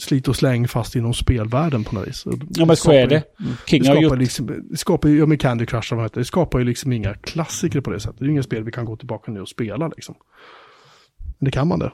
slit 0.00 0.28
och 0.28 0.36
släng 0.36 0.68
fast 0.68 0.96
inom 0.96 1.14
spelvärlden 1.14 1.84
på 1.84 1.94
något 1.94 2.08
vis. 2.08 2.24
Ja 2.50 2.64
men 2.64 2.76
så 2.76 2.92
är 2.92 3.00
ju- 3.00 3.06
det. 3.06 3.22
King 3.66 3.82
Det 3.82 3.88
har 3.88 3.94
skapar, 3.94 4.02
gjort... 4.10 4.18
liksom, 4.18 4.64
det 4.70 4.76
skapar 4.76 5.08
ju, 5.08 5.18
ja 5.18 5.26
med 5.26 5.40
Candy 5.40 5.66
Crush, 5.66 5.94
vad 5.94 6.04
heter, 6.04 6.18
det 6.20 6.24
skapar 6.24 6.58
ju 6.58 6.64
liksom 6.64 6.92
inga 6.92 7.14
klassiker 7.14 7.80
på 7.80 7.90
det 7.90 8.00
sättet. 8.00 8.18
Det 8.18 8.24
är 8.24 8.26
ju 8.26 8.32
inga 8.32 8.42
spel 8.42 8.64
vi 8.64 8.72
kan 8.72 8.84
gå 8.84 8.96
tillbaka 8.96 9.32
nu 9.32 9.40
och 9.40 9.48
spela 9.48 9.88
liksom. 9.88 10.14
Men 11.38 11.44
det 11.44 11.50
kan 11.50 11.68
man 11.68 11.78
det. 11.78 11.92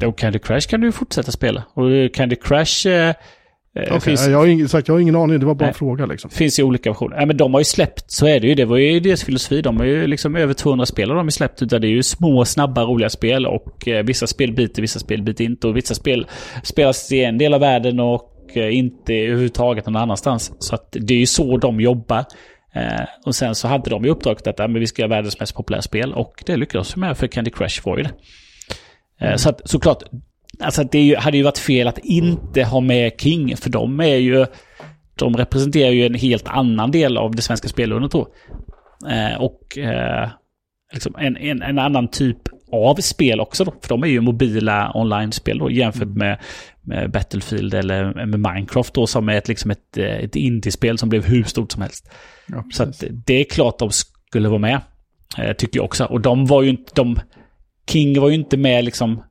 Jo, 0.00 0.12
Candy 0.12 0.38
Crush 0.38 0.68
kan 0.68 0.80
du 0.80 0.86
ju 0.86 0.92
fortsätta 0.92 1.32
spela. 1.32 1.64
Och 1.74 2.14
Candy 2.14 2.36
Crush 2.36 2.86
eh, 2.88 3.14
eh, 3.74 3.82
Okej, 3.82 4.00
finns, 4.00 4.28
jag, 4.28 4.38
har 4.38 4.46
ingen, 4.46 4.68
sagt, 4.68 4.88
jag 4.88 4.94
har 4.94 5.00
ingen 5.00 5.16
aning, 5.16 5.40
det 5.40 5.46
var 5.46 5.54
bara 5.54 5.64
Nej. 5.64 5.68
en 5.68 5.74
fråga 5.74 6.06
liksom. 6.06 6.30
finns 6.30 6.58
ju 6.58 6.62
olika 6.62 6.90
versioner. 6.90 7.16
Ja, 7.20 7.26
men 7.26 7.36
de 7.36 7.54
har 7.54 7.60
ju 7.60 7.64
släppt, 7.64 8.04
så 8.06 8.26
är 8.26 8.40
det 8.40 8.46
ju. 8.46 8.54
Det 8.54 8.64
var 8.64 8.76
ju 8.76 9.00
deras 9.00 9.24
filosofi. 9.24 9.62
De 9.62 9.76
har 9.76 9.84
ju 9.84 10.06
liksom 10.06 10.36
över 10.36 10.54
200 10.54 10.86
spel 10.86 11.08
har 11.10 11.16
de 11.16 11.26
ju 11.26 11.30
släppt. 11.30 11.68
Där 11.70 11.78
det 11.78 11.86
är 11.86 11.90
ju 11.90 12.02
små, 12.02 12.44
snabba, 12.44 12.82
roliga 12.84 13.08
spel. 13.10 13.46
Och 13.46 13.88
eh, 13.88 14.04
vissa 14.04 14.26
spel 14.26 14.52
biter, 14.52 14.82
vissa 14.82 14.98
spel 14.98 15.22
biter 15.22 15.44
inte. 15.44 15.66
Och 15.68 15.76
vissa 15.76 15.94
spel 15.94 16.26
spelas 16.62 17.12
i 17.12 17.24
en 17.24 17.38
del 17.38 17.54
av 17.54 17.60
världen 17.60 18.00
och 18.00 18.30
eh, 18.54 18.76
inte 18.76 19.14
överhuvudtaget 19.14 19.86
någon 19.86 19.96
annanstans. 19.96 20.52
Så 20.58 20.74
att 20.74 20.88
det 21.00 21.14
är 21.14 21.18
ju 21.18 21.26
så 21.26 21.56
de 21.56 21.80
jobbar. 21.80 22.24
Eh, 22.74 23.04
och 23.26 23.34
sen 23.34 23.54
så 23.54 23.68
hade 23.68 23.90
de 23.90 24.04
ju 24.04 24.10
uppdraget 24.10 24.46
att 24.46 24.58
men 24.58 24.80
vi 24.80 24.86
ska 24.86 25.02
göra 25.02 25.10
världens 25.10 25.40
mest 25.40 25.54
populära 25.54 25.82
spel. 25.82 26.12
Och 26.12 26.42
det 26.46 26.56
lyckades 26.56 26.94
de 26.94 27.00
med, 27.00 27.16
för 27.18 27.26
Candy 27.26 27.50
Crush 27.50 27.82
ju 27.96 28.02
det. 28.02 28.10
Eh, 29.20 29.36
Så 29.36 29.48
att 29.48 29.60
såklart, 29.64 30.02
alltså 30.60 30.84
det 30.84 31.00
ju, 31.00 31.16
hade 31.16 31.36
ju 31.36 31.42
varit 31.42 31.58
fel 31.58 31.88
att 31.88 31.98
inte 31.98 32.64
ha 32.64 32.80
med 32.80 33.12
King, 33.20 33.56
för 33.56 33.70
de 33.70 34.00
är 34.00 34.16
ju, 34.16 34.46
de 35.14 35.36
representerar 35.36 35.90
ju 35.90 36.06
en 36.06 36.14
helt 36.14 36.48
annan 36.48 36.90
del 36.90 37.16
av 37.16 37.34
det 37.34 37.42
svenska 37.42 37.68
spelundret 37.68 38.12
då. 38.12 38.28
Eh, 39.10 39.40
och 39.40 39.78
eh, 39.78 40.28
liksom 40.92 41.14
en, 41.18 41.36
en, 41.36 41.62
en 41.62 41.78
annan 41.78 42.08
typ 42.08 42.38
av 42.72 42.94
spel 42.94 43.40
också 43.40 43.64
då, 43.64 43.74
för 43.82 43.88
de 43.88 44.02
är 44.02 44.06
ju 44.06 44.20
mobila 44.20 44.92
online-spel 44.94 45.58
då 45.58 45.70
jämfört 45.70 46.08
med, 46.08 46.38
med 46.80 47.10
Battlefield 47.10 47.74
eller 47.74 48.26
med 48.26 48.40
Minecraft 48.40 48.94
då 48.94 49.06
som 49.06 49.28
är 49.28 49.34
ett, 49.34 49.48
liksom 49.48 49.70
ett, 49.70 49.96
eh, 49.96 50.04
ett 50.04 50.36
indie-spel 50.36 50.98
som 50.98 51.08
blev 51.08 51.24
hur 51.24 51.44
stort 51.44 51.72
som 51.72 51.82
helst. 51.82 52.10
Ja, 52.46 52.64
Så 52.72 52.82
att 52.82 53.04
det 53.26 53.34
är 53.34 53.44
klart 53.44 53.78
de 53.78 53.90
skulle 53.90 54.48
vara 54.48 54.58
med. 54.58 54.80
Eh, 55.38 55.52
tycker 55.52 55.78
jag 55.78 55.84
också. 55.84 56.04
Och 56.04 56.20
de 56.20 56.46
var 56.46 56.62
ju 56.62 56.70
inte... 56.70 56.92
De, 56.94 57.20
King 57.90 58.20
var 58.20 58.28
ju 58.28 58.34
inte 58.34 58.56
med 58.56 58.84
liksom... 58.84 59.22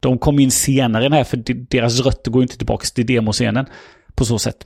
De 0.00 0.18
kom 0.18 0.38
in 0.38 0.50
senare 0.50 1.02
den 1.02 1.12
här 1.12 1.24
för 1.24 1.36
de- 1.36 1.66
deras 1.70 2.00
rötter 2.00 2.30
går 2.30 2.42
inte 2.42 2.56
tillbaka 2.56 2.86
till 2.94 3.06
demoscenen 3.06 3.66
på 4.14 4.24
så 4.24 4.38
sätt. 4.38 4.56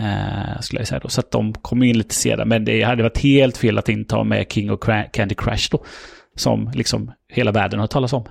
Eh, 0.00 0.60
skulle 0.60 0.80
jag 0.80 0.88
säga 0.88 1.00
då. 1.02 1.08
Så 1.08 1.20
att 1.20 1.30
de 1.30 1.52
kom 1.52 1.82
in 1.82 1.98
lite 1.98 2.14
senare. 2.14 2.44
Men 2.46 2.64
det 2.64 2.82
hade 2.82 3.02
varit 3.02 3.18
helt 3.18 3.56
fel 3.56 3.78
att 3.78 3.88
inte 3.88 4.14
ha 4.14 4.24
med 4.24 4.46
King 4.52 4.70
och 4.70 4.84
Candy 5.12 5.34
Crush 5.34 5.68
då. 5.70 5.84
Som 6.36 6.70
liksom 6.74 7.12
hela 7.28 7.52
världen 7.52 7.80
har 7.80 7.86
talat 7.86 8.12
om. 8.12 8.24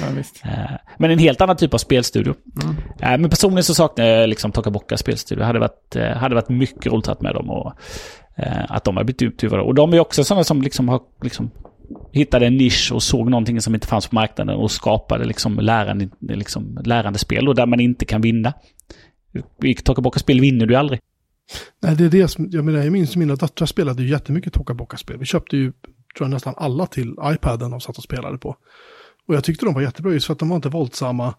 Ja, 0.00 0.06
visst. 0.16 0.40
Eh, 0.44 0.70
Men 0.98 1.10
en 1.10 1.18
helt 1.18 1.40
annan 1.40 1.56
typ 1.56 1.74
av 1.74 1.78
spelstudio. 1.78 2.34
Mm. 2.62 2.76
Eh, 3.00 3.20
Men 3.20 3.30
personligen 3.30 3.64
så 3.64 3.74
saknar 3.74 4.04
jag 4.04 4.28
liksom 4.28 4.52
Tokaboka 4.52 4.96
spelstudio. 4.96 5.40
Det 5.40 5.46
hade 5.46 5.58
varit, 5.58 5.96
eh, 5.96 6.08
hade 6.16 6.34
varit 6.34 6.48
mycket 6.48 6.86
roligt 6.92 7.08
att 7.08 7.20
med 7.20 7.34
dem 7.34 7.50
och 7.50 7.72
eh, 8.36 8.64
att 8.68 8.84
de 8.84 8.96
har 8.96 9.04
blivit 9.04 9.22
utgivare. 9.22 9.62
Och 9.62 9.74
de 9.74 9.92
är 9.94 10.00
också 10.00 10.24
sådana 10.24 10.44
som 10.44 10.62
liksom 10.62 10.88
har 10.88 11.00
liksom 11.22 11.50
hittade 12.12 12.46
en 12.46 12.56
nisch 12.56 12.92
och 12.92 13.02
såg 13.02 13.30
någonting 13.30 13.60
som 13.60 13.74
inte 13.74 13.86
fanns 13.86 14.08
på 14.08 14.14
marknaden 14.14 14.56
och 14.56 14.70
skapade 14.70 15.24
liksom 15.24 15.58
lärande, 15.58 16.08
liksom 16.20 16.78
lärandespel 16.84 17.48
och 17.48 17.54
där 17.54 17.66
man 17.66 17.80
inte 17.80 18.04
kan 18.04 18.20
vinna. 18.20 18.52
I 19.62 19.74
Tokaboka-spel 19.74 20.40
vinner 20.40 20.66
du 20.66 20.74
aldrig. 20.74 21.00
Nej, 21.82 21.96
det 21.96 22.04
är 22.04 22.08
det 22.08 22.28
som, 22.28 22.48
jag 22.50 22.64
menar, 22.64 22.78
jag 22.78 22.92
minns 22.92 23.16
mina 23.16 23.36
döttrar 23.36 23.66
spelade 23.66 24.02
ju 24.02 24.08
jättemycket 24.08 24.52
Tokaboka-spel. 24.52 25.18
Vi 25.18 25.24
köpte 25.24 25.56
ju, 25.56 25.72
tror 25.72 25.84
jag, 26.18 26.30
nästan 26.30 26.54
alla 26.56 26.86
till 26.86 27.14
iPaden 27.22 27.70
de 27.70 27.80
satt 27.80 27.98
och 27.98 28.04
spelade 28.04 28.38
på. 28.38 28.56
Och 29.28 29.34
jag 29.34 29.44
tyckte 29.44 29.64
de 29.64 29.74
var 29.74 29.82
jättebra 29.82 30.12
just 30.12 30.26
för 30.26 30.32
att 30.32 30.38
de 30.38 30.48
var 30.48 30.56
inte 30.56 30.68
våldsamma. 30.68 31.34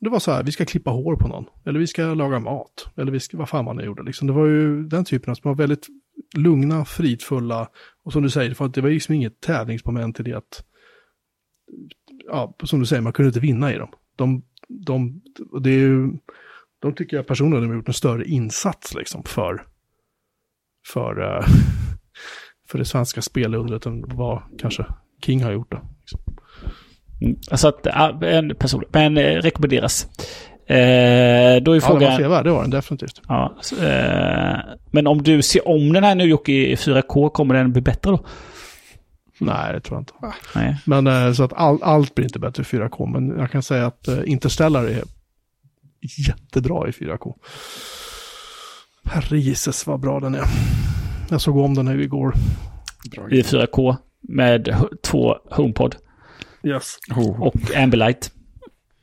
Det 0.00 0.10
var 0.10 0.18
så 0.18 0.32
här, 0.32 0.42
vi 0.42 0.52
ska 0.52 0.64
klippa 0.64 0.90
hår 0.90 1.16
på 1.16 1.28
någon. 1.28 1.44
Eller 1.66 1.78
vi 1.78 1.86
ska 1.86 2.14
laga 2.14 2.38
mat. 2.38 2.86
Eller 2.96 3.12
vi 3.12 3.20
ska, 3.20 3.36
vad 3.36 3.48
fan 3.48 3.64
man 3.64 3.76
nu 3.76 3.84
gjorde 3.84 4.02
liksom. 4.02 4.26
Det 4.26 4.32
var 4.32 4.46
ju 4.46 4.82
den 4.82 5.04
typen 5.04 5.30
av 5.30 5.34
som 5.34 5.48
var 5.48 5.54
väldigt 5.54 5.86
lugna, 6.36 6.84
fridfulla. 6.84 7.68
Och 8.04 8.12
som 8.12 8.22
du 8.22 8.30
säger, 8.30 8.54
för 8.54 8.64
att 8.64 8.74
det 8.74 8.80
var 8.80 8.90
liksom 8.90 9.14
inget 9.14 9.40
tävlingsmoment 9.40 10.20
i 10.20 10.22
det 10.22 10.32
att, 10.32 10.64
ja, 12.26 12.56
som 12.64 12.80
du 12.80 12.86
säger, 12.86 13.02
man 13.02 13.12
kunde 13.12 13.28
inte 13.28 13.40
vinna 13.40 13.74
i 13.74 13.78
dem. 13.78 13.88
De, 14.16 14.42
de, 14.68 15.22
det 15.60 15.70
är 15.70 15.78
ju, 15.78 16.12
de 16.78 16.94
tycker 16.94 17.16
jag 17.16 17.26
personligen 17.26 17.68
har 17.68 17.76
gjort 17.76 17.88
en 17.88 17.94
större 17.94 18.24
insats 18.24 18.94
liksom 18.94 19.22
för, 19.24 19.66
för, 20.86 21.20
eh, 21.20 21.46
för 22.68 22.78
det 22.78 22.84
svenska 22.84 23.22
spelundret 23.22 23.86
än 23.86 24.04
vad 24.16 24.42
kanske 24.58 24.86
King 25.22 25.42
har 25.42 25.52
gjort 25.52 25.70
Då, 25.70 25.80
Liksom. 26.00 26.20
Så 27.52 27.68
att, 27.68 27.86
en 28.22 28.56
person, 28.56 28.84
men 28.92 29.16
eh, 29.16 29.36
rekommenderas. 29.36 30.08
Eh, 30.66 30.76
då 30.76 30.76
är 30.76 31.56
Ja, 31.56 31.62
den 31.62 31.80
var 31.80 31.80
frågan... 31.80 32.16
sevärd, 32.16 32.44
det 32.44 32.50
var 32.50 32.62
den 32.62 32.70
definitivt. 32.70 33.20
Ja, 33.28 33.56
så, 33.60 33.84
eh, 33.84 34.56
men 34.90 35.06
om 35.06 35.22
du 35.22 35.42
ser 35.42 35.68
om 35.68 35.92
den 35.92 36.04
här 36.04 36.14
nu 36.14 36.24
Jocke 36.24 36.52
i 36.52 36.74
4K, 36.74 37.28
kommer 37.30 37.54
den 37.54 37.72
bli 37.72 37.82
bättre 37.82 38.10
då? 38.10 38.24
Nej, 39.38 39.72
det 39.72 39.80
tror 39.80 39.96
jag 39.96 40.00
inte. 40.00 40.38
Nej. 40.54 40.76
Men 40.84 41.06
eh, 41.06 41.32
så 41.32 41.44
att 41.44 41.52
all, 41.52 41.82
allt 41.82 42.14
blir 42.14 42.24
inte 42.24 42.38
bättre 42.38 42.62
i 42.62 42.66
4K, 42.66 43.06
men 43.06 43.38
jag 43.38 43.50
kan 43.50 43.62
säga 43.62 43.86
att 43.86 44.08
eh, 44.08 44.18
Interstellar 44.26 44.84
är 44.84 45.02
jättebra 46.28 46.88
i 46.88 46.90
4K. 46.90 47.34
Herregisses 49.04 49.86
vad 49.86 50.00
bra 50.00 50.20
den 50.20 50.34
är. 50.34 50.44
Jag 51.30 51.40
såg 51.40 51.56
om 51.56 51.74
den 51.74 51.88
här 51.88 52.00
igår. 52.00 52.34
Bra 53.16 53.28
I 53.30 53.42
4K 53.42 53.96
med 54.20 54.76
två 55.02 55.36
HomePod 55.50 55.96
Yes. 56.62 56.98
Oh, 57.16 57.42
och 57.42 57.54
Ambilight. 57.76 58.30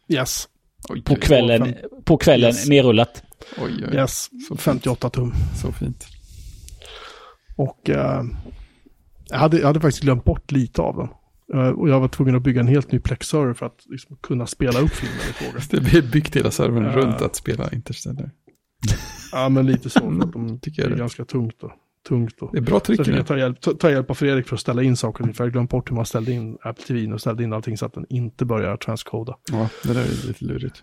Yes. 0.07 0.47
Oj, 0.89 1.01
På 1.03 1.15
kvällen, 1.15 1.75
på 2.05 2.17
kvällen 2.17 2.47
Yes. 2.49 2.67
nerrullat. 2.69 3.23
Oj, 3.57 3.85
oj, 3.89 3.95
Yes. 3.95 4.29
Så 4.47 4.57
58 4.57 5.09
tum. 5.09 5.33
så 5.61 5.71
fint. 5.71 6.07
Och 7.55 7.89
eh, 7.89 8.23
jag, 9.29 9.37
hade, 9.37 9.57
jag 9.59 9.67
hade 9.67 9.79
faktiskt 9.79 10.03
glömt 10.03 10.23
bort 10.23 10.51
lite 10.51 10.81
av 10.81 10.95
den. 10.97 11.07
Eh, 11.61 11.69
och 11.69 11.89
jag 11.89 11.99
var 11.99 12.07
tvungen 12.07 12.35
att 12.35 12.41
bygga 12.43 12.59
en 12.61 12.67
helt 12.67 12.91
ny 12.91 12.99
Plex-server 12.99 13.53
för 13.53 13.65
att 13.65 13.85
liksom, 13.89 14.17
kunna 14.21 14.47
spela 14.47 14.79
upp 14.79 14.91
filmen 14.91 15.17
i 15.29 15.33
fråga. 15.33 15.63
Det 15.69 15.81
blir 15.91 16.01
byggt 16.11 16.35
hela 16.35 16.51
servern 16.51 16.83
Ja. 16.83 16.91
runt 16.91 17.21
att 17.21 17.35
spela 17.35 17.71
Interstellar. 17.71 18.31
Ja, 19.31 19.49
men 19.49 19.65
lite 19.65 19.89
så. 19.89 19.99
De 19.99 20.59
Tycker 20.61 20.81
det 20.81 20.87
är 20.87 20.89
det. 20.91 20.97
ganska 20.97 21.25
tungt. 21.25 21.63
Och, 21.63 21.71
tungt 22.07 22.41
och. 22.41 22.49
Det 22.51 22.57
är 22.57 22.61
bra 22.61 22.79
Så 22.79 22.85
tryck 22.85 22.99
jag 22.99 23.07
i 23.07 23.11
fick 23.11 23.17
det. 23.19 23.23
ta 23.23 23.37
hjälp, 23.37 23.61
ta, 23.61 23.73
ta 23.73 23.91
hjälp 23.91 24.09
av 24.09 24.13
Fredrik 24.13 24.47
för 24.47 24.55
att 24.55 24.59
ställa 24.61 24.83
in 24.83 24.97
saker. 24.97 25.23
För 25.23 25.29
jag 25.29 25.37
hade 25.39 25.51
glömt 25.51 25.69
bort 25.69 25.91
hur 25.91 25.95
man 25.95 26.05
ställde 26.05 26.31
in 26.31 26.57
Apple 26.61 26.83
TV 26.85 27.13
och 27.13 27.21
ställde 27.21 27.43
in 27.43 27.53
allting 27.53 27.77
så 27.77 27.85
att 27.85 27.93
den 27.93 28.05
inte 28.09 28.45
börjar 28.45 28.77
transcoda. 28.77 29.37
Ja, 29.51 29.69
det 29.83 29.93
där 29.93 30.01
är 30.01 30.27
lite 30.27 30.45
lurigt. 30.45 30.81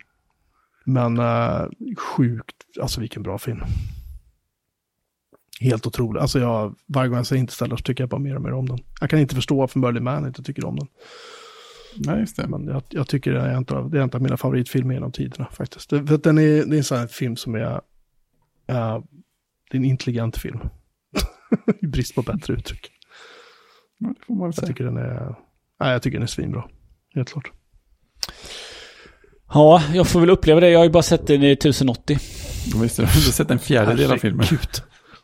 Men 0.85 1.19
eh, 1.19 1.63
sjukt, 1.99 2.57
alltså 2.81 3.01
vilken 3.01 3.23
bra 3.23 3.39
film. 3.39 3.61
Helt 5.61 5.87
otroligt. 5.87 6.23
Alltså 6.23 6.39
jag, 6.39 6.75
varje 6.87 7.09
gång 7.09 7.17
jag 7.17 7.27
säger 7.27 7.41
Interstellar 7.41 7.77
så 7.77 7.83
tycker 7.83 8.03
jag 8.03 8.09
bara 8.11 8.21
mer 8.21 8.37
och 8.37 8.43
mer 8.43 8.53
om 8.53 8.69
den. 8.69 8.79
Jag 9.01 9.11
kan 9.11 9.19
inte 9.19 9.35
förstå 9.35 9.57
varför 9.57 9.79
Merlin 9.79 10.05
Man 10.05 10.27
inte 10.27 10.43
tycker 10.43 10.65
om 10.65 10.77
den. 10.77 10.89
Nej, 11.97 12.21
just 12.21 12.37
det. 12.37 12.49
Men 12.49 12.67
jag, 12.67 12.83
jag 12.89 13.09
tycker 13.09 13.33
det 13.33 13.41
är, 13.41 13.49
en 13.49 13.67
av, 13.69 13.91
det 13.91 13.99
är 13.99 14.03
en 14.03 14.11
av 14.13 14.23
mina 14.23 14.37
favoritfilmer 14.37 14.95
genom 14.95 15.13
tiderna 15.13 15.49
faktiskt. 15.53 15.91
Det, 15.91 16.07
för 16.07 16.19
den 16.19 16.39
är, 16.39 16.43
det 16.43 16.77
är 16.77 16.79
en 16.79 16.85
sån 16.85 16.99
här 16.99 17.07
film 17.07 17.37
som 17.37 17.55
är, 17.55 17.73
eh, 18.67 19.01
det 19.71 19.77
är 19.77 19.79
en 19.79 19.85
intelligent 19.85 20.37
film. 20.37 20.59
I 21.83 21.87
brist 21.87 22.15
på 22.15 22.23
bättre 22.23 22.53
uttryck. 22.55 22.91
Ja, 23.99 24.09
det 24.19 24.25
får 24.27 24.35
man 24.35 24.41
väl 24.43 24.47
Jag 24.49 24.55
säga. 24.55 24.67
tycker 24.67 24.85
den 24.85 24.97
är, 24.97 25.35
nej 25.81 25.93
jag 25.93 26.03
tycker 26.03 26.17
den 26.19 26.23
är 26.23 26.27
svinbra. 26.27 26.65
Helt 27.15 27.33
klart. 27.33 27.53
Ja, 29.55 29.83
jag 29.95 30.09
får 30.09 30.21
väl 30.21 30.31
uppleva 30.31 30.61
det. 30.61 30.71
Jag 30.71 30.79
har 30.79 30.85
ju 30.85 30.91
bara 30.91 31.03
sett 31.03 31.27
den 31.27 31.43
i 31.43 31.51
1080. 31.53 32.19
Ja, 32.75 32.79
Visst, 32.83 32.97
du 32.97 33.03
har 33.03 33.09
sett 33.09 33.51
en 33.51 33.59
fjärdedel 33.59 34.13
av 34.13 34.17
filmen. 34.17 34.45
Herregud. 34.45 34.69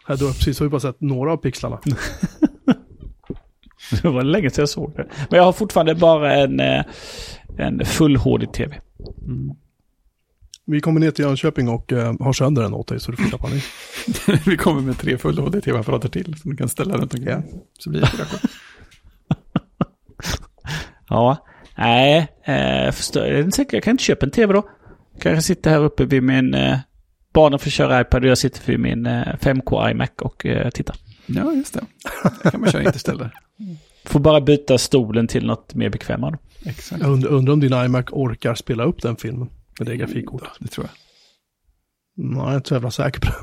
Här 0.07 0.17
då, 0.17 0.27
precis, 0.27 0.59
har 0.59 0.67
vi 0.67 0.71
bara 0.71 0.81
sett 0.81 1.01
några 1.01 1.33
av 1.33 1.37
pixlarna. 1.37 1.81
Det 4.03 4.09
var 4.09 4.23
länge 4.23 4.51
sedan 4.51 4.63
jag 4.63 4.69
såg 4.69 4.93
det. 4.97 5.07
Men 5.31 5.37
jag 5.39 5.45
har 5.45 5.53
fortfarande 5.53 5.95
bara 5.95 6.35
en, 6.35 6.61
eh, 6.61 6.85
en 7.59 7.85
full 7.85 8.17
HD-TV. 8.17 8.81
Mm. 9.25 9.57
Vi 10.67 10.81
kommer 10.81 11.01
ner 11.01 11.11
till 11.11 11.25
Jönköping 11.25 11.69
och 11.69 11.93
eh, 11.93 12.15
har 12.21 12.33
sönder 12.33 12.63
den 12.63 12.75
åt 12.75 12.89
dig 12.89 13.01
så 13.01 13.11
du 13.11 13.17
får 13.17 13.31
köpa 13.31 13.49
ny. 13.49 13.61
Vi 14.47 14.57
kommer 14.57 14.81
med 14.81 14.99
tre 14.99 15.19
full 15.19 15.39
HD-tv-apparater 15.39 16.09
till 16.09 16.37
som 16.39 16.51
du 16.51 16.57
kan 16.57 16.69
ställa 16.69 16.97
runt 16.97 17.15
omkring. 17.15 17.29
Ja. 17.29 17.43
Så 17.79 17.91
blir 17.91 18.01
det 18.01 18.07
4K. 18.07 18.49
Ja, 21.09 21.47
nej, 21.79 22.29
eh, 22.45 22.93
förstår, 22.93 23.27
jag, 23.27 23.83
kan 23.83 23.91
inte 23.91 24.05
köpa 24.05 24.27
en 24.27 24.33
TV 24.33 24.53
då. 24.53 24.69
Kanske 25.21 25.43
sitter 25.43 25.71
här 25.71 25.85
uppe 25.85 26.05
vid 26.05 26.23
min... 26.23 26.55
Eh, 26.55 26.79
barnen 27.33 27.59
får 27.59 27.71
köra 27.71 28.01
iPad 28.01 28.25
och 28.25 28.31
jag 28.31 28.39
sitter 28.39 28.67
vid 28.67 28.81
min 28.81 29.07
eh, 29.07 29.27
5K 29.41 29.91
iMac 29.91 30.11
och 30.21 30.47
eh, 30.47 30.71
tittar. 30.71 30.97
Ja, 31.27 31.53
just 31.53 31.75
det. 31.75 31.81
Där 32.43 32.51
kan 32.51 32.61
man 32.61 32.71
köra 32.71 32.83
Interstellar. 32.83 33.31
Får 34.05 34.21
bara 34.21 34.41
byta 34.41 34.79
stolen 34.79 35.27
till 35.27 35.47
något 35.47 35.75
mer 35.75 35.89
bekvämare. 35.89 36.39
Exakt. 36.65 37.03
Jag 37.03 37.11
undrar, 37.11 37.31
undrar 37.31 37.53
om 37.53 37.61
din 37.61 37.73
iMac 37.73 38.05
orkar 38.11 38.55
spela 38.55 38.85
upp 38.85 39.03
den 39.03 39.17
filmen 39.17 39.49
med 39.79 39.89
det 39.89 39.97
grafikkortet. 39.97 40.51
Det 40.59 40.69
tror 40.69 40.87
jag. 40.87 40.95
Nej, 42.17 42.43
jag 42.43 42.53
är 42.53 42.57
inte 42.57 42.69
så 42.69 42.75
jävla 42.75 42.91
säker 42.91 43.21
på 43.21 43.27
det. 43.27 43.35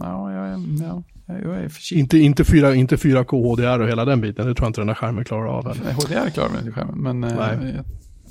Ja, 0.00 0.32
jag 0.32 0.48
är, 0.48 0.58
ja, 0.80 1.02
jag 1.26 1.56
är 1.56 1.68
försiktig. 1.68 2.00
Inte, 2.00 2.18
inte, 2.18 2.44
4, 2.44 2.74
inte 2.74 2.96
4K 2.96 3.50
HDR 3.50 3.80
och 3.80 3.88
hela 3.88 4.04
den 4.04 4.20
biten, 4.20 4.46
det 4.46 4.54
tror 4.54 4.64
jag 4.64 4.70
inte 4.70 4.80
den 4.80 4.88
här 4.88 4.94
skärmen 4.94 5.24
klarar 5.24 5.46
av. 5.46 5.66
Eller? 5.66 5.92
HDR 5.92 6.30
klarar 6.30 6.48
man 6.48 6.58
inte 6.58 6.72
skärmen, 6.72 6.98
men 6.98 7.24
eh, 7.24 7.36
Nej. 7.36 7.74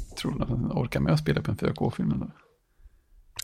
jag 0.10 0.18
tror 0.18 0.42
att 0.42 0.48
den 0.48 0.72
orkar 0.72 1.00
med 1.00 1.14
att 1.14 1.20
spela 1.20 1.42
på 1.42 1.52
en 1.52 1.58
4K-film 1.58 2.12
ändå. 2.12 2.32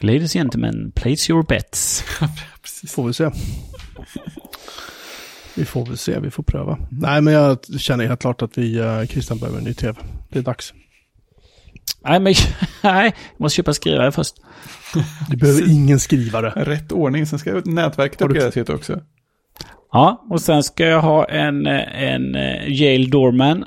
Ladies 0.02 0.36
and 0.36 0.42
gentlemen, 0.42 0.92
place 0.92 1.32
your 1.32 1.44
bets. 1.44 2.02
Får 2.88 3.08
vi 3.08 3.14
se. 3.14 3.32
Vi 5.56 5.66
får 5.66 5.86
väl 5.86 5.98
se, 5.98 6.20
vi 6.20 6.32
får 6.32 6.44
pröva. 6.44 6.78
Nej, 6.92 7.22
men 7.22 7.34
jag 7.34 7.58
känner 7.80 8.08
helt 8.08 8.22
klart 8.22 8.42
att 8.42 8.58
vi, 8.58 8.80
uh, 8.82 9.06
Christian 9.06 9.38
behöver 9.40 9.58
en 9.58 9.64
ny 9.64 9.74
tv. 9.74 10.00
Det 10.30 10.40
är 10.40 10.44
dags. 10.44 10.74
Nej, 12.04 12.20
men 12.20 12.34
nej, 12.84 13.06
jag 13.06 13.42
måste 13.44 13.56
köpa 13.56 13.74
skrivare 13.74 14.12
först. 14.12 14.36
Du 15.30 15.38
behöver 15.38 15.72
ingen 15.72 16.00
skrivare. 16.00 16.50
Rätt 16.56 16.92
ordning, 16.92 17.26
sen 17.26 17.40
ska 17.40 17.62
nätverket 17.66 18.22
uppgraderas 18.22 18.56
lite 18.56 18.74
också. 18.74 19.00
Ja, 19.92 20.26
och 20.30 20.42
sen 20.42 20.64
ska 20.64 20.86
jag 20.86 21.02
ha 21.02 21.26
en, 21.26 21.68
en 21.68 22.36
eh, 22.36 22.68
Yale 22.68 23.06
Doorman. 23.10 23.66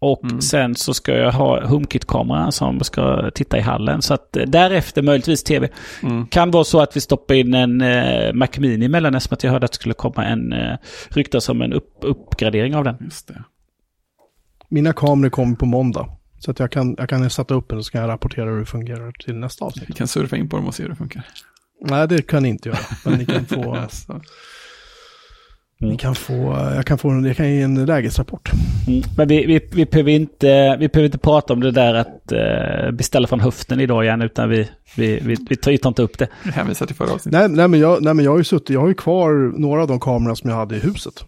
Och 0.00 0.24
Mm. 0.24 0.40
sen 0.40 0.74
så 0.74 0.94
ska 0.94 1.12
jag 1.16 1.32
ha 1.32 1.66
HomeKit-kamera 1.66 2.52
som 2.52 2.80
ska 2.80 3.30
titta 3.34 3.58
i 3.58 3.60
hallen. 3.60 4.02
Så 4.02 4.14
att 4.14 4.36
eh, 4.36 4.42
därefter 4.46 5.02
möjligtvis 5.02 5.42
tv. 5.44 5.68
Mm. 6.02 6.26
Kan 6.26 6.50
vara 6.50 6.64
så 6.64 6.80
att 6.80 6.96
vi 6.96 7.00
stoppar 7.00 7.34
in 7.34 7.54
en 7.54 7.80
eh, 7.80 8.32
Mac 8.32 8.48
Mini 8.58 8.86
emellan 8.86 9.14
eftersom 9.14 9.34
att 9.34 9.44
jag 9.44 9.50
hörde 9.52 9.64
att 9.64 9.72
det 9.72 9.76
skulle 9.76 9.94
komma 9.94 10.24
en 10.24 10.52
eh, 10.52 10.76
ryktas 11.08 11.48
om 11.48 11.62
en 11.62 11.72
upp, 11.72 11.98
uppgradering 12.02 12.76
av 12.76 12.84
den. 12.84 12.96
Just 13.00 13.28
det. 13.28 13.42
Mina 14.68 14.92
kameror 14.92 15.30
kommer 15.30 15.56
på 15.56 15.66
måndag. 15.66 16.08
Så 16.38 16.50
att 16.50 16.58
jag 16.58 16.70
kan, 16.70 16.94
jag 16.98 17.08
kan 17.08 17.30
sätta 17.30 17.54
upp 17.54 17.68
den 17.68 17.78
och 17.78 17.84
så 17.84 17.92
kan 17.92 18.00
jag 18.00 18.08
rapportera 18.08 18.50
hur 18.50 18.58
det 18.60 18.66
fungerar 18.66 19.12
till 19.12 19.34
nästa 19.34 19.64
avsnitt. 19.64 19.90
Vi 19.90 19.94
kan 19.94 20.08
surfa 20.08 20.36
in 20.36 20.48
på 20.48 20.56
dem 20.56 20.66
och 20.66 20.74
se 20.74 20.82
hur 20.82 20.90
det 20.90 20.96
funkar. 20.96 21.22
Nej, 21.80 22.08
det 22.08 22.22
kan 22.26 22.42
ni 22.42 22.48
inte 22.48 22.68
göra. 22.68 22.78
Men 23.04 23.18
ni 23.18 23.26
kan 23.26 23.46
få, 23.46 23.74
Alltså. 23.82 24.20
ni 25.80 25.96
kan 25.96 26.14
få, 26.14 26.34
jag 26.74 26.86
kan 26.86 26.98
få 26.98 27.10
en, 27.10 27.24
jag 27.24 27.36
kan 27.36 27.50
ge 27.50 27.62
en 27.62 27.84
lägesrapport. 27.84 28.50
Mm. 28.88 29.02
Men 29.16 29.28
vi, 29.28 29.46
vi, 29.46 29.68
vi, 29.72 29.86
behöver 29.86 30.10
inte, 30.10 30.76
vi 30.80 30.88
behöver 30.88 31.06
inte 31.06 31.18
prata 31.18 31.52
om 31.52 31.60
det 31.60 31.70
där 31.70 31.94
att 31.94 32.32
eh, 32.32 32.90
beställa 32.92 33.28
från 33.28 33.40
höften 33.40 33.80
idag 33.80 34.04
igen 34.04 34.22
utan 34.22 34.48
vi, 34.48 34.68
vi, 34.96 35.20
vi, 35.22 35.36
vi 35.48 35.56
tar, 35.56 35.70
vi 35.70 35.78
tar 35.78 35.90
inte 35.90 36.02
upp 36.02 36.18
det. 36.18 36.28
Vi 36.44 36.50
hänvisar 36.50 36.86
till 36.86 36.96
förra 36.96 37.12
avsnittet. 37.12 37.40
Nej, 37.40 37.48
nej, 37.48 37.68
men 37.68 37.80
jag, 37.80 38.02
nej, 38.02 38.14
men 38.14 38.24
jag 38.24 38.32
har 38.32 38.38
ju 38.38 38.44
suttit, 38.44 38.70
jag 38.70 38.80
har 38.80 38.88
ju 38.88 38.94
kvar 38.94 39.58
några 39.58 39.82
av 39.82 39.88
de 39.88 40.00
kamerorna 40.00 40.36
som 40.36 40.50
jag 40.50 40.56
hade 40.56 40.76
i 40.76 40.78
huset. 40.78 41.24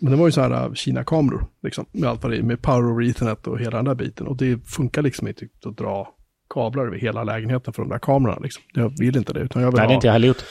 Men 0.00 0.10
det 0.10 0.16
var 0.16 0.26
ju 0.26 0.32
så 0.32 0.40
här 0.40 0.64
äh, 0.64 0.72
Kina-kameror, 0.72 1.46
liksom, 1.62 1.86
med 1.92 2.10
allt 2.10 2.22
vad 2.22 2.32
det 2.32 2.38
är, 2.38 2.42
med 2.42 2.62
power 2.62 2.92
over 2.92 3.10
ethernet 3.10 3.46
och 3.46 3.60
hela 3.60 3.76
den 3.76 3.84
där 3.84 3.94
biten. 3.94 4.26
Och 4.26 4.36
det 4.36 4.66
funkar 4.66 5.02
liksom 5.02 5.28
inte 5.28 5.46
att 5.64 5.76
dra 5.76 6.14
kablar 6.54 6.86
över 6.86 6.98
hela 6.98 7.24
lägenheten 7.24 7.72
för 7.72 7.82
de 7.82 7.88
där 7.88 7.98
kamerorna. 7.98 8.38
Liksom. 8.40 8.62
Jag 8.74 8.98
vill 8.98 9.16
inte 9.16 9.32
det, 9.32 9.40
utan 9.40 9.62
jag 9.62 9.70
vill 9.70 9.76
Nej, 9.76 9.86
det 9.86 9.86
är 9.86 9.88
ha, 9.88 9.94
inte 9.94 10.06
jag 10.06 10.12
heller 10.12 10.28
gjort. 10.28 10.44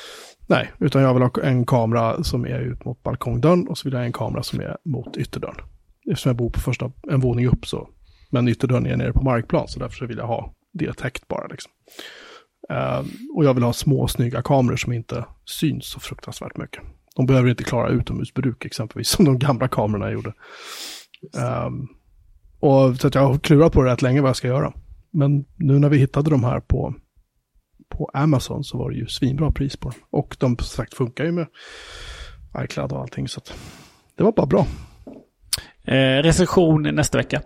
nej, 0.48 0.72
utan 0.80 1.02
jag 1.02 1.14
vill 1.14 1.24
ha 1.24 1.32
en 1.44 1.66
kamera 1.66 2.24
som 2.24 2.46
är 2.46 2.60
ut 2.60 2.86
mot 2.86 3.04
balkongdörren 3.04 3.68
och 3.68 3.78
så 3.78 3.84
vill 3.84 3.94
jag 3.94 4.00
ha 4.00 4.06
en 4.06 4.14
kamera 4.14 4.44
som 4.44 4.60
är 4.60 4.78
mot 4.86 5.18
ytterdörren. 5.18 5.66
Eftersom 6.12 6.30
jag 6.30 6.36
bor 6.36 6.50
på 6.50 6.60
första, 6.60 6.92
en 7.12 7.20
våning 7.20 7.48
upp 7.48 7.66
så 7.68 7.90
Men 8.32 8.48
ytterdörren 8.48 8.86
är 8.86 8.98
nere 8.98 9.14
på 9.14 9.24
markplan, 9.24 9.68
så 9.68 9.80
därför 9.80 9.96
så 9.96 10.06
vill 10.06 10.18
jag 10.18 10.28
ha 10.28 10.54
det 10.74 10.94
täckt 10.94 11.28
bara. 11.28 11.48
Liksom. 11.48 11.72
Uh, 12.72 13.06
och 13.36 13.46
jag 13.46 13.54
vill 13.54 13.64
ha 13.64 13.74
små 13.74 14.08
snygga 14.08 14.42
kameror 14.42 14.76
som 14.76 14.94
inte 14.94 15.26
syns 15.46 15.86
så 15.86 16.00
fruktansvärt 16.00 16.58
mycket. 16.58 16.84
De 17.16 17.26
behöver 17.26 17.50
inte 17.50 17.64
klara 17.64 17.90
utomhusbruk 17.90 18.66
exempelvis, 18.66 19.10
som 19.10 19.26
de 19.26 19.40
gamla 19.40 19.68
kamerorna 19.68 20.12
gjorde. 20.12 20.34
Um, 21.66 21.88
och 22.60 22.96
så 22.98 23.08
att 23.08 23.16
jag 23.16 23.28
har 23.28 23.38
klurat 23.38 23.74
på 23.74 23.82
det 23.82 23.92
rätt 23.92 24.02
länge 24.02 24.22
vad 24.22 24.30
jag 24.30 24.36
ska 24.36 24.48
göra. 24.48 24.74
Men 25.12 25.46
nu 25.56 25.80
när 25.80 25.90
vi 25.90 25.98
hittade 25.98 26.30
de 26.30 26.44
här 26.44 26.60
på, 26.60 26.96
på 27.90 28.12
Amazon 28.14 28.64
så 28.64 28.78
var 28.78 28.90
det 28.90 28.98
ju 28.98 29.08
svinbra 29.08 29.52
pris 29.52 29.78
på 29.78 29.90
dem. 29.90 30.00
Och 30.10 30.36
de 30.40 30.58
sagt 30.58 30.94
funkar 30.94 31.26
ju 31.26 31.32
med 31.32 31.48
iCloud 32.58 32.92
och 32.92 33.00
allting. 33.00 33.28
Så 33.28 33.40
att 33.40 33.54
det 34.16 34.24
var 34.24 34.32
bara 34.32 34.46
bra. 34.46 34.68
Eh, 35.84 36.24
recension 36.24 36.82
nästa 36.82 37.18
vecka. 37.18 37.42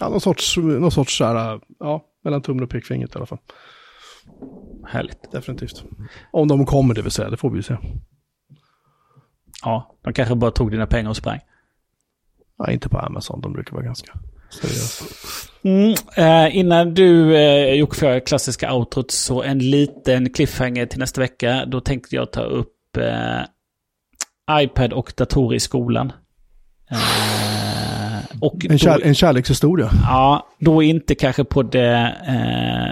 Ja, 0.00 0.08
någon 0.08 0.20
sorts, 0.20 0.56
någon 0.56 0.90
sorts 0.90 1.18
så 1.18 1.24
här, 1.24 1.60
ja, 1.78 2.04
mellan 2.24 2.42
tummen 2.42 2.64
och 2.64 2.70
pekfingret 2.70 3.14
i 3.14 3.16
alla 3.16 3.26
fall. 3.26 3.38
Härligt. 4.86 5.32
Definitivt. 5.32 5.84
Om 6.32 6.48
de 6.48 6.66
kommer, 6.66 6.94
det 6.94 7.02
vill 7.02 7.10
säga, 7.10 7.30
det 7.30 7.36
får 7.36 7.50
vi 7.50 7.56
ju 7.56 7.62
se. 7.62 7.76
Ja, 9.64 9.96
de 10.02 10.12
kanske 10.12 10.34
bara 10.34 10.50
tog 10.50 10.70
dina 10.70 10.86
pengar 10.86 11.10
och 11.10 11.16
sprang. 11.16 11.40
Ja, 12.58 12.70
inte 12.70 12.88
på 12.88 12.98
Amazon, 12.98 13.40
de 13.40 13.52
brukar 13.52 13.72
vara 13.72 13.84
ganska 13.84 14.12
seriösa. 14.50 15.04
Mm, 15.62 15.94
eh, 16.16 16.56
innan 16.56 16.94
du 16.94 17.36
eh, 17.36 17.74
Jocke 17.74 17.96
för 17.96 18.20
klassiska 18.20 18.74
outrot 18.74 19.10
så 19.10 19.42
en 19.42 19.58
liten 19.58 20.30
cliffhanger 20.30 20.86
till 20.86 20.98
nästa 20.98 21.20
vecka. 21.20 21.64
Då 21.66 21.80
tänkte 21.80 22.16
jag 22.16 22.32
ta 22.32 22.42
upp 22.42 22.96
eh, 22.96 24.62
iPad 24.62 24.92
och 24.92 25.12
datorer 25.16 25.56
i 25.56 25.60
skolan. 25.60 26.12
Eh, 26.90 26.98
och 28.40 28.66
en, 28.70 28.78
kär, 28.78 28.98
då, 28.98 29.04
en 29.04 29.14
kärlekshistoria. 29.14 29.90
Ja, 30.02 30.48
då 30.58 30.82
inte 30.82 31.14
kanske 31.14 31.44
på 31.44 31.62
det 31.62 32.16
eh, 32.26 32.88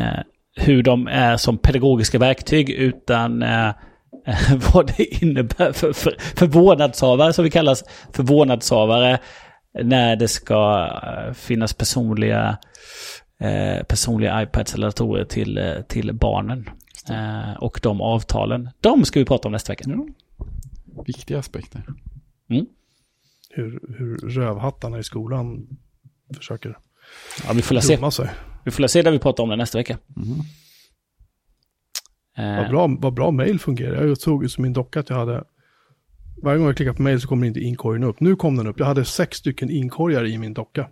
eh, 0.00 0.20
hur 0.56 0.82
de 0.82 1.06
är 1.06 1.36
som 1.36 1.58
pedagogiska 1.58 2.18
verktyg 2.18 2.70
utan 2.70 3.42
eh, 3.42 3.70
vad 4.72 4.92
det 4.96 5.22
innebär 5.24 5.72
för, 5.72 5.92
för, 5.92 6.16
för 6.36 6.46
vårdnadshavare, 6.46 7.32
som 7.32 7.44
vi 7.44 7.50
kallas 7.50 7.84
för 8.12 8.22
vårdnadshavare, 8.22 9.18
när 9.82 10.16
det 10.16 10.28
ska 10.28 10.90
eh, 11.02 11.32
finnas 11.32 11.74
personliga, 11.74 12.58
eh, 13.40 13.84
personliga 13.84 14.42
iPads 14.42 14.74
eller 14.74 14.86
datorer 14.86 15.24
till, 15.24 15.58
eh, 15.58 15.80
till 15.88 16.12
barnen. 16.12 16.70
Eh, 17.10 17.52
och 17.52 17.80
de 17.82 18.00
avtalen. 18.00 18.70
De 18.80 19.04
ska 19.04 19.18
vi 19.20 19.24
prata 19.26 19.48
om 19.48 19.52
nästa 19.52 19.72
vecka. 19.72 19.84
Ja. 19.86 20.06
Viktiga 21.06 21.38
aspekter. 21.38 21.82
Mm. 22.50 22.66
Hur, 23.50 23.80
hur 23.98 24.16
rövhattarna 24.16 24.98
i 24.98 25.02
skolan 25.02 25.66
försöker 26.36 26.78
Ja, 27.46 27.52
vi 27.52 27.62
får 27.62 27.80
se. 27.80 28.10
sig. 28.10 28.30
Vi 28.64 28.70
får 28.70 28.86
se 28.86 29.02
där 29.02 29.10
vi 29.10 29.18
pratar 29.18 29.42
om 29.42 29.48
det 29.48 29.56
nästa 29.56 29.78
vecka. 29.78 29.98
Mm. 30.16 30.38
Eh, 32.36 32.56
Vad 32.56 32.68
bra, 32.70 32.86
vad 33.00 33.14
bra 33.14 33.30
mail 33.30 33.58
fungerar. 33.58 34.04
Jag 34.06 34.18
såg 34.18 34.42
ju 34.42 34.48
som 34.48 34.62
min 34.62 34.72
docka 34.72 35.00
att 35.00 35.10
jag 35.10 35.16
hade... 35.16 35.44
Varje 36.42 36.58
gång 36.58 36.66
jag 36.66 36.76
klickar 36.76 36.92
på 36.92 37.02
mail 37.02 37.20
så 37.20 37.28
kommer 37.28 37.46
inte 37.46 37.60
inkorgen 37.60 38.04
upp. 38.04 38.20
Nu 38.20 38.36
kom 38.36 38.56
den 38.56 38.66
upp. 38.66 38.78
Jag 38.78 38.86
hade 38.86 39.04
sex 39.04 39.38
stycken 39.38 39.70
inkorgar 39.70 40.26
i 40.26 40.38
min 40.38 40.54
docka. 40.54 40.88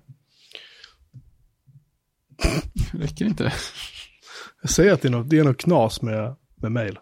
Räcker 2.93 3.25
inte 3.25 3.45
det? 3.45 3.53
Jag 4.63 4.71
säger 4.71 4.93
att 4.93 5.03
det 5.03 5.09
är 5.09 5.13
något, 5.13 5.31
det 5.31 5.39
är 5.39 5.45
något 5.45 5.59
knas 5.59 6.03
med, 6.03 6.37
med 6.57 6.73
mail. 6.73 6.99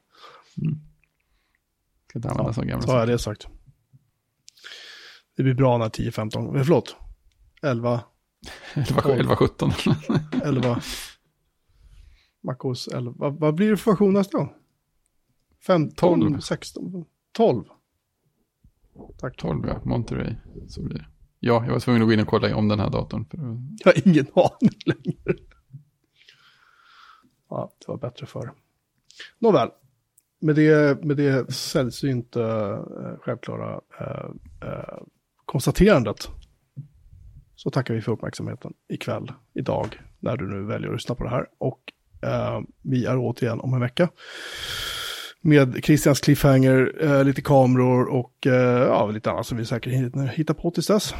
Ska 2.08 2.18
inte 2.18 2.28
använda 2.28 2.48
Ja, 2.50 2.54
som 2.54 2.66
gamla 2.66 2.86
så 2.86 2.92
har 2.92 2.98
jag 2.98 3.08
det 3.08 3.18
sagt. 3.18 3.46
Det 5.36 5.42
blir 5.42 5.54
bra 5.54 5.78
när 5.78 5.88
10-15, 5.88 6.56
eh, 6.56 6.62
förlåt, 6.64 6.96
11, 7.62 8.00
11, 8.74 9.02
11 9.14 9.36
17. 9.36 9.72
11, 10.44 10.80
MacOS 12.42 12.88
11, 12.88 13.12
vad, 13.16 13.40
vad 13.40 13.54
blir 13.54 13.70
det 13.70 13.76
för 13.76 13.90
version 13.90 14.12
nästa 14.12 14.38
gång? 14.38 14.52
15, 15.66 16.20
12. 16.20 16.40
16, 16.40 17.04
12. 17.32 17.64
Tack. 19.18 19.36
12 19.36 19.64
ja, 19.68 19.80
Monterey. 19.84 20.34
Så 20.68 20.82
blir 20.82 20.98
det. 20.98 21.06
Ja, 21.40 21.64
jag 21.66 21.72
var 21.72 21.80
tvungen 21.80 22.02
att 22.02 22.08
gå 22.08 22.12
in 22.12 22.20
och 22.20 22.26
kolla 22.26 22.56
om 22.56 22.68
den 22.68 22.80
här 22.80 22.90
datorn. 22.90 23.24
För 23.24 23.38
Jag 23.78 23.92
har 23.92 24.08
ingen 24.08 24.26
aning 24.34 24.78
längre. 24.86 25.38
Ja, 27.48 27.72
det 27.78 27.88
var 27.88 27.96
bättre 27.96 28.26
för. 28.26 28.52
Nåväl, 29.38 29.68
med 30.40 30.56
det, 30.56 31.04
med 31.04 31.16
det 31.16 31.54
sällsynt 31.54 32.36
uh, 32.36 32.84
självklara 33.20 33.80
uh, 34.00 34.30
uh, 34.64 35.02
konstaterandet 35.44 36.28
så 37.54 37.70
tackar 37.70 37.94
vi 37.94 38.00
för 38.00 38.12
uppmärksamheten 38.12 38.74
ikväll, 38.88 39.32
idag, 39.54 40.00
när 40.18 40.36
du 40.36 40.48
nu 40.48 40.64
väljer 40.66 40.88
att 40.88 40.94
lyssna 40.94 41.14
på 41.14 41.24
det 41.24 41.30
här. 41.30 41.46
Och 41.58 41.80
eh, 41.88 42.01
vi 42.82 43.04
är 43.04 43.16
återigen 43.18 43.60
om 43.60 43.74
en 43.74 43.80
vecka 43.80 44.08
med 45.42 45.84
Christians 45.84 46.20
cliffhanger, 46.20 46.92
eh, 47.00 47.24
lite 47.24 47.42
kameror 47.42 48.04
och 48.04 48.46
eh, 48.46 48.82
ja, 48.82 49.06
lite 49.06 49.30
annat 49.30 49.46
som 49.46 49.58
vi 49.58 49.64
säkert 49.64 49.92
hinner 49.92 50.26
hitta 50.26 50.54
på 50.54 50.70
tills 50.70 50.86
dess. 50.86 51.14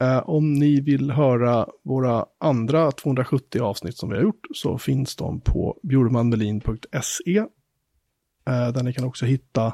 Eh, 0.00 0.28
om 0.28 0.52
ni 0.52 0.80
vill 0.80 1.10
höra 1.10 1.66
våra 1.84 2.26
andra 2.38 2.92
270 2.92 3.62
avsnitt 3.62 3.96
som 3.96 4.08
vi 4.08 4.16
har 4.16 4.22
gjort 4.22 4.46
så 4.54 4.78
finns 4.78 5.16
de 5.16 5.40
på 5.40 5.78
bjurmanmelin.se. 5.82 7.38
Eh, 7.38 8.68
där 8.72 8.82
ni 8.82 8.92
kan 8.92 9.04
också 9.04 9.26
hitta 9.26 9.66
eh, 9.66 9.72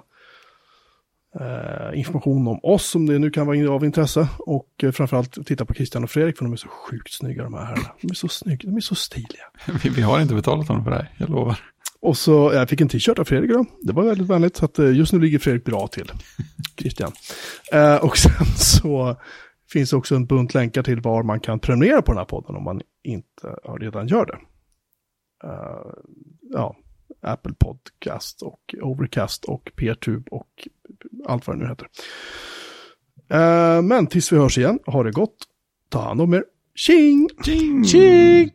information 1.94 2.48
om 2.48 2.60
oss 2.62 2.94
om 2.94 3.06
det 3.06 3.18
nu 3.18 3.30
kan 3.30 3.46
vara 3.46 3.70
av 3.70 3.84
intresse. 3.84 4.28
Och 4.38 4.68
eh, 4.82 4.90
framförallt 4.90 5.46
titta 5.46 5.64
på 5.64 5.74
Christian 5.74 6.04
och 6.04 6.10
Fredrik 6.10 6.38
för 6.38 6.44
de 6.44 6.52
är 6.52 6.56
så 6.56 6.68
sjukt 6.68 7.12
snygga 7.12 7.42
de 7.42 7.54
här 7.54 7.64
herrarna. 7.64 7.92
De 8.00 8.10
är 8.10 8.14
så 8.14 8.28
snygga, 8.28 8.70
de 8.70 8.76
är 8.76 8.80
så 8.80 8.94
stiliga. 8.94 9.44
Vi, 9.82 9.88
vi 9.88 10.02
har 10.02 10.20
inte 10.20 10.34
betalat 10.34 10.68
honom 10.68 10.84
för 10.84 10.90
det 10.90 10.96
här, 10.96 11.12
jag 11.18 11.30
lovar. 11.30 11.58
Och 12.00 12.16
så, 12.16 12.52
jag 12.54 12.68
fick 12.68 12.80
en 12.80 12.88
t-shirt 12.88 13.18
av 13.18 13.24
Fredrik 13.24 13.50
då. 13.50 13.64
Det 13.82 13.92
var 13.92 14.02
väldigt 14.04 14.28
vänligt, 14.28 14.56
så 14.56 14.64
att 14.64 14.78
eh, 14.78 14.92
just 14.92 15.12
nu 15.12 15.20
ligger 15.20 15.38
Fredrik 15.38 15.64
bra 15.64 15.86
till. 15.86 16.12
Christian. 16.80 17.12
Eh, 17.72 17.96
och 17.96 18.18
sen 18.18 18.46
så 18.56 19.16
finns 19.72 19.92
också 19.92 20.14
en 20.14 20.26
bunt 20.26 20.54
länkar 20.54 20.82
till 20.82 21.00
var 21.00 21.22
man 21.22 21.40
kan 21.40 21.58
prenumerera 21.58 22.02
på 22.02 22.12
den 22.12 22.18
här 22.18 22.24
podden 22.24 22.56
om 22.56 22.64
man 22.64 22.80
inte 23.02 23.48
redan 23.80 24.08
gör 24.08 24.26
det. 24.26 24.38
Eh, 25.48 25.92
ja, 26.52 26.76
Apple 27.27 27.53
Podcast 27.59 28.43
och 28.43 28.74
Overcast 28.82 29.44
och 29.44 29.73
Peertube 29.77 30.31
och 30.31 30.69
allt 31.27 31.47
vad 31.47 31.57
det 31.57 31.62
nu 31.62 31.69
heter. 31.69 31.89
Eh, 33.28 33.82
men 33.82 34.07
tills 34.07 34.32
vi 34.32 34.36
hörs 34.36 34.59
igen, 34.59 34.78
ha 34.86 35.03
det 35.03 35.12
gott, 35.12 35.36
ta 35.89 36.01
hand 36.01 36.20
om 36.20 36.35
er. 36.35 36.44
Tjing! 36.74 37.28
Tjing! 37.44 37.85
Tjing! 37.85 38.51